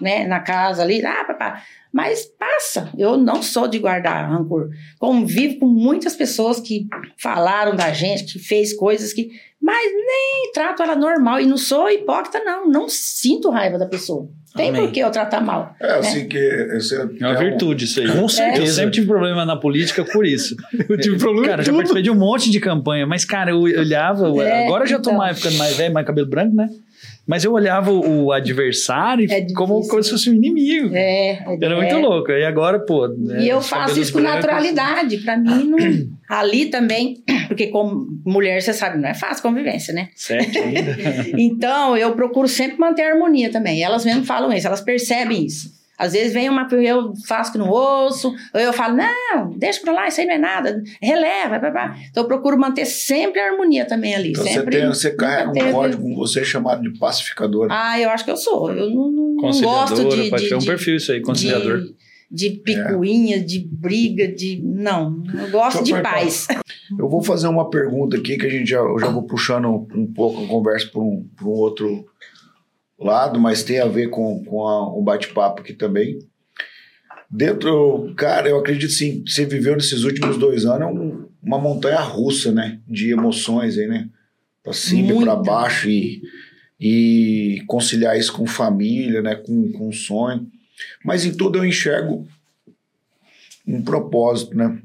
né, 0.00 0.26
na 0.26 0.40
casa 0.40 0.82
ali, 0.82 1.04
ah, 1.04 1.24
papá. 1.24 1.62
Mas 1.92 2.24
passa. 2.24 2.88
Eu 2.96 3.16
não 3.16 3.42
sou 3.42 3.66
de 3.66 3.78
guardar 3.78 4.30
rancor. 4.30 4.70
Convivo 4.98 5.58
com 5.58 5.66
muitas 5.66 6.14
pessoas 6.14 6.60
que 6.60 6.86
falaram 7.18 7.74
da 7.74 7.92
gente, 7.92 8.32
que 8.32 8.38
fez 8.38 8.72
coisas 8.72 9.12
que. 9.12 9.28
Mas 9.60 9.92
nem 9.92 10.52
trato 10.54 10.82
ela 10.82 10.94
normal. 10.94 11.40
E 11.40 11.46
não 11.46 11.56
sou 11.56 11.90
hipócrita, 11.90 12.40
não. 12.44 12.68
Não 12.68 12.88
sinto 12.88 13.50
raiva 13.50 13.76
da 13.76 13.86
pessoa. 13.86 14.28
Tem 14.56 14.70
Amém. 14.70 14.82
por 14.82 14.92
que 14.92 15.00
eu 15.00 15.10
tratar 15.10 15.40
mal. 15.40 15.76
é 15.80 15.92
assim 15.98 16.28
que. 16.28 16.38
Esse 16.38 16.94
É 16.94 17.26
uma 17.26 17.36
virtude 17.36 17.84
isso 17.84 18.00
aí. 18.00 18.06
Com 18.06 18.22
Eu 18.22 18.28
certeza. 18.28 18.72
sempre 18.74 18.92
tive 18.92 19.06
problema 19.06 19.44
na 19.44 19.56
política 19.56 20.04
por 20.04 20.24
isso. 20.24 20.56
Eu 20.88 20.96
tive 20.98 21.18
problema 21.18 21.48
Cara, 21.48 21.62
já 21.62 21.72
participei 21.72 22.02
de 22.02 22.10
um 22.10 22.16
monte 22.16 22.50
de 22.50 22.58
campanha, 22.58 23.06
mas, 23.06 23.24
cara, 23.24 23.50
eu 23.50 23.60
olhava. 23.60 24.26
É, 24.44 24.66
agora 24.66 24.84
eu 24.84 24.88
já 24.88 24.98
tô 24.98 25.10
então. 25.10 25.18
mais, 25.18 25.38
ficando 25.38 25.56
mais 25.56 25.76
velho, 25.76 25.94
mais 25.94 26.06
cabelo 26.06 26.28
branco, 26.28 26.54
né? 26.54 26.68
Mas 27.30 27.44
eu 27.44 27.52
olhava 27.52 27.92
o, 27.92 28.32
adversário 28.32 29.24
É 29.30 29.46
como, 29.54 29.86
como 29.86 30.02
se 30.02 30.10
fosse 30.10 30.28
um 30.28 30.34
inimigo. 30.34 30.90
É, 30.92 31.34
é, 31.34 31.58
Era 31.62 31.76
muito 31.76 31.94
é. 31.94 31.96
louco. 31.96 32.28
E 32.32 32.44
agora, 32.44 32.80
pô. 32.80 33.06
né, 33.06 33.44
E 33.44 33.48
eu 33.48 33.58
os 33.58 33.68
faço 33.68 34.00
isso 34.00 34.12
com 34.12 34.20
brancos- 34.20 34.44
naturalidade. 34.46 35.18
Pra 35.18 35.36
mim, 35.36 35.64
não... 35.68 35.78
ali 36.28 36.66
também, 36.66 37.22
porque 37.46 37.68
como 37.68 38.08
mulher, 38.26 38.60
você 38.60 38.72
sabe, 38.72 38.98
não 38.98 39.08
é 39.08 39.14
fácil 39.14 39.44
convivência, 39.44 39.94
né? 39.94 40.08
Ainda. 40.28 40.96
Então, 41.38 41.96
eu 41.96 42.12
procuro 42.16 42.48
sempre 42.48 42.78
manter 42.80 43.02
a 43.02 43.12
harmonia 43.12 43.48
também. 43.48 43.80
Elas 43.80 44.04
mesmo 44.04 44.24
falam 44.24 44.52
isso, 44.52 44.66
elas 44.66 44.80
percebem 44.80 45.46
isso. 45.46 45.70
Às 46.00 46.14
vezes 46.14 46.32
vem 46.32 46.48
uma 46.48 46.66
eu 46.72 47.12
faço 47.28 47.52
que 47.52 47.58
não 47.58 47.68
ouço, 47.68 48.34
ou 48.54 48.60
eu 48.60 48.72
falo, 48.72 48.96
não, 48.96 49.50
deixa 49.58 49.80
pra 49.82 49.92
lá, 49.92 50.08
isso 50.08 50.18
aí 50.20 50.26
não 50.26 50.34
é 50.34 50.38
nada, 50.38 50.82
releva, 51.02 51.58
blá, 51.58 51.70
blá. 51.70 51.96
Então 52.10 52.22
eu 52.22 52.26
procuro 52.26 52.58
manter 52.58 52.86
sempre 52.86 53.38
a 53.38 53.50
harmonia 53.50 53.84
também 53.84 54.14
ali. 54.14 54.30
Então 54.30 54.42
você, 54.42 54.54
sempre, 54.54 54.78
tem, 54.78 54.86
você 54.86 55.10
carrega 55.10 55.50
um 55.50 55.52
teve- 55.52 55.72
código 55.72 56.02
com 56.02 56.14
você 56.16 56.42
chamado 56.42 56.80
de 56.82 56.98
pacificador. 56.98 57.68
Ah, 57.70 58.00
eu 58.00 58.08
acho 58.08 58.24
que 58.24 58.30
eu 58.30 58.36
sou. 58.38 58.72
Eu 58.72 58.88
não, 58.88 59.10
não- 59.12 59.36
gosto 59.36 59.94
de. 60.08 60.30
pode 60.30 60.42
de, 60.44 60.48
ter 60.48 60.54
um 60.54 60.58
de- 60.58 60.66
perfil 60.66 60.96
isso 60.96 61.12
aí, 61.12 61.20
conciliador. 61.20 61.80
De, 61.80 61.94
de 62.30 62.50
picuinha, 62.60 63.38
de 63.44 63.58
briga, 63.70 64.26
de. 64.26 64.62
Não, 64.64 65.22
eu 65.38 65.50
gosto 65.50 65.84
de 65.84 65.92
paz. 66.00 66.48
Eu 66.98 67.08
vou 67.10 67.22
fazer 67.22 67.48
uma 67.48 67.68
pergunta 67.68 68.16
aqui 68.16 68.38
que 68.38 68.46
a 68.46 68.50
gente 68.50 68.70
já, 68.70 68.78
eu 68.78 68.98
já 68.98 69.08
vou 69.08 69.24
puxando 69.24 69.68
um 69.94 70.10
pouco 70.14 70.44
a 70.44 70.46
conversa 70.46 70.86
para 70.90 71.00
um, 71.02 71.26
pra 71.36 71.46
um 71.46 71.50
outro 71.50 72.06
lado, 73.00 73.40
mas 73.40 73.62
tem 73.62 73.78
a 73.80 73.86
ver 73.86 74.08
com, 74.10 74.44
com 74.44 74.66
a- 74.66 74.88
o 74.96 75.02
bate-papo 75.02 75.60
aqui 75.62 75.72
também. 75.72 76.18
Dentro, 77.30 78.12
cara, 78.16 78.48
eu 78.48 78.58
acredito 78.58 78.92
sim, 78.92 79.22
você 79.26 79.44
viveu 79.46 79.74
nesses 79.76 80.02
últimos 80.02 80.36
dois 80.36 80.64
anos 80.66 80.88
um- 80.90 81.26
uma 81.42 81.58
montanha 81.58 82.00
russa, 82.00 82.50
né? 82.52 82.80
De 82.86 83.10
emoções 83.12 83.78
aí, 83.78 83.86
né? 83.86 84.08
Pra 84.62 84.72
cima 84.72 85.12
e 85.22 85.24
pra 85.24 85.36
baixo 85.36 85.88
e, 85.88 86.20
e 86.78 87.62
conciliar 87.66 88.18
isso 88.18 88.32
com 88.32 88.46
família, 88.46 89.22
né? 89.22 89.36
Com, 89.36 89.70
com 89.72 89.92
sonho. 89.92 90.46
Mas 91.04 91.24
em 91.24 91.32
tudo 91.32 91.58
eu 91.58 91.64
enxergo 91.64 92.26
um 93.66 93.80
propósito, 93.82 94.56
né? 94.56 94.80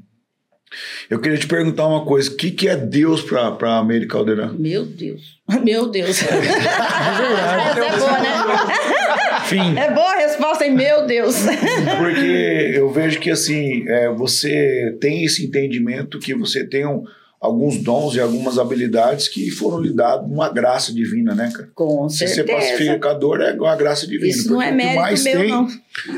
Eu 1.10 1.18
queria 1.20 1.38
te 1.38 1.46
perguntar 1.46 1.86
uma 1.86 2.04
coisa: 2.04 2.30
o 2.30 2.36
que, 2.36 2.50
que 2.50 2.68
é 2.68 2.76
Deus 2.76 3.22
para 3.22 3.50
pra 3.52 3.82
Meire 3.84 4.06
Caldeirão? 4.06 4.54
Meu 4.58 4.84
Deus. 4.84 5.36
Meu 5.62 5.86
Deus. 5.88 6.22
Essa 6.22 6.34
é 6.34 7.98
boa, 7.98 8.18
né? 8.18 8.28
Fim. 9.46 9.78
É 9.78 9.90
boa 9.92 10.12
a 10.12 10.16
resposta, 10.16 10.64
hein? 10.64 10.72
Meu 10.74 11.06
Deus. 11.06 11.36
Porque 11.98 12.72
eu 12.74 12.90
vejo 12.90 13.20
que 13.20 13.30
assim, 13.30 13.88
é, 13.88 14.08
você 14.08 14.96
tem 15.00 15.24
esse 15.24 15.46
entendimento 15.46 16.18
que 16.18 16.34
você 16.34 16.64
tem 16.66 16.84
um- 16.86 17.04
alguns 17.46 17.78
dons 17.78 18.14
e 18.14 18.20
algumas 18.20 18.58
habilidades 18.58 19.28
que 19.28 19.50
foram 19.50 19.80
lhe 19.80 19.92
dados 19.92 20.30
uma 20.30 20.48
graça 20.48 20.92
divina, 20.92 21.34
né, 21.34 21.50
cara? 21.54 21.68
Com 21.74 22.08
Se 22.08 22.18
ser 22.18 22.28
certeza. 22.28 22.58
pacificador 22.58 23.40
é 23.40 23.52
uma 23.54 23.74
graça 23.76 24.06
divina. 24.06 24.28
Isso 24.28 24.48
não 24.50 24.56
porque 24.56 24.68
é 24.68 24.72
o 24.72 24.76
mérito 24.76 24.96
mais 24.96 25.24
meu, 25.24 25.38
tem, 25.40 25.48
não. 25.50 25.68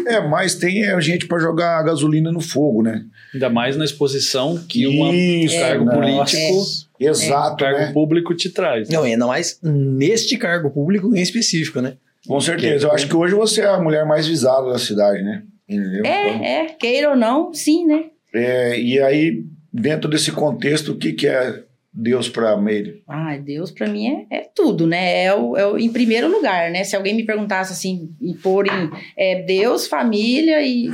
É, 0.07 0.21
mais 0.29 0.55
tem 0.57 0.85
é 0.85 1.01
gente 1.01 1.27
para 1.27 1.38
jogar 1.38 1.83
gasolina 1.85 2.33
no 2.33 2.41
fogo, 2.41 2.83
né? 2.83 3.05
Ainda 3.33 3.49
mais 3.51 3.77
na 3.77 3.85
exposição 3.85 4.59
que 4.69 4.87
uma- 4.87 5.14
Isso, 5.14 5.57
um 5.57 5.61
cargo 5.61 5.85
né? 5.85 5.95
político, 5.95 6.64
Exato, 6.99 7.62
cargo 7.64 7.79
né? 7.79 7.93
público 7.93 8.35
te 8.35 8.51
traz. 8.51 8.88
Não, 8.88 9.07
e 9.07 9.12
ainda 9.12 9.27
mais 9.27 9.61
neste 9.62 10.37
cargo 10.37 10.71
público 10.71 11.14
em 11.14 11.21
específico, 11.21 11.81
né? 11.81 11.95
Com 12.27 12.41
certeza. 12.41 12.87
Eu 12.88 12.93
acho 12.93 13.07
que 13.09 13.14
hoje 13.17 13.35
você 13.35 13.61
é 13.61 13.67
a 13.69 13.81
mulher 13.81 14.05
mais 14.05 14.27
visada 14.27 14.71
da 14.71 14.79
cidade, 14.79 15.23
né? 15.23 15.43
Entendeu? 15.69 16.01
Então, 16.01 16.11
É, 16.12 16.62
é. 16.62 16.67
Queira 16.79 17.11
ou 17.11 17.17
não, 17.17 17.53
sim, 17.55 17.87
né? 17.87 18.05
É, 18.35 18.79
e 18.81 18.99
aí, 19.01 19.45
dentro 19.72 20.09
desse 20.09 20.33
contexto, 20.33 20.92
o 20.92 20.96
que, 20.96 21.12
que 21.12 21.26
é 21.26 21.62
Deus 21.92 22.28
para 22.28 22.57
Meire? 22.57 23.02
Ai, 23.09 23.40
Deus 23.40 23.70
pra 23.70 23.88
mim 23.88 24.26
é, 24.31 24.37
é 24.38 24.48
tudo, 24.54 24.87
né? 24.87 25.24
É 25.24 25.35
o, 25.35 25.57
é 25.57 25.66
o- 25.66 25.78
em 25.78 25.90
primeiro 25.90 26.28
lugar, 26.31 26.70
né? 26.70 26.85
Se 26.85 26.94
alguém 26.94 27.14
me 27.14 27.24
perguntasse 27.24 27.72
assim, 27.72 28.11
e 28.20 28.35
pôr 28.35 28.66
em 28.66 28.90
é, 29.16 29.42
Deus, 29.42 29.87
família 29.87 30.62
e, 30.62 30.88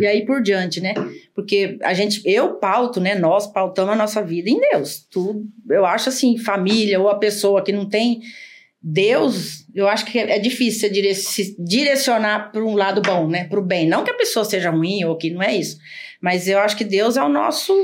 e 0.00 0.06
aí 0.06 0.24
por 0.24 0.40
diante, 0.40 0.80
né? 0.80 0.94
Porque 1.34 1.76
a 1.82 1.92
gente, 1.92 2.22
eu 2.24 2.54
pauto, 2.54 3.00
né? 3.00 3.14
Nós 3.14 3.46
pautamos 3.46 3.92
a 3.92 3.96
nossa 3.96 4.22
vida 4.22 4.48
em 4.48 4.58
Deus. 4.72 5.06
Tudo, 5.10 5.44
eu 5.68 5.84
acho 5.84 6.08
assim, 6.08 6.38
família 6.38 6.98
ou 7.00 7.08
a 7.08 7.18
pessoa 7.18 7.62
que 7.62 7.72
não 7.72 7.86
tem 7.86 8.20
Deus, 8.82 9.64
eu 9.74 9.88
acho 9.88 10.06
que 10.06 10.16
é 10.18 10.38
difícil 10.38 10.88
você 10.88 11.14
se 11.14 11.56
direcionar 11.62 12.52
para 12.52 12.64
um 12.64 12.74
lado 12.74 13.02
bom, 13.02 13.26
né? 13.26 13.44
Para 13.44 13.58
o 13.58 13.62
bem. 13.64 13.86
Não 13.88 14.04
que 14.04 14.10
a 14.10 14.16
pessoa 14.16 14.44
seja 14.44 14.70
ruim 14.70 15.02
ou 15.04 15.16
que 15.18 15.30
não 15.30 15.42
é 15.42 15.56
isso, 15.56 15.76
mas 16.20 16.48
eu 16.48 16.58
acho 16.58 16.76
que 16.76 16.84
Deus 16.84 17.16
é 17.16 17.22
o 17.22 17.28
nosso 17.28 17.74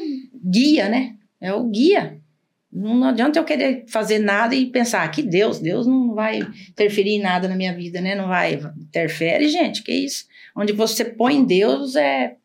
guia, 0.44 0.88
né? 0.88 1.14
É 1.40 1.52
o 1.52 1.64
guia. 1.64 2.20
Não, 2.72 3.04
adianta 3.04 3.38
eu 3.38 3.44
querer 3.44 3.84
fazer 3.86 4.18
nada 4.18 4.54
e 4.54 4.66
pensar 4.66 5.06
que 5.10 5.22
Deus, 5.22 5.58
Deus 5.58 5.86
não 5.86 6.14
vai 6.14 6.40
interferir 6.70 7.10
em 7.10 7.20
nada 7.20 7.46
na 7.46 7.54
minha 7.54 7.74
vida, 7.74 8.00
né? 8.00 8.14
Não 8.14 8.28
vai. 8.28 8.54
Interfere, 8.78 9.46
gente, 9.48 9.82
que 9.82 9.92
isso? 9.92 10.24
Onde 10.56 10.72
você 10.72 11.04
põe 11.04 11.44
Deus 11.44 11.94
é. 11.96 12.36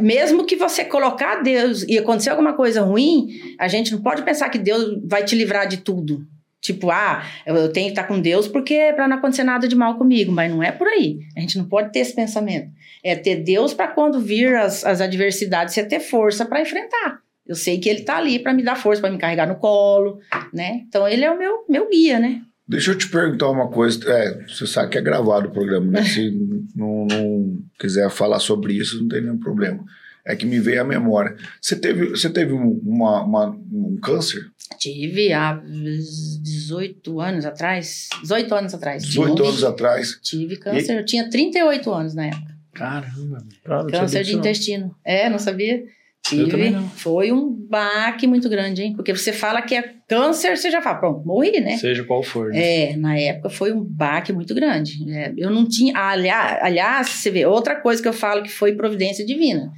Mesmo 0.00 0.44
que 0.44 0.56
você 0.56 0.84
colocar 0.84 1.36
Deus 1.42 1.84
e 1.84 1.96
acontecer 1.96 2.30
alguma 2.30 2.52
coisa 2.52 2.82
ruim, 2.82 3.28
a 3.58 3.68
gente 3.68 3.92
não 3.92 4.02
pode 4.02 4.22
pensar 4.22 4.48
que 4.50 4.58
Deus 4.58 5.00
vai 5.04 5.24
te 5.24 5.36
livrar 5.36 5.68
de 5.68 5.78
tudo. 5.78 6.26
Tipo, 6.60 6.90
ah, 6.90 7.22
eu 7.46 7.72
tenho 7.72 7.86
que 7.86 7.92
estar 7.92 8.04
com 8.04 8.20
Deus 8.20 8.48
porque 8.48 8.74
é 8.74 8.92
para 8.92 9.06
não 9.06 9.16
acontecer 9.16 9.44
nada 9.44 9.68
de 9.68 9.76
mal 9.76 9.96
comigo, 9.96 10.32
mas 10.32 10.50
não 10.50 10.62
é 10.62 10.72
por 10.72 10.88
aí. 10.88 11.20
A 11.36 11.40
gente 11.40 11.56
não 11.56 11.64
pode 11.64 11.92
ter 11.92 12.00
esse 12.00 12.14
pensamento. 12.14 12.70
É 13.02 13.14
ter 13.14 13.36
Deus 13.36 13.72
para 13.72 13.88
quando 13.88 14.20
vir 14.20 14.54
as, 14.56 14.84
as 14.84 15.00
adversidades, 15.00 15.72
você 15.74 15.84
ter 15.84 16.00
força 16.00 16.44
para 16.44 16.60
enfrentar. 16.60 17.20
Eu 17.46 17.54
sei 17.54 17.78
que 17.78 17.88
ele 17.88 18.02
tá 18.02 18.16
ali 18.18 18.38
para 18.40 18.52
me 18.52 18.62
dar 18.62 18.76
força, 18.76 19.00
para 19.00 19.10
me 19.10 19.18
carregar 19.18 19.46
no 19.48 19.54
colo, 19.56 20.18
né? 20.52 20.82
Então 20.88 21.08
ele 21.08 21.24
é 21.24 21.30
o 21.30 21.38
meu, 21.38 21.64
meu 21.68 21.88
guia, 21.88 22.18
né? 22.18 22.42
Deixa 22.66 22.90
eu 22.90 22.98
te 22.98 23.08
perguntar 23.08 23.48
uma 23.48 23.68
coisa. 23.68 23.98
É, 24.12 24.44
você 24.46 24.66
sabe 24.66 24.90
que 24.90 24.98
é 24.98 25.00
gravado 25.00 25.48
o 25.48 25.52
programa, 25.52 25.86
né? 25.90 26.02
Se 26.04 26.30
não, 26.76 27.06
não 27.06 27.58
quiser 27.78 28.10
falar 28.10 28.40
sobre 28.40 28.74
isso, 28.74 29.00
não 29.00 29.08
tem 29.08 29.22
nenhum 29.22 29.38
problema. 29.38 29.82
É 30.26 30.36
que 30.36 30.44
me 30.44 30.60
veio 30.60 30.82
a 30.82 30.84
memória. 30.84 31.34
Você 31.58 31.74
teve, 31.74 32.10
você 32.10 32.28
teve 32.28 32.52
um, 32.52 32.78
uma, 32.84 33.22
uma- 33.24 33.58
um 33.72 33.96
câncer? 34.02 34.42
Tive 34.78 35.32
há 35.32 35.54
18 35.54 37.20
anos 37.20 37.44
atrás. 37.46 38.08
18 38.22 38.54
anos 38.54 38.74
atrás. 38.74 39.02
18 39.04 39.34
tive, 39.34 39.48
anos 39.48 39.64
atrás. 39.64 40.18
Tive 40.22 40.56
câncer. 40.56 40.98
Eu 40.98 41.04
tinha 41.04 41.28
38 41.30 41.92
anos 41.92 42.14
na 42.14 42.26
época. 42.26 42.58
Caramba. 42.72 43.44
Claro, 43.64 43.86
Câncer 43.88 44.22
de 44.22 44.36
intestino. 44.36 44.94
É, 45.04 45.28
não 45.28 45.38
sabia? 45.38 45.82
Tive. 46.28 46.50
também 46.50 46.70
não. 46.70 46.88
Foi 46.90 47.32
um 47.32 47.50
baque 47.50 48.26
muito 48.26 48.48
grande, 48.48 48.82
hein? 48.82 48.92
Porque 48.94 49.14
você 49.14 49.32
fala 49.32 49.62
que 49.62 49.74
é 49.74 49.94
câncer, 50.06 50.56
você 50.56 50.70
já 50.70 50.82
fala, 50.82 50.98
pronto, 50.98 51.26
morri, 51.26 51.60
né? 51.60 51.76
Seja 51.76 52.04
qual 52.04 52.22
for. 52.22 52.50
né? 52.50 52.90
É, 52.92 52.96
na 52.96 53.18
época 53.18 53.48
foi 53.48 53.72
um 53.72 53.82
baque 53.82 54.32
muito 54.32 54.54
grande. 54.54 55.10
É, 55.10 55.32
eu 55.36 55.50
não 55.50 55.66
tinha. 55.66 55.96
Aliás, 55.96 56.58
aliás, 56.62 57.08
você 57.08 57.30
vê, 57.30 57.46
outra 57.46 57.76
coisa 57.76 58.02
que 58.02 58.08
eu 58.08 58.12
falo 58.12 58.42
que 58.42 58.50
foi 58.50 58.74
providência 58.74 59.24
divina. 59.24 59.72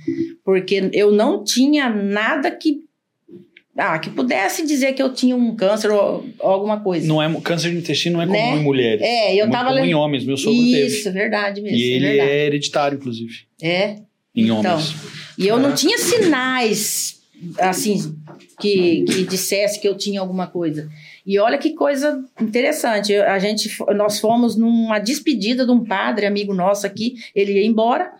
Porque 0.44 0.90
eu 0.92 1.12
não 1.12 1.44
tinha 1.44 1.88
nada 1.88 2.50
que. 2.50 2.80
Ah, 3.76 3.98
que 3.98 4.10
pudesse 4.10 4.66
dizer 4.66 4.92
que 4.94 5.02
eu 5.02 5.12
tinha 5.12 5.34
um 5.36 5.54
câncer 5.54 5.90
ou, 5.90 6.26
ou 6.40 6.50
alguma 6.50 6.80
coisa. 6.80 7.06
Não 7.06 7.22
é, 7.22 7.40
câncer 7.40 7.70
de 7.70 7.78
intestino 7.78 8.16
não 8.16 8.22
é 8.22 8.26
comum 8.26 8.38
Né? 8.38 8.60
em 8.60 8.64
mulheres. 8.64 9.00
É, 9.02 9.32
eu 9.34 9.46
muito 9.46 9.52
tava 9.52 9.68
comum 9.68 9.76
lendo- 9.76 9.88
em 9.90 9.94
homens. 9.94 10.24
Meu 10.24 10.36
sogro 10.36 10.60
teve. 10.60 10.86
Isso, 10.86 11.08
é 11.08 11.12
verdade 11.12 11.60
mesmo. 11.62 11.78
E 11.78 11.82
é 11.92 11.96
ele 11.96 12.06
verdade. 12.08 12.30
é 12.30 12.46
hereditário, 12.46 12.96
inclusive. 12.98 13.34
É. 13.62 13.96
Em 14.34 14.44
Então, 14.48 14.72
homens. 14.74 14.94
E 15.38 15.46
eu 15.46 15.58
não 15.58 15.74
tinha 15.74 15.96
sinais, 15.98 17.20
assim, 17.58 18.14
que, 18.60 19.04
que 19.04 19.24
dissesse 19.24 19.80
que 19.80 19.88
eu 19.88 19.96
tinha 19.96 20.20
alguma 20.20 20.46
coisa. 20.48 20.88
E 21.24 21.38
olha 21.38 21.56
que 21.56 21.70
coisa 21.70 22.22
interessante. 22.40 23.14
A 23.14 23.38
gente, 23.38 23.70
nós 23.94 24.18
fomos 24.18 24.56
numa 24.56 24.98
despedida 24.98 25.64
de 25.64 25.70
um 25.72 25.84
padre, 25.84 26.26
amigo 26.26 26.52
nosso 26.52 26.86
aqui, 26.86 27.14
ele 27.34 27.52
ia 27.52 27.64
embora, 27.64 28.10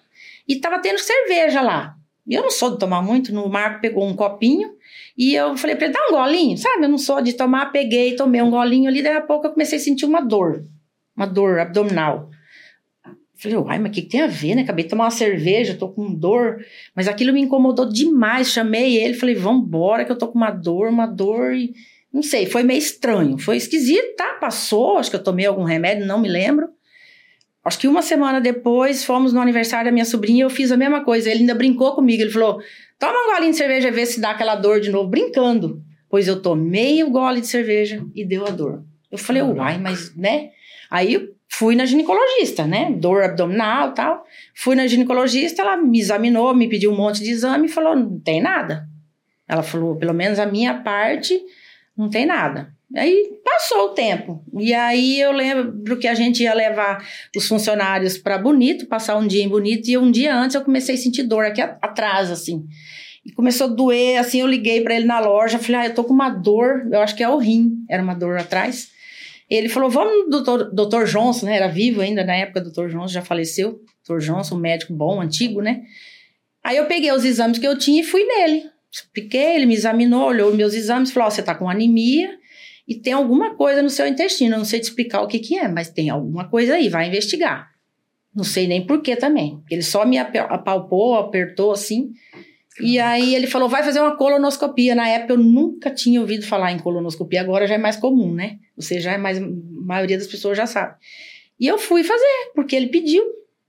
e 0.49 0.57
tava 0.57 0.79
tendo 0.79 0.99
cerveja 0.99 1.61
lá. 1.61 1.97
Eu 2.29 2.43
não 2.43 2.51
sou 2.51 2.71
de 2.71 2.79
tomar 2.79 3.03
muito, 3.03 3.33
no 3.35 3.49
Marco 3.49 3.81
pegou 3.81 4.07
um 4.07 4.15
copinho, 4.15 4.71
e 5.17 5.35
eu 5.35 5.57
falei 5.57 5.77
pra 5.77 5.87
ele, 5.87 5.95
dá 5.95 6.01
um 6.09 6.13
golinho, 6.13 6.57
sabe? 6.57 6.85
Eu 6.85 6.89
não 6.89 6.99
sou 6.99 7.21
de 7.21 7.33
tomar, 7.33 7.73
peguei, 7.73 8.17
tomei 8.17 8.41
um 8.43 8.51
golinho 8.51 8.89
ali, 8.89 9.03
daí 9.03 9.17
a 9.17 9.21
pouco 9.21 9.47
eu 9.47 9.53
comecei 9.53 9.79
a 9.79 9.81
sentir 9.81 10.07
uma 10.07 10.21
dor, 10.21 10.65
uma 11.17 11.27
dor 11.27 11.59
abdominal. 11.59 12.31
Falei, 13.41 13.57
uai, 13.57 13.79
mas 13.79 13.91
o 13.91 13.95
que, 13.95 14.03
que 14.03 14.09
tem 14.11 14.21
a 14.21 14.27
ver, 14.27 14.55
né? 14.55 14.63
Acabei 14.63 14.85
de 14.85 14.91
tomar 14.91 15.05
uma 15.05 15.11
cerveja, 15.11 15.75
tô 15.75 15.89
com 15.89 16.15
dor. 16.15 16.63
Mas 16.95 17.09
aquilo 17.09 17.33
me 17.33 17.41
incomodou 17.41 17.89
demais. 17.89 18.53
Chamei 18.53 18.99
ele, 18.99 19.15
falei, 19.15 19.35
vambora, 19.35 20.05
que 20.05 20.13
eu 20.13 20.19
tô 20.19 20.29
com 20.29 20.37
uma 20.37 20.51
dor, 20.51 20.91
uma 20.91 21.07
dor. 21.07 21.55
E... 21.55 21.73
Não 22.13 22.23
sei, 22.23 22.45
foi 22.45 22.63
meio 22.63 22.79
estranho. 22.79 23.39
Foi 23.39 23.57
esquisito, 23.57 24.15
tá? 24.15 24.35
Passou, 24.35 24.99
acho 24.99 25.09
que 25.09 25.17
eu 25.17 25.25
tomei 25.25 25.47
algum 25.47 25.65
remédio, 25.65 26.05
não 26.05 26.21
me 26.21 26.29
lembro. 26.29 26.69
Acho 27.65 27.79
que 27.79 27.89
uma 27.89 28.03
semana 28.03 28.43
depois, 28.43 29.05
fomos 29.05 29.33
no 29.33 29.41
aniversário 29.41 29.87
da 29.87 29.93
minha 29.93 30.05
sobrinha 30.05 30.41
e 30.41 30.43
eu 30.43 30.51
fiz 30.51 30.71
a 30.71 30.77
mesma 30.77 31.03
coisa. 31.03 31.31
Ele 31.31 31.41
ainda 31.41 31.55
brincou 31.55 31.95
comigo. 31.95 32.23
Ele 32.23 32.31
falou: 32.31 32.61
toma 33.01 33.19
um 33.19 33.33
golinho 33.33 33.51
de 33.51 33.59
cerveja 33.59 33.89
e 33.89 33.91
vê 33.91 34.07
se 34.07 34.21
dá 34.21 34.31
aquela 34.31 34.55
dor 34.55 34.81
de 34.81 34.91
novo, 34.91 35.09
brincando. 35.09 35.83
Pois 36.09 36.29
eu 36.29 36.41
tomei 36.41 37.03
o 37.03 37.11
gole 37.11 37.41
de 37.41 37.49
cerveja 37.49 38.05
e 38.15 38.25
deu 38.25 38.47
a 38.47 38.51
dor. 38.51 38.85
Eu 39.11 39.19
falei, 39.19 39.43
uai, 39.43 39.79
mas, 39.79 40.15
né? 40.15 40.51
Aí 40.89 41.31
fui 41.49 41.75
na 41.75 41.85
ginecologista, 41.85 42.67
né? 42.67 42.93
Dor 42.93 43.23
abdominal 43.23 43.91
e 43.91 43.95
tal. 43.95 44.25
Fui 44.55 44.77
na 44.77 44.87
ginecologista, 44.87 45.63
ela 45.63 45.77
me 45.77 45.99
examinou, 45.99 46.55
me 46.55 46.69
pediu 46.69 46.93
um 46.93 46.97
monte 46.97 47.23
de 47.23 47.31
exame 47.31 47.67
e 47.67 47.71
falou: 47.71 47.97
não 47.97 48.19
tem 48.21 48.41
nada. 48.41 48.89
Ela 49.49 49.63
falou: 49.63 49.97
pelo 49.97 50.15
menos 50.15 50.39
a 50.39 50.47
minha 50.47 50.75
parte, 50.83 51.41
não 51.97 52.09
tem 52.09 52.27
nada. 52.27 52.73
Aí 52.97 53.41
passou 53.45 53.87
o 53.87 53.89
tempo. 53.91 54.45
E 54.59 54.75
aí 54.75 55.21
eu 55.21 55.31
lembro 55.31 55.97
que 55.97 56.09
a 56.09 56.15
gente 56.15 56.43
ia 56.43 56.53
levar 56.53 57.07
os 57.37 57.47
funcionários 57.47 58.19
para 58.19 58.37
Bonito, 58.37 58.87
passar 58.87 59.17
um 59.17 59.27
dia 59.27 59.45
em 59.45 59.49
Bonito, 59.49 59.89
e 59.89 59.97
um 59.97 60.11
dia 60.11 60.35
antes 60.35 60.57
eu 60.57 60.65
comecei 60.65 60.97
a 60.97 60.99
sentir 60.99 61.23
dor 61.23 61.45
aqui 61.45 61.61
atrás, 61.61 62.31
assim. 62.31 62.67
E 63.25 63.31
começou 63.31 63.69
a 63.69 63.71
doer, 63.71 64.19
assim, 64.19 64.41
eu 64.41 64.47
liguei 64.47 64.81
para 64.81 64.95
ele 64.95 65.05
na 65.05 65.21
loja, 65.21 65.59
falei, 65.59 65.83
ah, 65.83 65.87
eu 65.87 65.95
tô 65.95 66.03
com 66.03 66.13
uma 66.13 66.31
dor, 66.31 66.89
eu 66.91 67.01
acho 67.01 67.15
que 67.15 67.23
é 67.23 67.29
o 67.29 67.37
rim, 67.37 67.85
era 67.89 68.03
uma 68.03 68.15
dor 68.15 68.37
atrás. 68.39 68.91
Ele 69.49 69.69
falou, 69.69 69.91
vamos 69.91 70.25
no 70.25 70.31
doutor, 70.31 70.73
doutor 70.73 71.05
Johnson, 71.05 71.47
né, 71.47 71.57
era 71.57 71.69
vivo 71.69 72.01
ainda 72.01 72.25
na 72.25 72.35
época, 72.35 72.61
doutor 72.61 72.89
Johnson 72.89 73.09
já 73.09 73.23
faleceu, 73.23 73.81
doutor 74.07 74.25
Johnson, 74.25 74.57
um 74.57 74.61
médico 74.61 74.93
bom, 74.93 75.21
antigo, 75.21 75.61
né. 75.61 75.83
Aí 76.65 76.77
eu 76.77 76.87
peguei 76.87 77.13
os 77.13 77.25
exames 77.25 77.59
que 77.59 77.67
eu 77.67 77.79
tinha 77.79 78.01
e 78.01 78.05
fui 78.05 78.25
nele. 78.25 78.65
Expliquei, 78.91 79.57
ele 79.57 79.67
me 79.67 79.75
examinou, 79.75 80.27
olhou 80.27 80.53
meus 80.55 80.75
exames, 80.75 81.13
falou, 81.13 81.29
ó, 81.29 81.31
você 81.31 81.43
tá 81.43 81.55
com 81.55 81.69
anemia 81.69 82.41
e 82.91 82.97
tem 82.97 83.13
alguma 83.13 83.55
coisa 83.55 83.81
no 83.81 83.89
seu 83.89 84.05
intestino, 84.05 84.57
eu 84.57 84.59
não 84.59 84.65
sei 84.65 84.81
te 84.81 84.89
explicar 84.89 85.23
o 85.23 85.29
que 85.29 85.39
que 85.39 85.57
é, 85.57 85.69
mas 85.69 85.89
tem 85.89 86.11
alguma 86.11 86.49
coisa 86.49 86.75
aí, 86.75 86.89
vai 86.89 87.07
investigar. 87.07 87.71
Não 88.35 88.43
sei 88.43 88.67
nem 88.67 88.85
por 88.85 89.01
que 89.01 89.15
também. 89.15 89.63
Ele 89.71 89.81
só 89.81 90.05
me 90.05 90.19
apalpou, 90.19 91.15
apertou 91.15 91.71
assim. 91.71 92.11
E 92.81 92.99
aí 92.99 93.37
ele 93.37 93.47
falou, 93.47 93.69
vai 93.69 93.85
fazer 93.85 94.01
uma 94.01 94.17
colonoscopia. 94.17 94.97
Na 94.97 95.09
época 95.09 95.35
eu 95.35 95.39
nunca 95.39 95.89
tinha 95.89 96.21
ouvido 96.21 96.45
falar 96.45 96.73
em 96.73 96.81
colonoscopia, 96.81 97.41
agora 97.41 97.65
já 97.65 97.77
é 97.77 97.79
mais 97.79 97.97
comum, 97.97 98.35
né? 98.35 98.59
Você 98.77 98.99
já 98.99 99.13
é 99.13 99.19
mais, 99.19 99.39
a 99.39 99.47
maioria 99.87 100.19
das 100.19 100.27
pessoas 100.27 100.57
já 100.57 100.67
sabe. 100.67 100.97
E 101.61 101.69
eu 101.69 101.79
fui 101.79 102.03
fazer, 102.03 102.51
porque 102.57 102.75
ele 102.75 102.89
pediu. 102.89 103.23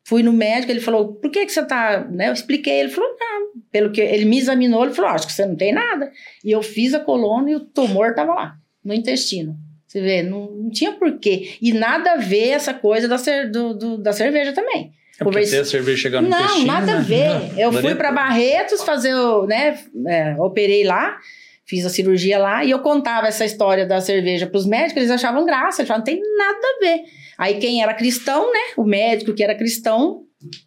Fui 0.04 0.24
no 0.24 0.34
médico, 0.34 0.72
ele 0.72 0.80
falou, 0.80 1.14
por 1.14 1.30
que 1.30 1.46
que 1.46 1.52
você 1.52 1.64
tá, 1.64 2.08
né? 2.10 2.30
Eu 2.30 2.34
expliquei, 2.34 2.80
ele 2.80 2.90
falou, 2.90 3.16
não. 3.20 3.52
Pelo 3.72 3.92
que 3.92 4.02
ele 4.02 4.26
me 4.26 4.40
examinou, 4.40 4.84
ele 4.84 4.96
falou, 4.96 5.12
acho 5.12 5.28
que 5.28 5.34
você 5.34 5.46
não 5.46 5.56
tem 5.56 5.72
nada. 5.72 6.12
E 6.44 6.50
eu 6.50 6.64
fiz 6.64 6.96
a 6.96 7.00
coluna 7.00 7.52
e 7.52 7.56
o 7.56 7.60
tumor 7.60 8.16
tava 8.16 8.34
lá, 8.34 8.61
no 8.84 8.94
intestino. 8.94 9.56
Você 9.88 10.00
vê, 10.02 10.24
não, 10.24 10.50
não 10.52 10.70
tinha 10.70 10.94
porquê. 10.94 11.56
E 11.62 11.74
nada 11.74 12.14
a 12.14 12.18
ver 12.18 12.50
essa 12.50 12.74
coisa 12.74 13.08
da, 13.08 13.18
cer- 13.18 13.52
do- 13.52 13.74
do- 13.74 13.98
da 13.98 14.14
cerveja 14.14 14.54
também. 14.54 14.94
É 15.20 15.24
porque 15.24 15.40
Converse- 15.40 15.58
a 15.58 15.66
cerveja 15.66 16.02
chegar 16.02 16.22
no 16.22 16.30
não, 16.30 16.40
intestino. 16.40 16.66
nada 16.68 16.92
a 16.94 16.96
né? 16.96 17.02
ver. 17.02 17.60
Eu 17.60 17.72
Daria- 17.72 17.82
fui 17.90 17.96
para 17.96 18.12
Barretos 18.12 18.82
fazer 18.84 19.14
o, 19.14 19.46
né, 19.46 19.78
é, 20.08 20.36
operei 20.40 20.84
lá, 20.86 21.18
fiz 21.66 21.86
a 21.86 21.90
cirurgia 21.90 22.40
lá 22.40 22.64
e 22.64 22.72
eu 22.72 22.80
contava 22.80 23.28
essa 23.28 23.44
história 23.46 23.86
da 23.86 24.00
cerveja 24.02 24.48
para 24.48 24.58
os 24.58 24.66
médicos, 24.66 24.98
eles 24.98 25.12
achavam 25.12 25.46
graça, 25.46 25.82
eles 25.82 25.88
falavam, 25.88 25.98
não 25.98 26.04
tem 26.06 26.38
nada 26.38 26.60
a 26.60 26.80
ver. 26.86 27.02
Aí 27.38 27.56
quem 27.60 27.84
era 27.84 27.94
cristão, 27.94 28.52
né, 28.52 28.60
o 28.78 28.84
médico 28.86 29.34
que 29.34 29.44
era 29.44 29.54
cristão, 29.56 30.24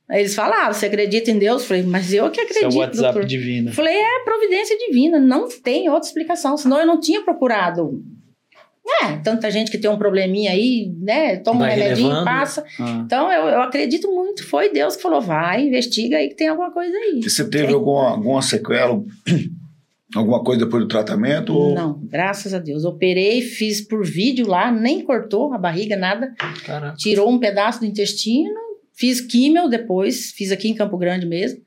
aí 0.09 0.21
eles 0.21 0.35
falavam, 0.35 0.73
você 0.73 0.87
acredita 0.87 1.31
em 1.31 1.39
Deus? 1.39 1.63
Eu 1.63 1.69
falei, 1.69 1.83
mas 1.83 2.13
eu 2.13 2.31
que 2.31 2.41
é 2.41 2.45
acredito, 2.45 2.75
o 2.75 2.79
WhatsApp 2.79 3.13
doutor. 3.15 3.25
divino. 3.25 3.71
Eu 3.71 3.75
falei, 3.75 3.95
é 3.95 4.25
providência 4.25 4.77
divina, 4.79 5.19
não 5.19 5.49
tem 5.49 5.89
outra 5.89 6.07
explicação, 6.09 6.57
senão 6.57 6.79
eu 6.81 6.87
não 6.87 7.01
tinha 7.01 7.23
procurado. 7.23 8.03
É, 9.03 9.17
tanta 9.25 9.51
gente 9.51 9.71
que 9.71 9.79
tem 9.79 9.91
um 9.91 9.97
probleminha 9.97 10.51
aí, 10.53 10.93
né, 11.01 11.37
toma 11.37 11.61
um 11.65 11.69
Vai 11.69 11.71
remedinho, 11.75 12.09
relevando. 12.09 12.25
passa. 12.27 12.65
Ah. 12.79 13.03
Então, 13.07 13.33
eu, 13.33 13.49
eu 13.49 13.63
acredito 13.63 14.09
muito. 14.15 14.47
Foi 14.47 14.71
Deus 14.71 14.95
que 14.95 15.01
falou: 15.03 15.23
vai, 15.23 15.67
investiga 15.69 16.19
aí 16.19 16.29
que 16.29 16.35
tem 16.37 16.49
alguma 16.49 16.71
coisa 16.71 16.95
aí. 16.95 17.21
E 17.25 17.31
você 17.31 17.49
teve 17.49 17.73
alguma, 17.73 18.11
alguma 18.11 18.43
sequela, 18.43 19.03
alguma 20.15 20.45
coisa 20.45 20.67
depois 20.67 20.83
do 20.83 20.89
tratamento? 20.89 21.55
ou- 21.55 21.75
Não, 21.75 21.99
graças 22.05 22.53
a 22.53 22.59
Deus. 22.59 22.85
Operei, 22.85 23.41
fiz 23.41 23.81
por 23.81 24.05
vídeo 24.05 24.47
lá, 24.47 24.71
nem 24.71 25.03
cortou 25.03 25.55
a 25.55 25.59
barriga, 25.59 25.97
nada. 25.97 26.35
Caraca. 26.67 26.95
Tirou 26.99 27.31
um 27.31 27.39
pedaço 27.39 27.81
do 27.81 27.87
intestino. 27.87 28.64
Fiz 28.95 29.21
químio 29.21 29.69
depois, 29.69 30.31
fiz 30.33 30.53
aqui 30.53 30.69
em 30.69 30.75
Campo 30.75 30.97
Grande 30.97 31.27
mesmo. 31.27 31.61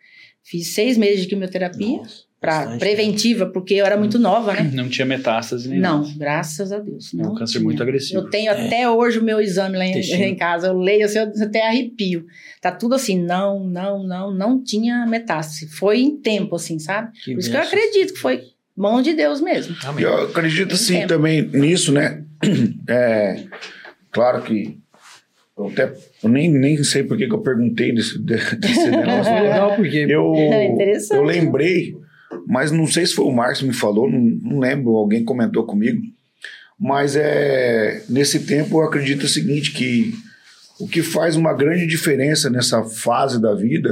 Fiz 0.43 0.67
seis 0.67 0.97
meses 0.97 1.21
de 1.21 1.27
quimioterapia, 1.27 1.99
pra, 2.39 2.59
bastante, 2.59 2.79
preventiva, 2.79 3.47
porque 3.47 3.73
eu 3.73 3.85
era 3.85 3.97
muito 3.97 4.17
nova, 4.17 4.53
né? 4.53 4.71
Não 4.73 4.87
tinha 4.87 5.05
metástase 5.05 5.67
nem 5.67 5.77
Não, 5.79 6.03
nada. 6.03 6.13
graças 6.17 6.71
a 6.71 6.79
Deus. 6.79 7.13
É 7.13 7.17
um 7.17 7.21
Não 7.21 7.35
câncer 7.35 7.53
tinha. 7.53 7.63
muito 7.65 7.83
agressivo. 7.83 8.19
Eu 8.21 8.29
tenho 8.29 8.49
até 8.51 8.89
hoje 8.89 9.19
o 9.19 9.23
meu 9.23 9.41
exame 9.41 9.77
lá 9.77 9.85
em, 9.85 9.89
Intestino. 9.91 10.23
em 10.23 10.35
casa. 10.35 10.67
Eu 10.67 10.77
leio 10.77 11.03
assim, 11.05 11.17
eu 11.19 11.31
até 11.43 11.67
arrepio. 11.67 12.25
Tá 12.61 12.71
tudo 12.71 12.95
assim, 12.95 13.21
não, 13.21 13.61
não, 13.65 14.03
não, 14.07 14.33
não 14.33 14.63
tinha 14.63 15.05
metástase. 15.05 15.67
Foi 15.67 15.99
em 15.99 16.15
tempo, 16.15 16.55
assim, 16.55 16.79
sabe? 16.79 17.11
Que 17.25 17.33
Por 17.33 17.39
isso 17.39 17.51
que 17.51 17.57
eu 17.57 17.61
acredito 17.61 18.13
que 18.13 18.19
foi 18.19 18.43
mão 18.73 19.01
de 19.01 19.13
Deus 19.13 19.41
mesmo. 19.41 19.75
Amém. 19.83 20.05
Eu 20.05 20.27
acredito 20.29 20.77
sim 20.77 20.93
Tempo. 20.99 21.07
também 21.09 21.41
nisso, 21.41 21.91
né? 21.91 22.23
É, 22.87 23.43
claro 24.11 24.41
que 24.43 24.77
eu 25.57 25.67
até 25.67 25.93
eu 26.23 26.29
nem, 26.29 26.51
nem 26.51 26.83
sei 26.83 27.03
por 27.03 27.17
que 27.17 27.25
eu 27.25 27.41
perguntei 27.41 27.93
desse, 27.93 28.17
de- 28.19 28.35
desse 28.57 28.89
negócio. 28.89 29.33
Legal 29.33 29.75
porque 29.75 30.05
Eu, 30.09 30.33
É 30.37 30.97
eu 31.11 31.23
lembrei, 31.23 31.95
mas 32.45 32.71
não 32.71 32.85
sei 32.85 33.05
se 33.05 33.13
foi 33.13 33.25
o 33.25 33.31
Marcos 33.31 33.59
que 33.59 33.65
me 33.67 33.73
falou, 33.73 34.09
não, 34.09 34.19
não 34.19 34.59
lembro, 34.59 34.95
alguém 34.95 35.23
comentou 35.23 35.65
comigo. 35.65 36.01
Mas 36.79 37.15
é 37.15 38.03
nesse 38.07 38.41
tempo 38.45 38.77
eu 38.79 38.83
acredito 38.85 39.23
o 39.23 39.27
seguinte, 39.27 39.71
que 39.71 40.13
o 40.79 40.87
que 40.87 41.01
faz 41.01 41.35
uma 41.35 41.53
grande 41.53 41.87
diferença 41.87 42.49
nessa 42.51 42.83
fase 42.83 43.41
da 43.41 43.55
vida 43.55 43.89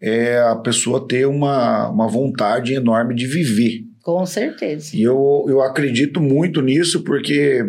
é 0.00 0.38
a 0.40 0.56
pessoa 0.56 1.06
ter 1.06 1.26
uma, 1.26 1.88
uma 1.90 2.08
vontade 2.08 2.74
enorme 2.74 3.14
de 3.14 3.26
viver. 3.26 3.84
Com 4.02 4.24
certeza. 4.26 4.96
E 4.96 5.02
eu, 5.02 5.44
eu 5.48 5.60
acredito 5.60 6.20
muito 6.20 6.60
nisso 6.62 7.02
porque 7.04 7.64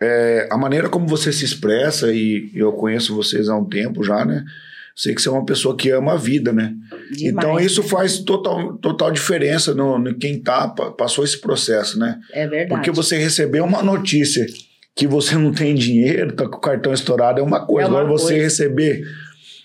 é, 0.00 0.48
a 0.50 0.56
maneira 0.56 0.88
como 0.88 1.06
você 1.06 1.32
se 1.32 1.44
expressa, 1.44 2.12
e 2.12 2.50
eu 2.54 2.72
conheço 2.72 3.14
vocês 3.14 3.48
há 3.48 3.56
um 3.56 3.64
tempo 3.64 4.02
já, 4.02 4.24
né? 4.24 4.44
Sei 4.96 5.14
que 5.14 5.22
você 5.22 5.28
é 5.28 5.32
uma 5.32 5.44
pessoa 5.44 5.76
que 5.76 5.90
ama 5.90 6.14
a 6.14 6.16
vida, 6.16 6.52
né? 6.52 6.74
Demais. 7.12 7.22
Então 7.22 7.60
isso 7.60 7.82
faz 7.82 8.18
total, 8.18 8.76
total 8.78 9.10
diferença 9.10 9.72
no, 9.74 9.98
no 9.98 10.14
quem 10.14 10.40
tá, 10.42 10.68
pa- 10.68 10.90
passou 10.90 11.24
esse 11.24 11.40
processo, 11.40 11.98
né? 11.98 12.18
É 12.32 12.46
verdade. 12.46 12.68
Porque 12.68 12.90
você 12.90 13.16
recebeu 13.16 13.64
uma 13.64 13.82
notícia 13.82 14.44
que 14.94 15.06
você 15.06 15.36
não 15.36 15.52
tem 15.52 15.74
dinheiro, 15.74 16.32
tá 16.32 16.46
com 16.48 16.56
o 16.56 16.60
cartão 16.60 16.92
estourado, 16.92 17.40
é 17.40 17.42
uma 17.42 17.64
coisa. 17.66 17.88
É 17.88 17.90
uma 17.90 18.00
Agora 18.00 18.12
você 18.12 18.32
coisa. 18.34 18.42
receber 18.42 19.02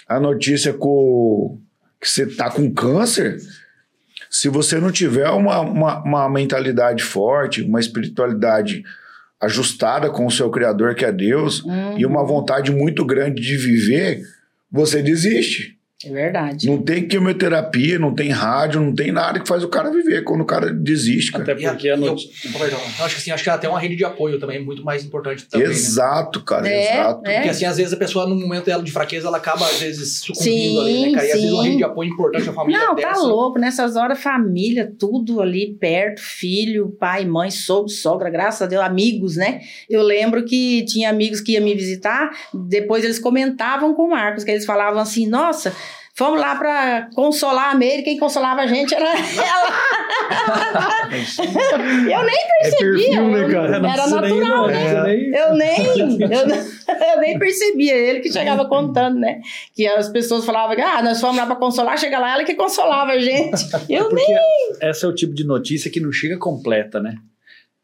a 0.08 0.20
notícia 0.20 0.72
com, 0.72 1.60
que 2.00 2.08
você 2.10 2.26
tá 2.28 2.50
com 2.50 2.72
câncer, 2.72 3.38
se 4.30 4.48
você 4.48 4.80
não 4.80 4.92
tiver 4.92 5.28
uma, 5.30 5.60
uma, 5.62 6.04
uma 6.04 6.30
mentalidade 6.30 7.04
forte, 7.04 7.62
uma 7.64 7.80
espiritualidade 7.80 8.84
ajustada 9.46 10.10
com 10.10 10.26
o 10.26 10.32
seu 10.32 10.50
Criador, 10.50 10.96
que 10.96 11.06
é 11.06 11.12
Deus, 11.12 11.64
Uhum. 11.64 11.98
e 11.98 12.06
uma 12.06 12.26
vontade 12.26 12.72
muito 12.72 13.06
grande 13.06 13.42
de 13.42 13.56
viver, 13.58 14.22
você 14.72 15.02
desiste. 15.02 15.78
É 16.06 16.10
verdade. 16.12 16.68
Não 16.68 16.82
tem 16.82 17.08
quimioterapia, 17.08 17.98
não 18.00 18.14
tem 18.14 18.30
rádio, 18.30 18.80
não 18.82 18.94
tem 18.94 19.12
nada 19.12 19.40
que 19.40 19.48
faz 19.48 19.64
o 19.64 19.68
cara 19.68 19.90
viver 19.92 20.24
quando 20.24 20.42
o 20.42 20.46
cara 20.46 20.72
desiste, 20.72 21.32
cara. 21.32 21.44
Até 21.44 21.56
porque 21.56 21.90
a 21.90 21.96
E 21.96 22.00
eu- 22.00 22.06
notícia. 22.06 22.52
Perdão, 22.60 22.80
eu 23.00 23.06
acho 23.06 23.16
que 23.16 23.22
assim, 23.22 23.32
acho 23.32 23.44
que 23.44 23.50
até 23.50 23.68
uma 23.68 23.80
rede 23.80 23.96
de 23.96 24.06
apoio 24.06 24.40
também 24.40 24.58
é 24.58 24.62
muito 24.62 24.84
mais 24.84 25.04
importante 25.04 25.46
também, 25.48 25.68
né? 25.68 25.74
Exato, 25.74 26.44
cara, 26.44 26.68
É, 26.68 26.92
exato. 26.94 27.22
é. 27.28 27.34
Porque 27.36 27.50
assim, 27.50 27.66
às 27.66 27.78
vezes 27.78 27.94
a 27.94 27.98
pessoa, 27.98 28.28
no 28.28 28.36
momento 28.36 28.66
dela 28.66 28.84
de 28.84 28.92
fraqueza, 28.92 29.28
ela 29.28 29.38
acaba, 29.38 29.66
às 29.66 29.80
vezes, 29.80 30.20
sucumbindo 30.20 30.44
Sim, 30.44 30.80
ali, 30.80 31.02
né, 31.08 31.12
cara? 31.14 31.26
E 31.28 31.32
às 31.32 31.36
vezes 31.38 31.52
uma 31.52 31.62
sim. 31.64 31.68
rede 31.70 31.78
de 31.78 31.84
apoio 31.84 32.10
importante, 32.12 32.50
a 32.50 32.54
família 32.54 32.80
Não, 32.80 32.96
dessa. 32.96 33.10
tá 33.14 33.20
louco. 33.20 33.60
Nessas 33.60 33.96
horas, 33.96 34.20
família, 34.22 34.92
tudo 35.00 35.42
ali 35.42 35.76
perto, 35.80 36.22
filho, 36.22 36.96
pai, 37.00 37.26
mãe, 37.26 37.50
sogro, 37.50 37.90
sogra, 37.90 38.30
graças 38.30 38.62
a 38.62 38.66
Deus, 38.68 38.84
amigos, 38.84 39.36
né? 39.36 39.62
Eu 39.90 40.02
lembro 40.04 40.46
que 40.46 40.84
tinha 40.86 41.10
amigos 41.10 41.42
que 41.42 41.54
iam 41.54 41.64
me 41.64 41.74
visitar, 41.74 42.30
depois 42.54 43.04
eles 43.04 43.20
comentavam 43.20 43.94
com 43.94 44.04
o 44.04 44.10
Marcos, 44.12 44.44
que 44.44 44.52
eles 44.52 44.66
falavam 44.66 45.00
assim, 45.02 45.28
nossa. 45.28 45.74
Fomos 46.18 46.40
lá 46.40 46.56
pra 46.56 47.10
consolar 47.14 47.72
a 47.72 47.76
Meire, 47.76 48.02
quem 48.04 48.18
consolava 48.18 48.62
a 48.62 48.68
gente 48.68 48.96
era 48.96 49.06
ela. 49.12 51.10
eu 52.10 52.24
nem 52.24 52.36
percebia. 52.62 52.78
perfil, 52.80 53.30
né, 53.32 53.50
cara? 53.52 53.80
Não 53.80 53.90
Era 53.90 54.06
nem- 54.08 54.40
natural, 54.40 54.58
não 54.62 54.68
né? 54.68 55.04
nem- 55.04 55.36
Eu 55.36 55.54
nem, 55.56 55.86
eu, 56.32 56.48
eu 57.16 57.20
nem 57.20 57.38
percebia, 57.38 57.96
ele 57.96 58.20
que 58.22 58.32
chegava 58.32 58.66
contando, 58.66 59.20
né? 59.20 59.42
Que 59.76 59.86
as 59.88 60.08
pessoas 60.10 60.46
falavam, 60.46 60.76
ah, 60.86 61.02
nós 61.04 61.20
fomos 61.20 61.38
lá 61.38 61.46
pra 61.46 61.56
consolar, 61.58 61.98
chega 61.98 62.18
lá, 62.20 62.34
ela 62.34 62.44
que 62.44 62.56
consolava 62.56 63.12
a 63.12 63.20
gente. 63.20 63.64
Eu 63.90 64.10
Porque 64.10 64.26
nem. 64.26 64.38
essa 64.82 65.06
é 65.06 65.10
o 65.10 65.14
tipo 65.16 65.34
de 65.34 65.44
notícia 65.46 65.92
que 65.92 66.00
não 66.00 66.12
chega 66.12 66.38
completa, 66.38 67.00
né? 67.00 67.16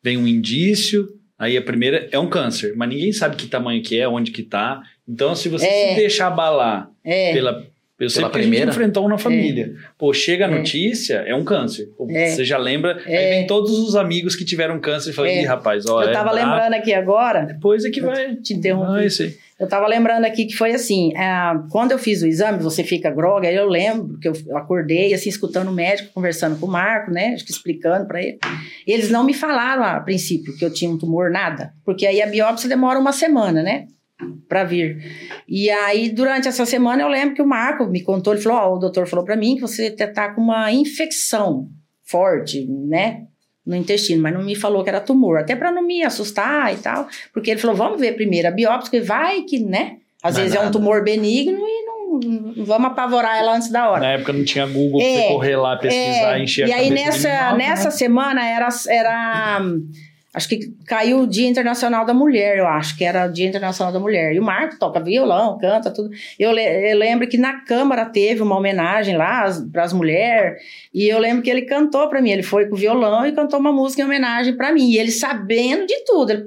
Vem 0.03 0.17
um 0.17 0.25
indício, 0.27 1.09
aí 1.37 1.57
a 1.57 1.61
primeira 1.61 2.07
é 2.11 2.17
um 2.17 2.29
câncer, 2.29 2.73
mas 2.75 2.89
ninguém 2.89 3.11
sabe 3.11 3.35
que 3.35 3.47
tamanho 3.47 3.83
que 3.83 3.99
é, 3.99 4.07
onde 4.07 4.31
que 4.31 4.41
tá. 4.43 4.81
Então, 5.07 5.35
se 5.35 5.49
você 5.49 5.65
É. 5.65 5.89
se 5.89 5.95
deixar 5.95 6.27
abalar 6.27 6.89
É, 7.03 7.33
pela. 7.33 7.65
Eu 8.01 8.09
sei 8.09 8.21
Pela 8.21 8.29
porque 8.29 8.39
a 8.39 8.41
gente 8.41 8.49
primeira? 8.51 8.71
enfrentou 8.71 9.05
um 9.05 9.09
na 9.09 9.17
família. 9.17 9.73
Pô, 9.97 10.11
chega 10.13 10.47
a 10.47 10.51
É. 10.51 10.57
notícia, 10.57 11.15
é 11.25 11.35
um 11.35 11.43
câncer. 11.43 11.87
Pô, 11.97 12.07
É. 12.09 12.31
Você 12.31 12.43
já 12.43 12.57
lembra. 12.57 12.97
Aí 13.05 13.13
É. 13.13 13.29
vem 13.37 13.47
todos 13.47 13.77
os 13.77 13.95
amigos 13.95 14.35
que 14.35 14.43
tiveram 14.43 14.79
câncer 14.79 15.11
e 15.11 15.13
falam, 15.13 15.29
É. 15.29 15.41
ih, 15.41 15.45
rapaz, 15.45 15.85
ó. 15.85 16.01
eu 16.01 16.09
é 16.09 16.11
tava 16.11 16.31
brabo." 16.31 16.49
lembrando 16.49 16.73
aqui 16.73 16.93
agora, 16.93 17.45
Depois 17.45 17.85
é 17.85 17.89
que 17.91 18.01
vai. 18.01 18.35
te 18.37 18.53
interromper. 18.55 19.01
Ah, 19.01 19.05
isso 19.05 19.21
aí. 19.23 19.35
Eu 19.59 19.67
tava 19.67 19.85
lembrando 19.85 20.25
aqui 20.25 20.45
que 20.47 20.55
foi 20.55 20.71
assim, 20.71 21.13
ah, 21.15 21.63
quando 21.69 21.91
eu 21.91 21.99
fiz 21.99 22.23
o 22.23 22.27
exame, 22.27 22.57
você 22.57 22.83
fica 22.83 23.11
grogue, 23.11 23.45
aí 23.45 23.55
eu 23.55 23.67
lembro 23.67 24.17
que 24.19 24.27
eu 24.27 24.33
eu 24.47 24.57
acordei, 24.57 25.13
assim, 25.13 25.29
escutando 25.29 25.67
o 25.69 25.71
médico, 25.71 26.09
conversando 26.15 26.59
com 26.59 26.65
o 26.65 26.71
Marco, 26.71 27.11
né, 27.11 27.33
acho 27.35 27.45
que 27.45 27.51
explicando 27.51 28.07
pra 28.07 28.19
ele. 28.19 28.39
Eles 28.87 29.11
não 29.11 29.23
me 29.23 29.35
falaram 29.35 29.83
a 29.83 29.99
princípio 29.99 30.57
que 30.57 30.65
eu 30.65 30.73
tinha 30.73 30.89
um 30.89 30.97
tumor, 30.97 31.29
nada, 31.29 31.71
porque 31.85 32.07
aí 32.07 32.19
a 32.23 32.25
biópsia 32.25 32.67
demora 32.67 32.97
uma 32.97 33.11
semana, 33.11 33.61
né, 33.61 33.85
pra 34.47 34.63
vir. 34.63 34.97
E 35.47 35.69
aí, 35.69 36.09
durante 36.09 36.47
essa 36.47 36.65
semana, 36.65 37.01
eu 37.01 37.07
lembro 37.07 37.35
que 37.35 37.41
o 37.41 37.47
Marco 37.47 37.85
me 37.87 38.01
contou, 38.03 38.33
ele 38.33 38.41
falou, 38.41 38.57
ó, 38.59 38.75
o 38.75 38.79
doutor 38.79 39.07
falou 39.07 39.25
pra 39.25 39.35
mim 39.35 39.55
que 39.55 39.61
você 39.61 39.89
tá 39.91 40.33
com 40.33 40.41
uma 40.41 40.71
infecção 40.71 41.67
forte, 42.03 42.65
né, 42.67 43.23
no 43.65 43.75
intestino, 43.75 44.21
mas 44.21 44.33
não 44.33 44.43
me 44.43 44.55
falou 44.55 44.83
que 44.83 44.89
era 44.89 44.99
tumor, 44.99 45.37
até 45.39 45.55
para 45.55 45.71
não 45.71 45.81
me 45.85 46.03
assustar 46.03 46.73
e 46.73 46.77
tal, 46.77 47.07
porque 47.33 47.51
ele 47.51 47.59
falou, 47.59 47.75
vamos 47.75 47.99
ver 47.99 48.13
primeiro 48.15 48.47
a 48.47 48.51
biópsia, 48.51 48.91
que 48.91 48.99
vai 48.99 49.43
que, 49.43 49.59
né, 49.59 49.97
às 50.21 50.33
Não 50.33 50.41
é 50.41 50.43
vezes 50.43 50.55
é 50.55 50.59
um 50.59 50.63
nada. 50.63 50.73
tumor 50.73 51.03
benigno 51.03 51.59
e 51.59 51.85
não, 51.85 52.65
vamos 52.65 52.87
apavorar 52.91 53.37
ela 53.37 53.55
antes 53.55 53.71
da 53.71 53.89
hora. 53.89 54.01
Na 54.01 54.11
época 54.13 54.33
não 54.33 54.43
tinha 54.43 54.65
Google 54.67 54.99
pra 54.99 55.07
É, 55.09 55.21
você 55.21 55.27
correr 55.29 55.55
lá, 55.55 55.77
pesquisar, 55.77 56.37
É, 56.37 56.43
encher 56.43 56.65
a 56.65 56.67
e 56.67 56.73
aí 56.73 56.89
nessa, 56.89 57.53
nessa 57.55 57.85
né? 57.85 57.91
semana 57.91 58.45
era, 58.45 58.67
era 58.89 59.61
acho 60.33 60.47
que 60.47 60.73
caiu 60.85 61.21
o 61.21 61.27
Dia 61.27 61.47
Internacional 61.47 62.05
da 62.05 62.13
Mulher, 62.13 62.57
eu 62.57 62.67
acho 62.67 62.97
que 62.97 63.03
era 63.03 63.27
o 63.27 63.31
Dia 63.31 63.47
Internacional 63.47 63.91
da 63.91 63.99
Mulher. 63.99 64.33
E 64.33 64.39
o 64.39 64.43
Marco 64.43 64.79
toca 64.79 64.99
violão, 64.99 65.57
canta 65.57 65.91
tudo. 65.91 66.09
Eu, 66.39 66.51
eu 66.51 66.97
lembro 66.97 67.27
que 67.27 67.37
na 67.37 67.61
Câmara 67.61 68.05
teve 68.05 68.41
uma 68.41 68.57
homenagem 68.57 69.17
lá 69.17 69.45
para 69.71 69.83
as 69.83 69.91
mulheres, 69.91 70.61
e 70.93 71.07
eu 71.07 71.19
lembro 71.19 71.41
que 71.41 71.49
ele 71.49 71.63
cantou 71.63 72.07
para 72.07 72.21
mim, 72.21 72.31
ele 72.31 72.43
foi 72.43 72.67
com 72.67 72.75
o 72.75 72.77
violão 72.77 73.25
e 73.25 73.33
cantou 73.33 73.59
uma 73.59 73.73
música 73.73 74.01
em 74.01 74.05
homenagem 74.05 74.55
para 74.55 74.71
mim. 74.71 74.89
E 74.89 74.97
ele 74.97 75.11
sabendo 75.11 75.85
de 75.85 76.05
tudo, 76.05 76.31
ele 76.31 76.45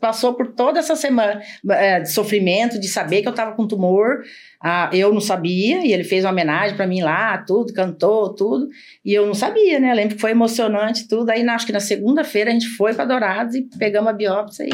passou 0.00 0.34
por 0.34 0.48
toda 0.48 0.80
essa 0.80 0.96
semana 0.96 1.40
é, 1.70 2.00
de 2.00 2.10
sofrimento, 2.10 2.80
de 2.80 2.88
saber 2.88 3.22
que 3.22 3.28
eu 3.28 3.32
estava 3.32 3.52
com 3.52 3.66
tumor. 3.66 4.22
Ah, 4.62 4.90
eu 4.92 5.12
não 5.12 5.20
sabia, 5.22 5.86
e 5.86 5.92
ele 5.92 6.04
fez 6.04 6.22
uma 6.24 6.32
homenagem 6.32 6.76
para 6.76 6.86
mim 6.86 7.00
lá, 7.00 7.38
tudo, 7.38 7.72
cantou, 7.72 8.34
tudo. 8.34 8.68
E 9.02 9.14
eu 9.14 9.26
não 9.26 9.32
sabia, 9.34 9.80
né? 9.80 9.90
Eu 9.92 9.96
lembro 9.96 10.14
que 10.16 10.20
foi 10.20 10.32
emocionante 10.32 11.08
tudo. 11.08 11.30
Aí, 11.30 11.42
acho 11.48 11.64
que 11.64 11.72
na 11.72 11.80
segunda-feira, 11.80 12.50
a 12.50 12.52
gente 12.52 12.68
foi 12.68 12.92
para 12.92 13.06
Dourados 13.06 13.54
e 13.54 13.62
pegamos 13.78 14.10
a 14.10 14.12
biópsia 14.12 14.64
e 14.64 14.70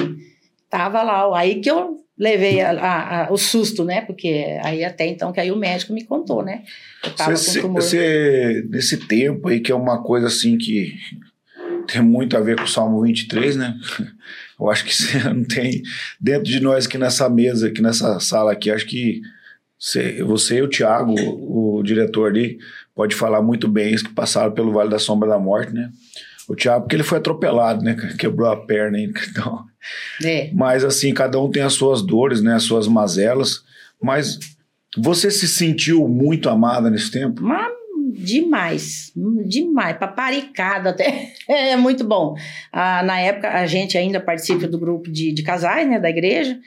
tava 0.68 1.02
lá. 1.04 1.38
Aí 1.38 1.60
que 1.60 1.70
eu 1.70 1.98
levei 2.18 2.60
a- 2.62 2.70
a- 2.72 3.26
a- 3.26 3.32
o 3.32 3.36
susto, 3.36 3.84
né? 3.84 4.00
Porque 4.00 4.58
aí 4.64 4.82
até 4.84 5.06
então 5.06 5.32
que 5.32 5.38
aí 5.38 5.52
o 5.52 5.56
médico 5.56 5.92
me 5.92 6.02
contou, 6.04 6.42
né? 6.42 6.62
Eu 7.04 7.12
tava 7.14 7.36
Você, 7.36 7.60
com 7.60 7.68
tumor. 7.68 7.82
você- 7.82 8.64
nesse 8.68 8.96
tempo 9.06 9.48
aí, 9.48 9.60
que 9.60 9.70
é 9.70 9.74
uma 9.74 10.02
coisa 10.02 10.26
assim 10.26 10.58
que 10.58 10.94
tem 11.86 12.02
muito 12.02 12.36
a 12.36 12.40
ver 12.40 12.56
com 12.56 12.64
o 12.64 12.68
Salmo 12.68 13.00
23, 13.02 13.54
né? 13.54 13.74
Eu 14.58 14.70
acho 14.70 14.84
que 14.84 14.94
você 14.94 15.18
não 15.32 15.44
tem. 15.44 15.82
Dentro 16.20 16.44
de 16.44 16.58
nós 16.60 16.86
aqui 16.86 16.96
nessa 16.98 17.28
mesa, 17.28 17.68
aqui 17.68 17.82
nessa 17.82 18.18
sala 18.18 18.50
aqui, 18.52 18.70
acho 18.70 18.86
que 18.86 19.20
você, 19.78 20.22
você 20.22 20.58
e 20.58 20.62
o 20.62 20.68
Thiago, 20.68 21.14
o, 21.18 21.82
diretor 21.82 22.30
ali, 22.30 22.58
pode 22.94 23.14
falar 23.14 23.42
muito 23.42 23.68
bem 23.68 23.92
isso, 23.92 24.04
que 24.04 24.14
passaram 24.14 24.52
pelo 24.52 24.72
Vale 24.72 24.90
da 24.90 24.98
Sombra 24.98 25.28
da 25.28 25.38
Morte, 25.38 25.72
né? 25.72 25.90
O 26.48 26.54
Thiago, 26.54 26.82
porque 26.82 26.96
ele 26.96 27.02
foi 27.02 27.18
atropelado, 27.18 27.82
né? 27.82 27.94
Quebrou 28.18 28.48
a 28.48 28.56
perna. 28.56 28.98
Então, 29.30 29.64
É. 30.24 30.50
mas 30.54 30.84
assim, 30.84 31.12
cada 31.12 31.40
um 31.40 31.50
tem 31.50 31.62
as 31.62 31.74
suas 31.74 32.02
dores, 32.02 32.40
né? 32.40 32.54
As 32.54 32.62
suas 32.62 32.88
mazelas. 32.88 33.62
Mas 34.02 34.38
você 34.96 35.30
se 35.30 35.46
sentiu 35.46 36.08
muito 36.08 36.48
amada 36.48 36.88
nesse 36.90 37.10
tempo? 37.10 37.42
Mas 37.42 37.72
demais, 38.18 39.12
demais, 39.46 39.96
paparicada 39.98 40.90
até. 40.90 41.32
É 41.48 41.76
muito 41.76 42.02
bom. 42.02 42.34
Ah, 42.72 43.02
na 43.04 43.20
época, 43.20 43.48
a 43.50 43.66
gente 43.66 43.96
ainda 43.96 44.18
participa 44.18 44.66
do 44.66 44.78
grupo 44.78 45.10
de, 45.10 45.32
de 45.32 45.42
casais, 45.44 45.88
né, 45.88 46.00
da 46.00 46.10
igreja, 46.10 46.58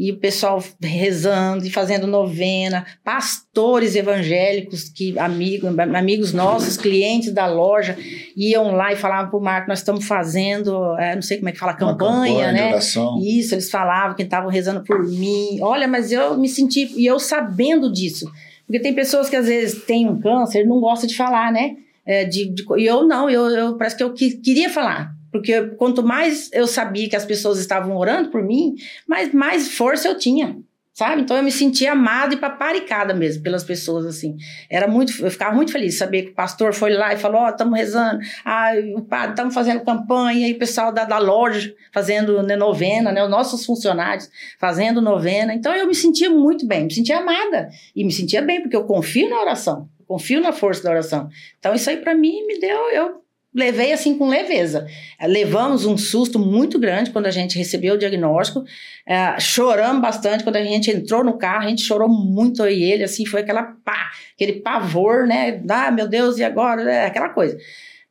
e 0.00 0.12
o 0.12 0.16
pessoal 0.18 0.62
rezando 0.80 1.66
e 1.66 1.70
fazendo 1.70 2.06
novena, 2.06 2.86
pastores 3.02 3.96
evangélicos, 3.96 4.88
que 4.88 5.18
amigos, 5.18 5.76
amigos 5.76 6.32
nossos, 6.32 6.76
clientes 6.76 7.32
da 7.32 7.46
loja, 7.48 7.96
iam 8.36 8.70
lá 8.76 8.92
e 8.92 8.96
falavam 8.96 9.28
pro 9.28 9.40
Marco, 9.40 9.68
nós 9.68 9.80
estamos 9.80 10.06
fazendo, 10.06 10.96
é, 10.98 11.16
não 11.16 11.22
sei 11.22 11.38
como 11.38 11.48
é 11.48 11.52
que 11.52 11.58
fala, 11.58 11.74
campanha, 11.74 12.46
de 12.48 12.52
né? 12.54 12.68
oração. 12.68 13.18
Isso, 13.20 13.54
eles 13.56 13.68
falavam 13.70 14.14
que 14.14 14.22
estavam 14.22 14.48
rezando 14.48 14.84
por 14.84 15.04
mim. 15.04 15.58
Olha, 15.60 15.88
mas 15.88 16.12
eu 16.12 16.38
me 16.38 16.48
senti, 16.48 16.92
e 16.96 17.04
eu 17.04 17.18
sabendo 17.18 17.92
disso. 17.92 18.30
Porque 18.64 18.78
tem 18.78 18.94
pessoas 18.94 19.28
que 19.28 19.34
às 19.34 19.46
vezes 19.46 19.82
têm 19.84 20.08
um 20.08 20.20
câncer 20.20 20.60
e 20.62 20.66
não 20.66 20.78
gostam 20.78 21.08
de 21.08 21.16
falar, 21.16 21.50
né? 21.50 21.74
É, 22.06 22.24
de, 22.24 22.54
de- 22.54 22.64
e 22.78 22.86
eu 22.86 23.04
não, 23.06 23.28
eu, 23.28 23.48
eu 23.50 23.76
parece 23.76 23.96
que 23.96 24.02
eu 24.04 24.12
que- 24.12 24.36
queria 24.36 24.70
falar. 24.70 25.12
Porque 25.38 25.62
quanto 25.76 26.02
mais 26.02 26.50
eu 26.52 26.66
sabia 26.66 27.08
que 27.08 27.16
as 27.16 27.24
pessoas 27.24 27.58
estavam 27.58 27.96
orando 27.96 28.30
por 28.30 28.42
mim, 28.42 28.74
mais, 29.06 29.32
mais 29.32 29.68
força 29.68 30.08
eu 30.08 30.18
tinha. 30.18 30.56
Sabe? 30.98 31.22
Então 31.22 31.36
eu 31.36 31.44
me 31.44 31.52
sentia 31.52 31.92
amada 31.92 32.34
e 32.34 32.38
paparicada 32.38 33.14
mesmo 33.14 33.40
pelas 33.40 33.62
pessoas, 33.62 34.04
assim. 34.04 34.36
Era 34.68 34.88
muito, 34.88 35.24
eu 35.24 35.30
ficava 35.30 35.54
muito 35.54 35.70
feliz 35.70 35.96
saber 35.96 36.22
que 36.22 36.30
o 36.30 36.34
pastor 36.34 36.74
foi 36.74 36.90
lá 36.90 37.14
e 37.14 37.16
falou: 37.16 37.42
Ó, 37.42 37.48
estamos 37.48 37.78
rezando, 37.78 38.18
ah, 38.44 38.72
o 38.96 39.02
padre, 39.02 39.30
estamos 39.30 39.54
fazendo 39.54 39.84
campanha, 39.84 40.48
e 40.48 40.54
o 40.54 40.58
pessoal 40.58 40.92
da, 40.92 41.04
da 41.04 41.18
loja 41.18 41.72
fazendo 41.94 42.42
né, 42.42 42.56
novena, 42.56 43.12
né? 43.12 43.22
Os 43.22 43.30
nossos 43.30 43.64
funcionários 43.64 44.28
fazendo 44.58 45.00
novena. 45.00 45.54
Então 45.54 45.72
eu 45.72 45.86
me 45.86 45.94
sentia 45.94 46.30
muito 46.30 46.66
bem, 46.66 46.86
me 46.86 46.92
sentia 46.92 47.18
amada. 47.18 47.68
E 47.94 48.02
me 48.02 48.10
sentia 48.10 48.42
bem, 48.42 48.60
porque 48.60 48.74
eu 48.74 48.82
confio 48.82 49.30
na 49.30 49.40
oração, 49.40 49.88
confio 50.04 50.40
na 50.40 50.50
força 50.50 50.82
da 50.82 50.90
oração. 50.90 51.28
Então 51.60 51.76
isso 51.76 51.88
aí 51.88 51.98
para 51.98 52.16
mim 52.16 52.44
me 52.44 52.58
deu, 52.58 52.90
eu 52.90 53.22
levei 53.54 53.92
assim 53.92 54.16
com 54.16 54.28
leveza. 54.28 54.86
Levamos 55.22 55.84
um 55.84 55.96
susto 55.96 56.38
muito 56.38 56.78
grande 56.78 57.10
quando 57.10 57.26
a 57.26 57.30
gente 57.30 57.58
recebeu 57.58 57.94
o 57.94 57.98
diagnóstico. 57.98 58.64
Eh, 59.06 59.40
choramos 59.40 60.02
bastante 60.02 60.44
quando 60.44 60.56
a 60.56 60.62
gente 60.62 60.90
entrou 60.90 61.24
no 61.24 61.38
carro, 61.38 61.66
a 61.66 61.68
gente 61.68 61.82
chorou 61.82 62.08
muito 62.08 62.66
e 62.66 62.82
ele, 62.82 63.04
assim, 63.04 63.24
foi 63.26 63.40
aquela 63.40 63.62
pá, 63.84 64.10
aquele 64.34 64.60
pavor, 64.60 65.26
né? 65.26 65.62
Ah, 65.68 65.90
meu 65.90 66.06
Deus, 66.06 66.38
e 66.38 66.44
agora? 66.44 66.82
É, 66.90 67.06
aquela 67.06 67.30
coisa. 67.30 67.58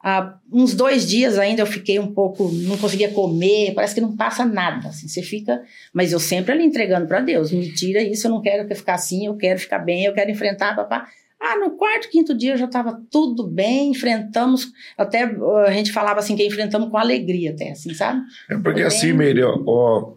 Ah, 0.04 0.38
uns 0.52 0.74
dois 0.76 1.08
dias 1.08 1.40
ainda 1.40 1.62
eu 1.64 1.66
fiquei 1.66 1.98
um 2.00 2.14
pouco, 2.14 2.50
não 2.52 2.78
conseguia 2.78 3.10
comer, 3.10 3.74
parece 3.74 3.96
que 3.96 4.02
não 4.02 4.16
passa 4.16 4.46
nada, 4.46 4.90
assim, 4.90 5.08
você 5.08 5.24
fica, 5.24 5.62
mas 5.92 6.12
eu 6.12 6.20
sempre 6.20 6.52
ali 6.54 6.64
entregando 6.64 7.08
para 7.08 7.20
Deus, 7.20 7.52
me 7.52 7.74
tira 7.74 8.02
isso, 8.02 8.28
eu 8.28 8.32
não 8.32 8.42
quero 8.42 8.74
ficar 8.76 8.94
assim, 8.94 9.26
eu 9.26 9.36
quero 9.36 9.60
ficar 9.60 9.80
bem, 9.80 10.06
eu 10.06 10.14
quero 10.14 10.30
enfrentar, 10.30 10.76
papá. 10.76 11.08
Ah, 11.50 11.58
no 11.58 11.78
quarto, 11.78 12.10
quinto 12.10 12.36
dia 12.36 12.58
já 12.58 12.66
estava 12.66 13.02
tudo 13.10 13.48
bem, 13.48 13.92
enfrentamos, 13.92 14.70
até 14.98 15.26
uh, 15.26 15.60
a 15.60 15.72
gente 15.72 15.94
falava 15.94 16.20
assim 16.20 16.36
que 16.36 16.46
enfrentamos 16.46 16.90
com 16.90 16.98
alegria 16.98 17.52
até, 17.52 17.72
assim, 17.72 17.94
sabe? 17.94 18.22
É 18.50 18.58
porque 18.58 18.82
assim, 18.82 19.14
Meire, 19.14 19.44
ó, 19.44 19.58
ó, 19.66 20.14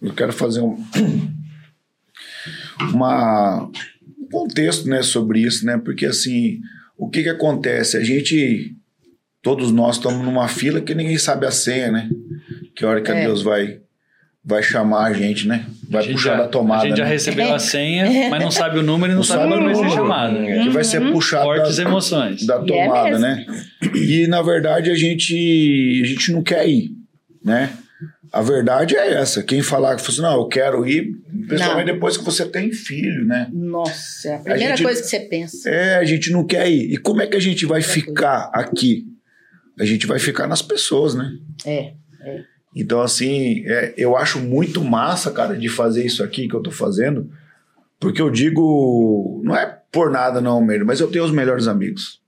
eu 0.00 0.14
quero 0.14 0.32
fazer 0.32 0.62
um, 0.62 0.82
uma, 2.94 3.68
um 4.18 4.28
contexto 4.30 4.88
né, 4.88 5.02
sobre 5.02 5.40
isso, 5.40 5.66
né? 5.66 5.76
Porque 5.76 6.06
assim, 6.06 6.60
o 6.96 7.10
que 7.10 7.22
que 7.22 7.28
acontece? 7.28 7.98
A 7.98 8.02
gente, 8.02 8.74
todos 9.42 9.70
nós 9.70 9.96
estamos 9.96 10.24
numa 10.24 10.48
fila 10.48 10.80
que 10.80 10.94
ninguém 10.94 11.18
sabe 11.18 11.44
a 11.44 11.50
senha, 11.50 11.92
né? 11.92 12.08
Que 12.74 12.86
hora 12.86 13.02
que 13.02 13.10
É. 13.10 13.26
Deus 13.26 13.42
vai, 13.42 13.80
vai 14.44 14.62
chamar 14.62 15.06
a 15.06 15.12
gente, 15.12 15.46
né? 15.48 15.66
Vai 15.88 16.02
A 16.02 16.04
gente 16.04 16.14
puxar 16.16 16.36
já- 16.36 16.42
da 16.42 16.48
tomada. 16.48 16.82
A 16.84 16.86
gente 16.88 16.96
já 16.98 17.04
né? 17.04 17.10
recebeu 17.10 17.54
a 17.54 17.58
senha, 17.58 18.28
mas 18.30 18.42
não 18.42 18.50
sabe 18.50 18.78
o 18.78 18.82
número 18.82 19.12
e 19.12 19.14
não, 19.14 19.20
Não 19.20 19.22
sabe 19.24 19.48
quando 19.48 19.60
o 19.62 19.64
vai 19.64 19.74
ser 19.74 19.80
número. 19.82 19.96
chamado. 19.96 20.36
Que 20.44 20.68
vai 20.70 20.84
ser 20.84 21.12
puxado 21.12 21.44
Fortes 21.44 21.76
da, 21.76 21.82
emoções. 21.82 22.46
da 22.46 22.54
E 22.66 22.72
é 22.72 22.84
tomada, 22.84 23.08
mesmo. 23.10 23.20
né? 23.20 23.46
E 23.94 24.26
na 24.26 24.42
verdade 24.42 24.90
a 24.90 24.94
gente, 24.94 26.00
a 26.02 26.06
gente 26.06 26.32
não 26.32 26.42
quer 26.42 26.68
ir, 26.68 26.90
né? 27.44 27.70
A 28.32 28.42
verdade 28.42 28.96
é 28.96 29.14
essa. 29.14 29.44
Quem 29.44 29.62
falar 29.62 29.94
que 29.94 30.02
fosse, 30.02 30.20
não, 30.20 30.32
eu 30.34 30.48
quero 30.48 30.84
ir, 30.86 31.12
principalmente 31.46 31.86
depois 31.86 32.16
que 32.16 32.24
você 32.24 32.44
tem 32.44 32.72
filho, 32.72 33.24
né? 33.24 33.46
Nossa, 33.52 34.28
é 34.28 34.34
a 34.34 34.38
primeira 34.40 34.76
gente- 34.76 34.82
coisa 34.84 35.00
que 35.00 35.06
você 35.08 35.20
pensa. 35.20 35.70
É, 35.70 35.96
a 35.98 36.04
gente 36.04 36.30
não 36.32 36.44
quer 36.44 36.68
ir. 36.68 36.92
E 36.92 36.96
como 36.96 37.22
é 37.22 37.26
que 37.28 37.36
a 37.36 37.40
gente 37.40 37.64
vai 37.64 37.80
ficar 37.80 38.50
aqui? 38.52 39.04
A 39.78 39.84
gente 39.84 40.04
vai 40.06 40.18
ficar 40.18 40.48
nas 40.48 40.62
pessoas, 40.62 41.14
né? 41.14 41.30
É. 41.64 41.92
Então, 42.74 43.00
assim, 43.00 43.62
é, 43.66 43.94
eu 43.96 44.16
acho 44.16 44.40
muito 44.40 44.82
massa, 44.82 45.30
cara, 45.30 45.56
de 45.56 45.68
fazer 45.68 46.04
isso 46.04 46.24
aqui 46.24 46.48
que 46.48 46.54
eu 46.54 46.62
tô 46.62 46.70
fazendo, 46.70 47.30
porque 48.00 48.20
eu 48.20 48.30
digo, 48.30 49.40
não 49.44 49.54
é 49.54 49.78
por 49.92 50.10
nada 50.10 50.40
não, 50.40 50.60
mesmo, 50.60 50.86
mas 50.86 50.98
eu 50.98 51.08
tenho 51.08 51.24
os 51.24 51.30
melhores 51.30 51.68
amigos. 51.68 52.20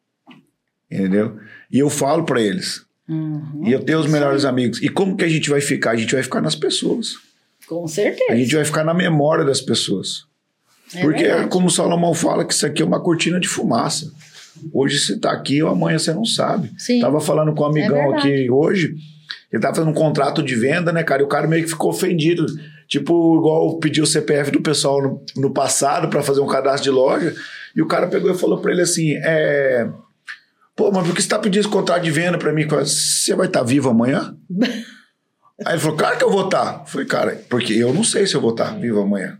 Entendeu? 0.91 1.37
E 1.71 1.79
eu 1.79 1.91
falo 1.91 2.25
pra 2.25 2.41
eles. 2.41 2.87
Uhum. 3.09 3.63
E 3.65 3.73
eu 3.73 3.83
tenho 3.83 3.99
os 3.99 4.07
melhores 4.07 4.45
amigos. 4.45 4.81
E 4.81 4.89
como 4.89 5.17
que 5.17 5.25
a 5.25 5.29
gente 5.29 5.51
vai 5.51 5.61
ficar? 5.61 5.93
A 5.93 5.97
gente 5.97 6.15
vai 6.15 6.23
ficar 6.23 6.41
nas 6.41 6.55
pessoas. 6.55 7.17
Com 7.67 7.87
certeza. 7.89 8.33
A 8.33 8.37
gente 8.37 8.55
vai 8.55 8.65
ficar 8.65 8.85
na 8.85 8.95
memória 8.95 9.45
das 9.45 9.61
pessoas. 9.61 10.25
É 10.95 11.03
Porque, 11.03 11.25
verdade. 11.25 11.49
como 11.49 11.67
o 11.67 11.71
Salomão 11.71 12.15
fala, 12.15 12.45
que 12.45 12.55
isso 12.55 12.65
aqui 12.65 12.83
é 12.83 12.85
uma 12.85 13.01
cortina 13.01 13.41
de 13.41 13.49
fumaça. 13.49 14.13
Hoje 14.73 14.99
você 14.99 15.19
tá 15.19 15.33
aqui, 15.33 15.61
amanhã 15.61 15.99
você 15.99 16.15
não 16.15 16.25
sabe. 16.25 16.71
Sim. 16.79 17.01
Tava 17.01 17.21
falando 17.21 17.55
com 17.55 17.65
um 17.65 17.67
amigão 17.67 18.15
É 18.15 18.19
aqui 18.19 18.51
hoje, 18.51 18.95
ele 19.53 19.63
tava 19.63 19.77
fazendo 19.77 19.91
um 19.91 19.95
contrato 19.95 20.43
de 20.43 20.55
venda, 20.55 20.93
né, 20.93 21.03
cara? 21.03 21.23
E 21.23 21.25
o 21.25 21.29
cara 21.29 21.47
meio 21.47 21.65
que 21.65 21.71
ficou 21.71 21.91
ofendido. 21.91 22.47
Tipo, 22.89 23.39
igual 23.39 23.79
pediu 23.79 24.05
o 24.05 24.07
CPF 24.07 24.51
do 24.51 24.61
pessoal 24.61 25.03
no, 25.03 25.25
no 25.37 25.53
passado 25.53 26.09
para 26.09 26.23
fazer 26.23 26.41
um 26.41 26.47
cadastro 26.47 26.85
de 26.85 26.91
loja. 26.91 27.35
E 27.75 27.83
o 27.83 27.87
cara 27.87 28.07
pegou 28.07 28.31
e 28.31 28.39
falou 28.39 28.59
para 28.59 28.73
ele 28.73 28.83
assim: 28.83 29.15
é. 29.23 29.89
Pô, 30.75 30.91
mas 30.93 31.07
por 31.07 31.15
que 31.15 31.23
você 31.23 31.29
tá 31.29 31.39
pedindo 31.39 31.61
esse 31.61 31.69
contrato 31.69 32.03
de 32.03 32.11
venda 32.11 32.37
para 32.37 32.53
mim? 32.53 32.69
Falei, 32.69 32.85
Você 32.85 33.35
vai 33.35 33.47
estar 33.47 33.63
vivo 33.63 33.89
amanhã? 33.89 34.37
Aí 35.65 35.73
ele 35.73 35.81
falou, 35.81 35.97
claro 35.97 36.19
que 36.19 36.25
eu 36.25 36.31
vou 36.31 36.45
estar. 36.45 36.81
Eu 36.81 36.87
falei, 36.87 37.07
cara, 37.07 37.41
porque 37.49 37.73
eu 37.73 37.93
não 37.95 38.05
sei 38.05 38.27
se 38.27 38.35
eu 38.35 38.43
vou 38.43 38.51
estar 38.51 38.79
vivo 38.79 39.01
amanhã. 39.01 39.39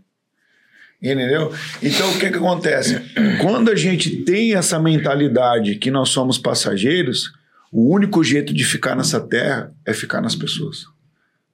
Entendeu? 1.01 1.53
Então, 1.81 2.09
o 2.09 2.17
que 2.17 2.31
que 2.31 2.37
acontece? 2.37 2.99
Quando 3.39 3.69
a 3.69 3.75
gente 3.75 4.23
tem 4.23 4.55
essa 4.55 4.79
mentalidade 4.79 5.75
que 5.75 5.91
nós 5.91 6.09
somos 6.09 6.39
passageiros, 6.39 7.31
o 7.71 7.93
único 7.93 8.23
jeito 8.23 8.53
de 8.53 8.63
ficar 8.63 8.95
nessa 8.95 9.19
terra 9.19 9.73
é 9.85 9.93
ficar 9.93 10.21
nas 10.21 10.35
pessoas. 10.35 10.85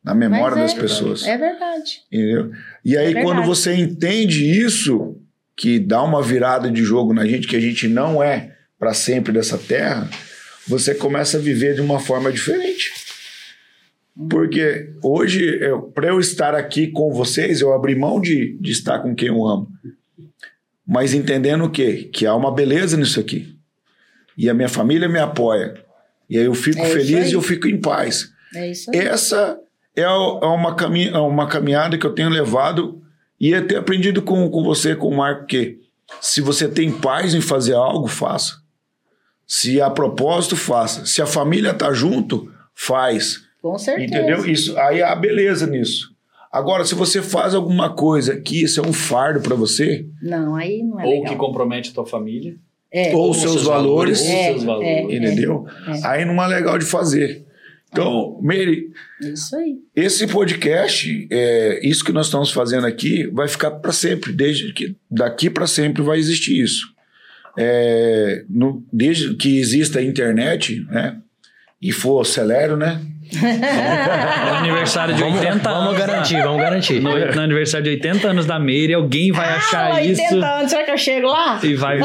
Na 0.04 0.14
memória 0.14 0.58
Mas 0.58 0.72
das 0.72 0.78
é, 0.78 0.82
pessoas. 0.82 1.24
É 1.24 1.38
verdade. 1.38 2.02
Entendeu? 2.12 2.52
E 2.84 2.98
aí, 2.98 3.16
É 3.16 3.22
quando 3.22 3.42
você 3.44 3.74
entende 3.74 4.44
isso, 4.46 5.18
que 5.56 5.80
dá 5.80 6.04
uma 6.04 6.22
virada 6.22 6.70
de 6.70 6.84
jogo 6.84 7.14
na 7.14 7.26
gente, 7.26 7.48
que 7.48 7.56
a 7.56 7.62
gente 7.62 7.88
não 7.88 8.22
é 8.22 8.56
para 8.78 8.94
sempre 8.94 9.32
dessa 9.32 9.58
terra, 9.58 10.10
você 10.68 10.94
começa 10.94 11.38
a 11.38 11.42
viver 11.42 11.76
de 11.76 11.82
uma 11.82 12.00
forma 12.00 12.32
diferente. 12.32 12.92
Porque 14.30 14.94
hoje, 15.02 15.60
para 15.94 16.08
eu 16.10 16.20
estar 16.20 16.54
aqui 16.54 16.88
com 16.88 17.12
vocês, 17.12 17.62
eu 17.62 17.74
abri 17.74 17.96
mão 17.96 18.22
de, 18.22 18.58
de 18.60 18.72
estar 18.72 19.00
com 19.00 19.16
quem 19.16 19.30
eu 19.30 19.48
amo. 19.48 19.68
Mas 20.86 21.14
entendendo 21.14 21.66
o 21.66 21.70
quê? 21.70 22.10
Que 22.14 22.26
há 22.26 22.36
uma 22.36 22.54
beleza 22.54 22.98
nisso 22.98 23.20
aqui. 23.20 23.56
E 24.38 24.50
a 24.50 24.54
minha 24.54 24.70
família 24.70 25.08
me 25.08 25.20
apoia. 25.20 25.82
E 26.30 26.38
aí 26.38 26.46
eu 26.46 26.54
fico 26.54 26.80
É 26.80 26.86
feliz 26.86 27.26
aí. 27.26 27.30
e 27.32 27.34
eu 27.34 27.42
fico 27.42 27.68
em 27.68 27.80
paz. 27.80 28.30
É 28.56 28.70
isso 28.72 28.90
aí. 28.92 29.00
Essa 29.00 29.60
é 29.96 30.02
é 30.04 30.08
uma, 30.08 30.76
é 31.14 31.18
uma 31.20 31.48
caminhada 31.48 31.98
que 31.98 32.06
eu 32.06 32.14
tenho 32.16 32.30
levado 32.30 33.02
e 33.40 33.54
até 33.54 33.76
aprendido 33.76 34.22
com, 34.22 34.50
com 34.50 34.64
você, 34.64 34.96
com 34.96 35.10
o 35.10 35.18
Marco, 35.18 35.46
que 35.46 35.80
se 36.22 36.42
você 36.42 36.68
tem 36.68 36.92
paz 36.92 37.34
em 37.36 37.42
fazer 37.42 37.74
algo, 37.76 38.08
faça. 38.08 38.56
Se 39.46 39.82
há 39.82 39.90
propósito, 39.90 40.56
faça. 40.56 41.06
Se 41.06 41.22
a 41.22 41.26
família 41.26 41.74
tá 41.74 41.92
junto, 41.94 42.52
faz. 42.74 43.42
Com 43.62 43.78
certeza. 43.78 44.06
Entendeu? 44.18 44.46
Isso, 44.46 44.78
aí 44.80 45.02
há 45.02 45.16
beleza 45.16 45.68
nisso. 45.68 46.12
Agora, 46.52 46.86
se 46.86 46.94
você 46.96 47.22
faz 47.22 47.54
alguma 47.56 47.94
coisa 47.94 48.40
que 48.40 48.64
isso 48.64 48.80
é 48.80 48.88
um 48.88 48.94
fardo 48.94 49.42
para 49.42 49.56
você, 49.56 50.06
Não, 50.22 50.56
aí 50.56 50.84
não 50.84 51.00
é 51.00 51.06
Ou 51.06 51.12
legal. 51.12 51.32
que 51.34 51.36
compromete 51.36 51.90
a 51.90 51.94
tua 51.94 52.06
família. 52.06 52.56
É. 52.94 53.16
ou 53.16 53.32
os 53.32 53.38
seus, 53.42 53.64
valores, 53.64 54.22
Ou 54.22 54.28
É, 54.28 54.44
seus 54.52 54.64
valores. 54.64 54.88
é. 54.90 55.02
entendeu? 55.16 55.66
Aí 56.04 56.24
não 56.26 56.42
é 56.44 56.48
legal 56.48 56.78
de 56.78 56.86
fazer. 56.86 57.44
Então, 57.92 58.40
Meire, 58.42 58.88
Isso 59.22 59.56
aí. 59.56 59.76
Esse 59.96 60.26
podcast, 60.28 61.28
é, 61.32 61.80
isso 61.88 62.04
que 62.04 62.12
nós 62.12 62.26
estamos 62.28 62.52
fazendo 62.52 62.88
aqui, 62.88 63.28
vai 63.32 63.48
ficar 63.48 63.72
para 63.72 63.92
sempre. 63.92 64.32
Desde 64.34 64.74
que 64.74 64.96
daqui 65.10 65.50
para 65.50 65.68
sempre 65.68 66.02
vai 66.02 66.18
existir 66.18 66.60
isso. 66.62 66.88
É, 67.58 68.44
no- 68.50 68.84
desde 68.92 69.36
que 69.36 69.60
exista 69.60 70.00
a 70.00 70.04
internet, 70.04 70.84
né? 70.90 71.18
E 71.82 71.92
for 71.92 72.22
acelero, 72.22 72.76
né? 72.76 73.00
No 74.48 74.56
aniversário 74.56 75.16
de 75.16 75.22
Vamos, 75.22 75.40
80 75.40 75.70
vamos 75.70 75.88
anos. 75.88 76.00
garantir, 76.00 76.42
vamos 76.42 76.62
garantir. 76.62 77.00
No, 77.02 77.12
no 77.36 77.42
aniversário 77.42 77.84
de 77.86 77.90
80 77.92 78.28
anos 78.28 78.46
da 78.46 78.60
Meire, 78.60 78.94
alguém 78.94 79.32
vai 79.32 79.50
achar 79.50 79.92
ah, 79.92 79.96
80 79.96 80.22
isso 80.22 80.36
anos, 80.44 80.70
será 80.72 80.84
que 80.84 80.92
eu 80.92 80.98
chego 80.98 81.28
lá? 81.28 81.60
e 81.64 81.76
vai. 81.76 82.00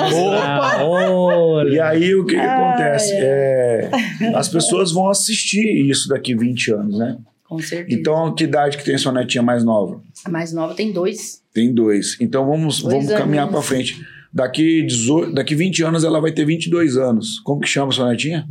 Olha. 0.82 1.74
E 1.74 1.80
aí 1.80 2.14
o 2.14 2.24
que, 2.24 2.34
que 2.34 2.40
acontece? 2.40 3.12
É, 3.14 3.90
as 4.34 4.48
pessoas 4.48 4.92
vão 4.92 5.08
assistir 5.08 5.64
isso 5.88 6.08
daqui 6.08 6.34
20 6.34 6.72
anos, 6.72 6.98
né? 6.98 7.16
Com 7.48 7.58
certeza. 7.60 7.98
Então, 7.98 8.34
que 8.34 8.44
idade 8.44 8.76
que 8.76 8.84
tem 8.84 8.98
sua 8.98 9.12
netinha 9.12 9.42
mais 9.42 9.64
nova? 9.64 10.02
A 10.24 10.28
mais 10.30 10.52
nova 10.52 10.74
tem 10.74 10.92
dois. 10.92 11.42
Tem 11.52 11.72
dois. 11.72 12.16
Então 12.20 12.46
vamos, 12.46 12.82
Dois 12.82 13.06
vamos 13.06 13.12
caminhar 13.12 13.48
para 13.48 13.62
frente. 13.62 13.96
Daqui, 14.32 14.82
18, 14.82 15.32
daqui 15.32 15.54
20 15.54 15.82
anos 15.82 16.04
ela 16.04 16.20
vai 16.20 16.30
ter 16.30 16.44
22 16.44 16.98
anos. 16.98 17.40
Como 17.40 17.60
que 17.60 17.68
chama 17.68 17.90
sua 17.90 18.10
netinha? 18.10 18.46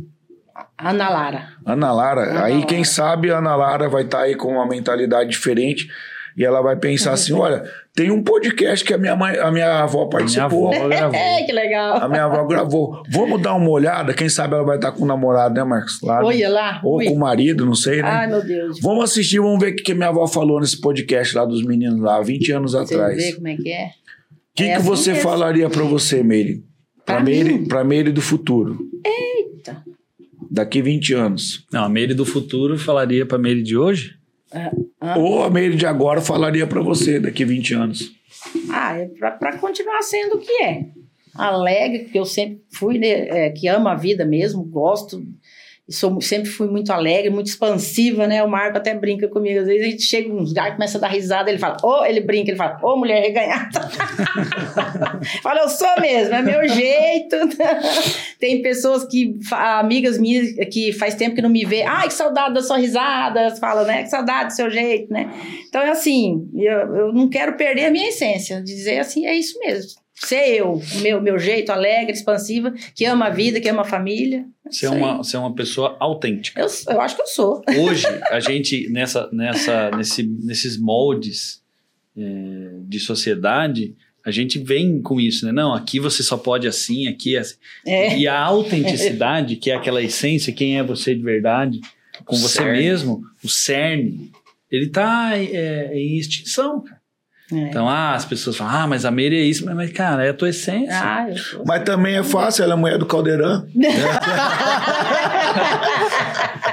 Ana 0.78 1.08
Lara. 1.08 1.48
Ana 1.66 1.92
Lara. 1.92 2.22
Ana 2.30 2.44
aí, 2.44 2.54
Lara. 2.54 2.66
quem 2.66 2.84
sabe, 2.84 3.30
a 3.30 3.38
Ana 3.38 3.56
Lara 3.56 3.88
vai 3.88 4.04
estar 4.04 4.20
aí 4.22 4.34
com 4.36 4.48
uma 4.52 4.66
mentalidade 4.66 5.28
diferente 5.30 5.88
e 6.36 6.44
ela 6.44 6.60
vai 6.62 6.76
pensar 6.76 7.12
assim: 7.12 7.32
olha, 7.38 7.64
tem 7.96 8.10
um 8.12 8.22
podcast 8.22 8.84
que 8.84 8.94
a 8.94 8.98
minha, 8.98 9.16
mãe, 9.16 9.36
a 9.38 9.50
minha 9.50 9.82
avó 9.82 9.98
Minha 10.00 10.08
participou. 10.10 10.72
avó 10.72 10.88
gravou. 10.88 11.14
É, 11.18 11.42
que 11.46 11.52
legal. 11.52 11.96
A 11.96 12.08
minha 12.08 12.24
avó 12.24 12.44
gravou. 12.46 13.02
Vamos 13.10 13.42
dar 13.42 13.54
uma 13.54 13.68
olhada? 13.70 14.14
Quem 14.14 14.28
sabe 14.28 14.54
ela 14.54 14.62
vai 14.64 14.76
estar 14.76 14.92
com 14.92 15.02
o 15.02 15.06
namorado, 15.06 15.54
né, 15.54 15.64
Marcos? 15.64 16.00
Lá, 16.00 16.24
Olha 16.24 16.48
lá. 16.48 16.80
Ou 16.84 16.98
ui. 16.98 17.06
com 17.06 17.14
o 17.14 17.18
marido, 17.18 17.66
não 17.66 17.74
sei, 17.74 18.00
né? 18.00 18.08
Ai, 18.08 18.26
meu 18.28 18.44
Deus. 18.44 18.78
Vamos 18.80 19.02
assistir, 19.04 19.40
vamos 19.40 19.58
ver 19.58 19.72
o 19.72 19.76
que 19.76 19.82
que 19.82 19.94
minha 19.94 20.10
avó 20.10 20.26
falou 20.28 20.60
nesse 20.60 20.80
podcast 20.80 21.36
lá 21.36 21.44
dos 21.44 21.64
meninos 21.64 22.00
lá, 22.00 22.20
20 22.20 22.52
anos 22.52 22.72
Você 22.72 22.94
atrás. 22.94 23.16
vê 23.16 23.32
como 23.32 23.48
é 23.48 23.56
que 23.56 23.72
é? 23.72 23.86
O 23.86 23.90
que, 24.54 24.62
É 24.64 24.66
que 24.68 24.72
assim 24.74 24.84
você 24.86 25.12
mesmo. 25.12 25.28
falaria 25.28 25.68
pra 25.68 25.82
você, 25.82 26.22
Meire? 26.22 26.64
Pra 27.04 27.20
Meire, 27.20 27.66
Meire 27.84 28.12
do 28.12 28.20
futuro. 28.22 28.78
Eita. 29.04 29.82
Daqui 30.50 30.80
20 30.80 31.14
anos. 31.14 31.66
Não, 31.72 31.84
a 31.84 31.88
Meire 31.88 32.14
do 32.14 32.24
futuro 32.24 32.78
falaria 32.78 33.26
pra 33.26 33.38
Meire 33.38 33.62
de 33.62 33.76
hoje? 33.76 34.14
Ah. 35.00 35.18
Ou 35.18 35.44
a 35.44 35.50
Meire 35.50 35.76
de 35.76 35.86
agora 35.86 36.20
falaria 36.20 36.66
pra 36.66 36.80
você 36.80 37.20
daqui 37.20 37.44
20 37.44 37.74
anos. 37.74 38.10
Ah, 38.70 38.96
é 38.96 39.06
pra, 39.06 39.32
pra 39.32 39.58
continuar 39.58 40.02
sendo 40.02 40.36
o 40.36 40.40
que 40.40 40.62
é. 40.62 40.86
Alegre, 41.34 42.06
que 42.06 42.18
eu 42.18 42.24
sempre 42.24 42.62
fui, 42.72 42.98
né, 42.98 43.08
é, 43.08 43.50
que 43.50 43.68
amo 43.68 43.88
a 43.88 43.94
vida 43.94 44.24
mesmo, 44.24 44.64
gosto. 44.64 45.22
E 45.88 45.92
sou, 45.94 46.20
sempre 46.20 46.50
fui 46.50 46.68
muito 46.68 46.92
alegre, 46.92 47.30
muito 47.30 47.46
expansiva, 47.46 48.26
né? 48.26 48.44
O 48.44 48.48
Marco 48.48 48.76
até 48.76 48.94
brinca 48.94 49.26
comigo. 49.26 49.60
Às 49.60 49.66
vezes 49.66 49.86
a 49.86 49.90
gente 49.90 50.02
chega 50.02 50.30
uns 50.30 50.50
lugares, 50.50 50.74
começa 50.74 50.98
a 50.98 51.00
dar 51.00 51.08
risada, 51.08 51.48
ele 51.48 51.58
fala, 51.58 51.78
ô, 51.82 52.04
ele 52.04 52.20
brinca, 52.20 52.50
ele 52.50 52.58
fala, 52.58 52.78
ô, 52.82 52.94
mulher 52.98 53.22
reganhada. 53.22 53.80
fala, 55.42 55.60
eu 55.60 55.68
sou 55.70 55.98
mesmo, 55.98 56.34
é 56.34 56.42
meu 56.42 56.68
jeito. 56.68 57.36
Tem 58.38 58.60
pessoas 58.60 59.06
que, 59.06 59.38
amigas 59.50 60.18
minhas, 60.18 60.52
que 60.70 60.92
faz 60.92 61.14
tempo 61.14 61.34
que 61.34 61.40
não 61.40 61.48
me 61.48 61.64
vê, 61.64 61.82
ai, 61.84 62.08
que 62.08 62.14
saudade 62.14 62.52
da 62.52 62.60
sua 62.60 62.76
risada, 62.76 63.56
fala, 63.56 63.84
né? 63.84 64.02
Que 64.02 64.10
saudade 64.10 64.48
do 64.48 64.56
seu 64.56 64.70
jeito, 64.70 65.10
né? 65.10 65.32
Então 65.68 65.80
é 65.80 65.88
assim, 65.88 66.50
eu, 66.54 66.96
eu 66.96 67.12
não 67.14 67.30
quero 67.30 67.56
perder 67.56 67.86
a 67.86 67.90
minha 67.90 68.10
essência, 68.10 68.60
de 68.60 68.74
dizer 68.74 68.98
assim, 68.98 69.24
é 69.24 69.34
isso 69.34 69.58
mesmo. 69.58 69.92
Ser 70.20 70.56
eu, 70.56 70.82
meu, 71.00 71.20
meu 71.20 71.38
jeito 71.38 71.70
alegre, 71.70 72.12
expansiva, 72.12 72.74
que 72.94 73.04
ama 73.04 73.26
a 73.26 73.30
vida, 73.30 73.60
que 73.60 73.68
ama 73.68 73.82
a 73.82 73.84
família. 73.84 74.44
É 74.66 74.70
Ser 74.70 74.86
isso 74.86 74.94
aí. 74.94 75.00
uma, 75.00 75.24
ser 75.24 75.36
uma 75.36 75.54
pessoa 75.54 75.96
autêntica. 76.00 76.60
Eu, 76.60 76.66
eu 76.88 77.00
acho 77.00 77.14
que 77.14 77.22
eu 77.22 77.26
sou. 77.26 77.62
Hoje, 77.78 78.04
a 78.30 78.40
gente, 78.40 78.88
nessa, 78.90 79.28
nessa, 79.32 79.90
nesse, 79.92 80.24
nesses 80.24 80.76
moldes 80.76 81.62
é, 82.16 82.22
de 82.88 82.98
sociedade, 82.98 83.94
a 84.26 84.30
gente 84.30 84.58
vem 84.58 85.00
com 85.00 85.20
isso, 85.20 85.46
né? 85.46 85.52
Não, 85.52 85.72
aqui 85.72 86.00
você 86.00 86.22
só 86.22 86.36
pode 86.36 86.66
assim, 86.66 87.06
aqui 87.06 87.36
é 87.36 87.38
assim. 87.38 87.56
É. 87.86 88.18
E 88.18 88.26
a 88.26 88.38
autenticidade, 88.38 89.56
que 89.56 89.70
é 89.70 89.74
aquela 89.74 90.02
essência, 90.02 90.52
quem 90.52 90.78
é 90.78 90.82
você 90.82 91.14
de 91.14 91.22
verdade, 91.22 91.80
com 92.24 92.36
você 92.36 92.58
Cerne. 92.58 92.78
mesmo, 92.78 93.22
o 93.42 93.48
cerne, 93.48 94.32
ele 94.70 94.88
tá 94.88 95.30
é, 95.34 95.92
em 95.94 96.18
extinção, 96.18 96.82
cara. 96.82 96.97
É. 97.52 97.56
Então, 97.56 97.88
ah, 97.88 98.14
as 98.14 98.24
pessoas 98.24 98.56
falam, 98.56 98.74
ah, 98.74 98.86
mas 98.86 99.04
a 99.04 99.10
Meire 99.10 99.36
é 99.36 99.42
isso, 99.42 99.64
mas, 99.64 99.74
mas, 99.74 99.92
cara, 99.92 100.24
é 100.24 100.30
a 100.30 100.34
tua 100.34 100.50
essência. 100.50 100.92
Ah, 100.92 101.26
eu 101.28 101.36
sou. 101.36 101.64
Mas 101.66 101.82
também 101.82 102.16
é 102.16 102.22
fácil, 102.22 102.64
ela 102.64 102.74
é 102.74 102.76
mulher 102.76 102.98
do 102.98 103.06
Caldeirão. 103.06 103.66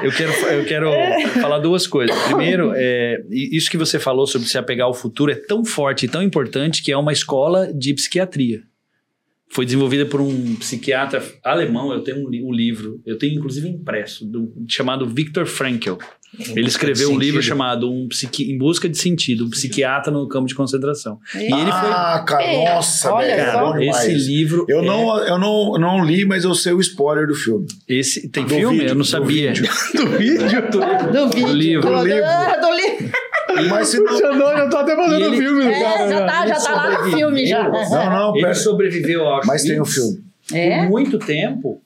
Eu 0.04 0.12
quero, 0.12 0.32
eu 0.32 0.66
quero 0.66 0.92
falar 1.42 1.60
duas 1.60 1.88
coisas. 1.88 2.16
Primeiro, 2.24 2.74
é, 2.76 3.24
isso 3.32 3.72
que 3.72 3.78
você 3.78 3.98
falou 3.98 4.28
sobre 4.28 4.48
se 4.48 4.58
apegar 4.58 4.86
ao 4.86 4.94
futuro 4.94 5.32
é 5.32 5.36
tão 5.36 5.64
forte 5.64 6.06
e 6.06 6.10
tão 6.10 6.22
importante 6.22 6.84
que 6.84 6.92
é 6.92 6.98
uma 6.98 7.14
escola 7.14 7.74
de 7.74 7.94
psiquiatria. 7.94 8.62
Foi 9.50 9.64
desenvolvida 9.64 10.06
por 10.06 10.20
um 10.20 10.56
psiquiatra 10.56 11.24
alemão. 11.44 11.92
Eu 11.94 12.02
tenho 12.02 12.26
um, 12.26 12.30
li- 12.30 12.44
um 12.44 12.52
livro, 12.52 13.00
eu 13.06 13.18
tenho 13.18 13.36
inclusive 13.38 13.68
impresso, 13.70 14.26
do- 14.26 14.52
chamado 14.68 15.06
Viktor 15.08 15.46
Frankl. 15.46 15.94
Ele 16.54 16.68
escreveu 16.68 17.12
um 17.12 17.18
livro 17.18 17.42
chamado 17.42 17.90
um 17.90 18.10
psiqui, 18.10 18.52
Em 18.52 18.58
Busca 18.58 18.90
de 18.90 18.98
Sentido, 18.98 19.46
um 19.46 19.50
psiquiatra 19.50 20.12
no 20.12 20.28
campo 20.28 20.48
de 20.48 20.54
concentração. 20.56 21.18
E 21.34 21.44
ele 21.44 21.54
foi. 21.54 21.62
ah, 21.72 22.26
cara, 22.28 22.44
É, 22.44 22.76
nossa, 22.76 23.14
olha 23.14 23.36
demais. 23.78 23.80
Esse 24.10 24.14
livro. 24.14 24.66
Eu, 24.68 24.80
é- 24.80 24.86
não, 24.86 25.18
eu, 25.20 25.40
não, 25.40 25.74
não 25.80 26.04
li, 26.04 26.26
mas 26.26 26.44
eu 26.44 26.54
sei 26.54 26.74
o 26.74 26.82
spoiler 26.82 27.26
do 27.26 27.36
filme. 27.36 27.66
Esse, 27.88 28.28
tem 28.28 28.44
Do 28.44 28.50
filme? 28.54 28.80
vídeo, 28.80 28.90
eu 28.90 28.96
não 28.96 29.02
do 29.04 29.08
sabia. 29.08 29.54
vídeo. 29.54 29.72
Do 29.96 30.08
vídeo? 30.18 30.62
Do 31.14 31.30
vídeo. 31.30 31.54
livro. 31.54 31.90
Do, 31.90 31.98
Do 32.00 32.06
livro. 32.06 32.26
ah, 32.26 32.58
do 32.58 32.76
livro. 32.76 33.12
Mas 33.64 33.88
se 33.90 34.00
não. 34.00 34.18
Já, 34.20 34.32
não, 34.32 34.58
já 34.58 34.70
tô 34.70 34.78
até 34.78 34.96
fazendo 34.96 35.20
E 35.20 35.24
ele- 35.24 35.38
filme 35.38 35.64
do 35.64 35.70
É, 35.70 35.82
cara. 35.82 36.10
já 36.10 36.26
tá, 36.26 36.48
já 36.48 36.56
tá 36.56 36.76
lá 36.76 37.04
no 37.04 37.12
filme 37.12 37.46
já. 37.46 37.64
Não, 37.70 38.10
não, 38.10 38.32
Ele 38.36 38.42
pera. 38.42 38.54
sobreviveu 38.56 39.28
ao 39.28 39.42
Mas 39.46 39.64
tem 39.64 39.78
o 39.78 39.80
Auschwitz. 39.80 40.06
filme. 40.14 40.26
É? 40.54 40.80
por 40.84 40.90
muito 40.90 41.18
tempo, 41.18 41.82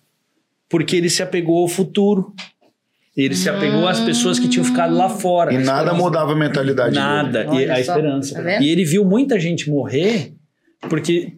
porque 0.68 0.96
ele 0.98 1.10
se 1.10 1.24
apegou 1.24 1.60
ao 1.62 1.68
futuro. 1.68 2.34
Ele 3.16 3.36
se 3.36 3.50
apegou 3.50 3.88
às 3.88 4.00
pessoas 4.00 4.40
que 4.40 4.48
tinham 4.48 4.64
ficado 4.64 4.96
lá 4.96 5.10
fora. 5.10 5.54
E 5.54 5.58
nada 5.58 5.94
mudava 5.94 6.32
a 6.34 6.36
mentalidade 6.36 6.92
dele. 6.92 7.02
Nada. 7.06 7.44
E 7.46 7.48
Olha 7.48 7.74
a 7.74 7.76
só, 7.76 7.82
esperança. 7.94 8.42
tá 8.42 8.62
e 8.62 8.70
ele 8.70 8.86
viu 8.86 9.04
muita 9.04 9.38
gente 9.40 9.70
morrer 9.70 10.34
porque 10.90 11.34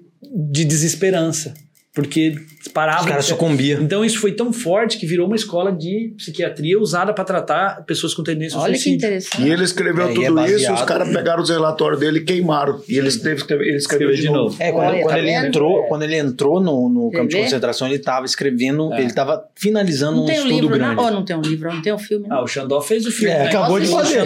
de 0.51 0.63
desesperança. 0.65 1.53
Porque 1.93 2.35
parava. 2.69 3.01
Os 3.01 3.05
caras 3.07 3.25
sucumbiam. 3.25 3.81
Então 3.81 4.03
isso 4.05 4.19
foi 4.19 4.31
tão 4.33 4.51
forte 4.53 4.97
que 4.97 5.05
virou 5.05 5.27
uma 5.27 5.35
escola 5.35 5.71
de 5.71 6.13
psiquiatria 6.17 6.79
usada 6.79 7.13
para 7.13 7.23
tratar 7.23 7.83
pessoas 7.85 8.13
com 8.13 8.23
tendência 8.23 8.57
Olha 8.57 8.73
que 8.73 8.79
suicídio. 8.79 8.97
interessante. 8.97 9.41
E 9.43 9.49
ele 9.49 9.63
escreveu 9.63 10.07
É, 10.07 10.11
e 10.11 10.15
tudo 10.15 10.39
é 10.39 10.51
isso, 10.51 10.73
os 10.73 10.81
caras 10.83 11.09
pegaram 11.09 11.41
os 11.41 11.49
relatórios 11.49 11.99
dele 11.99 12.19
e 12.19 12.23
queimaram. 12.23 12.81
E 12.87 12.97
ele 12.97 13.07
escreveu, 13.07 13.61
ele 13.61 13.77
escreveu 13.77 14.11
de, 14.11 14.21
de 14.21 14.27
novo. 14.27 14.39
novo. 14.43 14.57
É, 14.59 14.71
quando, 14.71 14.87
Olha, 14.87 15.01
quando 15.01 15.09
tá 15.13 15.19
ele 15.19 15.27
vendo? 15.31 15.45
entrou, 15.47 15.83
É. 15.83 15.87
quando 15.87 16.03
ele 16.03 16.15
entrou 16.17 16.59
no, 16.61 16.89
no 16.89 17.11
campo 17.11 17.27
de 17.29 17.37
concentração, 17.37 17.87
ele 17.87 17.95
estava 17.97 18.25
escrevendo, 18.25 18.93
É. 18.93 18.97
ele 18.99 19.07
estava 19.07 19.43
finalizando 19.55 20.17
Não 20.17 20.23
um 20.23 20.25
tem 20.27 20.35
um 20.39 20.43
estudo 20.43 20.61
livro, 20.61 20.77
grande. 20.77 20.95
não? 20.95 21.05
Oh, 21.05 21.11
não 21.11 21.25
tem 21.25 21.35
um 21.35 21.41
livro, 21.41 21.73
não 21.73 21.81
tem 21.81 21.93
um 21.93 21.99
filme. 21.99 22.27
não. 22.27 22.37
Ah, 22.37 22.43
o 22.43 22.47
Xandó 22.47 22.81
fez 22.81 23.05
o 23.05 23.11
filme. 23.11 23.33
É, 23.33 23.39
né? 23.39 23.45
acabou 23.47 23.79
de 23.79 23.87
fazer. 23.87 24.21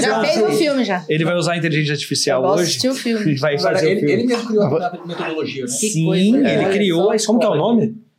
Já 0.00 0.20
fez 0.24 0.42
o 0.42 0.50
filme 0.52 0.84
já. 0.84 1.04
ele 1.08 1.24
vai 1.24 1.34
usar 1.36 1.52
a 1.52 1.56
inteligência 1.56 1.92
artificial 1.94 2.44
hoje. 2.44 2.78
Ele 3.06 3.36
vai 3.40 3.58
fazer 3.58 3.86
o 3.86 3.90
ele, 3.90 4.00
filme. 4.00 4.12
ele 4.14 4.26
mesmo 4.26 4.46
criou 4.48 4.64
a 4.64 5.00
metodologia, 5.06 5.64
né? 5.64 5.70
Que 5.70 5.88
Sim, 5.88 6.04
coisa, 6.04 6.48
ele 6.48 6.64
criou 6.72 7.04
só. 7.04 7.10
a 7.12 7.16
escola. 7.16 7.30
Como 7.30 7.40
que 7.40 7.46
é 7.46 7.48
o 7.48 7.54
nome? 7.62 7.69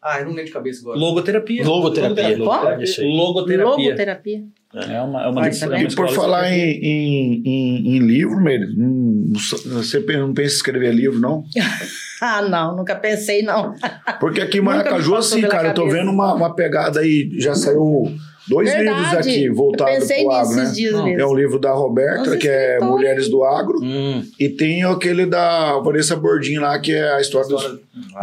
Ah, 0.01 0.19
eu 0.19 0.25
não 0.25 0.31
lembro 0.31 0.45
de 0.45 0.51
cabeça 0.51 0.81
agora. 0.81 0.97
Logoterapia. 0.97 1.63
Logoterapia. 1.63 2.27
Aí. 2.27 2.35
Logoterapia. 2.35 3.65
Logoterapia. 3.65 4.43
É 4.73 5.01
uma, 5.01 5.23
é 5.23 5.27
uma, 5.27 5.47
é 5.47 5.49
tá? 5.51 5.81
E 5.81 5.93
por 5.93 6.09
falar 6.09 6.51
em, 6.51 6.71
em, 6.71 7.43
em, 7.45 7.95
em 7.95 7.99
livro, 7.99 8.39
Meire, 8.41 8.67
hum, 8.77 9.33
você 9.33 9.99
não 9.99 10.33
pensa 10.33 10.53
em 10.53 10.57
escrever 10.57 10.93
livro, 10.93 11.19
não? 11.19 11.43
Ah, 12.23 12.43
não, 12.43 12.77
nunca 12.77 12.93
pensei, 12.93 13.41
não. 13.41 13.73
Porque 14.19 14.41
aqui 14.41 14.59
em 14.59 14.61
Maracaju, 14.61 15.13
passou 15.13 15.39
assim, 15.39 15.41
cara, 15.41 15.69
eu 15.69 15.73
tô 15.73 15.85
cabeça. 15.85 15.97
vendo 15.97 16.11
uma, 16.11 16.35
uma 16.35 16.55
pegada 16.55 16.99
aí, 16.99 17.31
já 17.39 17.55
saiu 17.55 18.15
dois 18.47 18.73
livros 18.75 19.13
aqui 19.13 19.49
voltados 19.49 19.93
Eu 19.93 19.99
pensei 20.01 20.23
pro 20.23 20.29
nisso 20.33 20.39
agro, 20.41 20.55
né? 20.55 20.63
esses 20.63 20.75
dias 20.75 21.03
mesmo. 21.03 21.21
É 21.21 21.25
um 21.25 21.33
livro 21.35 21.59
da 21.59 21.71
Roberta, 21.71 22.17
Nossa, 22.25 22.37
que 22.37 22.47
é. 22.47 22.79
Mulheres 22.79 23.29
do 23.29 23.43
Agro, 23.43 23.79
Hum. 23.81 24.23
e 24.39 24.49
tem 24.49 24.83
aquele 24.83 25.25
da 25.25 25.77
Vanessa 25.79 26.15
Bordim 26.15 26.57
lá, 26.57 26.77
que 26.79 26.93
é 26.93 27.13
a 27.13 27.21
história 27.21 27.47
dos... 27.47 27.63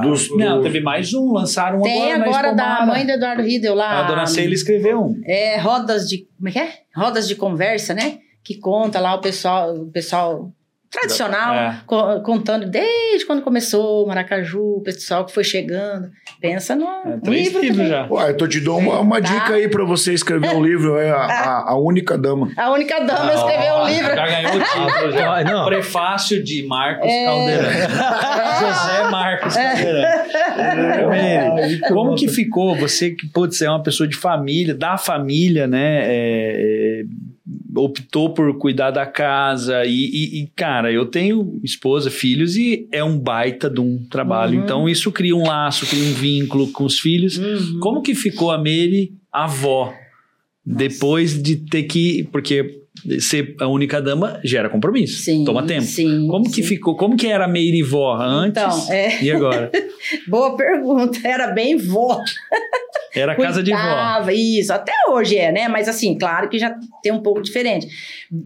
dos, 0.03 0.37
Não, 0.37 0.57
dos- 0.57 0.62
teve 0.64 0.81
mais 0.81 1.12
um, 1.14 1.33
lançaram 1.33 1.79
um 1.79 1.83
Tem 1.83 2.12
agora, 2.12 2.19
na 2.19 2.27
agora 2.27 2.55
da 2.55 2.87
mãe 2.87 3.05
do 3.07 3.12
Eduardo 3.12 3.43
Riedel 3.43 3.75
lá. 3.75 4.01
A 4.01 4.03
dona 4.09 4.27
Ceila 4.27 4.55
escreveu 4.55 5.01
um. 5.01 5.21
É, 5.25 5.59
rodas 5.59 6.09
de. 6.09 6.27
Como 6.37 6.49
é 6.49 6.53
que 6.53 6.59
é? 6.59 6.69
Rodas 6.97 7.27
de 7.29 7.35
conversa, 7.35 7.95
né? 7.95 8.19
Que 8.45 8.57
conta 8.57 8.99
lá 9.01 9.14
o 9.14 9.21
pessoal, 9.21 9.75
o 9.75 9.91
pessoal 9.91 10.51
tradicional, 10.91 11.55
É. 11.55 11.80
co- 11.86 12.20
contando 12.22 12.66
desde 12.66 13.26
quando 13.26 13.43
começou 13.43 14.05
o 14.05 14.09
Maracaju, 14.09 14.76
o 14.78 14.82
pessoal 14.82 15.24
que 15.24 15.32
foi 15.34 15.45
chegando. 15.45 16.11
Pensa 16.41 16.74
no 16.76 16.86
É, 16.86 17.03
um 17.16 17.20
três 17.20 17.47
livro 17.53 17.66
também. 17.66 17.89
já. 17.89 18.07
Ué, 18.11 18.30
eu 18.30 18.36
tô 18.36 18.47
te 18.49 18.61
dando 18.61 18.78
uma, 18.78 19.01
uma 19.01 19.20
Tá. 19.20 19.28
dica 19.28 19.55
aí 19.55 19.68
pra 19.68 19.84
você 19.84 20.14
escrever 20.14 20.55
um 20.55 20.64
livro, 20.64 20.97
é 20.99 21.11
a, 21.11 21.16
a, 21.26 21.70
a 21.72 21.76
única 21.78 22.16
dama. 22.16 22.51
A 22.57 22.70
única 22.70 23.01
dama 23.01 23.32
escreveu 23.34 23.74
um 23.74 23.86
livro. 23.86 24.14
Já 24.14 24.26
ganhou 24.26 24.53
o 24.57 24.64
título. 24.64 25.12
já. 25.18 25.34
Ah, 25.34 25.45
não. 25.45 25.66
Prefácio 25.66 26.43
de 26.43 26.66
Marcos 26.66 27.09
É. 27.11 27.24
Caldeirão. 27.24 27.70
José 28.61 29.11
Marcos 29.11 29.55
Caldeirão. 29.55 31.11
Meire, 31.11 31.80
como 31.89 32.14
que 32.14 32.28
ficou? 32.28 32.74
Você 32.76 33.11
que, 33.11 33.26
putz, 33.28 33.61
é 33.62 33.68
uma 33.68 33.82
pessoa 33.82 34.09
de 34.09 34.16
família, 34.16 34.74
da 34.74 34.97
família, 34.97 35.66
né? 35.66 37.03
Optou 37.74 38.34
por 38.34 38.57
cuidar 38.59 38.90
da 38.90 39.07
casa 39.07 39.84
e, 39.84 39.90
e- 39.90 40.42
e, 40.42 40.46
cara, 40.55 40.92
eu 40.92 41.07
tenho 41.07 41.59
esposa, 41.62 42.11
filhos 42.11 42.57
e 42.57 42.88
é 42.92 43.03
um 43.03 43.18
baita 43.18 43.70
de 43.70 43.80
um 43.80 44.05
trabalho. 44.11 44.59
Uhum. 44.59 44.64
Então 44.64 44.88
isso 44.88 45.11
cria 45.12 45.34
um 45.36 45.46
laço, 45.46 45.86
cria 45.86 46.05
um 46.05 46.12
vínculo 46.12 46.68
com 46.72 46.84
os 46.84 46.99
filhos. 46.99 47.38
Uhum. 47.38 47.78
Como 47.80 48.03
que 48.03 48.14
ficou 48.14 48.51
a 48.51 48.59
Meire 48.59 49.12
avó? 49.32 49.92
Depois 50.64 51.42
de 51.42 51.57
ter 51.57 51.84
que. 51.84 52.28
Porque 52.30 52.82
ser 53.20 53.55
a 53.61 53.66
única 53.66 54.01
dama 54.01 54.40
gera 54.44 54.68
compromisso. 54.68 55.22
Sim, 55.22 55.44
Toma 55.44 55.66
tempo. 55.66 55.82
sim, 55.82 56.26
como 56.28 56.44
que 56.44 56.62
sim. 56.62 56.62
ficou? 56.62 56.96
Como 56.96 57.16
que 57.16 57.26
era 57.26 57.44
a 57.44 57.49
Meire 57.49 57.82
vó 57.82 58.14
antes? 58.14 58.62
Então, 58.62 58.92
é. 58.92 59.22
E 59.22 59.30
agora? 59.30 59.70
Boa 60.28 60.57
pergunta. 60.57 61.18
Era 61.26 61.49
bem 61.49 61.76
vó. 61.76 62.22
Era 63.14 63.34
casa 63.34 63.62
de 63.62 63.72
vó. 63.72 64.30
Isso, 64.30 64.72
até 64.72 64.92
hoje 65.09 65.36
é, 65.36 65.51
né? 65.51 65.68
Mas 65.68 65.88
assim, 65.88 66.16
claro 66.16 66.49
que 66.49 66.59
já 66.59 66.76
tem 67.03 67.12
um 67.12 67.20
pouco 67.22 67.42
diferente. 67.42 67.86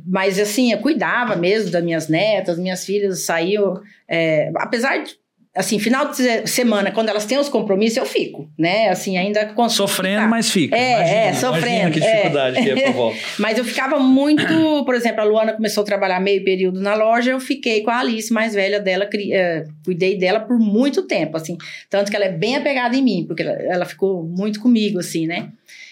Mas 0.07 0.39
assim, 0.39 0.73
eu 0.73 0.79
cuidava 0.79 1.37
mesmo 1.37 1.71
das 1.71 1.83
minhas 1.83 2.09
netas, 2.09 2.59
minhas 2.59 2.85
filhas 2.85 3.21
saíam. 3.25 3.81
é, 4.09 4.51
apesar 4.57 4.99
de. 4.99 5.22
Assim, 5.55 5.79
final 5.79 6.09
de 6.09 6.17
se- 6.17 6.47
semana, 6.47 6.91
quando 6.91 7.11
elas 7.11 7.27
têm 7.27 7.37
os 7.37 7.49
compromissos, 7.51 7.99
eu 7.99 8.07
fico, 8.07 8.49
né? 8.59 8.89
Assim, 8.89 9.19
ainda 9.19 9.45
consigo 9.47 9.87
Sofrendo, 9.87 10.17
ficar. 10.21 10.29
mas 10.31 10.51
fica. 10.51 10.75
É, 10.75 10.93
Imagina, 10.93 11.17
é, 11.19 11.33
sofrendo, 11.35 11.93
que 11.93 12.03
é. 12.03 12.11
dificuldade 12.17 12.63
que 12.63 12.71
é 12.71 12.83
pra 12.83 12.91
vó. 12.93 13.13
Mas 13.39 13.59
eu 13.59 13.65
ficava 13.65 13.99
muito, 13.99 14.85
por 14.87 14.95
exemplo, 14.95 15.21
a 15.21 15.25
Luana 15.25 15.53
começou 15.53 15.83
a 15.83 15.85
trabalhar 15.85 16.19
meio 16.21 16.43
período 16.43 16.81
na 16.81 16.95
loja, 16.95 17.33
eu 17.33 17.39
fiquei 17.41 17.83
com 17.83 17.91
a 17.91 17.99
Alice, 17.99 18.33
mais 18.33 18.55
velha 18.55 18.81
dela, 18.81 19.05
cri- 19.05 19.33
eh, 19.35 19.65
cuidei 19.85 20.17
dela 20.17 20.41
por 20.41 20.59
muito 20.59 21.03
tempo, 21.03 21.37
assim, 21.37 21.59
tanto 21.91 22.11
que 22.11 22.17
ela 22.17 22.25
é 22.25 22.33
bem 22.33 22.57
apegada 22.57 22.97
em 22.97 23.03
mim, 23.03 23.25
porque 23.29 23.43
ela, 23.43 23.53
ela 23.53 23.85
ficou 23.85 24.23
muito 24.25 24.59
comigo, 24.59 24.99
assim, 25.01 25.27
né? 25.27 25.49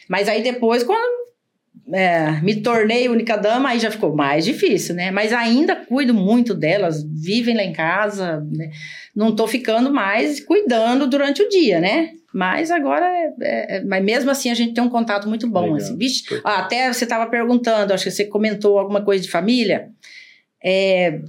Mas 0.09 0.27
aí 0.27 0.43
depois, 0.43 0.83
quando 0.83 1.30
eh, 1.93 2.41
me 2.43 2.57
tornei 2.63 3.09
única 3.09 3.37
dama, 3.37 3.71
aí 3.71 3.79
já 3.79 3.91
ficou 3.91 4.15
mais 4.15 4.45
difícil, 4.45 4.95
né? 4.95 5.11
Mas 5.11 5.33
ainda 5.33 5.77
cuido 5.77 6.15
muito 6.15 6.55
delas, 6.55 7.03
vivem 7.05 7.57
lá 7.57 7.63
em 7.63 7.73
casa, 7.73 8.41
né? 8.51 8.71
não 9.15 9.35
tô 9.35 9.47
ficando 9.47 9.93
mais 9.93 10.41
cuidando 10.41 11.07
durante 11.07 11.43
o 11.43 11.49
dia, 11.49 11.81
né? 11.81 12.11
Mas 12.33 12.71
agora, 12.71 13.07
é, 13.07 13.33
é- 13.41 13.77
é- 13.77 13.85
mas 13.85 14.05
mesmo 14.05 14.31
assim 14.31 14.51
a 14.51 14.55
gente 14.55 14.73
tem 14.73 14.83
um 14.85 14.89
contato 14.89 15.29
muito 15.29 15.49
bom, 15.49 15.73
Legal. 15.73 15.77
assim. 15.77 15.99
Ah, 16.45 16.61
até 16.61 16.93
você 16.93 17.05
estava 17.05 17.27
perguntando, 17.27 17.93
acho 17.93 18.05
que 18.05 18.11
você 18.11 18.25
comentou 18.25 18.79
alguma 18.79 19.03
coisa 19.03 19.23
de 19.23 19.31
família. 19.31 19.89
É, 20.65 21.21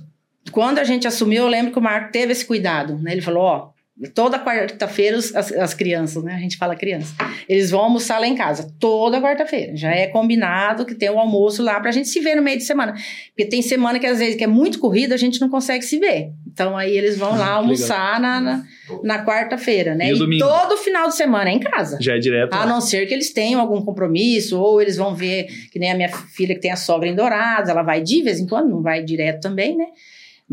quando 0.51 0.79
a 0.79 0.83
gente 0.83 1.07
assumiu, 1.07 1.43
eu 1.43 1.49
lembro 1.49 1.71
que 1.71 1.79
o 1.79 1.81
Marco 1.81 2.11
teve 2.11 2.31
esse 2.31 2.45
cuidado, 2.45 2.97
né? 2.99 3.11
Ele 3.13 3.21
falou, 3.21 3.41
ó, 3.43 3.69
toda 4.13 4.39
quarta-feira 4.39 5.17
as, 5.17 5.51
as 5.51 5.73
crianças, 5.73 6.23
né? 6.23 6.33
A 6.33 6.39
gente 6.39 6.57
fala 6.57 6.75
criança, 6.75 7.13
eles 7.47 7.69
vão 7.69 7.81
almoçar 7.81 8.19
lá 8.19 8.27
em 8.27 8.35
casa, 8.35 8.73
toda 8.79 9.21
quarta-feira. 9.21 9.75
Já 9.75 9.91
é 9.91 10.07
combinado 10.07 10.85
que 10.85 10.95
tem 10.95 11.09
o 11.09 11.19
almoço 11.19 11.61
lá 11.61 11.79
pra 11.79 11.91
gente 11.91 12.07
se 12.07 12.19
ver 12.19 12.35
no 12.35 12.41
meio 12.41 12.57
de 12.57 12.63
semana. 12.63 12.93
Porque 13.29 13.45
tem 13.45 13.61
semana 13.61 13.99
que 13.99 14.07
às 14.07 14.19
vezes 14.19 14.35
que 14.35 14.43
é 14.43 14.47
muito 14.47 14.79
corrida, 14.79 15.13
a 15.13 15.17
gente 15.17 15.39
não 15.39 15.49
consegue 15.49 15.83
se 15.83 15.99
ver. 15.99 16.31
Então 16.51 16.75
aí 16.75 16.97
eles 16.97 17.17
vão 17.17 17.37
lá 17.37 17.51
almoçar 17.51 18.19
na, 18.19 18.41
na, 18.41 18.63
na 19.03 19.25
quarta-feira, 19.25 19.93
né? 19.93 20.09
E 20.09 20.13
o 20.13 20.33
E, 20.33 20.39
todo 20.39 20.77
final 20.77 21.07
de 21.07 21.15
semana 21.15 21.49
é 21.49 21.53
em 21.53 21.59
casa. 21.59 21.97
Já 22.01 22.15
é 22.15 22.19
direto. 22.19 22.53
A 22.53 22.59
lá. 22.59 22.65
não 22.65 22.81
ser 22.81 23.05
que 23.05 23.13
eles 23.13 23.31
tenham 23.31 23.61
algum 23.61 23.81
compromisso, 23.81 24.59
ou 24.59 24.81
eles 24.81 24.97
vão 24.97 25.13
ver, 25.13 25.47
que 25.71 25.79
nem 25.79 25.91
a 25.91 25.95
minha 25.95 26.09
filha 26.09 26.55
que 26.55 26.61
tem 26.61 26.71
a 26.71 26.75
sogra 26.75 27.07
em 27.07 27.15
Dourados, 27.15 27.69
ela 27.69 27.83
vai 27.83 28.01
de 28.01 28.21
vez 28.21 28.39
em 28.39 28.47
quando, 28.47 28.69
não 28.69 28.81
vai 28.81 29.03
direto 29.03 29.41
também, 29.41 29.77
né? 29.77 29.85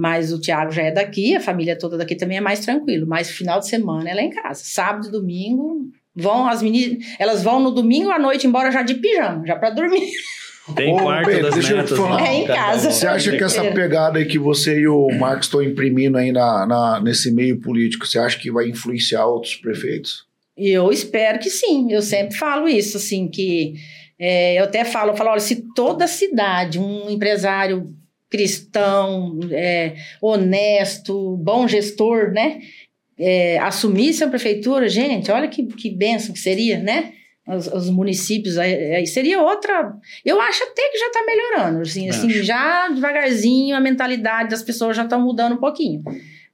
Mas 0.01 0.33
o 0.33 0.41
Tiago 0.41 0.71
já 0.71 0.83
é 0.83 0.93
daqui, 0.93 1.35
a 1.35 1.41
família 1.41 1.77
toda 1.77 1.99
daqui 1.99 2.15
também 2.15 2.39
é 2.39 2.41
mais 2.41 2.61
tranquilo. 2.61 3.05
Mas 3.05 3.29
final 3.31 3.59
de 3.59 3.69
semana 3.69 4.09
ela 4.09 4.21
é 4.21 4.25
em 4.25 4.31
casa. 4.31 4.63
Sábado 4.65 5.09
e 5.09 5.11
domingo, 5.11 5.89
vão 6.15 6.47
as 6.47 6.63
meninas, 6.63 7.05
elas 7.19 7.43
vão 7.43 7.59
no 7.59 7.73
domingo 7.73 8.11
à 8.11 8.19
noite 8.19 8.47
embora 8.47 8.71
já 8.71 8.83
de 8.83 8.95
pijama, 8.95 9.45
já 9.45 9.57
para 9.57 9.71
dormir. 9.71 10.09
Tem 10.77 10.93
Ô, 10.95 10.99
quarto 10.99 11.27
Pedro, 11.27 11.43
das 11.45 11.55
deixa 11.55 11.73
eu 11.73 11.77
te 11.79 11.81
netas. 11.83 11.99
falar. 11.99 12.23
né? 12.23 12.29
É 12.29 12.35
em 12.41 12.47
casa. 12.47 12.91
Você 12.93 13.07
acha 13.07 13.31
que 13.37 13.43
essa 13.43 13.65
É. 13.65 13.73
pegada 13.73 14.19
aí 14.19 14.27
que 14.27 14.39
você 14.39 14.79
e 14.81 14.87
o 14.87 15.09
Marcos 15.19 15.47
estão 15.47 15.63
imprimindo 15.63 16.17
aí 16.19 16.31
na, 16.31 16.67
na- 16.67 17.01
nesse 17.01 17.33
meio 17.33 17.59
político, 17.61 18.07
você 18.07 18.19
acha 18.19 18.39
que 18.39 18.51
vai 18.53 18.69
influenciar 18.69 19.27
outros 19.27 19.57
prefeitos? 19.57 20.27
E 20.57 20.69
eu 20.69 20.93
espero 20.93 21.39
que 21.39 21.49
sim. 21.51 21.91
Eu 21.91 22.03
sempre 22.03 22.37
falo 22.37 22.69
isso, 22.69 22.99
assim, 22.99 23.27
que 23.29 23.75
é, 24.19 24.61
eu 24.61 24.65
até 24.65 24.85
falo, 24.85 25.13
eu 25.13 25.17
falo, 25.17 25.31
olha, 25.31 25.41
se 25.41 25.73
toda 25.75 26.07
cidade, 26.07 26.79
um 26.79 27.09
empresário 27.09 27.95
cristão, 28.31 29.39
é, 29.51 29.95
honesto, 30.23 31.37
bom 31.39 31.67
gestor, 31.69 32.31
né? 32.33 32.61
É, 33.19 33.59
assumisse 33.59 34.23
a 34.23 34.29
prefeitura, 34.29 34.89
gente, 34.89 35.31
olha 35.31 35.49
que, 35.49 35.65
que 35.67 35.91
benção 35.91 36.33
que 36.33 36.39
seria, 36.41 36.79
né? 36.79 37.13
Os, 37.49 37.67
os 37.67 37.89
municípios, 37.91 38.59
aí, 38.59 38.95
aí 38.97 39.07
seria 39.07 39.41
outra. 39.43 39.93
Eu 40.25 40.41
acho 40.41 40.63
até 40.65 40.83
que 40.91 40.99
já 40.99 41.07
está 41.07 41.25
melhorando, 41.25 41.81
assim, 41.81 42.09
assim, 42.09 42.29
já 42.31 42.89
devagarzinho 42.89 43.75
a 43.75 43.81
mentalidade 43.81 44.51
das 44.51 44.63
pessoas 44.63 44.97
já 44.97 45.05
está 45.05 45.19
mudando 45.19 45.55
um 45.55 45.59
pouquinho. 45.59 46.03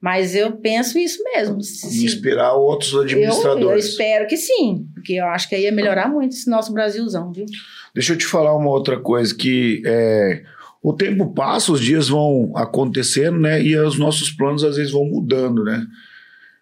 Mas 0.01 0.35
eu 0.37 0.53
penso 0.59 0.99
isso 0.99 1.23
mesmo. 1.25 1.61
se- 1.63 2.05
Inspirar 2.05 2.53
outros 2.55 2.93
eu, 2.93 3.01
administradores. 3.01 3.67
eu 3.71 3.77
espero 3.91 4.27
que 4.29 4.37
sim, 4.37 4.87
porque 4.95 5.15
eu 5.15 5.27
acho 5.27 5.49
que 5.49 5.55
aí 5.57 5.63
ia 5.63 5.73
melhorar 5.73 6.09
muito 6.09 6.33
esse 6.37 6.49
nosso 6.49 6.73
Brasilzão, 6.73 7.33
viu? 7.33 7.47
Deixa 7.95 8.13
eu 8.13 8.19
te 8.19 8.27
falar 8.27 8.55
uma 8.57 8.69
outra 8.71 9.01
coisa 9.01 9.35
que 9.35 9.83
é, 9.85 10.43
o 10.85 10.93
tempo 10.93 11.33
passa, 11.33 11.73
os 11.73 11.81
dias 11.81 12.11
vão 12.11 12.53
acontecendo, 12.55 13.41
né? 13.41 13.63
E 13.63 13.75
os 13.75 13.99
nossos 13.99 14.31
planos 14.31 14.63
às 14.63 14.77
vezes 14.77 14.93
vão 14.93 15.07
mudando, 15.07 15.65
né? 15.65 15.87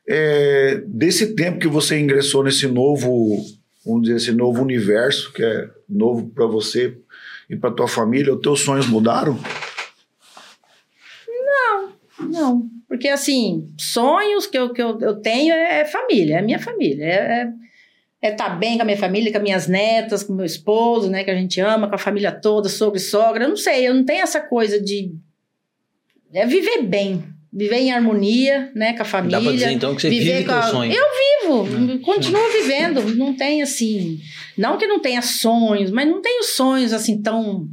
É, 0.08 0.80
desse 0.86 1.34
tempo 1.34 1.58
que 1.58 1.66
você 1.66 1.98
ingressou 1.98 2.44
nesse 2.44 2.68
novo, 2.68 3.44
vamos 3.84 4.02
dizer, 4.02 4.16
esse 4.18 4.30
novo 4.30 4.62
universo 4.62 5.32
que 5.32 5.42
é 5.42 5.68
novo 5.88 6.28
para 6.28 6.46
você 6.46 6.96
e 7.50 7.56
para 7.56 7.72
tua 7.72 7.88
família, 7.88 8.32
os 8.32 8.40
teus 8.40 8.60
sonhos 8.60 8.86
mudaram? 8.86 9.36
Não, 12.30 12.70
porque 12.86 13.08
assim, 13.08 13.74
sonhos 13.76 14.46
que 14.46 14.56
eu, 14.56 14.72
que 14.72 14.80
eu, 14.80 15.00
eu 15.00 15.16
tenho 15.16 15.52
é 15.52 15.84
família, 15.84 16.38
é 16.38 16.42
minha 16.42 16.60
família. 16.60 17.04
É 17.04 17.52
é 18.22 18.30
estar 18.30 18.50
bem 18.50 18.76
com 18.76 18.82
a 18.82 18.84
minha 18.84 18.96
família, 18.96 19.32
com 19.32 19.38
as 19.38 19.42
minhas 19.42 19.66
netas, 19.66 20.22
com 20.22 20.32
meu 20.32 20.46
esposo, 20.46 21.10
né, 21.10 21.24
que 21.24 21.30
a 21.30 21.34
gente 21.34 21.60
ama, 21.60 21.88
com 21.88 21.94
a 21.96 21.98
família 21.98 22.30
toda, 22.30 22.68
sogro 22.68 22.96
e 22.96 23.00
sogra. 23.00 23.44
Eu 23.44 23.48
não 23.48 23.56
sei, 23.56 23.86
eu 23.88 23.92
não 23.94 24.04
tenho 24.04 24.22
essa 24.22 24.40
coisa 24.40 24.80
de. 24.80 25.10
É 26.32 26.46
viver 26.46 26.82
bem, 26.82 27.22
viver 27.52 27.76
em 27.76 27.92
harmonia, 27.92 28.70
né, 28.74 28.94
com 28.94 29.02
a 29.02 29.04
família. 29.04 29.38
Dá 29.38 29.42
pra 29.44 29.52
dizer 29.52 29.70
então 29.72 29.94
que 29.94 30.02
você 30.02 30.08
vive 30.10 30.44
com 30.44 30.52
a- 30.52 30.62
sonho. 30.62 30.92
Eu 30.92 31.04
vivo, 31.66 31.98
continuo 32.00 32.50
vivendo. 32.52 33.02
Não 33.16 33.34
tem 33.34 33.60
assim. 33.60 34.18
Não 34.56 34.78
que 34.78 34.86
não 34.86 35.00
tenha 35.00 35.20
sonhos, 35.20 35.90
mas 35.90 36.06
não 36.08 36.22
tenho 36.22 36.42
sonhos 36.44 36.92
assim 36.92 37.20
tão. 37.20 37.66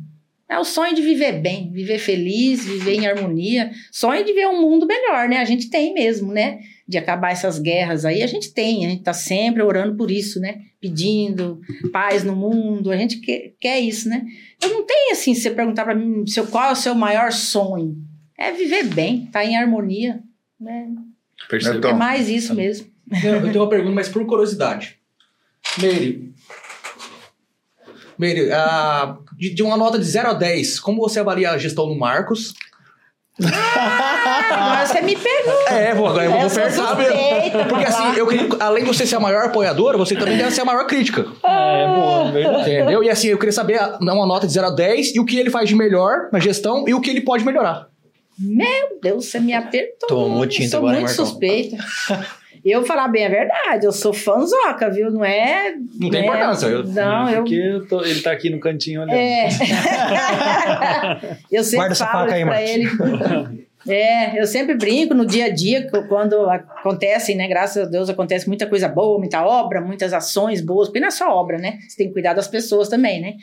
É 0.49 0.57
o 0.57 0.63
sonho 0.65 0.95
de 0.95 1.01
viver 1.03 1.33
bem, 1.33 1.71
viver 1.71 1.99
feliz, 1.99 2.65
viver 2.65 2.95
em 2.95 3.05
harmonia. 3.07 3.69
Sonho 3.91 4.25
de 4.25 4.33
ver 4.33 4.47
um 4.47 4.59
mundo 4.61 4.87
melhor, 4.87 5.29
né? 5.29 5.37
A 5.37 5.45
gente 5.45 5.69
tem 5.69 5.93
mesmo, 5.93 6.33
né? 6.33 6.57
De 6.89 6.97
acabar 6.97 7.31
essas 7.31 7.59
guerras 7.59 8.03
aí, 8.03 8.23
a 8.23 8.27
gente 8.27 8.51
tem. 8.51 8.83
A 8.83 8.89
gente 8.89 9.03
tá 9.03 9.13
sempre 9.13 9.61
orando 9.61 9.95
por 9.95 10.09
isso, 10.09 10.39
né? 10.39 10.61
Pedindo 10.81 11.61
paz 11.93 12.23
no 12.23 12.35
mundo. 12.35 12.89
A 12.89 12.97
gente 12.97 13.17
quer, 13.17 13.53
quer 13.59 13.79
isso, 13.79 14.09
né? 14.09 14.25
Eu 14.59 14.69
não 14.69 14.83
tenho 14.83 15.11
assim, 15.11 15.35
se 15.35 15.41
você 15.41 15.51
perguntar 15.51 15.85
pra 15.85 15.93
mim 15.93 16.25
seu, 16.25 16.47
qual 16.47 16.69
é 16.69 16.71
o 16.71 16.75
seu 16.75 16.95
maior 16.95 17.31
sonho. 17.31 17.95
É 18.35 18.51
viver 18.51 18.85
bem, 18.85 19.27
tá 19.27 19.45
em 19.45 19.55
harmonia. 19.55 20.19
Né? 20.59 20.87
Percebeu? 21.47 21.77
Então, 21.77 21.91
é 21.91 21.93
mais 21.93 22.27
isso 22.27 22.55
mesmo. 22.55 22.87
Eu 23.23 23.41
tenho 23.51 23.61
uma 23.61 23.69
pergunta, 23.69 23.93
mas 23.93 24.09
por 24.09 24.25
curiosidade. 24.25 24.97
Meire. 25.77 26.33
Meire, 28.17 28.51
ah, 28.51 29.17
de, 29.37 29.53
de 29.53 29.61
uma 29.61 29.77
nota 29.77 29.99
de 29.99 30.05
0 30.05 30.29
a 30.29 30.33
10, 30.33 30.79
como 30.79 31.01
você 31.01 31.19
avalia 31.19 31.51
a 31.51 31.57
gestão 31.57 31.87
do 31.87 31.95
Marcos? 31.95 32.53
Agora 33.41 34.85
você 34.85 35.01
me 35.01 35.15
pergunta. 35.15 35.73
É, 35.73 35.93
vou, 35.93 36.07
agora 36.07 36.25
eu 36.25 36.31
Eu 36.31 36.39
vou 36.41 36.49
perguntar 36.49 36.95
mesmo. 36.95 37.65
Porque 37.69 37.85
assim, 37.85 38.15
eu 38.17 38.27
queria, 38.27 38.47
além 38.59 38.83
de 38.83 38.89
você 38.89 39.05
ser 39.05 39.15
a 39.15 39.19
maior 39.19 39.45
apoiadora, 39.45 39.97
você 39.97 40.15
também 40.15 40.37
deve 40.37 40.51
ser 40.51 40.61
a 40.61 40.65
maior 40.65 40.85
crítica. 40.85 41.25
É, 41.43 41.87
boa, 41.87 42.31
verdade. 42.31 42.61
Entendeu? 42.71 43.03
E 43.03 43.09
assim, 43.09 43.27
eu 43.27 43.37
queria 43.37 43.53
saber 43.53 43.79
uma 44.01 44.25
nota 44.25 44.45
de 44.47 44.53
0 44.53 44.67
a 44.67 44.71
10 44.71 45.15
e 45.15 45.19
o 45.19 45.25
que 45.25 45.37
ele 45.37 45.49
faz 45.49 45.67
de 45.69 45.75
melhor 45.75 46.29
na 46.31 46.39
gestão 46.39 46.85
e 46.87 46.93
o 46.93 47.01
que 47.01 47.09
ele 47.09 47.21
pode 47.21 47.45
melhorar. 47.45 47.87
Meu 48.37 48.99
Deus, 49.01 49.25
você 49.25 49.39
me 49.39 49.53
apertou. 49.53 50.07
Tomou 50.07 50.43
Eu 50.43 50.49
tinta 50.49 50.69
sou 50.69 50.79
agora, 50.79 50.95
muito 50.95 51.07
Marcão? 51.07 51.25
suspeita. 51.25 51.77
Eu 52.65 52.85
falar 52.85 53.07
bem 53.07 53.25
a 53.25 53.29
verdade, 53.29 53.85
eu 53.85 53.91
sou 53.91 54.13
fãzoca, 54.13 54.89
viu? 54.89 55.09
Não 55.11 55.23
é. 55.23 55.73
Não 55.99 56.09
tem 56.09 56.21
né? 56.21 56.27
importância, 56.27 56.67
eu- 56.67 56.83
Não, 56.83 57.29
eu. 57.29 57.37
Porque 57.43 57.55
eu 57.55 57.87
tô- 57.87 58.03
ele 58.03 58.21
tá 58.21 58.31
aqui 58.31 58.49
no 58.49 58.59
cantinho 58.59 59.01
olhando. 59.01 59.15
É. 59.15 59.47
eu 61.51 61.63
sempre 61.63 61.77
Guarda 61.77 61.91
essa 61.93 62.05
falo 62.05 62.25
faca 62.25 62.35
aí, 62.35 62.45
pra 62.45 62.61
ele. 62.61 63.67
É, 63.87 64.39
eu 64.39 64.45
sempre 64.45 64.75
brinco 64.75 65.13
no 65.13 65.25
dia 65.25 65.45
a 65.45 65.49
dia, 65.49 65.89
quando 66.09 66.49
acontecem, 66.49 67.35
né? 67.35 67.47
Graças 67.47 67.87
a 67.87 67.89
Deus 67.89 68.09
acontece 68.09 68.47
muita 68.47 68.67
coisa 68.67 68.87
boa, 68.89 69.17
muita 69.17 69.43
obra, 69.45 69.79
muitas 69.81 70.13
ações 70.13 70.59
boas, 70.61 70.89
porque 70.89 70.99
não 70.99 71.07
é 71.07 71.11
só 71.11 71.29
obra, 71.33 71.57
né? 71.57 71.79
Você 71.87 71.95
tem 71.97 72.07
que 72.07 72.13
cuidar 72.13 72.33
das 72.33 72.47
pessoas 72.47 72.89
também, 72.89 73.21
né? 73.21 73.35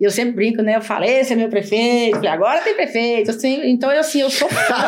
E 0.00 0.04
eu 0.04 0.10
sempre 0.10 0.32
brinco, 0.32 0.60
né? 0.60 0.74
Eu 0.76 0.80
falo, 0.80 1.04
esse 1.04 1.32
é 1.32 1.36
meu 1.36 1.48
prefeito, 1.48 2.16
falei, 2.16 2.30
agora 2.30 2.60
tem 2.62 2.74
prefeito. 2.74 3.30
Assim, 3.30 3.60
então, 3.70 3.92
eu, 3.92 4.00
assim, 4.00 4.20
eu 4.22 4.28
sou 4.28 4.48
fã. 4.48 4.74
Né? 4.74 4.80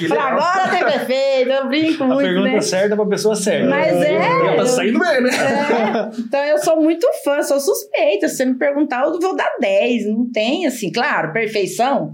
falei, 0.08 0.22
agora 0.22 0.68
tem 0.68 0.84
prefeito, 0.84 1.50
eu 1.50 1.68
brinco 1.68 2.04
A 2.04 2.06
muito, 2.08 2.20
pergunta 2.20 2.48
né? 2.50 2.60
certa 2.60 2.94
pra 2.96 3.06
pessoa 3.06 3.34
certa. 3.34 3.68
Mas 3.68 3.96
é, 3.96 4.18
Já 4.18 4.56
tá 4.56 4.56
eu- 4.56 4.66
saindo 4.66 4.98
bem, 4.98 5.22
né? 5.22 5.30
é, 5.30 6.20
então 6.20 6.44
eu 6.44 6.58
sou 6.58 6.76
muito 6.80 7.06
fã, 7.24 7.42
sou 7.42 7.58
suspeita. 7.58 8.28
Se 8.28 8.36
você 8.36 8.44
me 8.44 8.58
perguntar, 8.58 9.04
eu 9.04 9.18
vou 9.18 9.34
dar 9.34 9.50
10. 9.58 10.06
Não 10.06 10.30
tem, 10.30 10.66
assim, 10.66 10.92
claro, 10.92 11.32
perfeição. 11.32 12.12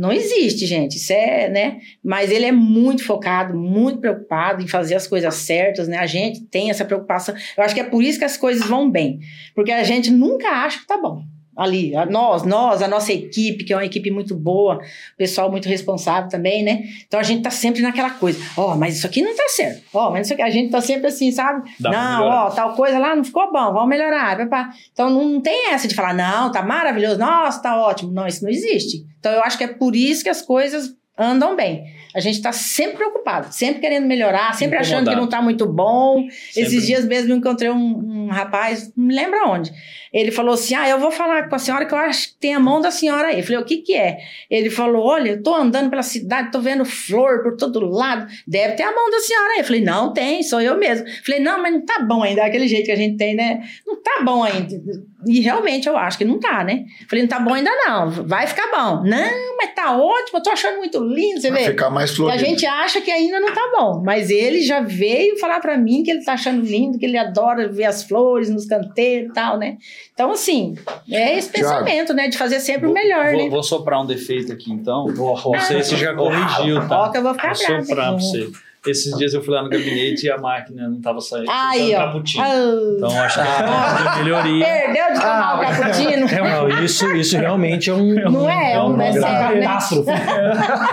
Não 0.00 0.10
existe, 0.10 0.64
gente. 0.64 0.96
Isso 0.96 1.12
é, 1.12 1.50
né? 1.50 1.78
Mas 2.02 2.30
ele 2.30 2.46
é 2.46 2.52
muito 2.52 3.04
focado, 3.04 3.54
muito 3.54 4.00
preocupado 4.00 4.62
em 4.62 4.66
fazer 4.66 4.94
as 4.94 5.06
coisas 5.06 5.34
certas, 5.34 5.88
né? 5.88 5.98
A 5.98 6.06
gente 6.06 6.40
tem 6.46 6.70
essa 6.70 6.86
preocupação. 6.86 7.34
Eu 7.54 7.62
acho 7.62 7.74
que 7.74 7.82
é 7.82 7.84
por 7.84 8.02
isso 8.02 8.18
que 8.18 8.24
as 8.24 8.38
coisas 8.38 8.66
vão 8.66 8.90
bem. 8.90 9.20
Porque 9.54 9.70
a 9.70 9.84
gente 9.84 10.10
nunca 10.10 10.48
acha 10.48 10.78
que 10.78 10.86
tá 10.86 10.96
bom. 10.96 11.22
Ali, 11.60 11.94
a 11.94 12.06
nós, 12.06 12.42
nós, 12.42 12.82
a 12.82 12.88
nossa 12.88 13.12
equipe, 13.12 13.64
que 13.64 13.72
é 13.72 13.76
uma 13.76 13.84
equipe 13.84 14.10
muito 14.10 14.34
boa, 14.34 14.80
pessoal 15.16 15.50
muito 15.50 15.68
responsável 15.68 16.28
também, 16.28 16.62
né? 16.62 16.82
Então 17.06 17.20
a 17.20 17.22
gente 17.22 17.42
tá 17.42 17.50
sempre 17.50 17.82
naquela 17.82 18.10
coisa, 18.10 18.40
ó, 18.56 18.74
mas 18.74 18.96
isso 18.96 19.06
aqui 19.06 19.22
não 19.22 19.36
tá 19.36 19.44
certo, 19.48 19.82
ó, 19.92 20.10
mas 20.10 20.26
isso 20.26 20.34
aqui, 20.34 20.42
a 20.42 20.50
gente 20.50 20.70
tá 20.70 20.80
sempre 20.80 21.08
assim, 21.08 21.30
sabe? 21.30 21.70
Dá 21.78 21.90
não, 21.90 22.24
ó, 22.24 22.50
tal 22.50 22.74
coisa 22.74 22.98
lá 22.98 23.14
não 23.14 23.24
ficou 23.24 23.52
bom, 23.52 23.72
vamos 23.72 23.88
melhorar. 23.88 24.36
papá. 24.38 24.70
Então 24.92 25.10
não 25.10 25.40
tem 25.40 25.70
essa 25.72 25.86
de 25.86 25.94
falar, 25.94 26.14
não, 26.14 26.50
tá 26.50 26.62
maravilhoso, 26.62 27.18
nossa, 27.18 27.60
tá 27.62 27.78
ótimo. 27.80 28.12
Não, 28.12 28.26
isso 28.26 28.42
não 28.42 28.50
existe. 28.50 29.04
Então 29.18 29.32
eu 29.32 29.42
acho 29.42 29.58
que 29.58 29.64
é 29.64 29.68
por 29.68 29.94
isso 29.94 30.22
que 30.22 30.28
as 30.28 30.42
coisas 30.42 30.94
andam 31.18 31.54
bem. 31.54 31.84
A 32.14 32.20
gente 32.20 32.40
tá 32.40 32.52
sempre 32.52 32.96
preocupado, 32.96 33.52
sempre 33.52 33.80
querendo 33.80 34.06
melhorar, 34.06 34.54
sempre 34.54 34.78
achando 34.78 35.08
que 35.08 35.16
não 35.16 35.28
tá 35.28 35.40
muito 35.40 35.66
bom. 35.66 36.26
Sempre. 36.30 36.62
Esses 36.62 36.86
dias 36.86 37.04
mesmo 37.04 37.32
eu 37.32 37.36
encontrei 37.36 37.70
um, 37.70 37.76
um 37.76 38.26
rapaz, 38.28 38.92
não 38.96 39.06
me 39.06 39.14
lembro 39.14 39.48
onde. 39.48 39.72
Ele 40.12 40.32
falou 40.32 40.54
assim: 40.54 40.74
Ah, 40.74 40.88
eu 40.88 40.98
vou 40.98 41.10
falar 41.10 41.48
com 41.48 41.54
a 41.54 41.58
senhora 41.58 41.86
que 41.86 41.94
eu 41.94 41.98
acho 41.98 42.30
que 42.30 42.34
tem 42.40 42.54
a 42.54 42.60
mão 42.60 42.80
da 42.80 42.90
senhora 42.90 43.28
aí. 43.28 43.38
Eu 43.38 43.44
falei: 43.44 43.58
O 43.60 43.64
que 43.64 43.78
que 43.78 43.94
é? 43.94 44.18
Ele 44.50 44.68
falou: 44.68 45.06
Olha, 45.06 45.30
eu 45.30 45.42
tô 45.42 45.54
andando 45.54 45.88
pela 45.88 46.02
cidade, 46.02 46.50
tô 46.50 46.60
vendo 46.60 46.84
flor 46.84 47.42
por 47.42 47.56
todo 47.56 47.80
lado. 47.80 48.26
Deve 48.46 48.74
ter 48.74 48.82
a 48.82 48.92
mão 48.92 49.10
da 49.10 49.20
senhora 49.20 49.52
aí. 49.52 49.58
Eu 49.60 49.64
falei: 49.64 49.80
Não, 49.82 50.12
tem, 50.12 50.42
sou 50.42 50.60
eu 50.60 50.76
mesmo. 50.76 51.06
Eu 51.06 51.24
falei: 51.24 51.40
Não, 51.40 51.62
mas 51.62 51.72
não 51.72 51.84
tá 51.84 52.00
bom 52.00 52.22
ainda, 52.22 52.42
daquele 52.42 52.66
jeito 52.66 52.86
que 52.86 52.92
a 52.92 52.96
gente 52.96 53.16
tem, 53.16 53.36
né? 53.36 53.62
Não 53.86 54.02
tá 54.02 54.22
bom 54.24 54.42
ainda. 54.42 54.80
E 55.26 55.40
realmente 55.40 55.86
eu 55.88 55.96
acho 55.98 56.16
que 56.16 56.24
não 56.24 56.38
tá, 56.40 56.64
né? 56.64 56.84
Falei: 57.08 57.22
Não 57.22 57.28
tá 57.28 57.38
bom 57.40 57.52
ainda 57.52 57.70
não, 57.86 58.10
vai 58.10 58.46
ficar 58.46 58.68
bom. 58.70 59.02
Não, 59.04 59.56
mas 59.58 59.74
tá 59.74 59.96
ótimo, 59.96 60.38
eu 60.38 60.42
tô 60.42 60.50
achando 60.50 60.78
muito 60.78 60.98
lindo, 61.02 61.40
você 61.40 61.50
Vai 61.50 61.64
vê. 61.64 61.70
ficar 61.70 61.90
mais 61.90 62.10
E 62.10 62.12
a 62.12 62.16
florido. 62.16 62.44
gente 62.44 62.64
acha 62.66 63.00
que 63.00 63.10
ainda 63.10 63.38
não 63.38 63.52
tá 63.52 63.70
bom, 63.78 64.02
mas 64.04 64.30
ele 64.30 64.60
já 64.62 64.80
veio 64.80 65.38
falar 65.38 65.60
pra 65.60 65.76
mim 65.76 66.02
que 66.02 66.10
ele 66.10 66.24
tá 66.24 66.32
achando 66.32 66.62
lindo, 66.64 66.98
que 66.98 67.04
ele 67.04 67.18
adora 67.18 67.68
ver 67.68 67.84
as 67.84 68.02
flores 68.02 68.48
nos 68.48 68.64
canteiros 68.66 69.30
e 69.30 69.32
tal, 69.34 69.58
né? 69.58 69.76
Então, 70.14 70.30
assim, 70.32 70.74
é 71.10 71.36
esse 71.38 71.50
Thiago, 71.52 71.68
pensamento, 71.84 72.14
né? 72.14 72.28
De 72.28 72.38
fazer 72.38 72.60
sempre 72.60 72.88
o 72.88 72.92
melhor, 72.92 73.32
vou, 73.32 73.44
né? 73.44 73.48
vou 73.50 73.62
soprar 73.62 74.00
um 74.02 74.06
defeito 74.06 74.52
aqui, 74.52 74.72
então. 74.72 75.06
Não 75.06 75.60
sei 75.60 75.82
se 75.82 75.96
já 75.96 76.14
corrigiu, 76.14 76.78
Ó, 76.78 76.86
tá? 76.86 77.10
que 77.10 77.18
eu 77.18 77.22
vou 77.22 77.34
ficar 77.34 77.52
Vou 77.54 77.66
brava. 77.66 77.82
soprar 77.84 78.08
pra 78.12 78.18
você. 78.20 78.50
Esses 78.86 79.14
dias 79.18 79.34
eu 79.34 79.42
fui 79.42 79.54
lá 79.54 79.62
no 79.62 79.68
gabinete 79.68 80.24
e 80.24 80.30
a 80.30 80.38
máquina 80.38 80.88
não 80.88 81.00
tava 81.02 81.20
saindo. 81.20 81.50
Aí, 81.50 81.94
ó. 81.94 81.98
caputinho. 82.06 82.42
Ah, 82.42 82.94
Então 82.96 83.22
acho 83.22 83.34
que 83.42 83.46
é 83.46 84.22
melhoria. 84.24 84.64
Perdeu 84.64 85.06
de 85.12 85.20
tomar 85.20 85.56
o 85.56 85.60
cappuccino. 85.60 86.26
Não, 86.26 86.84
isso, 86.84 87.06
isso 87.14 87.36
realmente 87.36 87.90
é 87.90 87.94
um. 87.94 88.14
Não 88.30 88.48
é, 88.48 88.72
é 88.72 88.82
um 88.82 88.98
é 89.00 89.12
sério, 89.12 89.56
né? 89.60 89.66
catástrofe. 89.66 90.10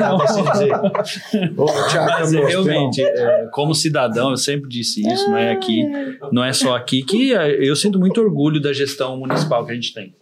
Não, 0.01 0.17
posso 0.17 0.51
dizer. 0.51 0.73
Ô, 1.57 1.65
Thiago, 1.89 2.11
Mas 2.11 2.33
é, 2.33 2.45
realmente, 2.45 3.01
é, 3.01 3.47
como 3.51 3.73
cidadão, 3.73 4.31
eu 4.31 4.37
sempre 4.37 4.69
disse 4.69 5.01
isso, 5.07 5.29
não 5.29 5.37
é 5.37 5.51
aqui, 5.51 5.83
não 6.31 6.43
é 6.43 6.51
só 6.51 6.75
aqui, 6.75 7.03
que 7.03 7.33
é, 7.33 7.51
eu 7.65 7.75
sinto 7.75 7.97
muito 7.99 8.19
orgulho 8.19 8.61
da 8.61 8.73
gestão 8.73 9.17
municipal 9.17 9.65
que 9.65 9.71
a 9.71 9.75
gente 9.75 9.93
tem. 9.93 10.13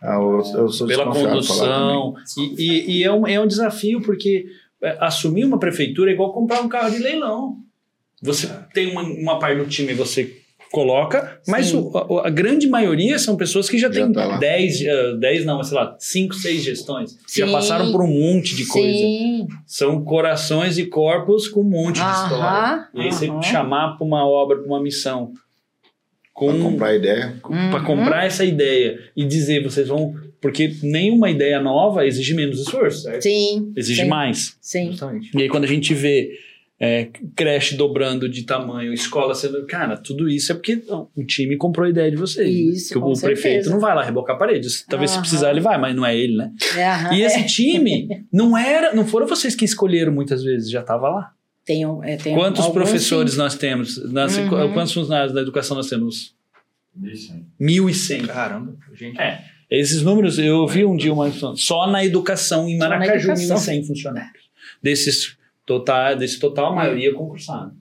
Ah, 0.00 0.14
eu, 0.14 0.42
eu 0.54 0.68
sou 0.68 0.86
Pela 0.86 1.06
condução. 1.06 2.14
E, 2.38 2.54
e- 2.62 2.98
e 2.98 3.04
é, 3.04 3.10
um, 3.12 3.26
é 3.26 3.40
um 3.40 3.46
desafio, 3.46 4.00
porque 4.02 4.44
é, 4.44 4.50
assumir 5.00 5.44
uma 5.44 5.58
prefeitura 5.58 6.10
é 6.10 6.14
igual 6.14 6.32
comprar 6.32 6.60
um 6.60 6.68
carro 6.68 6.90
de 6.90 6.98
leilão. 6.98 7.56
Você 8.22 8.48
tem 8.72 8.90
uma, 8.90 9.02
uma 9.02 9.38
parte 9.38 9.58
do 9.58 9.66
time, 9.66 9.92
você 9.94 10.36
coloca, 10.72 11.40
mas 11.46 11.72
o- 11.72 11.96
a, 11.96 12.26
a 12.26 12.30
grande 12.30 12.66
maioria 12.66 13.18
são 13.18 13.36
pessoas 13.36 13.68
que 13.68 13.78
já, 13.78 13.88
Já 13.90 14.04
têm 14.04 14.12
tá 14.12 14.26
lá. 14.26 14.36
10, 14.38 14.82
eh, 14.82 15.16
10 15.18 15.44
não, 15.44 15.58
mas 15.58 15.68
sei 15.68 15.76
lá, 15.76 15.96
5, 15.98 16.34
6 16.34 16.62
gestões. 16.64 17.16
Já 17.34 17.46
Sim. 17.46 17.52
passaram 17.52 17.92
por 17.92 18.02
um 18.02 18.08
monte 18.08 18.54
de 18.56 18.66
coisa. 18.66 18.98
Sim. 18.98 19.46
São 19.64 20.02
corações 20.04 20.76
e 20.76 20.86
corpos 20.86 21.46
com 21.48 21.60
um 21.60 21.64
monte 21.70 21.94
de 21.96 22.00
história. 22.00 22.36
Aham. 22.36 22.88
E 22.94 23.00
aí 23.02 23.12
você 23.12 23.28
aham. 23.28 23.42
chamar 23.42 23.96
para 23.96 24.06
uma 24.06 24.26
obra, 24.26 24.56
para 24.58 24.66
uma 24.66 24.82
missão, 24.82 25.32
com 26.34 26.48
Pra 26.52 26.58
comprar 26.62 26.94
ideia. 26.94 27.40
Uhum. 27.48 27.70
para 27.70 27.80
comprar 27.84 28.26
essa 28.26 28.44
ideia 28.44 28.98
e 29.16 29.24
dizer 29.24 29.62
vocês 29.62 29.88
vão 29.88 30.14
Porque 30.40 30.74
nenhuma 30.82 31.30
ideia 31.30 31.60
nova 31.60 32.06
exige 32.06 32.34
menos 32.34 32.60
esforço, 32.60 33.02
certo? 33.02 33.22
Sim. 33.22 33.72
Exige 33.76 34.02
sim, 34.02 34.08
mais. 34.08 34.56
Sim. 34.60 34.86
Justamente. 34.90 35.30
E 35.36 35.42
aí, 35.42 35.48
quando 35.48 35.64
a 35.64 35.68
gente 35.68 35.92
vê 35.94 36.30
é, 36.78 37.08
creche 37.34 37.74
dobrando 37.74 38.28
de 38.28 38.42
tamanho, 38.42 38.92
escola 38.92 39.34
sendo. 39.34 39.64
Cara, 39.66 39.96
tudo 39.96 40.28
isso 40.28 40.52
é 40.52 40.54
porque 40.54 40.76
não, 40.86 41.08
o 41.16 41.24
time 41.24 41.56
comprou 41.56 41.86
a 41.86 41.90
ideia 41.90 42.10
de 42.10 42.16
vocês. 42.18 42.46
né? 42.46 42.52
Isso, 42.74 42.92
que 42.92 43.00
com 43.00 43.12
o 43.12 43.18
prefeito 43.18 43.40
certeza. 43.40 43.70
não 43.70 43.80
vai 43.80 43.94
lá 43.94 44.02
rebocar 44.04 44.36
paredes. 44.38 44.84
Talvez 44.86 45.10
se 45.12 45.18
precisar 45.18 45.50
ele 45.52 45.60
vai, 45.60 45.78
mas 45.80 45.96
não 45.96 46.04
é 46.04 46.14
ele, 46.14 46.36
né? 46.36 46.52
É, 46.76 46.86
aham. 46.86 47.14
E 47.14 47.22
esse 47.22 47.38
É, 47.40 47.44
time 47.44 48.08
não 48.30 48.56
era, 48.58 48.94
não 48.94 49.06
foram 49.06 49.26
vocês 49.26 49.54
que 49.54 49.64
escolheram 49.64 50.12
muitas 50.12 50.44
vezes, 50.44 50.68
já 50.70 50.80
estava 50.80 51.08
lá. 51.08 51.32
tem, 51.64 51.86
um- 51.86 52.04
é, 52.04 52.16
tem 52.18 52.34
Quantos 52.34 52.60
alguns, 52.64 52.74
professores 52.82 53.32
sim. 53.32 53.38
nós 53.38 53.54
temos? 53.56 54.12
Nas- 54.12 54.36
Uhum. 54.36 54.72
Quantos 54.74 54.92
funcionários 54.92 55.32
da 55.32 55.40
educação 55.40 55.76
nós 55.78 55.88
temos? 55.88 56.34
Isso 57.04 57.32
aí. 57.32 57.40
1.100. 57.60 58.26
Caramba, 58.26 58.76
gente. 58.94 59.18
É. 59.18 59.42
Esses 59.70 60.02
números, 60.02 60.38
eu 60.38 60.66
vi 60.66 60.84
um 60.84 60.96
dia 60.96 61.12
uma 61.12 61.30
só 61.56 61.90
na 61.90 62.04
educação 62.04 62.68
em 62.68 62.78
Só 62.78 62.84
na 62.88 62.98
Maracaju, 62.98 63.32
educação. 63.32 63.56
1.100 63.56 63.86
funcionários. 63.86 64.44
Desses 64.82 65.36
total, 65.64 66.16
desse 66.16 66.38
total, 66.38 66.72
a 66.72 66.74
maioria 66.74 67.10
é 67.10 67.12
concursado. 67.12 67.72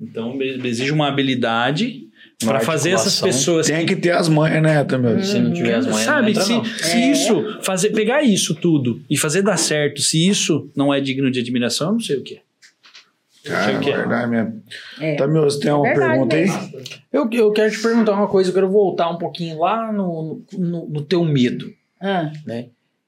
Então, 0.00 0.38
exige 0.40 0.92
uma 0.92 1.08
habilidade 1.08 2.06
para 2.44 2.60
fazer 2.60 2.90
essas 2.90 3.18
pessoas 3.20 3.66
Tem 3.66 3.86
que 3.86 3.96
ter 3.96 4.10
as 4.10 4.28
manhas, 4.28 4.62
né, 4.62 4.84
também? 4.84 5.22
Se 5.22 5.38
não 5.38 5.52
tiver 5.52 5.74
as 5.74 5.86
manhas, 5.86 6.04
Sabe, 6.04 6.22
não 6.22 6.28
entra, 6.30 6.42
se, 6.42 6.52
não. 6.52 6.64
se 6.64 6.96
É. 6.96 7.10
isso, 7.10 7.58
fazer, 7.62 7.90
pegar 7.90 8.22
isso 8.22 8.54
tudo 8.54 9.02
e 9.08 9.16
fazer 9.16 9.42
dar 9.42 9.56
certo, 9.56 10.02
se 10.02 10.26
isso 10.28 10.70
não 10.76 10.92
é 10.92 11.00
digno 11.00 11.30
de 11.30 11.40
admiração, 11.40 11.88
eu 11.88 11.92
não 11.94 12.00
sei 12.00 12.16
o 12.16 12.22
que 12.22 12.34
é. 12.34 12.40
Cara, 13.46 13.78
que 13.78 13.90
é. 13.90 13.96
verdade 13.96 14.30
mesmo. 14.30 14.62
É. 15.00 15.16
Tamil, 15.16 15.42
você 15.44 15.60
tem 15.60 15.72
uma 15.72 15.82
Verdade 15.82 16.10
pergunta 16.12 16.36
aí? 16.36 16.42
mesmo. 16.44 16.72
Eu, 17.12 17.28
eu 17.32 17.52
quero 17.52 17.70
te 17.70 17.80
perguntar 17.82 18.12
uma 18.12 18.28
coisa, 18.28 18.50
eu 18.50 18.54
quero 18.54 18.70
voltar 18.70 19.08
um 19.10 19.18
pouquinho 19.18 19.58
lá 19.58 19.92
no, 19.92 20.42
no, 20.52 20.86
no 20.88 21.02
teu 21.02 21.24
medo, 21.24 21.66
Ah, 22.00 22.30
né? 22.46 22.66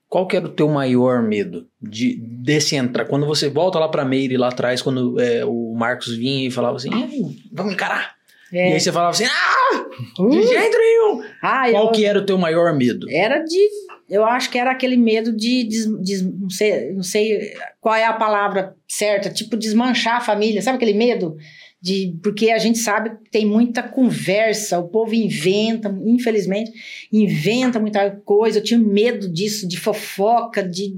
Qual 0.08 0.26
que 0.26 0.36
era 0.38 0.46
o 0.46 0.50
teu 0.50 0.68
maior 0.68 1.22
medo 1.22 1.66
de 1.82 2.16
desse 2.18 2.74
entrar? 2.76 3.04
Quando 3.04 3.26
você 3.26 3.50
volta 3.50 3.78
lá 3.78 3.88
pra 3.88 4.06
Meire 4.06 4.38
lá 4.38 4.48
atrás, 4.48 4.80
quando 4.80 5.20
é, 5.20 5.44
o 5.44 5.74
Marcos 5.76 6.16
vinha 6.16 6.48
e 6.48 6.50
falava 6.50 6.76
assim, 6.78 6.88
"E 6.90 6.94
aí, 7.02 7.36
vamos 7.52 7.74
encarar. 7.74 8.14
E 8.52 8.58
é. 8.58 8.72
aí 8.74 8.80
você 8.80 8.90
falava 8.92 9.10
assim, 9.10 9.24
ah, 9.24 9.84
de 10.16 10.22
Uh, 10.22 10.30
jeito 10.46 10.78
nenhum. 10.78 11.22
ah, 11.42 11.70
Qual 11.70 11.86
eu, 11.86 11.92
que 11.92 12.04
era 12.04 12.18
o 12.20 12.24
teu 12.26 12.38
maior 12.38 12.74
medo? 12.76 13.06
Era 13.10 13.40
de. 13.40 13.68
Eu 14.08 14.24
acho 14.24 14.48
que 14.50 14.56
era 14.58 14.70
aquele 14.70 14.96
medo 14.96 15.36
de. 15.36 15.64
des- 15.64 15.86
des- 16.00 16.22
não, 16.22 16.48
sei, 16.50 16.92
não 16.92 17.02
sei 17.02 17.52
qual 17.80 17.94
é 17.94 18.04
a 18.06 18.12
palavra 18.12 18.74
certa, 18.88 19.28
tipo 19.28 19.56
desmanchar 19.56 20.16
a 20.16 20.20
família. 20.20 20.62
Sabe 20.62 20.76
aquele 20.76 20.94
medo? 20.94 21.36
De, 21.80 22.16
porque 22.24 22.50
a 22.50 22.58
gente 22.58 22.78
sabe 22.78 23.10
que 23.10 23.30
tem 23.30 23.46
muita 23.46 23.82
conversa, 23.84 24.78
o 24.80 24.88
povo 24.88 25.14
inventa, 25.14 25.94
infelizmente, 26.04 26.72
inventa 27.12 27.78
muita 27.78 28.10
coisa. 28.24 28.58
Eu 28.58 28.64
tinha 28.64 28.80
medo 28.80 29.28
disso, 29.32 29.68
de 29.68 29.78
fofoca, 29.78 30.62
de. 30.62 30.94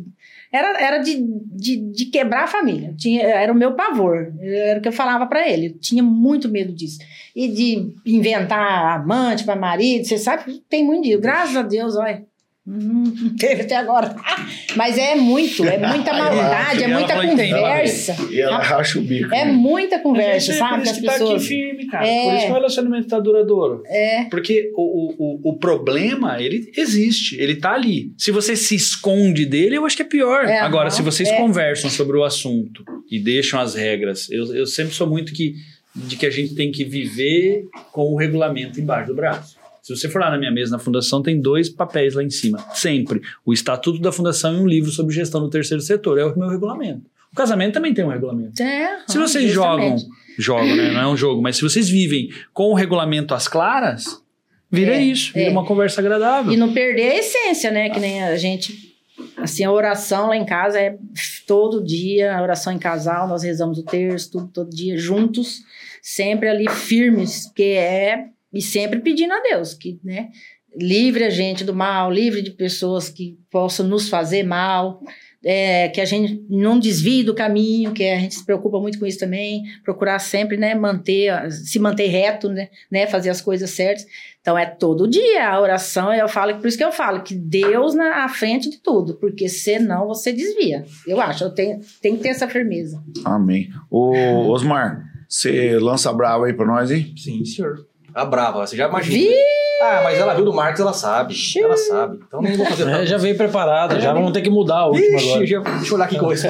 Era, 0.53 0.81
era 0.81 0.99
de, 0.99 1.17
de, 1.17 1.77
de 1.93 2.07
quebrar 2.07 2.45
a 2.45 2.49
família. 2.49 2.93
Tinha, 2.97 3.23
era 3.23 3.53
o 3.53 3.57
meu 3.57 3.75
pavor. 3.75 4.33
Era 4.41 4.79
o 4.79 4.83
que 4.83 4.89
eu 4.89 4.93
falava 4.93 5.27
para 5.27 5.49
ele. 5.49 5.67
Eu 5.69 5.79
tinha 5.79 6.03
muito 6.03 6.49
medo 6.49 6.73
disso. 6.73 6.99
E 7.37 7.49
de 7.49 7.95
inventar 8.05 9.01
amante 9.01 9.45
para 9.45 9.55
marido. 9.55 10.05
Você 10.05 10.19
sabe 10.19 10.45
que 10.45 10.65
tem 10.69 10.85
muito 10.85 11.05
disso. 11.05 11.21
Graças 11.21 11.57
a 11.57 11.63
Deus, 11.63 11.97
olha. 11.97 12.25
Não 12.71 13.01
não 13.01 13.31
teve 13.37 13.63
até 13.63 13.77
agora. 13.77 14.15
Mas 14.77 14.97
é 14.97 15.15
muito, 15.15 15.65
é 15.65 15.79
muita 15.79 16.13
maldade, 16.15 16.85
é 16.85 16.89
muita 16.89 17.15
conversa. 17.15 18.17
E 18.31 18.41
ela 18.41 18.59
racha 18.59 18.99
o 18.99 19.03
bico. 19.03 19.35
É 19.35 19.45
né? 19.45 19.53
muita 19.53 19.99
conversa, 19.99 20.53
é 20.53 20.57
sabe? 20.57 20.75
Por 20.77 20.83
isso 20.83 20.93
as 20.93 20.99
que 20.99 21.05
tá 21.05 21.13
aqui 21.13 21.21
pessoas. 21.21 21.47
firme, 21.47 21.87
cara. 21.87 22.07
É. 22.07 22.25
Por 22.25 22.35
isso 22.35 22.47
que 22.47 22.51
o 22.51 22.55
relacionamento 22.55 23.09
tá 23.09 23.19
duradouro. 23.19 23.83
É, 23.87 24.25
Porque 24.31 24.71
o, 24.75 24.83
o, 24.83 25.15
o, 25.19 25.51
o 25.51 25.59
problema, 25.59 26.41
ele 26.41 26.71
existe, 26.77 27.41
ele 27.41 27.57
tá 27.57 27.73
ali. 27.73 28.13
Se 28.17 28.31
você 28.31 28.57
se 28.57 28.75
esconde 28.75 29.45
dele, 29.45 29.77
eu 29.77 29.85
acho 29.85 29.97
que 29.97 30.03
é 30.03 30.07
pior. 30.07 30.45
É, 30.45 30.61
Agora, 30.61 30.89
aham, 30.89 30.97
se 30.97 31.03
vocês 31.03 31.29
é. 31.29 31.37
conversam 31.37 31.91
sobre 31.91 32.17
o 32.17 32.25
assunto 32.25 32.85
e 33.11 33.19
deixam 33.19 33.61
as 33.61 33.75
regras, 33.75 34.31
eu, 34.31 34.55
eu 34.55 34.67
sempre 34.67 34.95
sou 34.95 35.07
muito 35.07 35.33
que, 35.33 35.55
de 35.95 36.17
que 36.17 36.27
a 36.27 36.31
gente 36.31 36.55
tem 36.55 36.71
que 36.71 36.85
viver 36.85 37.65
com 37.93 38.13
o 38.13 38.17
regulamento 38.17 38.81
embaixo 38.81 39.09
do 39.09 39.15
braço. 39.15 39.60
Se 39.97 40.03
você 40.03 40.09
for 40.09 40.21
lá 40.21 40.31
na 40.31 40.39
minha 40.39 40.51
mesa 40.51 40.73
na 40.73 40.79
fundação, 40.79 41.23
tem 41.23 41.41
dois 41.41 41.69
papéis 41.69 42.15
lá 42.15 42.23
em 42.23 42.31
cima. 42.31 42.59
Sempre. 42.75 43.21
O 43.45 43.53
estatuto 43.53 44.01
da 44.01 44.13
fundação 44.13 44.55
e 44.57 44.61
um 44.61 44.67
livro 44.67 44.91
sobre 44.91 45.15
gestão 45.15 45.41
do 45.41 45.51
terceiro 45.51 45.83
setor. 45.83 46.19
É 46.19 46.25
o 46.25 46.39
meu 46.39 46.49
regulamento. 46.49 47.03
O 47.33 47.37
casamento 47.37 47.75
também 47.75 47.95
tem 47.95 48.05
um 48.05 48.09
regulamento. 48.09 48.61
é. 48.63 48.99
Se 49.07 49.19
vocês 49.19 49.51
jogam, 49.53 49.97
jogam, 50.39 50.75
né? 50.75 50.91
Não 50.93 51.01
é 51.01 51.09
um 51.09 51.17
jogo, 51.17 51.41
mas 51.41 51.57
se 51.57 51.63
vocês 51.63 51.89
vivem 51.89 52.29
com 52.53 52.71
o 52.71 52.75
regulamento 52.75 53.35
às 53.35 53.47
claras, 53.47 54.21
vira 54.71 54.97
É, 54.97 55.03
isso, 55.03 55.33
vira 55.33 55.49
é. 55.49 55.51
uma 55.51 55.65
conversa 55.65 56.01
agradável. 56.01 56.53
E 56.53 56.57
não 56.57 56.73
perder 56.73 57.11
a 57.13 57.17
essência, 57.19 57.71
né? 57.71 57.91
Que 57.91 58.01
nem 58.01 58.23
a 58.23 58.37
gente. 58.37 58.91
Assim, 59.37 59.65
a 59.65 59.71
oração 59.71 60.29
lá 60.29 60.37
em 60.37 60.45
casa 60.45 60.81
é 60.81 60.97
todo 61.47 61.85
dia, 61.85 62.37
a 62.37 62.43
oração 62.43 62.73
em 62.73 62.79
casal, 62.79 63.29
nós 63.29 63.43
rezamos 63.43 63.79
o 63.79 63.83
terço, 63.83 64.31
tudo, 64.33 64.49
todo 64.49 64.71
dia, 64.71 64.97
juntos, 64.97 65.61
sempre 66.03 66.49
ali 66.49 66.69
firmes, 66.69 67.47
porque 67.47 67.63
é. 67.63 68.27
E 68.53 68.61
sempre 68.61 69.01
pedindo 69.01 69.33
a 69.33 69.41
Deus 69.41 69.75
que, 69.75 70.01
né? 70.03 70.29
Livre 70.77 71.25
a 71.25 71.31
gente 71.31 71.65
do 71.65 71.75
mal, 71.75 72.13
livre 72.13 72.43
de 72.43 72.53
pessoas 72.53 73.09
que 73.09 73.37
possam 73.51 73.87
nos 73.89 74.09
fazer 74.09 74.45
mal, 74.45 75.03
é, 75.45 75.89
que 75.89 76.01
a 76.01 76.05
gente 76.05 76.45
não 76.49 76.79
desvie 76.79 77.25
do 77.25 77.35
caminho, 77.35 77.93
que 77.93 78.05
a 78.05 78.19
gente 78.19 78.35
se 78.35 78.45
preocupa 78.45 78.79
muito 78.79 78.99
com 78.99 79.07
isso 79.07 79.19
também, 79.19 79.63
procurar 79.83 80.19
sempre, 80.19 80.57
né, 80.57 80.75
manter, 80.75 81.51
se 81.51 81.79
manter 81.79 82.07
reto, 82.09 82.49
né, 82.49 82.69
né, 82.91 83.07
fazer 83.07 83.31
as 83.31 83.41
coisas 83.41 83.71
certas. 83.71 84.07
Então 84.41 84.57
é 84.57 84.67
todo 84.67 85.09
dia 85.09 85.49
a 85.49 85.61
oração, 85.61 86.13
eu 86.13 86.29
falo, 86.29 86.59
por 86.59 86.67
isso 86.67 86.79
que 86.79 86.85
eu 86.85 86.93
falo 86.93 87.23
que 87.23 87.35
Deus 87.35 87.95
na 87.95 88.25
à 88.25 88.29
frente 88.29 88.71
de 88.71 88.79
tudo, 88.79 89.15
porque 89.15 89.49
senão 89.49 90.07
você 90.07 90.33
desvia. 90.33 90.85
Eu 91.07 91.21
acho, 91.21 91.45
eu 91.45 91.51
tenho, 91.51 91.81
tenho 92.01 92.17
que 92.17 92.23
ter 92.23 92.31
essa 92.31 92.49
firmeza. 92.49 93.03
Amém. 93.25 93.69
Ô, 93.91 94.13
Osmar, 94.51 95.05
você 95.29 95.79
lança 95.79 96.13
brava 96.13 96.47
aí 96.47 96.53
pra 96.53 96.67
nós, 96.67 96.91
hein? 96.91 97.15
Sim, 97.17 97.45
senhor. 97.45 97.90
A 98.15 98.25
brava, 98.25 98.67
você 98.67 98.77
já 98.77 98.89
imagina. 98.89 99.19
Vi! 99.19 99.35
Ah, 99.83 100.01
mas 100.05 100.19
ela 100.19 100.35
viu 100.35 100.45
do 100.45 100.53
Marcos, 100.53 100.79
ela 100.81 100.93
sabe. 100.93 101.35
Ela 101.57 101.77
sabe. 101.77 102.19
Então 102.27 102.43
nem 102.43 102.55
vou 102.57 102.67
fazer 102.67 102.83
É, 102.83 102.93
tanto. 102.97 103.07
já 103.07 103.17
veio 103.17 103.35
preparada, 103.37 103.99
já 103.99 104.13
vamos 104.13 104.33
ter 104.33 104.43
que 104.43 104.51
mudar 104.51 104.81
a 104.81 104.87
última 104.89 105.17
Vixe, 105.19 105.31
agora. 105.31 105.47
já- 105.47 105.61
deixa 105.61 105.91
eu 105.91 105.95
olhar 105.95 106.05
aqui 106.05 106.19
coisa. 106.19 106.49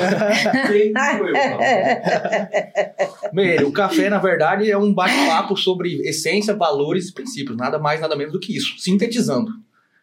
Meire, 3.33 3.65
o 3.71 3.73
café, 3.73 4.09
na 4.11 4.19
verdade, 4.19 4.71
é 4.71 4.77
um 4.77 4.93
bate-papo 4.93 5.57
sobre 5.57 6.01
essência, 6.09 6.55
valores 6.55 7.09
e 7.09 7.15
princípios. 7.15 7.57
Nada 7.57 7.79
mais, 7.79 8.01
nada 8.01 8.17
menos 8.17 8.33
do 8.33 8.41
que 8.41 8.57
isso. 8.57 8.79
Sintetizando. 8.79 9.53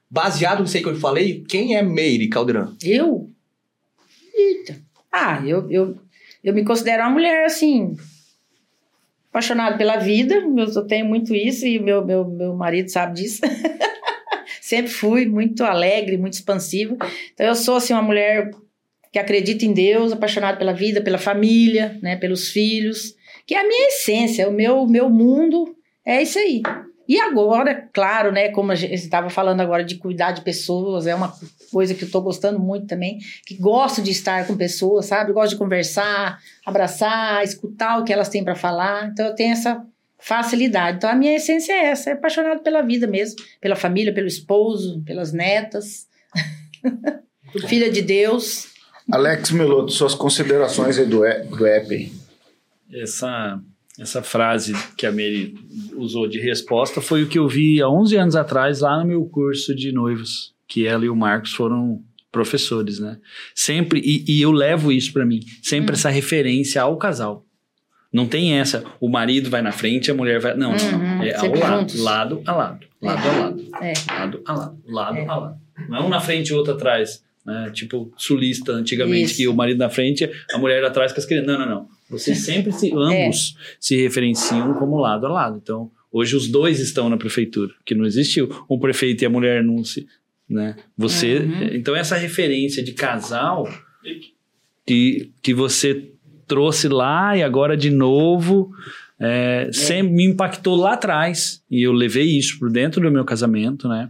Baseado 0.09 0.61
nisso 0.61 0.77
aí 0.77 0.83
que 0.83 0.89
eu 0.89 0.95
falei, 0.95 1.43
quem 1.47 1.75
é 1.75 1.81
Meire 1.81 2.29
Caldeirão? 2.29 2.73
Eu? 2.83 3.29
Eita. 4.33 4.77
Ah, 5.11 5.41
eu, 5.45 5.69
eu, 5.69 5.97
eu 6.43 6.53
me 6.53 6.63
considero 6.63 7.03
uma 7.03 7.09
mulher, 7.09 7.45
assim, 7.45 7.95
apaixonada 9.29 9.77
pela 9.77 9.97
vida. 9.97 10.35
Eu 10.35 10.87
tenho 10.87 11.05
muito 11.05 11.33
isso 11.33 11.65
e 11.65 11.79
meu, 11.79 12.05
meu, 12.05 12.25
meu 12.25 12.55
marido 12.55 12.89
sabe 12.89 13.21
disso. 13.21 13.41
Sempre 14.61 14.91
fui 14.91 15.25
muito 15.25 15.63
alegre, 15.63 16.17
muito 16.17 16.33
expansiva. 16.33 16.97
Então, 17.33 17.45
eu 17.45 17.55
sou, 17.55 17.77
assim, 17.77 17.93
uma 17.93 18.01
mulher 18.01 18.51
que 19.11 19.19
acredita 19.19 19.65
em 19.65 19.73
Deus, 19.73 20.11
apaixonada 20.11 20.57
pela 20.57 20.73
vida, 20.73 21.01
pela 21.01 21.17
família, 21.17 21.97
né, 22.01 22.15
pelos 22.17 22.49
filhos, 22.49 23.15
que 23.45 23.55
é 23.55 23.61
a 23.61 23.67
minha 23.67 23.87
essência, 23.87 24.47
o 24.47 24.51
meu, 24.51 24.85
meu 24.85 25.09
mundo 25.09 25.75
é 26.05 26.21
isso 26.21 26.37
aí. 26.37 26.61
E 27.07 27.19
agora, 27.19 27.87
claro, 27.93 28.31
né, 28.31 28.49
como 28.49 28.71
a 28.71 28.75
gente 28.75 28.93
estava 28.93 29.29
falando 29.29 29.61
agora 29.61 29.83
de 29.83 29.95
cuidar 29.95 30.31
de 30.31 30.41
pessoas, 30.41 31.07
é 31.07 31.15
uma 31.15 31.33
coisa 31.71 31.93
que 31.93 32.03
eu 32.03 32.07
estou 32.07 32.21
gostando 32.21 32.59
muito 32.59 32.85
também, 32.87 33.19
que 33.45 33.55
gosto 33.55 34.01
de 34.01 34.11
estar 34.11 34.45
com 34.45 34.57
pessoas, 34.57 35.05
sabe? 35.05 35.31
Gosto 35.31 35.51
de 35.51 35.57
conversar, 35.57 36.39
abraçar, 36.65 37.43
escutar 37.43 37.99
o 37.99 38.03
que 38.03 38.11
elas 38.11 38.29
têm 38.29 38.43
para 38.43 38.55
falar. 38.55 39.07
Então 39.07 39.25
eu 39.25 39.35
tenho 39.35 39.53
essa 39.53 39.85
facilidade. 40.19 40.97
Então 40.97 41.09
a 41.09 41.15
minha 41.15 41.35
essência 41.35 41.71
é 41.71 41.85
essa, 41.85 42.09
é 42.09 42.13
apaixonado 42.13 42.61
pela 42.61 42.81
vida 42.81 43.07
mesmo, 43.07 43.37
pela 43.61 43.75
família, 43.75 44.13
pelo 44.13 44.27
esposo, 44.27 45.01
pelas 45.05 45.31
netas. 45.31 46.07
Filha 47.67 47.89
de 47.89 48.01
Deus. 48.01 48.67
Alex 49.11 49.51
Meloto, 49.51 49.91
suas 49.91 50.13
considerações 50.13 50.99
aí 50.99 51.05
do, 51.05 51.25
e- 51.25 51.43
do 51.43 51.65
app. 51.65 52.11
Essa, 52.93 53.59
essa 53.99 54.21
frase 54.21 54.73
que 54.95 55.05
a 55.05 55.11
Mary 55.11 55.55
usou 55.95 56.27
de 56.27 56.39
resposta 56.39 57.01
foi 57.01 57.23
o 57.23 57.27
que 57.27 57.39
eu 57.39 57.47
vi 57.47 57.81
há 57.81 57.89
11 57.89 58.15
anos 58.17 58.35
atrás 58.35 58.81
lá 58.81 58.99
no 58.99 59.05
meu 59.05 59.25
curso 59.25 59.73
de 59.75 59.91
noivos, 59.91 60.53
que 60.67 60.85
ela 60.85 61.05
e 61.05 61.09
o 61.09 61.15
Marcos 61.15 61.53
foram 61.53 62.01
professores, 62.31 62.99
né? 62.99 63.17
Sempre, 63.55 63.99
e, 64.03 64.23
e 64.27 64.41
eu 64.41 64.51
levo 64.51 64.91
isso 64.91 65.11
pra 65.11 65.25
mim, 65.25 65.39
sempre 65.63 65.93
essa 65.95 66.09
referência 66.09 66.81
ao 66.81 66.97
casal. 66.97 67.43
Não 68.13 68.25
tem 68.27 68.53
essa, 68.57 68.83
o 69.01 69.09
marido 69.09 69.49
vai 69.49 69.61
na 69.61 69.71
frente, 69.71 70.09
a 70.09 70.13
mulher 70.13 70.39
vai. 70.39 70.55
Não, 70.55 70.71
não, 70.75 70.91
não. 70.91 70.99
Uhum, 71.17 71.23
É 71.23 71.35
ao 71.35 71.53
lado, 71.55 72.01
lado 72.01 72.41
a 72.45 72.51
lado, 72.55 72.87
lado 73.01 73.27
a 73.27 73.31
lado, 73.39 73.69
É. 73.81 73.93
lado 74.19 74.41
a 74.45 74.53
lado, 74.53 74.77
lado 74.87 75.17
É. 75.17 75.25
a 75.27 75.35
lado. 75.37 75.57
Não 75.89 75.97
é 75.97 76.01
um 76.01 76.09
na 76.09 76.19
frente 76.19 76.49
e 76.49 76.53
outro 76.53 76.73
atrás. 76.73 77.21
Né? 77.45 77.69
Tipo 77.73 78.11
sulista 78.17 78.71
antigamente, 78.71 79.25
Isso. 79.25 79.35
que 79.37 79.47
o 79.47 79.53
marido 79.53 79.77
na 79.79 79.89
frente, 79.89 80.29
a 80.53 80.57
mulher 80.57 80.83
atrás 80.85 81.11
com 81.13 81.19
as 81.19 81.25
crianças. 81.25 81.47
Não, 81.47 81.59
não, 81.59 81.65
não. 81.69 81.87
Vocês 82.09 82.39
sempre 82.39 82.71
se, 82.71 82.91
ambos 82.93 83.55
se 83.79 83.95
referenciam 83.97 84.73
como 84.75 84.97
lado 84.97 85.25
a 85.25 85.29
lado. 85.29 85.59
Então, 85.61 85.91
hoje 86.11 86.35
os 86.35 86.47
dois 86.47 86.79
estão 86.79 87.09
na 87.09 87.17
prefeitura, 87.17 87.73
que 87.85 87.93
não 87.95 88.05
existiu. 88.05 88.49
Um 88.69 88.79
prefeito 88.79 89.23
e 89.23 89.25
a 89.25 89.29
mulher 89.29 89.63
não 89.63 89.83
se. 89.83 90.07
né? 90.49 90.75
Você, 90.97 91.39
Uhum. 91.39 91.69
então 91.73 91.95
essa 91.95 92.15
referência 92.15 92.81
de 92.81 92.93
casal 92.93 93.67
que, 94.85 95.31
que 95.41 95.53
você 95.53 96.11
trouxe 96.47 96.87
lá 96.87 97.35
e 97.35 97.43
agora 97.43 97.75
de 97.75 97.89
novo 97.89 98.71
é, 99.19 99.69
sempre 99.73 100.13
me 100.13 100.23
impactou 100.25 100.75
lá 100.75 100.93
atrás 100.93 101.61
e 101.69 101.81
eu 101.85 101.91
levei 101.91 102.37
isso 102.37 102.57
por 102.59 102.71
dentro 102.71 103.01
do 103.01 103.11
meu 103.11 103.25
casamento, 103.25 103.87
né? 103.89 104.09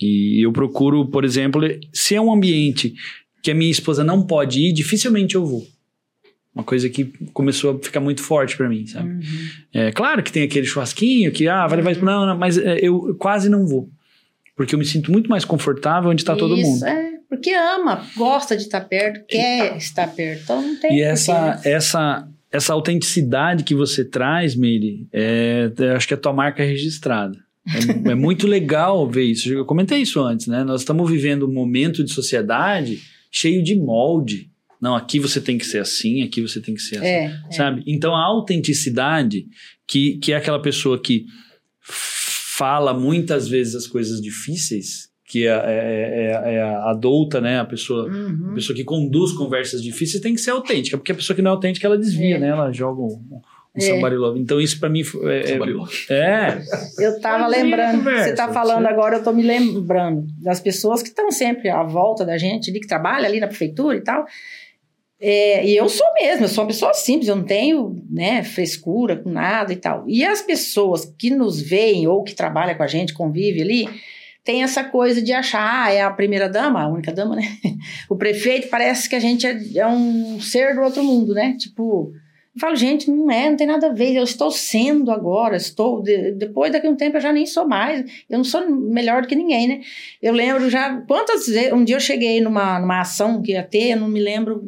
E 0.00 0.44
eu 0.44 0.52
procuro, 0.52 1.06
por 1.08 1.24
exemplo, 1.24 1.62
se 1.92 2.14
é 2.14 2.20
um 2.20 2.32
ambiente 2.32 2.92
que 3.42 3.50
a 3.50 3.54
minha 3.54 3.70
esposa 3.70 4.02
não 4.02 4.26
pode 4.26 4.60
ir, 4.60 4.72
dificilmente 4.72 5.36
eu 5.36 5.46
vou. 5.46 5.64
Uma 6.56 6.64
coisa 6.64 6.88
que 6.88 7.04
começou 7.34 7.76
a 7.76 7.84
ficar 7.84 8.00
muito 8.00 8.22
forte 8.22 8.56
pra 8.56 8.66
mim, 8.66 8.86
sabe? 8.86 9.10
Uhum. 9.10 9.20
É 9.74 9.92
claro 9.92 10.22
que 10.22 10.32
tem 10.32 10.42
aquele 10.42 10.64
churrasquinho 10.64 11.30
que, 11.30 11.46
ah, 11.46 11.66
vai 11.66 11.76
levar 11.76 11.92
isso. 11.92 12.02
Não, 12.02 12.24
não, 12.24 12.38
mas 12.38 12.56
é, 12.56 12.78
eu 12.80 13.14
quase 13.18 13.50
não 13.50 13.66
vou. 13.66 13.90
Porque 14.56 14.74
eu 14.74 14.78
me 14.78 14.84
sinto 14.86 15.12
muito 15.12 15.28
mais 15.28 15.44
confortável 15.44 16.10
onde 16.10 16.24
tá 16.24 16.34
todo 16.34 16.56
Isso, 16.56 16.66
mundo. 16.66 16.86
é. 16.86 17.12
Porque 17.28 17.50
ama, 17.50 18.06
gosta 18.16 18.56
de 18.56 18.62
estar 18.62 18.80
perto, 18.80 19.26
quer 19.28 19.76
estar 19.76 20.06
perto. 20.14 20.44
Então 20.44 20.62
não 20.62 20.80
tem 20.80 20.96
E 20.96 21.02
essa, 21.02 21.56
né? 21.56 21.60
essa, 21.64 22.26
essa 22.50 22.72
autenticidade 22.72 23.62
que 23.64 23.74
você 23.74 24.02
traz, 24.02 24.54
Meire, 24.56 25.06
é, 25.12 25.70
é, 25.78 25.90
acho 25.90 26.08
que 26.08 26.14
é 26.14 26.16
a 26.16 26.20
tua 26.20 26.32
marca 26.32 26.62
registrada. 26.64 27.36
É, 28.06 28.12
é 28.12 28.14
muito 28.14 28.46
legal 28.48 29.06
ver 29.10 29.24
isso. 29.24 29.52
Eu 29.52 29.66
comentei 29.66 29.98
isso 30.00 30.20
antes, 30.22 30.46
né? 30.46 30.64
Nós 30.64 30.80
estamos 30.80 31.10
vivendo 31.10 31.46
um 31.46 31.52
momento 31.52 32.02
de 32.02 32.10
sociedade 32.12 33.02
cheio 33.30 33.62
de 33.62 33.76
molde. 33.76 34.48
Não, 34.86 34.94
aqui 34.94 35.18
você 35.18 35.40
tem 35.40 35.58
que 35.58 35.66
ser 35.66 35.78
assim, 35.80 36.22
aqui 36.22 36.40
você 36.40 36.60
tem 36.60 36.74
que 36.74 36.80
ser 36.80 36.98
assim. 36.98 37.06
É, 37.06 37.24
é. 37.48 37.52
sabe? 37.52 37.82
Então 37.86 38.14
a 38.14 38.22
autenticidade, 38.24 39.46
que, 39.86 40.18
que 40.18 40.32
é 40.32 40.36
aquela 40.36 40.62
pessoa 40.62 40.96
que 41.00 41.24
fala 41.80 42.94
muitas 42.94 43.48
vezes 43.48 43.74
as 43.74 43.86
coisas 43.86 44.20
difíceis, 44.20 45.08
que 45.24 45.46
é, 45.46 45.50
é, 45.50 46.40
é- 46.46 46.54
é 46.54 46.62
a 46.62 46.90
adulta, 46.90 47.40
né? 47.40 47.58
A 47.58 47.64
pessoa, 47.64 48.08
a 48.08 48.12
Uhum. 48.14 48.54
pessoa 48.54 48.76
que 48.76 48.84
conduz 48.84 49.32
conversas 49.32 49.82
difíceis 49.82 50.22
tem 50.22 50.34
que 50.34 50.40
ser 50.40 50.50
autêntica, 50.52 50.96
porque 50.96 51.10
a 51.12 51.14
pessoa 51.16 51.34
que 51.34 51.42
não 51.42 51.50
é 51.50 51.54
autêntica 51.54 51.86
ela 51.86 51.98
desvia, 51.98 52.36
É. 52.36 52.38
né? 52.38 52.48
Ela 52.48 52.70
joga 52.72 53.00
um, 53.02 53.06
um 53.32 53.40
É. 53.76 53.80
somebody 53.80 54.14
love. 54.16 54.38
Então 54.40 54.60
isso 54.60 54.78
pra 54.78 54.88
mim 54.88 55.02
foi- 55.02 55.28
é, 55.34 55.50
é, 55.50 55.58
é, 56.10 56.58
Eu 56.98 57.20
tava 57.20 57.44
a 57.44 57.48
lembrando, 57.48 57.98
conversa? 57.98 58.24
você 58.28 58.34
tá 58.34 58.52
falando 58.52 58.82
Você- 58.84 58.92
agora, 58.92 59.16
eu 59.16 59.22
tô 59.24 59.32
me 59.32 59.42
lembrando 59.42 60.26
das 60.40 60.60
pessoas 60.60 61.02
que 61.02 61.08
estão 61.08 61.30
sempre 61.30 61.68
à 61.68 61.82
volta 61.82 62.24
da 62.24 62.38
gente, 62.38 62.70
ali 62.70 62.80
que 62.80 62.86
trabalha 62.86 63.26
ali 63.26 63.40
na 63.40 63.48
prefeitura 63.48 63.96
e 63.96 64.00
tal. 64.02 64.24
É, 65.18 65.66
e 65.66 65.74
eu 65.74 65.88
sou 65.88 66.06
mesmo, 66.20 66.44
eu 66.44 66.48
sou 66.48 66.62
uma 66.64 66.68
pessoa 66.68 66.92
simples, 66.92 67.28
eu 67.28 67.36
não 67.36 67.44
tenho 67.44 68.04
né, 68.10 68.42
frescura 68.42 69.16
com 69.16 69.30
nada 69.30 69.72
e 69.72 69.76
tal. 69.76 70.04
E 70.06 70.24
as 70.24 70.42
pessoas 70.42 71.06
que 71.18 71.30
nos 71.30 71.60
veem 71.60 72.06
ou 72.06 72.22
que 72.22 72.34
trabalham 72.34 72.76
com 72.76 72.82
a 72.82 72.86
gente, 72.86 73.14
convive 73.14 73.62
ali, 73.62 73.88
tem 74.44 74.62
essa 74.62 74.84
coisa 74.84 75.22
de 75.22 75.32
achar, 75.32 75.86
ah, 75.86 75.90
é 75.90 76.02
a 76.02 76.10
primeira 76.10 76.48
dama, 76.48 76.82
a 76.82 76.88
única 76.88 77.12
dama, 77.12 77.34
né? 77.34 77.42
O 78.08 78.16
prefeito 78.16 78.68
parece 78.68 79.08
que 79.08 79.16
a 79.16 79.20
gente 79.20 79.46
é, 79.46 79.58
é 79.76 79.86
um 79.86 80.38
ser 80.40 80.74
do 80.74 80.82
outro 80.82 81.02
mundo, 81.02 81.32
né? 81.34 81.56
Tipo, 81.58 82.12
eu 82.54 82.60
falo, 82.60 82.76
gente, 82.76 83.10
não 83.10 83.30
é, 83.30 83.50
não 83.50 83.56
tem 83.56 83.66
nada 83.66 83.88
a 83.88 83.92
ver. 83.92 84.14
Eu 84.14 84.22
estou 84.22 84.50
sendo 84.50 85.10
agora, 85.10 85.56
estou. 85.56 86.02
de- 86.02 86.32
depois 86.32 86.70
daqui 86.72 86.86
a 86.86 86.90
um 86.90 86.94
tempo 86.96 87.16
eu 87.16 87.20
já 87.20 87.32
nem 87.32 87.44
sou 87.44 87.66
mais. 87.66 88.00
Eu 88.30 88.38
não 88.38 88.44
sou 88.44 88.70
melhor 88.70 89.20
do 89.22 89.28
que 89.28 89.34
ninguém, 89.34 89.66
né? 89.66 89.80
Eu 90.22 90.32
lembro 90.32 90.70
já. 90.70 91.02
Quantas 91.08 91.46
vezes. 91.46 91.72
Um 91.72 91.84
dia 91.84 91.96
eu 91.96 92.00
cheguei 92.00 92.40
numa, 92.40 92.78
numa 92.78 93.00
ação 93.00 93.42
que 93.42 93.52
ia 93.52 93.62
ter, 93.62 93.90
eu 93.90 93.96
não 94.00 94.08
me 94.08 94.20
lembro 94.20 94.62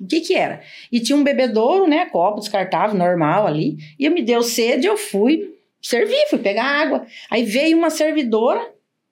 o 0.00 0.06
que 0.06 0.20
que 0.20 0.34
era. 0.34 0.60
E 0.90 1.00
tinha 1.00 1.16
um 1.16 1.24
bebedouro, 1.24 1.86
né? 1.86 2.06
Copo 2.06 2.40
descartável, 2.40 2.96
normal 2.96 3.46
ali. 3.46 3.76
E 3.98 4.04
eu 4.04 4.10
me 4.10 4.22
deu 4.22 4.42
sede, 4.42 4.86
eu 4.86 4.96
fui 4.96 5.54
servir, 5.80 6.26
fui 6.28 6.38
pegar 6.38 6.64
água. 6.64 7.06
Aí 7.30 7.44
veio 7.44 7.76
uma 7.78 7.90
servidora. 7.90 8.60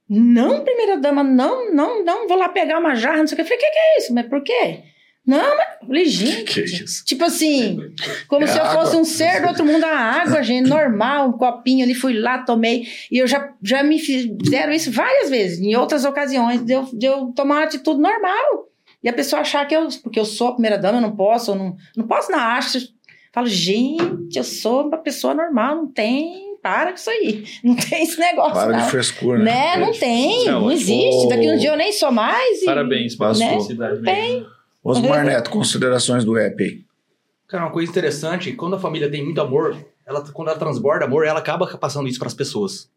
Não, 0.08 0.62
primeira 0.62 0.98
dama, 0.98 1.22
não, 1.22 1.72
não, 1.72 2.04
não, 2.04 2.28
vou 2.28 2.36
lá 2.36 2.48
pegar 2.48 2.78
uma 2.78 2.94
jarra, 2.94 3.18
não 3.18 3.26
sei 3.26 3.34
o 3.34 3.36
que. 3.36 3.42
Eu 3.42 3.46
falei, 3.46 3.58
o 3.58 3.60
que, 3.60 3.70
que 3.70 3.78
é 3.78 3.98
isso? 3.98 4.12
Mas 4.14 4.26
por 4.26 4.42
quê? 4.42 4.80
Não, 5.24 5.56
mas. 5.56 5.86
Falei, 5.86 6.04
gente. 6.04 6.52
Que 6.52 6.60
isso? 6.62 7.04
Tipo 7.04 7.24
assim, 7.24 7.78
como 8.26 8.44
É 8.44 8.48
se 8.48 8.58
eu 8.58 8.64
água. 8.64 8.82
fosse 8.82 8.96
um 8.96 9.04
ser 9.04 9.40
do 9.40 9.48
outro 9.48 9.64
mundo, 9.64 9.84
a 9.84 9.96
água, 9.96 10.42
gente, 10.42 10.68
normal, 10.68 11.28
um 11.28 11.32
copinho 11.32 11.84
ali, 11.84 11.94
fui 11.94 12.12
lá, 12.18 12.38
tomei. 12.38 12.86
E 13.10 13.18
eu 13.18 13.26
já, 13.26 13.54
já 13.62 13.82
me 13.84 13.98
fizeram 14.00 14.72
isso 14.72 14.90
várias 14.90 15.30
vezes, 15.30 15.60
em 15.60 15.76
outras 15.76 16.04
ocasiões, 16.04 16.62
de 16.64 16.72
eu, 16.72 16.82
de 16.92 17.06
eu 17.06 17.26
tomar 17.36 17.56
uma 17.58 17.64
atitude 17.64 18.00
normal. 18.00 18.68
E 19.02 19.08
a 19.08 19.12
pessoa 19.12 19.42
achar 19.42 19.66
que 19.66 19.74
eu, 19.74 19.88
porque 20.02 20.18
eu 20.20 20.24
sou 20.24 20.48
a 20.48 20.52
primeira 20.52 20.78
dama, 20.78 20.98
eu 20.98 21.02
não 21.02 21.16
posso, 21.16 21.50
eu 21.50 21.54
não, 21.56 21.76
não 21.96 22.06
posso, 22.06 22.30
não, 22.30 22.38
acho. 22.38 22.78
Falo, 23.32 23.46
gente, 23.46 24.36
eu 24.36 24.44
sou 24.44 24.86
uma 24.86 24.98
pessoa 24.98 25.34
normal, 25.34 25.76
não 25.76 25.86
tem, 25.88 26.52
para 26.62 26.90
com 26.90 26.96
isso 26.96 27.10
aí. 27.10 27.44
Não 27.64 27.74
tem 27.74 28.04
esse 28.04 28.16
negócio, 28.20 28.52
Para 28.52 28.76
não. 28.78 28.84
de 28.84 28.90
frescura, 28.90 29.38
né? 29.40 29.44
Né? 29.44 29.76
Não 29.78 29.92
tem, 29.92 30.46
É 30.46 30.50
não 30.52 30.58
ótimo. 30.66 30.72
existe. 30.72 31.28
Daqui 31.28 31.50
um 31.50 31.56
dia 31.58 31.70
eu 31.70 31.76
nem 31.76 31.90
sou 31.92 32.12
mais. 32.12 32.62
e- 32.62 32.64
parabéns 32.66 33.16
pela 33.16 33.32
Né? 33.34 33.48
felicidade. 33.50 34.02
Tem. 34.02 34.46
Osmar 34.84 35.24
Neto, 35.26 35.50
considerações 35.50 36.24
do 36.24 36.36
app 36.38 36.62
aí. 36.62 36.84
Cara, 37.48 37.64
uma 37.64 37.72
coisa 37.72 37.90
interessante, 37.90 38.52
quando 38.52 38.76
a 38.76 38.78
família 38.78 39.10
tem 39.10 39.24
muito 39.24 39.40
amor, 39.40 39.76
ela, 40.06 40.22
quando 40.32 40.48
ela 40.50 40.58
transborda 40.58 41.04
amor, 41.04 41.26
ela 41.26 41.40
acaba 41.40 41.66
passando 41.78 42.08
isso 42.08 42.18
para 42.20 42.28
as 42.28 42.34
pessoas. 42.34 42.88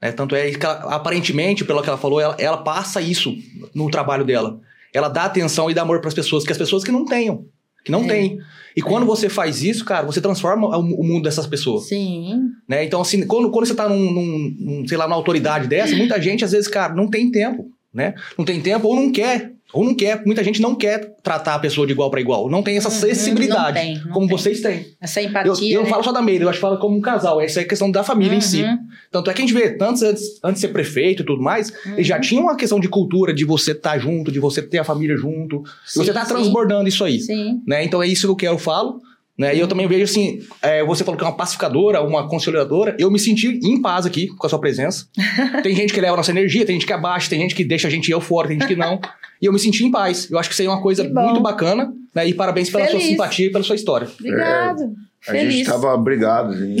Né? 0.00 0.10
Tanto 0.12 0.34
é 0.34 0.50
que, 0.50 0.64
ela, 0.64 0.94
aparentemente, 0.94 1.64
pelo 1.66 1.82
que 1.82 1.88
ela 1.90 1.98
falou, 1.98 2.18
ela, 2.18 2.34
ela 2.38 2.56
passa 2.58 3.00
isso 3.02 3.36
no 3.74 3.90
trabalho 3.90 4.24
dela. 4.24 4.58
Ela 4.92 5.08
dá 5.08 5.24
atenção 5.24 5.70
e 5.70 5.74
dá 5.74 5.82
amor 5.82 6.00
para 6.00 6.08
as 6.08 6.14
pessoas, 6.14 6.44
que 6.44 6.52
as 6.52 6.58
pessoas 6.58 6.84
que 6.84 6.92
não 6.92 7.04
tenham, 7.04 7.44
que 7.84 7.90
não 7.90 8.04
É. 8.04 8.08
têm. 8.08 8.38
E 8.76 8.80
quando 8.80 9.04
você 9.04 9.28
faz 9.28 9.62
isso, 9.62 9.84
cara, 9.84 10.06
você 10.06 10.20
transforma 10.20 10.66
o, 10.76 10.80
o 10.80 11.04
mundo 11.04 11.22
dessas 11.24 11.46
pessoas. 11.46 11.88
Sim. 11.88 12.40
Né? 12.68 12.84
Então, 12.84 13.00
assim, 13.00 13.26
quando, 13.26 13.50
quando 13.50 13.66
você 13.66 13.74
tá 13.74 13.88
num, 13.88 14.10
num- 14.12 14.56
num, 14.58 14.88
sei 14.88 14.96
lá, 14.96 15.06
numa 15.06 15.16
autoridade 15.16 15.66
dessa, 15.68 15.94
muita 15.96 16.20
gente, 16.20 16.44
às 16.44 16.52
vezes, 16.52 16.68
cara, 16.68 16.94
não 16.94 17.08
tem 17.08 17.30
tempo, 17.30 17.70
né? 17.92 18.14
Não 18.38 18.44
tem 18.44 18.60
tempo 18.60 18.88
ou 18.88 18.96
não 18.96 19.10
quer. 19.12 19.52
Ou 19.72 19.84
não 19.84 19.94
quer. 19.94 20.22
Muita 20.26 20.44
gente 20.44 20.60
não 20.60 20.74
quer 20.74 21.14
tratar 21.22 21.54
a 21.54 21.58
pessoa 21.58 21.86
de 21.86 21.92
igual 21.92 22.10
para 22.10 22.20
igual. 22.20 22.48
Não 22.50 22.62
tem 22.62 22.76
essa 22.76 22.88
Uhum, 22.88 22.94
sensibilidade. 22.94 23.66
não 23.66 23.72
tem, 23.72 23.94
não 24.04 24.12
como 24.12 24.26
tem. 24.28 24.36
vocês 24.36 24.60
têm. 24.60 24.86
Essa 25.00 25.22
Eu, 25.22 25.28
empatia. 25.28 25.72
eu 25.74 25.78
não 25.80 25.84
né? 25.84 25.90
falo 25.90 26.02
só 26.04 26.12
da 26.12 26.20
Meire, 26.22 26.42
eu 26.44 26.48
acho 26.48 26.58
que 26.58 26.60
falo 26.62 26.78
como 26.78 26.96
um 26.96 27.00
casal. 27.00 27.40
Essa 27.40 27.60
é 27.60 27.62
a 27.64 27.66
questão 27.68 27.90
da 27.90 28.02
família 28.04 28.34
em 28.36 28.40
si. 28.40 28.62
Uhum. 28.62 28.78
Tanto 29.10 29.30
é 29.30 29.34
que 29.34 29.42
a 29.42 29.46
gente 29.46 29.54
vê, 29.54 29.70
tanto 29.70 30.04
antes, 30.04 30.22
antes 30.44 30.60
de 30.60 30.66
ser 30.66 30.72
prefeito 30.72 31.22
e 31.22 31.26
tudo 31.26 31.42
mais, 31.42 31.70
Uhum. 31.86 31.94
eles 31.94 32.06
já 32.06 32.20
tinham 32.20 32.44
uma 32.44 32.56
questão 32.56 32.78
de 32.78 32.88
cultura, 32.88 33.32
de 33.32 33.44
você 33.44 33.72
estar 33.72 33.98
junto, 33.98 34.30
de 34.30 34.38
você 34.40 34.60
ter 34.62 34.78
a 34.78 34.84
família 34.84 35.16
junto. 35.16 35.62
Sim, 35.86 36.04
você 36.04 36.12
tá 36.12 36.24
sim. 36.24 36.34
transbordando 36.34 36.88
isso 36.88 37.04
aí 37.04 37.20
Sim. 37.20 37.60
né? 37.66 37.84
Então 37.84 38.02
é 38.02 38.06
isso 38.06 38.26
que 38.26 38.30
eu 38.30 38.36
quero 38.36 38.58
falo. 38.58 39.00
Né? 39.38 39.56
E 39.56 39.58
eu 39.58 39.66
também 39.66 39.86
vejo 39.86 40.04
assim, 40.04 40.40
é, 40.60 40.84
você 40.84 41.04
falou 41.04 41.18
que 41.18 41.24
é 41.24 41.26
uma 41.26 41.36
pacificadora, 41.36 42.02
uma 42.02 42.28
conciliadora. 42.28 42.94
Eu 42.98 43.10
me 43.10 43.18
senti 43.18 43.60
em 43.62 43.80
paz 43.80 44.04
aqui 44.04 44.28
com 44.28 44.46
a 44.46 44.50
sua 44.50 44.58
presença. 44.58 45.06
tem 45.62 45.74
gente 45.74 45.92
que 45.92 46.00
leva 46.00 46.14
a 46.14 46.16
nossa 46.18 46.30
energia, 46.30 46.66
tem 46.66 46.74
gente 46.76 46.86
que 46.86 46.92
abaixa, 46.92 47.30
tem 47.30 47.40
gente 47.40 47.54
que 47.54 47.64
deixa 47.64 47.88
a 47.88 47.90
gente 47.90 48.10
eufórico, 48.10 48.50
tem 48.50 48.60
gente 48.60 48.68
que 48.68 48.76
não. 48.76 49.00
e 49.40 49.46
eu 49.46 49.52
me 49.52 49.58
senti 49.58 49.84
em 49.84 49.90
paz. 49.90 50.30
Eu 50.30 50.38
acho 50.38 50.48
que 50.48 50.54
isso 50.54 50.62
aí 50.62 50.68
é 50.68 50.70
uma 50.70 50.82
coisa 50.82 51.04
muito 51.04 51.40
bacana. 51.40 51.92
Né? 52.14 52.28
E 52.28 52.34
parabéns 52.34 52.68
pela 52.68 52.84
sua 52.84 52.98
Feliz. 52.98 53.08
simpatia 53.08 53.46
e 53.46 53.50
pela 53.50 53.64
sua 53.64 53.74
história. 53.74 54.08
Obrigado. 54.20 54.92
A 55.28 55.34
gente 55.34 55.50
Feliz. 55.52 55.68
tava 55.68 55.96
brigado. 55.96 56.52
hein? 56.52 56.76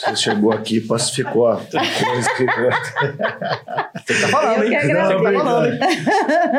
Você 0.00 0.16
chegou 0.16 0.50
aqui 0.50 0.78
e 0.78 0.80
pacificou 0.80 1.46
a 1.46 1.56
coisa 1.56 2.30
que... 2.36 2.46
Você 4.06 4.20
tá 4.22 4.28
falando, 4.28 4.62
Eu 4.62 4.68
que 4.70 4.74
hein? 4.74 4.76
agradeço. 4.76 5.18
Você 5.18 5.24
tá 5.24 5.32
falando? 5.44 5.78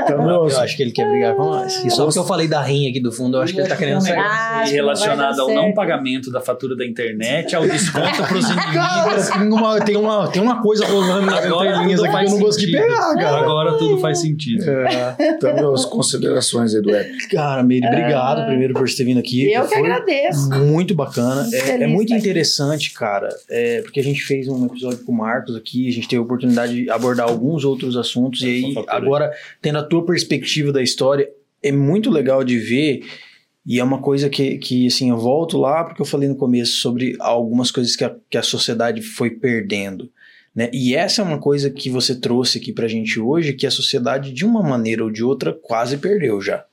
Então, 0.04 0.24
meu, 0.26 0.48
Eu 0.50 0.60
acho 0.60 0.78
que 0.78 0.84
ele 0.84 0.92
quer 0.92 1.10
brigar 1.10 1.34
com 1.36 1.44
nós. 1.46 1.84
E 1.84 1.90
só 1.90 2.04
porque 2.06 2.20
eu 2.20 2.24
falei 2.24 2.48
da 2.48 2.62
rinha 2.62 2.92
aqui 2.92 3.00
do 3.02 3.12
fundo, 3.12 3.38
eu 3.38 3.42
acho 3.42 3.52
que 3.54 3.60
ele 3.60 3.68
tá 3.68 3.76
querendo 3.76 4.00
sair. 4.02 4.16
Ah, 4.20 4.62
E 4.64 4.68
não 4.70 4.74
relacionado 4.76 5.40
ao 5.40 5.50
não 5.52 5.74
pagamento 5.74 6.32
da 6.32 6.40
fatura 6.40 6.76
da 6.76 6.86
internet, 6.86 7.56
ao 7.56 7.64
desconto 7.68 8.24
pros 8.28 8.46
inimigos. 8.50 8.74
Cara, 8.74 9.22
tem 9.40 9.52
uma, 9.52 9.80
tem, 9.82 9.98
uma, 9.98 10.28
tem 10.28 10.42
uma 10.42 10.62
coisa 10.62 10.86
rolando 10.86 11.26
nas 11.26 11.44
Agora 11.46 11.70
entrelinhas 11.70 12.04
aqui 12.04 12.18
que 12.18 12.26
eu 12.26 12.30
não 12.30 12.40
consegui 12.40 12.72
sentido. 12.74 12.88
pegar, 12.88 13.16
cara. 13.16 13.38
Agora 13.40 13.74
tudo 13.80 13.98
faz 13.98 14.22
sentido. 14.22 14.64
então, 15.20 15.56
meus 15.56 15.84
considerações 15.86 16.76
aí 16.76 16.82
do 16.82 16.94
app. 16.96 17.28
Cara, 17.30 17.64
Meire, 17.64 17.88
obrigado 17.88 18.46
primeiro 18.46 18.76
por 18.76 18.88
você 18.88 18.98
ter 18.98 19.06
vindo 19.06 19.20
aqui. 19.20 19.52
Eu 19.52 19.66
que 19.68 19.74
agradeço. 19.76 20.50
Muito 20.52 20.91
bacana. 20.94 21.48
É, 21.54 21.60
Feliz 21.62 21.82
é 21.82 21.88
muito 21.88 22.14
interessante, 22.14 22.94
cara, 22.94 23.30
é, 23.50 23.82
porque 23.82 24.00
a 24.00 24.04
gente 24.04 24.22
fez 24.22 24.48
um 24.48 24.66
episódio 24.66 25.04
com 25.04 25.12
o 25.12 25.18
Marcos 25.18 25.56
aqui, 25.56 25.88
a 25.88 25.92
gente 25.92 26.08
teve 26.08 26.20
a 26.20 26.24
oportunidade 26.24 26.84
de 26.84 26.90
abordar 26.90 27.28
alguns 27.28 27.64
outros 27.64 27.98
assuntos, 27.98 28.42
e 28.42 28.46
aí, 28.48 28.76
agora, 28.88 29.32
tendo 29.62 29.78
a 29.80 29.84
tua 29.84 30.06
perspectiva 30.06 30.72
da 30.72 30.82
história, 30.82 31.30
é 31.62 31.72
muito 31.72 32.10
legal 32.10 32.44
de 32.44 32.58
ver. 32.58 33.06
E 33.64 33.80
é 33.80 33.84
uma 33.84 34.02
coisa 34.02 34.28
que, 34.28 34.58
que, 34.58 34.88
assim, 34.88 35.12
eu 35.12 35.18
volto 35.18 35.58
lá 35.58 35.84
porque 35.84 36.02
eu 36.02 36.06
falei 36.06 36.28
no 36.28 36.36
começo 36.36 36.78
sobre 36.78 37.16
algumas 37.20 37.70
coisas 37.70 37.96
que 37.96 38.04
a, 38.04 38.16
que 38.30 38.38
a 38.38 38.42
sociedade 38.42 39.04
foi 39.04 39.30
perdendo. 39.30 40.10
Né? 40.54 40.70
E 40.74 40.96
essa 40.96 41.22
é 41.22 41.26
uma 41.26 41.40
coisa 41.40 41.70
que 41.70 41.90
você 41.90 42.20
trouxe 42.20 42.58
aqui 42.58 42.74
pra 42.74 42.88
gente 42.88 43.20
hoje, 43.20 43.54
que 43.54 43.68
a 43.68 43.72
sociedade, 43.72 44.34
de 44.34 44.46
uma 44.46 44.62
maneira 44.62 45.04
ou 45.04 45.12
de 45.12 45.24
outra, 45.24 45.54
quase 45.54 45.98
perdeu 45.98 46.42
já. 46.42 46.66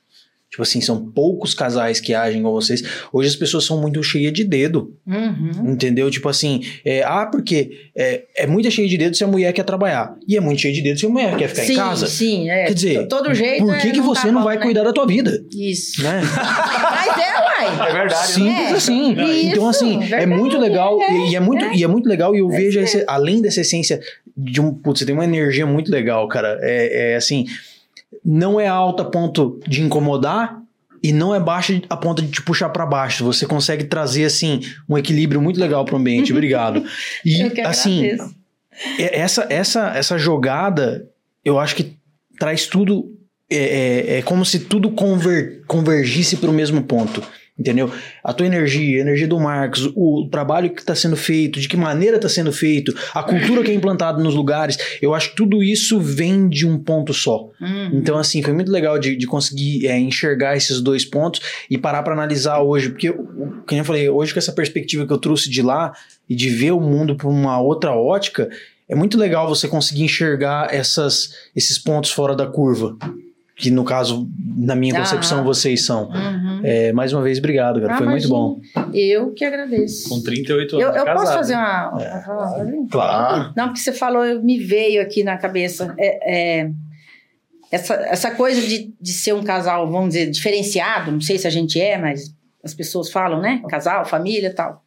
Tipo 0.49 0.63
assim, 0.63 0.81
são 0.81 1.05
poucos 1.11 1.53
casais 1.53 1.99
que 1.99 2.11
agem 2.11 2.41
com 2.41 2.51
vocês. 2.51 2.81
Hoje 3.13 3.29
as 3.29 3.35
pessoas 3.35 3.65
são 3.65 3.79
muito 3.79 4.01
cheias 4.01 4.33
de 4.33 4.43
dedo, 4.43 4.95
Uhum. 5.05 5.73
entendeu? 5.73 6.09
Tipo 6.09 6.27
assim, 6.27 6.63
é, 6.83 7.03
ah, 7.03 7.27
porque 7.31 7.69
é, 7.95 8.23
é 8.35 8.47
muito 8.47 8.69
cheia 8.71 8.87
de 8.87 8.97
dedo 8.97 9.15
se 9.15 9.23
a 9.23 9.27
mulher 9.27 9.53
quer 9.53 9.61
trabalhar. 9.63 10.15
E 10.27 10.35
é 10.35 10.39
muito 10.39 10.59
cheia 10.61 10.73
de 10.73 10.81
dedo 10.81 10.99
se 10.99 11.05
a 11.05 11.09
mulher 11.09 11.37
quer 11.37 11.49
ficar 11.49 11.61
sim, 11.63 11.73
em 11.73 11.75
casa. 11.75 12.07
sim, 12.07 12.49
é. 12.49 12.65
Quer 12.65 12.73
dizer, 12.73 13.07
todo 13.07 13.31
jeito. 13.31 13.63
Por 13.63 13.77
que, 13.77 13.87
é, 13.89 13.91
que 13.91 14.01
você 14.01 14.21
tá 14.23 14.31
não 14.31 14.39
bom, 14.39 14.45
vai 14.45 14.55
né? 14.57 14.63
cuidar 14.63 14.83
da 14.83 14.91
tua 14.91 15.05
vida? 15.05 15.39
Isso. 15.55 16.01
Né? 16.01 16.19
Mas 16.25 17.17
é, 17.17 17.39
uai. 17.41 17.89
É 17.89 17.93
verdade, 17.93 18.27
Simples 18.31 18.71
É, 18.71 18.73
assim. 18.73 19.11
isso, 19.11 19.47
então, 19.51 19.69
assim, 19.69 19.99
é 20.11 20.25
muito 20.25 20.57
legal. 20.57 20.99
é, 20.99 21.13
e, 21.13 21.31
e 21.31 21.35
é 21.35 21.39
muito, 21.39 21.65
e 21.75 21.83
é 21.83 21.87
muito 21.87 22.09
legal. 22.09 22.33
E 22.35 22.39
eu 22.39 22.51
É 22.51 22.57
vejo, 22.57 22.79
esse- 22.79 23.03
além 23.07 23.39
dessa 23.39 23.61
essência 23.61 23.99
de 24.35 24.59
um. 24.59 24.73
Putz, 24.73 24.99
você 24.99 25.05
tem 25.05 25.13
uma 25.13 25.25
energia 25.25 25.67
muito 25.67 25.91
legal, 25.91 26.27
cara. 26.27 26.57
É, 26.61 27.11
é 27.11 27.15
assim. 27.15 27.45
Não 28.23 28.59
é 28.59 28.67
alta 28.67 29.03
a 29.03 29.05
ponto 29.05 29.59
de 29.67 29.81
incomodar. 29.81 30.59
E 31.01 31.13
não 31.13 31.33
é 31.33 31.39
baixa 31.39 31.81
a 31.89 31.95
ponto 31.95 32.21
de 32.21 32.29
te 32.29 32.41
puxar 32.41 32.67
pra 32.69 32.85
baixo. 32.85 33.23
Você 33.23 33.45
consegue 33.45 33.85
trazer, 33.85 34.25
assim, 34.25 34.59
um 34.87 34.97
equilíbrio 34.97 35.41
muito 35.41 35.57
legal 35.57 35.85
pro 35.85 35.95
ambiente. 35.95 36.33
Obrigado. 36.33 36.83
E, 37.23 37.41
Eu 37.41 37.51
que 37.51 37.61
assim, 37.61 38.05
agradeço. 38.05 38.35
é- 38.97 39.19
essa, 39.19 39.47
essa, 39.49 39.87
essa 39.95 40.17
jogada, 40.17 41.07
eu 41.45 41.57
acho 41.57 41.73
que 41.75 41.95
traz 42.37 42.65
tudo. 42.67 43.15
É, 43.49 43.55
é, 44.15 44.17
é 44.17 44.21
como 44.21 44.45
se 44.45 44.59
tudo 44.59 44.91
conver, 44.91 45.63
convergisse 45.67 46.35
para 46.35 46.49
o 46.49 46.53
mesmo 46.53 46.83
ponto. 46.83 47.23
Entendeu? 47.59 47.91
A 48.23 48.31
tua 48.31 48.47
energia, 48.47 48.99
a 48.99 49.01
energia 49.01 49.27
do 49.27 49.37
Marcos, 49.37 49.91
o 49.93 50.29
trabalho 50.31 50.69
que 50.69 50.79
está 50.79 50.95
sendo 50.95 51.17
feito, 51.17 51.59
de 51.59 51.67
que 51.67 51.75
maneira 51.75 52.15
está 52.15 52.29
sendo 52.29 52.53
feito, 52.53 52.95
a 53.13 53.21
cultura 53.21 53.61
que 53.61 53.69
é 53.69 53.73
implantada 53.73 54.23
nos 54.23 54.33
lugares, 54.33 54.77
eu 55.01 55.13
acho 55.13 55.31
que 55.31 55.35
tudo 55.35 55.61
isso 55.61 55.99
vem 55.99 56.47
de 56.47 56.65
um 56.65 56.79
ponto 56.79 57.13
só. 57.13 57.49
Uhum. 57.59 57.89
Então, 57.93 58.17
assim, 58.17 58.41
foi 58.41 58.53
muito 58.53 58.71
legal 58.71 58.97
de, 58.97 59.13
de 59.13 59.27
conseguir 59.27 59.87
é, 59.87 59.99
enxergar 59.99 60.55
esses 60.55 60.79
dois 60.79 61.03
pontos 61.03 61.41
e 61.69 61.77
parar 61.77 62.01
para 62.01 62.13
analisar 62.13 62.61
hoje. 62.61 62.89
Porque, 62.89 63.11
como 63.11 63.65
eu 63.71 63.83
falei, 63.83 64.07
hoje 64.07 64.31
com 64.31 64.39
essa 64.39 64.53
perspectiva 64.53 65.05
que 65.05 65.11
eu 65.11 65.17
trouxe 65.17 65.49
de 65.49 65.61
lá 65.61 65.91
e 66.29 66.35
de 66.35 66.49
ver 66.49 66.71
o 66.71 66.79
mundo 66.79 67.15
por 67.15 67.27
uma 67.27 67.59
outra 67.59 67.91
ótica, 67.91 68.49
é 68.87 68.95
muito 68.95 69.17
legal 69.17 69.49
você 69.49 69.67
conseguir 69.67 70.03
enxergar 70.03 70.73
essas, 70.73 71.33
esses 71.53 71.77
pontos 71.77 72.09
fora 72.09 72.33
da 72.33 72.47
curva. 72.47 72.97
Que 73.59 73.69
no 73.69 73.83
caso, 73.83 74.25
na 74.57 74.73
minha 74.73 74.95
Ah. 74.95 74.99
concepção, 74.99 75.43
vocês 75.43 75.85
são. 75.85 76.09
Uhum. 76.09 76.61
É, 76.63 76.93
mais 76.93 77.11
uma 77.11 77.21
vez, 77.21 77.39
obrigado, 77.39 77.81
cara. 77.81 77.93
Ah, 77.93 77.97
foi 77.97 78.07
muito 78.07 78.29
bom. 78.29 78.59
Eu 78.93 79.33
que 79.33 79.43
agradeço. 79.43 80.07
Com 80.07 80.21
38 80.23 80.77
anos 80.77 80.87
Eu, 80.87 80.93
eu 80.93 81.05
de 81.05 81.11
posso 81.11 81.25
casado. 81.25 81.37
fazer 81.37 81.55
uma. 81.55 81.89
uma 81.89 82.21
fala? 82.21 82.65
Claro. 82.89 83.53
Não, 83.57 83.65
porque 83.67 83.79
você 83.81 83.91
falou, 83.91 84.23
eu- 84.25 84.41
me 84.41 84.57
veio 84.57 85.01
aqui 85.01 85.23
na 85.23 85.37
cabeça. 85.37 85.93
É, 85.99 86.61
é, 86.61 86.71
essa, 87.71 87.93
essa 87.95 88.31
coisa 88.31 88.61
de, 88.61 88.93
de 88.99 89.11
ser 89.11 89.33
um 89.33 89.43
casal, 89.43 89.91
vamos 89.91 90.13
dizer, 90.13 90.29
diferenciado, 90.31 91.11
não 91.11 91.21
sei 91.21 91.37
se 91.37 91.45
a 91.45 91.51
gente 91.51 91.79
é, 91.79 91.97
mas 91.97 92.33
as 92.63 92.73
pessoas 92.73 93.11
falam, 93.11 93.41
né? 93.41 93.61
Casal, 93.69 94.05
família 94.05 94.47
e 94.47 94.53
tal. 94.53 94.83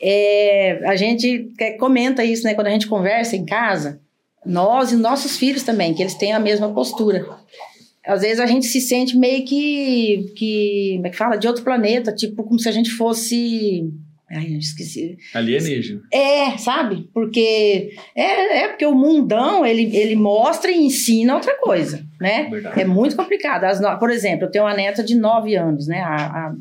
É, 0.00 0.80
a 0.86 0.94
gente 0.96 1.50
é, 1.58 1.72
comenta 1.72 2.24
isso, 2.24 2.44
né? 2.44 2.54
Quando 2.54 2.68
a 2.68 2.70
gente 2.70 2.86
conversa 2.86 3.34
em 3.36 3.44
casa, 3.44 4.00
nós 4.46 4.92
e 4.92 4.96
nossos 4.96 5.36
filhos 5.36 5.62
também, 5.64 5.94
que 5.94 6.02
eles 6.02 6.14
têm 6.14 6.32
a 6.32 6.38
mesma 6.40 6.72
postura. 6.72 7.26
Às 8.06 8.20
vezes 8.20 8.38
a 8.38 8.46
gente 8.46 8.66
se 8.66 8.80
sente 8.80 9.16
meio 9.16 9.44
que, 9.44 10.32
que 10.36 10.92
como 10.96 11.06
é 11.06 11.10
que 11.10 11.16
fala? 11.16 11.36
De 11.36 11.48
outro 11.48 11.64
planeta, 11.64 12.12
tipo 12.12 12.44
como 12.44 12.58
se 12.58 12.68
a 12.68 12.72
gente 12.72 12.90
fosse. 12.90 13.90
Ai, 14.30 14.52
eu 14.52 14.58
esqueci. 14.58 15.16
Alienígena. 15.32 16.02
É, 16.12 16.56
sabe? 16.58 17.08
Porque 17.14 17.92
é, 18.14 18.64
é 18.64 18.68
porque 18.68 18.84
o 18.84 18.94
mundão 18.94 19.64
ele, 19.64 19.96
ele 19.96 20.16
mostra 20.16 20.70
e 20.70 20.76
ensina 20.76 21.34
outra 21.34 21.58
coisa, 21.58 22.04
né? 22.20 22.48
Verdade. 22.50 22.80
É 22.80 22.84
muito 22.84 23.16
complicado. 23.16 23.64
As 23.64 23.80
Por 23.98 24.10
exemplo, 24.10 24.46
eu 24.46 24.50
tenho 24.50 24.64
uma 24.64 24.74
neta 24.74 25.02
de 25.02 25.14
9 25.14 25.54
anos, 25.56 25.86
né? 25.86 26.00
A, 26.00 26.16
a, 26.16 26.54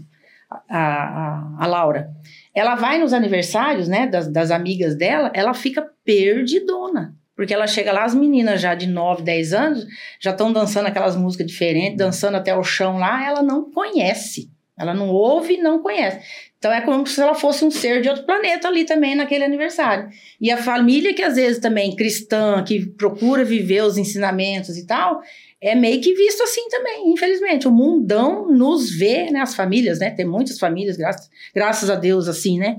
a, 0.69 0.79
a, 0.79 1.57
a 1.59 1.67
Laura. 1.67 2.09
Ela 2.55 2.75
vai 2.75 2.99
nos 2.99 3.11
aniversários, 3.11 3.87
né? 3.87 4.07
Das, 4.07 4.27
das 4.27 4.51
amigas 4.51 4.95
dela, 4.95 5.31
ela 5.33 5.53
fica 5.53 5.85
perdidona. 6.05 7.15
Porque 7.35 7.53
ela 7.53 7.67
chega 7.67 7.91
lá, 7.91 8.03
as 8.03 8.13
meninas 8.13 8.61
já 8.61 8.75
de 8.75 8.87
9, 8.87 9.23
10 9.23 9.53
anos, 9.53 9.85
já 10.19 10.31
estão 10.31 10.53
dançando 10.53 10.87
aquelas 10.87 11.15
músicas 11.15 11.47
diferentes, 11.47 11.97
dançando 11.97 12.37
até 12.37 12.55
o 12.55 12.63
chão 12.63 12.97
lá, 12.97 13.25
ela 13.25 13.41
não 13.41 13.71
conhece. 13.71 14.51
Ela 14.77 14.93
não 14.93 15.09
ouve 15.09 15.55
e 15.55 15.61
não 15.61 15.81
conhece. 15.81 16.19
Então 16.57 16.71
é 16.71 16.81
como 16.81 17.05
se 17.05 17.21
ela 17.21 17.35
fosse 17.35 17.63
um 17.63 17.69
ser 17.69 18.01
de 18.01 18.09
outro 18.09 18.25
planeta 18.25 18.67
ali 18.67 18.85
também 18.85 19.15
naquele 19.15 19.43
aniversário. 19.43 20.09
E 20.39 20.49
a 20.49 20.57
família 20.57 21.13
que 21.13 21.21
às 21.21 21.35
vezes 21.35 21.59
também 21.59 21.95
cristã, 21.95 22.63
que 22.63 22.85
procura 22.85 23.43
viver 23.43 23.83
os 23.83 23.97
ensinamentos 23.97 24.77
e 24.77 24.87
tal, 24.87 25.21
é 25.61 25.75
meio 25.75 26.01
que 26.01 26.13
visto 26.13 26.41
assim 26.43 26.67
também, 26.69 27.11
infelizmente. 27.11 27.67
O 27.67 27.71
mundão 27.71 28.49
nos 28.49 28.89
vê, 28.95 29.29
né? 29.29 29.41
As 29.41 29.53
famílias, 29.53 29.99
né? 29.99 30.09
Tem 30.09 30.25
muitas 30.25 30.57
famílias, 30.57 30.97
graças, 30.97 31.29
graças 31.53 31.89
a 31.89 31.95
Deus, 31.95 32.27
assim, 32.27 32.57
né? 32.57 32.77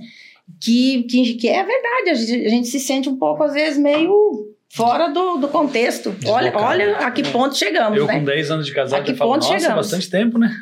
Que, 0.60 1.02
que, 1.04 1.34
que 1.34 1.48
é 1.48 1.64
verdade, 1.64 2.10
a 2.10 2.14
gente, 2.14 2.46
a 2.46 2.48
gente 2.48 2.68
se 2.68 2.80
sente 2.80 3.08
um 3.08 3.16
pouco, 3.16 3.42
às 3.42 3.54
vezes, 3.54 3.78
meio 3.78 4.54
fora 4.74 5.08
do, 5.08 5.36
do 5.36 5.48
contexto. 5.48 6.14
Olha, 6.26 6.52
olha 6.56 6.98
a 6.98 7.10
que 7.10 7.22
ponto 7.22 7.56
chegamos, 7.56 7.98
Eu 7.98 8.06
né? 8.06 8.18
com 8.18 8.24
10 8.24 8.50
anos 8.50 8.66
de 8.66 8.74
casado 8.74 9.00
A 9.00 9.02
que 9.04 9.12
já 9.12 9.16
falo, 9.16 9.32
ponto 9.32 9.42
nossa, 9.44 9.58
chegamos?" 9.58 9.76
bastante 9.76 10.10
tempo, 10.10 10.38
né? 10.38 10.54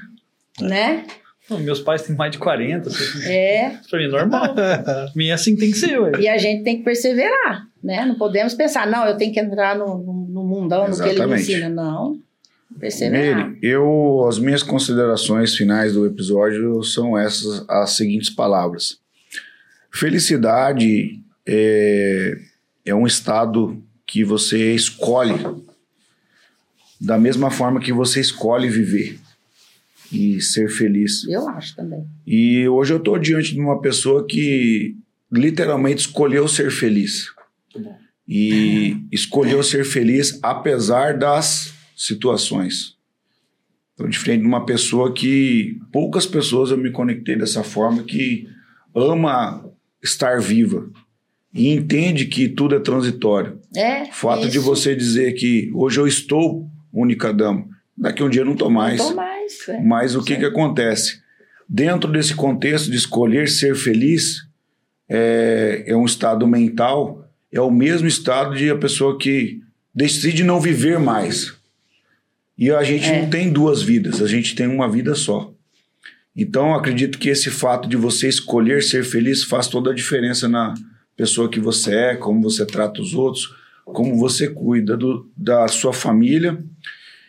né? 0.61 1.05
Pô, 1.49 1.59
Meus 1.59 1.81
pais 1.81 2.03
têm 2.03 2.15
mais 2.15 2.31
de 2.31 2.39
40, 2.39 2.89
assim, 2.89 3.29
É. 3.29 3.71
pra 3.91 3.99
mim 3.99 4.05
é 4.05 4.09
normal. 4.09 4.55
Minha 5.17 5.35
assim 5.35 5.57
tem 5.57 5.71
que 5.71 5.77
ser, 5.79 5.99
ué. 5.99 6.13
E 6.21 6.29
a 6.29 6.39
gente 6.39 6.63
tem 6.63 6.79
que 6.79 6.85
perseverar, 6.85 7.67
né? 7.83 8.05
Não 8.05 8.15
podemos 8.15 8.55
pensar, 8.55 8.87
não, 8.87 9.05
eu 9.07 9.17
tenho 9.17 9.33
que 9.33 9.41
entrar 9.41 9.77
no, 9.77 9.99
no, 9.99 10.45
mundão, 10.45 10.89
no 10.89 10.97
que 10.97 11.09
ele 11.09 11.27
me 11.27 11.35
ensina. 11.35 11.69
Não. 11.69 12.19
Perseverar. 12.79 13.53
Eu, 13.63 14.25
as 14.29 14.39
minhas 14.39 14.63
considerações 14.63 15.55
finais 15.55 15.95
do 15.95 16.07
episódio 16.07 16.83
são 16.85 17.19
essas, 17.19 17.69
as 17.69 17.91
seguintes 17.91 18.31
palavras. 18.31 19.02
Felicidade 19.93 21.21
é, 21.47 22.39
é 22.85 22.95
um 22.95 23.07
estado 23.07 23.83
que 24.07 24.25
você 24.25 24.75
escolhe 24.75 25.35
da 27.01 27.19
mesma 27.19 27.51
forma 27.51 27.81
que 27.81 27.93
você 27.93 28.21
escolhe 28.21 28.69
viver 28.69 29.19
e 30.13 30.41
ser 30.41 30.71
feliz. 30.71 31.27
Eu 31.27 31.49
acho 31.49 31.75
também. 31.75 32.07
E 32.27 32.69
hoje 32.69 32.93
eu 32.93 32.99
estou 32.99 33.19
diante 33.19 33.55
de 33.55 33.61
uma 33.61 33.81
pessoa 33.81 34.25
que 34.27 34.97
literalmente 35.31 36.03
escolheu 36.03 36.47
ser 36.47 36.71
feliz. 36.71 37.27
E 38.29 38.97
escolheu 39.11 39.63
ser 39.63 39.85
feliz 39.85 40.39
apesar 40.43 41.19
das 41.19 41.75
situações. 41.97 42.97
Estou 43.91 44.09
diferente 44.09 44.43
de 44.43 44.47
uma 44.47 44.65
pessoa 44.65 45.13
que 45.13 45.81
poucas 45.91 46.25
pessoas 46.25 46.71
eu 46.71 46.79
me 46.79 46.91
conectei 46.91 47.37
dessa 47.37 47.65
forma 47.65 48.05
que 48.05 48.49
ama 48.95 49.65
estar 50.03 50.41
viva 50.41 50.89
e 51.55 51.69
entende 51.69 52.27
que 52.27 52.49
tudo 52.49 52.75
é 52.75 52.81
transitório. 52.81 53.59
É. 53.77 54.05
O 54.05 54.13
fato 54.13 54.49
de 54.49 54.59
isso. 54.59 54.63
você 54.67 54.95
dizer 54.97 55.33
que 55.35 55.71
hoje 55.75 56.01
eu 56.01 56.07
estou 56.07 56.69
única 56.93 57.33
dama, 57.33 57.67
daqui 57.97 58.23
a 58.23 58.27
um 58.27 58.31
dia 58.31 58.41
eu 58.43 58.47
não 58.47 58.53
estou 58.55 58.71
mais. 58.71 58.99
Não 58.99 59.11
tô 59.11 59.15
mais. 59.17 59.69
é. 59.69 59.81
Mas 59.81 60.15
o 60.15 60.23
que, 60.23 60.37
que 60.37 60.45
acontece? 60.45 61.21
Dentro 61.69 62.11
desse 62.11 62.35
contexto 62.35 62.91
de 62.91 62.97
escolher 62.97 63.49
ser 63.49 63.75
feliz, 63.75 64.47
é, 65.09 65.85
é 65.87 65.97
um 65.97 66.05
estado 66.05 66.47
mental, 66.47 67.27
é 67.51 67.61
o 67.61 67.71
mesmo 67.71 68.07
estado 68.09 68.55
de 68.57 68.71
a 68.71 68.77
pessoa 68.77 69.19
que 69.19 69.61
decide 69.95 70.43
não 70.43 70.61
viver 70.61 70.99
mais. 70.99 71.55
E 72.59 72.71
a 72.71 72.83
gente 72.83 73.07
É. 73.09 73.21
não 73.23 73.31
tem 73.31 73.51
duas 73.51 73.83
vidas, 73.83 74.21
a 74.23 74.27
gente 74.27 74.55
tem 74.55 74.67
uma 74.67 74.89
vida 74.91 75.15
só. 75.15 75.52
Então, 76.35 76.69
eu 76.71 76.75
acredito 76.75 77.19
que 77.19 77.29
esse 77.29 77.51
fato 77.51 77.89
de 77.89 77.97
você 77.97 78.29
escolher 78.29 78.83
ser 78.83 79.05
feliz 79.05 79.45
faz 79.45 79.67
toda 79.69 79.91
a 79.91 79.95
diferença 79.95 80.49
na 80.49 80.73
pessoa 81.17 81.49
que 81.49 81.61
você 81.61 81.95
é, 81.95 82.17
como 82.17 82.41
você 82.43 82.65
trata 82.65 83.01
os 83.03 83.13
outros, 83.15 83.55
como 83.85 84.17
você 84.17 84.49
cuida 84.49 84.97
do- 84.97 85.31
da 85.37 85.69
sua 85.69 85.93
família 85.93 86.59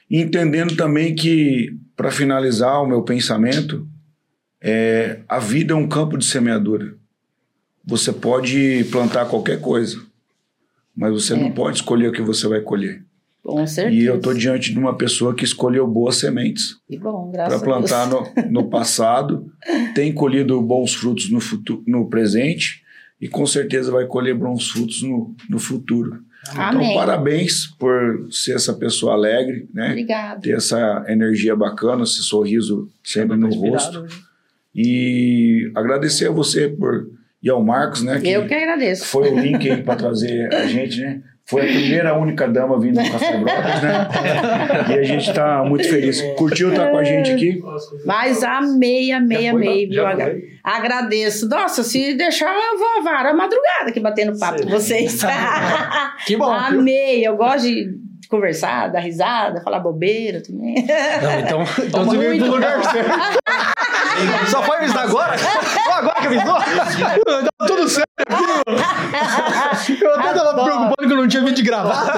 e 0.09 0.19
entendendo 0.21 0.75
também 0.75 1.13
que, 1.13 1.75
para 1.97 2.11
finalizar 2.11 2.81
o 2.81 2.87
meu 2.87 3.01
pensamento, 3.01 3.85
é, 4.61 5.19
a 5.27 5.37
vida 5.39 5.73
é 5.73 5.75
um 5.75 5.87
campo 5.87 6.17
de 6.17 6.23
semeadura. 6.25 6.95
Você 7.85 8.13
pode 8.13 8.85
plantar 8.89 9.25
qualquer 9.25 9.59
coisa, 9.59 10.01
mas 10.95 11.11
você 11.11 11.33
É. 11.33 11.37
não 11.37 11.51
pode 11.51 11.77
escolher 11.77 12.07
o 12.07 12.13
que 12.13 12.21
você 12.21 12.47
vai 12.47 12.61
colher. 12.61 13.03
Com 13.43 13.67
certeza. 13.67 13.95
E 13.95 14.05
eu 14.05 14.15
estou 14.15 14.33
diante 14.33 14.71
de 14.71 14.79
uma 14.79 14.95
pessoa 14.97 15.35
que 15.35 15.43
escolheu 15.43 15.85
boas 15.85 16.15
sementes 16.15 16.77
Que 16.87 16.97
bom, 16.97 17.29
para 17.29 17.47
graças 17.47 17.61
plantar 17.61 18.03
a 18.03 18.05
Deus. 18.05 18.29
no, 18.45 18.51
no 18.51 18.69
passado, 18.71 19.51
tem 19.93 20.13
colhido 20.13 20.61
bons 20.61 20.93
frutos 20.93 21.29
no, 21.29 21.41
futuro, 21.41 21.83
no 21.85 22.09
presente 22.09 22.81
e 23.19 23.27
com 23.27 23.45
certeza 23.45 23.91
vai 23.91 24.05
colher 24.05 24.33
bons 24.33 24.69
frutos 24.69 25.03
no, 25.03 25.35
no 25.49 25.59
futuro. 25.59 26.21
Amém. 26.55 26.91
Então, 26.91 26.95
parabéns 26.95 27.67
por 27.67 28.27
ser 28.29 28.55
essa 28.55 28.73
pessoa 28.73 29.13
alegre, 29.13 29.69
né? 29.73 29.89
Obrigada. 29.91 30.41
ter 30.41 30.55
essa 30.55 31.05
energia 31.07 31.55
bacana, 31.55 32.03
esse 32.03 32.21
sorriso 32.23 32.89
sempre 33.03 33.37
no 33.37 33.49
rosto. 33.49 34.05
E 34.75 35.71
agradecer 35.75 36.27
a 36.27 36.31
você 36.31 36.67
por 36.67 37.07
e 37.41 37.49
ao 37.49 37.61
Marcos, 37.61 38.01
né? 38.01 38.21
Eu 38.23 38.47
que 38.47 38.53
agradeço. 38.53 39.05
foi 39.05 39.29
o 39.29 39.37
link 39.37 39.69
aí 39.69 39.83
para 39.83 39.95
trazer 39.97 40.53
a 40.53 40.65
gente, 40.65 40.99
né? 41.01 41.21
Foi 41.45 41.61
a 41.61 41.65
primeira, 41.65 42.17
única 42.17 42.47
dama 42.47 42.79
vindo 42.79 43.03
do 43.03 43.11
Café 43.11 43.37
Brothers, 43.37 43.81
né? 43.81 44.07
E 44.95 44.99
a 44.99 45.03
gente 45.03 45.33
tá 45.33 45.63
muito 45.65 45.87
feliz. 45.87 46.21
Curtiu 46.37 46.71
estar 46.71 46.89
com 46.89 46.97
a 46.97 47.03
gente 47.03 47.31
aqui? 47.31 47.61
Mas 48.05 48.43
amei, 48.43 49.11
amei, 49.11 49.49
amei. 49.49 49.87
não? 49.87 50.15
viu? 50.15 50.41
Agradeço. 50.63 51.49
Nossa, 51.49 51.83
se 51.83 52.13
deixar, 52.13 52.53
eu 52.53 52.77
vou 52.77 52.87
a 52.99 53.01
vara 53.03 53.31
a 53.31 53.33
madrugada 53.33 53.89
aqui 53.89 53.99
batendo 53.99 54.37
papo 54.39 54.63
com 54.63 54.69
vocês. 54.69 55.21
Que 56.25 56.37
bom. 56.37 56.45
amei. 56.45 57.27
Eu 57.27 57.35
gosto 57.35 57.63
de 57.63 58.03
conversar, 58.29 58.87
dar 58.87 58.99
risada, 58.99 59.61
falar 59.61 59.79
bobeira 59.79 60.41
também. 60.41 60.75
Não, 60.75 61.39
então, 61.39 61.63
então 61.85 62.05
você 62.05 62.17
veio 62.17 62.29
Muito 62.31 62.55
lugar 62.55 62.83
certo. 62.83 63.09
Só 64.49 64.63
foi 64.63 64.77
avisar 64.77 65.03
agora? 65.03 65.37
Só 65.37 65.91
agora 65.91 66.15
que 66.21 66.27
avisou? 66.27 66.55
Tá 66.55 67.67
tudo 67.67 67.89
certo 67.89 68.07
aqui, 68.19 68.41
mano. 68.41 68.63
Eu 70.37 70.43
tava 70.43 70.49
Adoro. 70.51 70.65
preocupado 70.65 71.07
que 71.07 71.13
eu 71.13 71.17
não 71.17 71.27
tinha 71.27 71.43
vindo 71.43 71.55
de 71.55 71.61
gravata. 71.63 72.13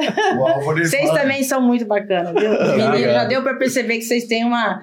O 0.38 0.46
Álvaro, 0.46 0.78
ele 0.78 0.86
Vocês 0.86 1.06
fala- 1.08 1.20
também 1.20 1.42
são 1.42 1.60
muito 1.60 1.84
bacanas, 1.84 2.32
viu? 2.34 2.50
Menino, 2.76 3.12
já 3.12 3.24
deu 3.24 3.42
pra 3.42 3.54
perceber 3.54 3.96
que 3.98 4.02
vocês 4.02 4.24
têm 4.24 4.44
uma 4.44 4.82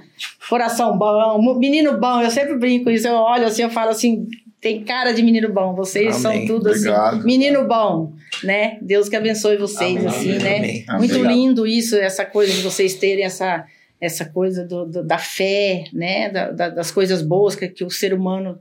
coração 0.50 0.98
bom, 0.98 1.58
menino 1.58 1.98
bom. 2.00 2.22
Eu 2.22 2.30
sempre 2.32 2.56
brinco 2.58 2.90
isso, 2.90 3.08
eu 3.08 3.16
olho 3.16 3.46
assim, 3.48 3.64
eu 3.64 3.70
falo 3.70 3.90
assim, 3.92 4.28
tem 4.60 4.84
cara 4.84 5.12
de 5.14 5.22
menino 5.24 5.52
bom. 5.54 5.74
Vocês 5.76 6.24
Amém. 6.26 6.48
são 6.48 6.56
tudo 6.58 6.70
Obrigado. 6.70 7.16
assim, 7.18 7.26
menino 7.26 7.66
bom, 7.68 8.14
né? 8.44 8.78
Deus 8.82 9.08
que 9.10 9.16
abençoe 9.16 9.58
vocês, 9.58 9.98
Amém. 9.98 10.08
assim, 10.08 10.34
né? 10.40 10.58
Amém. 10.58 10.86
Muito 10.98 11.16
Obrigado. 11.16 11.34
lindo 11.34 11.68
isso, 11.68 11.96
essa 11.96 12.26
coisa 12.26 12.52
de 12.54 12.62
vocês 12.62 12.96
terem 12.96 13.24
essa 13.26 13.66
essa 14.00 14.26
coisa 14.26 14.64
do, 14.64 14.86
do- 14.86 15.04
da 15.04 15.18
fé, 15.18 15.86
né? 15.92 16.30
Da- 16.30 16.52
da- 16.52 16.70
das 16.70 16.92
coisas 16.92 17.24
boas 17.24 17.56
que, 17.56 17.68
que 17.68 17.84
o 17.84 17.90
ser 17.90 18.14
humano 18.14 18.60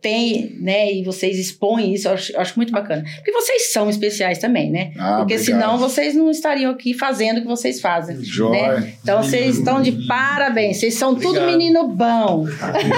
tem, 0.00 0.56
né? 0.58 0.90
E 0.90 1.04
vocês 1.04 1.38
expõem 1.38 1.92
isso, 1.92 2.08
eu 2.08 2.12
acho, 2.14 2.32
eu 2.32 2.40
acho 2.40 2.54
muito 2.56 2.72
bacana. 2.72 3.04
Porque 3.16 3.30
vocês 3.30 3.72
são 3.72 3.90
especiais 3.90 4.38
também, 4.38 4.70
né? 4.70 4.92
Ah, 4.98 5.18
Porque 5.18 5.34
obrigado. 5.34 5.44
senão 5.44 5.78
vocês 5.78 6.14
não 6.14 6.30
estariam 6.30 6.70
aqui 6.72 6.94
fazendo 6.94 7.38
o 7.38 7.40
que 7.42 7.46
vocês 7.46 7.78
fazem. 7.78 8.24
Joia. 8.24 8.80
Né? 8.80 8.94
Então 9.02 9.22
vocês 9.22 9.58
estão 9.58 9.82
de 9.82 9.92
parabéns. 10.06 10.78
Vocês 10.78 10.94
são 10.94 11.14
tudo 11.14 11.38
Obrigado. 11.40 11.50
menino 11.50 11.88
bom. 11.88 12.46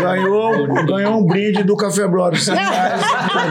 Ganhou, 0.01 0.87
ganhou 0.87 1.19
um 1.21 1.27
brinde 1.27 1.65
do 1.65 1.77
Café 1.77 2.07
Brothers. 2.07 2.45
100 2.45 2.55
reais, 2.55 3.01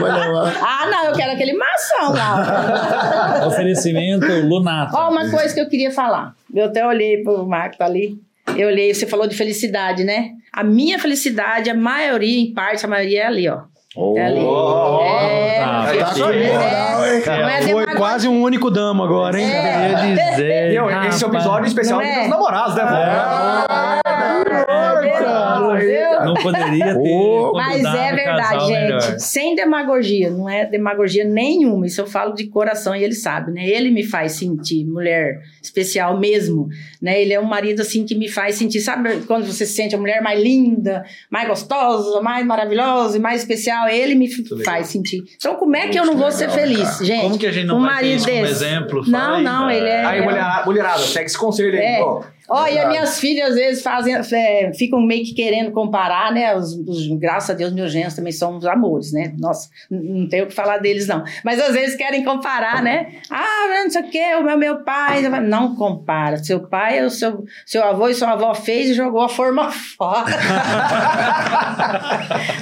vai 0.00 0.26
levar. 0.26 0.56
Ah, 0.62 0.86
não, 0.90 1.04
eu 1.06 1.12
quero 1.12 1.32
aquele 1.32 1.52
maçã 1.52 2.08
lá. 2.08 3.46
Oferecimento 3.46 4.26
Lunato. 4.46 4.96
Ó, 4.96 5.10
uma 5.10 5.28
coisa 5.30 5.52
que 5.52 5.60
eu 5.60 5.68
queria 5.68 5.90
falar. 5.90 6.34
Eu 6.54 6.64
até 6.64 6.86
olhei 6.86 7.22
pro 7.22 7.46
Marco 7.46 7.76
tá 7.76 7.84
ali. 7.84 8.18
Eu 8.56 8.68
olhei, 8.68 8.94
você 8.94 9.06
falou 9.06 9.26
de 9.26 9.36
felicidade, 9.36 10.04
né? 10.04 10.30
A 10.58 10.64
minha 10.64 10.98
felicidade, 10.98 11.70
a 11.70 11.74
maioria, 11.74 12.40
em 12.40 12.52
parte, 12.52 12.84
a 12.84 12.88
maioria 12.88 13.22
é 13.22 13.26
ali, 13.28 13.48
ó. 13.48 13.60
É 14.16 14.26
ali. 14.26 14.40
Oh, 14.40 14.98
é, 15.00 15.60
tá, 15.60 15.94
é, 15.94 15.98
tá 15.98 16.14
com 16.14 16.28
é, 16.30 16.52
moral, 16.52 17.06
hein? 17.06 17.22
não 17.26 17.48
é 17.48 17.62
Foi 17.62 17.66
demagogia. 17.66 17.96
quase 17.96 18.28
um 18.28 18.42
único 18.42 18.68
damo 18.68 19.04
agora, 19.04 19.40
hein? 19.40 19.48
É. 19.48 19.86
Eu 19.86 19.90
ia 19.90 20.30
dizer. 20.30 20.72
Meu, 20.72 21.08
esse 21.08 21.24
é 21.24 21.28
episódio 21.28 21.68
especial 21.68 22.00
é? 22.00 22.22
dos 22.22 22.30
namorados, 22.30 22.74
né? 22.74 22.82
Ah, 22.82 24.00
viu? 25.76 26.24
Não 26.24 26.34
poderia 26.34 26.94
ter. 26.94 27.52
Mas 27.52 27.84
é 27.84 28.12
verdade, 28.14 28.40
casal 28.40 28.68
gente. 28.68 28.80
melhor. 28.80 29.18
Sem 29.18 29.54
demagogia, 29.54 30.30
não 30.30 30.48
é 30.48 30.66
demagogia 30.66 31.24
nenhuma. 31.24 31.86
Isso 31.86 32.00
eu 32.00 32.06
falo 32.06 32.34
de 32.34 32.46
coração 32.48 32.94
e 32.94 33.02
ele 33.02 33.14
sabe, 33.14 33.52
né? 33.52 33.66
Ele 33.66 33.90
me 33.90 34.02
faz 34.02 34.32
sentir 34.32 34.84
mulher 34.84 35.40
especial 35.62 36.18
mesmo, 36.18 36.68
né? 37.00 37.20
Ele 37.20 37.32
é 37.32 37.40
um 37.40 37.44
marido 37.44 37.82
assim 37.82 38.04
que 38.04 38.14
me 38.14 38.28
faz 38.28 38.56
sentir, 38.56 38.80
sabe 38.80 39.22
quando 39.26 39.46
você 39.46 39.64
se 39.66 39.74
sente 39.74 39.94
a 39.94 39.98
mulher 39.98 40.22
mais 40.22 40.40
linda, 40.40 41.04
mais 41.30 41.48
gostosa, 41.48 42.20
mais 42.20 42.44
maravilhosa 42.44 43.16
e 43.16 43.20
mais 43.20 43.42
especial? 43.42 43.88
Ele 43.88 44.14
me 44.14 44.28
legal. 44.28 44.64
faz 44.64 44.88
sentir. 44.88 45.22
Então 45.36 45.56
como 45.56 45.76
é 45.76 45.88
que 45.88 45.98
eu 45.98 46.04
não 46.04 46.16
vou 46.16 46.30
ser 46.30 46.48
legal, 46.48 46.58
feliz, 46.58 46.90
cara. 46.90 47.04
gente? 47.04 47.22
Como 47.22 47.38
que 47.38 47.46
a 47.46 47.52
gente 47.52 47.66
não 47.66 47.78
um 47.78 47.82
vai 47.82 47.88
ter 47.88 47.94
marido 47.94 48.16
isso 48.16 48.30
como 48.30 48.46
exemplo? 48.46 49.04
Não, 49.06 49.34
aí, 49.36 49.44
não, 49.44 49.60
cara. 49.60 49.74
ele 49.74 49.88
é 49.88 50.04
Aí, 50.04 50.22
mulherada, 50.22 50.64
mulherada, 50.64 51.02
segue 51.02 51.26
esse 51.26 51.38
conselho 51.38 51.78
aí. 51.78 51.84
É. 51.84 52.00
ó. 52.00 52.22
Ó, 52.50 52.66
e 52.66 52.78
as 52.78 52.88
minhas 52.88 53.18
filhas 53.20 53.50
às 53.50 53.54
vezes 53.56 53.82
fazem, 53.82 54.14
é, 54.14 54.72
ficam 54.72 55.00
meio 55.00 55.24
que 55.24 55.34
querendo 55.34 55.70
comparar, 55.72 56.32
né? 56.32 56.56
Os, 56.56 56.72
os- 56.86 57.06
graças 57.18 57.50
a 57.50 57.54
Deus, 57.54 57.72
meus 57.72 57.92
genros 57.92 58.14
também 58.14 58.32
são 58.32 58.56
uns 58.56 58.64
amores, 58.64 59.12
né? 59.12 59.34
Nossa, 59.38 59.68
não 59.90 60.28
tenho 60.28 60.44
o 60.44 60.46
que 60.48 60.54
falar 60.54 60.78
deles, 60.78 61.06
não. 61.06 61.22
Mas 61.44 61.60
às 61.60 61.72
vezes 61.74 61.94
querem 61.96 62.24
comparar, 62.24 62.82
né? 62.82 63.08
Ah, 63.30 63.82
não 63.84 63.90
sei 63.90 64.02
o 64.02 64.08
quê, 64.10 64.34
o 64.38 64.42
meu, 64.44 64.56
meu 64.58 64.76
pai. 64.82 65.22
Não 65.40 65.74
compara. 65.76 66.38
Seu 66.38 66.60
pai, 66.60 67.04
o 67.04 67.10
seu, 67.10 67.44
seu 67.66 67.84
avô 67.84 68.08
e 68.08 68.14
sua 68.14 68.30
avó 68.32 68.54
fez 68.54 68.90
e 68.90 68.94
jogou 68.94 69.20
a 69.20 69.28
forma 69.28 69.70
fora. 69.98 70.32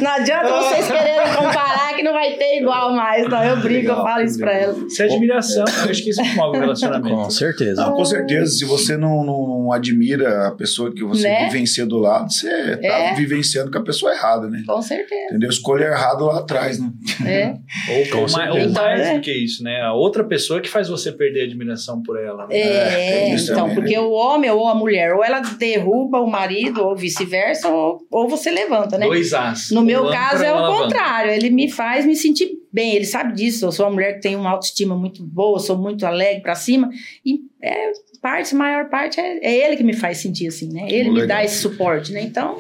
não 0.01 0.11
adianta 0.11 0.49
vocês 0.49 0.87
quererem 0.91 1.35
comparar 1.35 1.95
que 1.95 2.03
não 2.03 2.13
vai 2.13 2.33
ter 2.35 2.61
igual 2.61 2.93
mais. 2.93 3.29
Não, 3.29 3.43
eu 3.45 3.57
brigo, 3.59 3.89
eu 3.91 3.97
falo 3.97 4.23
isso 4.23 4.39
pra 4.39 4.53
elas. 4.53 4.77
Isso 4.79 5.03
é 5.03 5.07
admiração. 5.07 5.65
Eu 5.85 5.91
acho 5.91 6.03
que 6.03 6.11
isso 6.11 6.25
move 6.35 6.57
o 6.59 6.61
relacionamento. 6.61 7.15
Com 7.17 7.31
certeza. 7.31 7.83
Não, 7.87 7.93
com 7.95 8.05
certeza. 8.05 8.51
Se 8.53 8.65
você 8.65 8.97
não, 8.97 9.25
não 9.25 9.73
admira 9.77 10.48
a 10.48 10.51
pessoa 10.53 10.93
que 10.93 11.03
você 11.05 11.28
Né? 11.28 11.47
vivencia 11.48 11.86
do 11.86 11.98
lado, 11.98 12.32
você 12.32 12.77
tá 12.78 12.89
É. 12.89 13.15
vivenciando 13.15 13.70
com 13.70 13.78
a 13.78 13.82
pessoa 13.82 14.12
errada, 14.12 14.48
né? 14.48 14.62
Com 14.66 14.82
certeza. 14.82 15.27
Entendeu? 15.31 15.48
Escolha 15.51 15.85
errado 15.85 16.24
lá 16.27 16.39
atrás, 16.40 16.78
né? 16.78 16.90
É. 17.24 17.55
Ou, 18.16 18.23
ou 18.23 18.31
mais, 18.31 18.51
ou 18.51 18.59
Então, 18.59 18.82
mais 18.82 19.01
é. 19.01 19.15
do 19.15 19.20
que 19.20 19.32
isso, 19.32 19.62
né? 19.62 19.81
A 19.82 19.93
outra 19.93 20.24
pessoa 20.24 20.61
que 20.61 20.69
faz 20.69 20.89
você 20.89 21.12
perder 21.12 21.43
a 21.43 21.44
admiração 21.44 22.03
por 22.03 22.19
ela. 22.19 22.47
né? 22.47 22.57
É, 22.57 23.35
isso 23.35 23.53
então, 23.53 23.69
também, 23.69 23.74
né? 23.77 23.81
porque 23.82 23.98
o 23.98 24.11
homem 24.11 24.51
ou 24.51 24.66
a 24.69 24.74
mulher, 24.74 25.12
ou 25.15 25.24
ela 25.24 25.40
derruba 25.40 26.19
o 26.20 26.27
marido, 26.27 26.82
ou 26.85 26.97
vice-versa, 26.97 27.69
ou, 27.69 27.98
ou 28.11 28.28
você 28.28 28.51
levanta, 28.51 28.98
né? 28.98 29.07
Dois 29.07 29.32
as. 29.32 29.70
No 29.70 29.82
meu 29.82 30.09
caso 30.11 30.43
é 30.44 30.53
o 30.53 30.66
contrário, 30.82 31.31
ele 31.32 31.51
me 31.51 31.70
faz 31.70 32.05
me 32.05 32.15
sentir 32.16 32.51
bem, 32.77 32.94
ele 32.94 33.07
sabe 33.07 33.32
disso. 33.35 33.65
Eu 33.65 33.73
sou 33.73 33.86
uma 33.86 33.93
mulher 33.93 34.16
que 34.16 34.20
tem 34.20 34.36
uma 34.36 34.51
autoestima 34.51 34.94
muito 34.94 35.23
boa, 35.24 35.59
sou 35.59 35.78
muito 35.78 36.05
alegre 36.05 36.43
pra 36.43 36.55
cima, 36.55 36.90
e 37.24 37.40
é 37.62 37.90
parte, 38.20 38.55
maior 38.55 38.90
parte 38.90 39.19
é, 39.19 39.39
é 39.44 39.66
ele 39.66 39.77
que 39.77 39.82
me 39.82 39.94
faz 39.94 40.19
sentir 40.19 40.47
assim, 40.48 40.70
né? 40.73 40.86
Ele 40.90 41.09
me 41.09 41.20
Legal. 41.20 41.28
dá 41.39 41.44
esse 41.44 41.57
suporte, 41.57 42.12
né? 42.12 42.20
Então, 42.20 42.59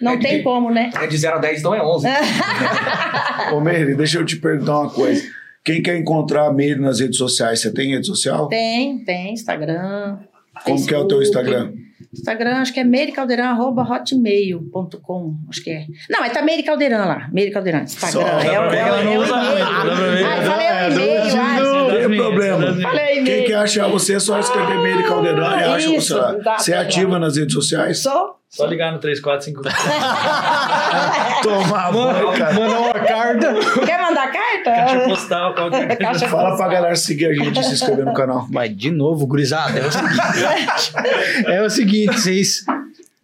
não 0.00 0.12
É 0.14 0.16
tem 0.18 0.38
que- 0.38 0.42
como, 0.42 0.68
né? 0.70 0.90
É 1.00 1.06
de 1.06 1.16
0 1.16 1.36
a 1.36 1.38
10, 1.38 1.60
então 1.60 1.72
é 1.74 1.80
11. 1.82 2.06
Ô, 3.54 3.60
Meire, 3.60 3.94
deixa 3.94 4.18
eu 4.18 4.24
te 4.26 4.36
perguntar 4.36 4.80
uma 4.80 4.90
coisa. 4.90 5.22
Quem 5.64 5.80
quer 5.80 5.96
encontrar 5.96 6.46
a 6.48 6.52
Meire 6.52 6.80
nas 6.80 6.98
redes 6.98 7.16
sociais, 7.18 7.60
você 7.60 7.72
tem 7.72 7.90
rede 7.94 8.06
social? 8.06 8.48
Tem, 8.48 8.98
tem 9.04 9.32
Instagram. 9.32 10.18
Como 10.64 10.84
que 10.86 10.92
é 10.94 10.98
o 10.98 11.06
teu 11.06 11.18
Facebook. 11.18 11.46
Instagram? 11.48 11.72
Instagram, 12.14 12.56
acho 12.56 12.74
que 12.74 12.80
é 12.80 12.84
meiricaldeirão.hotmail.com, 12.84 15.34
acho 15.48 15.62
que 15.64 15.70
é. 15.70 15.86
Não, 16.10 16.20
mas 16.20 16.32
tá 16.32 16.42
Meire 16.42 16.62
Caldeirão 16.62 17.06
lá. 17.06 17.28
Meire 17.32 17.50
Caldeirão. 17.50 17.80
Instagram. 17.82 18.12
Só, 18.12 18.20
é, 18.28 18.60
o- 18.60 18.70
ver 18.70 18.76
é, 18.76 18.80
ela 18.80 19.02
não 19.02 19.12
é 19.12 19.18
usa 19.18 19.36
muito. 19.36 19.62
Ai, 19.62 20.44
falei 20.44 20.66
o 20.66 20.70
É, 20.70 20.90
e-mail. 20.90 21.62
Não 21.62 21.90
tem 22.08 22.16
problema. 22.16 22.74
Falei 22.82 23.22
Quem 23.24 23.44
quer 23.44 23.54
achar 23.54 23.88
você 23.88 24.14
é 24.14 24.18
só 24.18 24.38
escrever 24.38 24.78
Meire 24.82 25.02
Caldeirão 25.04 25.58
e 25.58 25.64
acha 25.64 25.94
Isso, 25.96 26.14
você 26.14 26.38
Você 26.58 26.72
é 26.72 26.78
ativa 26.78 27.18
nas 27.18 27.36
redes 27.36 27.54
sociais? 27.54 28.02
Sou. 28.02 28.36
Só 28.54 28.66
ligar 28.66 28.92
no 28.92 28.98
3454. 28.98 29.72
Tomar. 31.42 31.90
Mandar 31.90 32.80
uma 32.80 32.92
carta. 32.92 33.54
Quer 33.86 33.98
mandar 33.98 34.30
carta? 34.30 34.70
Caixa 34.70 35.00
postal, 35.08 35.54
qualquer 35.54 35.86
coisa. 35.86 35.96
Caixa 35.96 36.28
Fala 36.28 36.54
pra 36.54 36.68
galera 36.68 36.94
seguir 36.94 37.28
a 37.28 37.32
gente 37.32 37.58
e 37.58 37.64
se 37.64 37.72
inscrever 37.72 38.04
no 38.04 38.12
canal. 38.12 38.46
Mas 38.50 38.76
de 38.76 38.90
novo, 38.90 39.26
gurizada, 39.26 39.78
é 39.78 39.86
o 39.86 39.90
seguinte. 39.90 41.46
é 41.48 41.62
o 41.62 41.70
seguinte, 41.70 42.20
vocês 42.20 42.62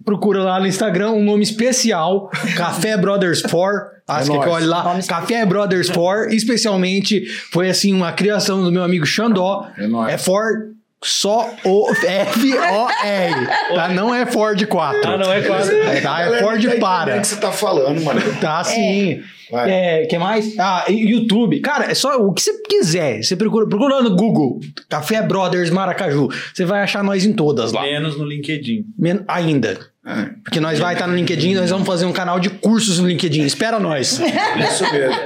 procuram 0.02 0.44
lá 0.44 0.58
no 0.58 0.66
Instagram 0.66 1.10
um 1.10 1.22
nome 1.22 1.42
especial, 1.42 2.30
Café 2.56 2.96
Brothers 2.96 3.42
4. 3.42 3.98
Acho 4.08 4.30
que, 4.30 4.36
é 4.38 4.40
que 4.40 4.48
olha 4.48 4.66
lá, 4.66 4.98
Café 5.06 5.44
Brothers 5.44 5.90
4, 5.90 6.32
especialmente 6.32 7.26
foi 7.52 7.68
assim 7.68 7.92
uma 7.92 8.12
criação 8.12 8.64
do 8.64 8.72
meu 8.72 8.82
amigo 8.82 9.04
Xandó. 9.04 9.68
É 9.76 9.86
nóis. 9.86 10.14
É 10.14 10.16
for 10.16 10.77
só 11.02 11.48
o 11.64 11.90
F-O-R, 11.92 13.46
tá? 13.74 13.88
Não 13.88 14.14
é 14.14 14.26
Ford 14.26 14.60
4. 14.66 15.00
Ah, 15.10 15.16
não 15.16 15.32
é 15.32 15.42
quase. 15.42 15.74
É, 15.74 16.00
tá? 16.00 16.20
É 16.22 16.42
Ford 16.42 16.62
tá 16.64 16.76
para. 16.80 17.16
o 17.16 17.20
que 17.20 17.26
você 17.26 17.36
tá 17.36 17.52
falando, 17.52 18.00
mano. 18.02 18.20
Tá 18.40 18.62
sim. 18.64 19.20
Vai. 19.50 19.70
É, 19.70 20.06
que 20.06 20.18
mais? 20.18 20.58
Ah, 20.58 20.84
e 20.88 21.10
YouTube. 21.12 21.60
Cara, 21.60 21.90
é 21.90 21.94
só 21.94 22.16
o 22.16 22.32
que 22.34 22.42
você 22.42 22.52
quiser. 22.68 23.22
Você 23.22 23.34
procura, 23.34 23.66
procura 23.66 24.02
no 24.02 24.14
Google 24.14 24.60
Café 24.88 25.22
Brothers 25.22 25.70
Maracaju. 25.70 26.28
Você 26.52 26.64
vai 26.66 26.82
achar 26.82 27.02
nós 27.02 27.24
em 27.24 27.32
todas 27.32 27.72
lá. 27.72 27.82
Menos 27.82 28.18
no 28.18 28.24
LinkedIn. 28.26 28.84
Men- 28.98 29.24
Ainda. 29.26 29.78
É, 30.06 30.30
Porque 30.44 30.60
nós 30.60 30.78
vai 30.78 30.94
estar 30.94 31.06
no 31.06 31.14
LinkedIn, 31.14 31.54
nós 31.54 31.70
vamos 31.70 31.86
fazer 31.86 32.04
um 32.06 32.12
canal 32.12 32.38
de 32.40 32.50
cursos 32.50 32.98
no 32.98 33.08
LinkedIn. 33.08 33.42
Espera 33.44 33.78
nós. 33.78 34.20
isso 34.70 34.92
mesmo. 34.92 35.16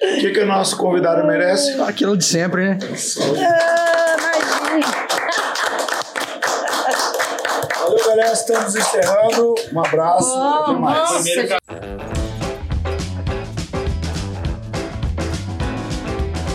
O 0.00 0.20
que, 0.20 0.30
que 0.30 0.40
o 0.40 0.46
nosso 0.46 0.76
convidado 0.76 1.26
merece? 1.26 1.78
Aquilo 1.82 2.16
de 2.16 2.24
sempre, 2.24 2.64
né? 2.70 2.78
Ah, 3.42 4.05
Galera. 8.26 8.32
Estamos 8.32 8.74
encerrando. 8.74 9.54
Um 9.72 9.80
abraço. 9.80 10.34
Até 10.34 10.72
mais. 10.72 12.15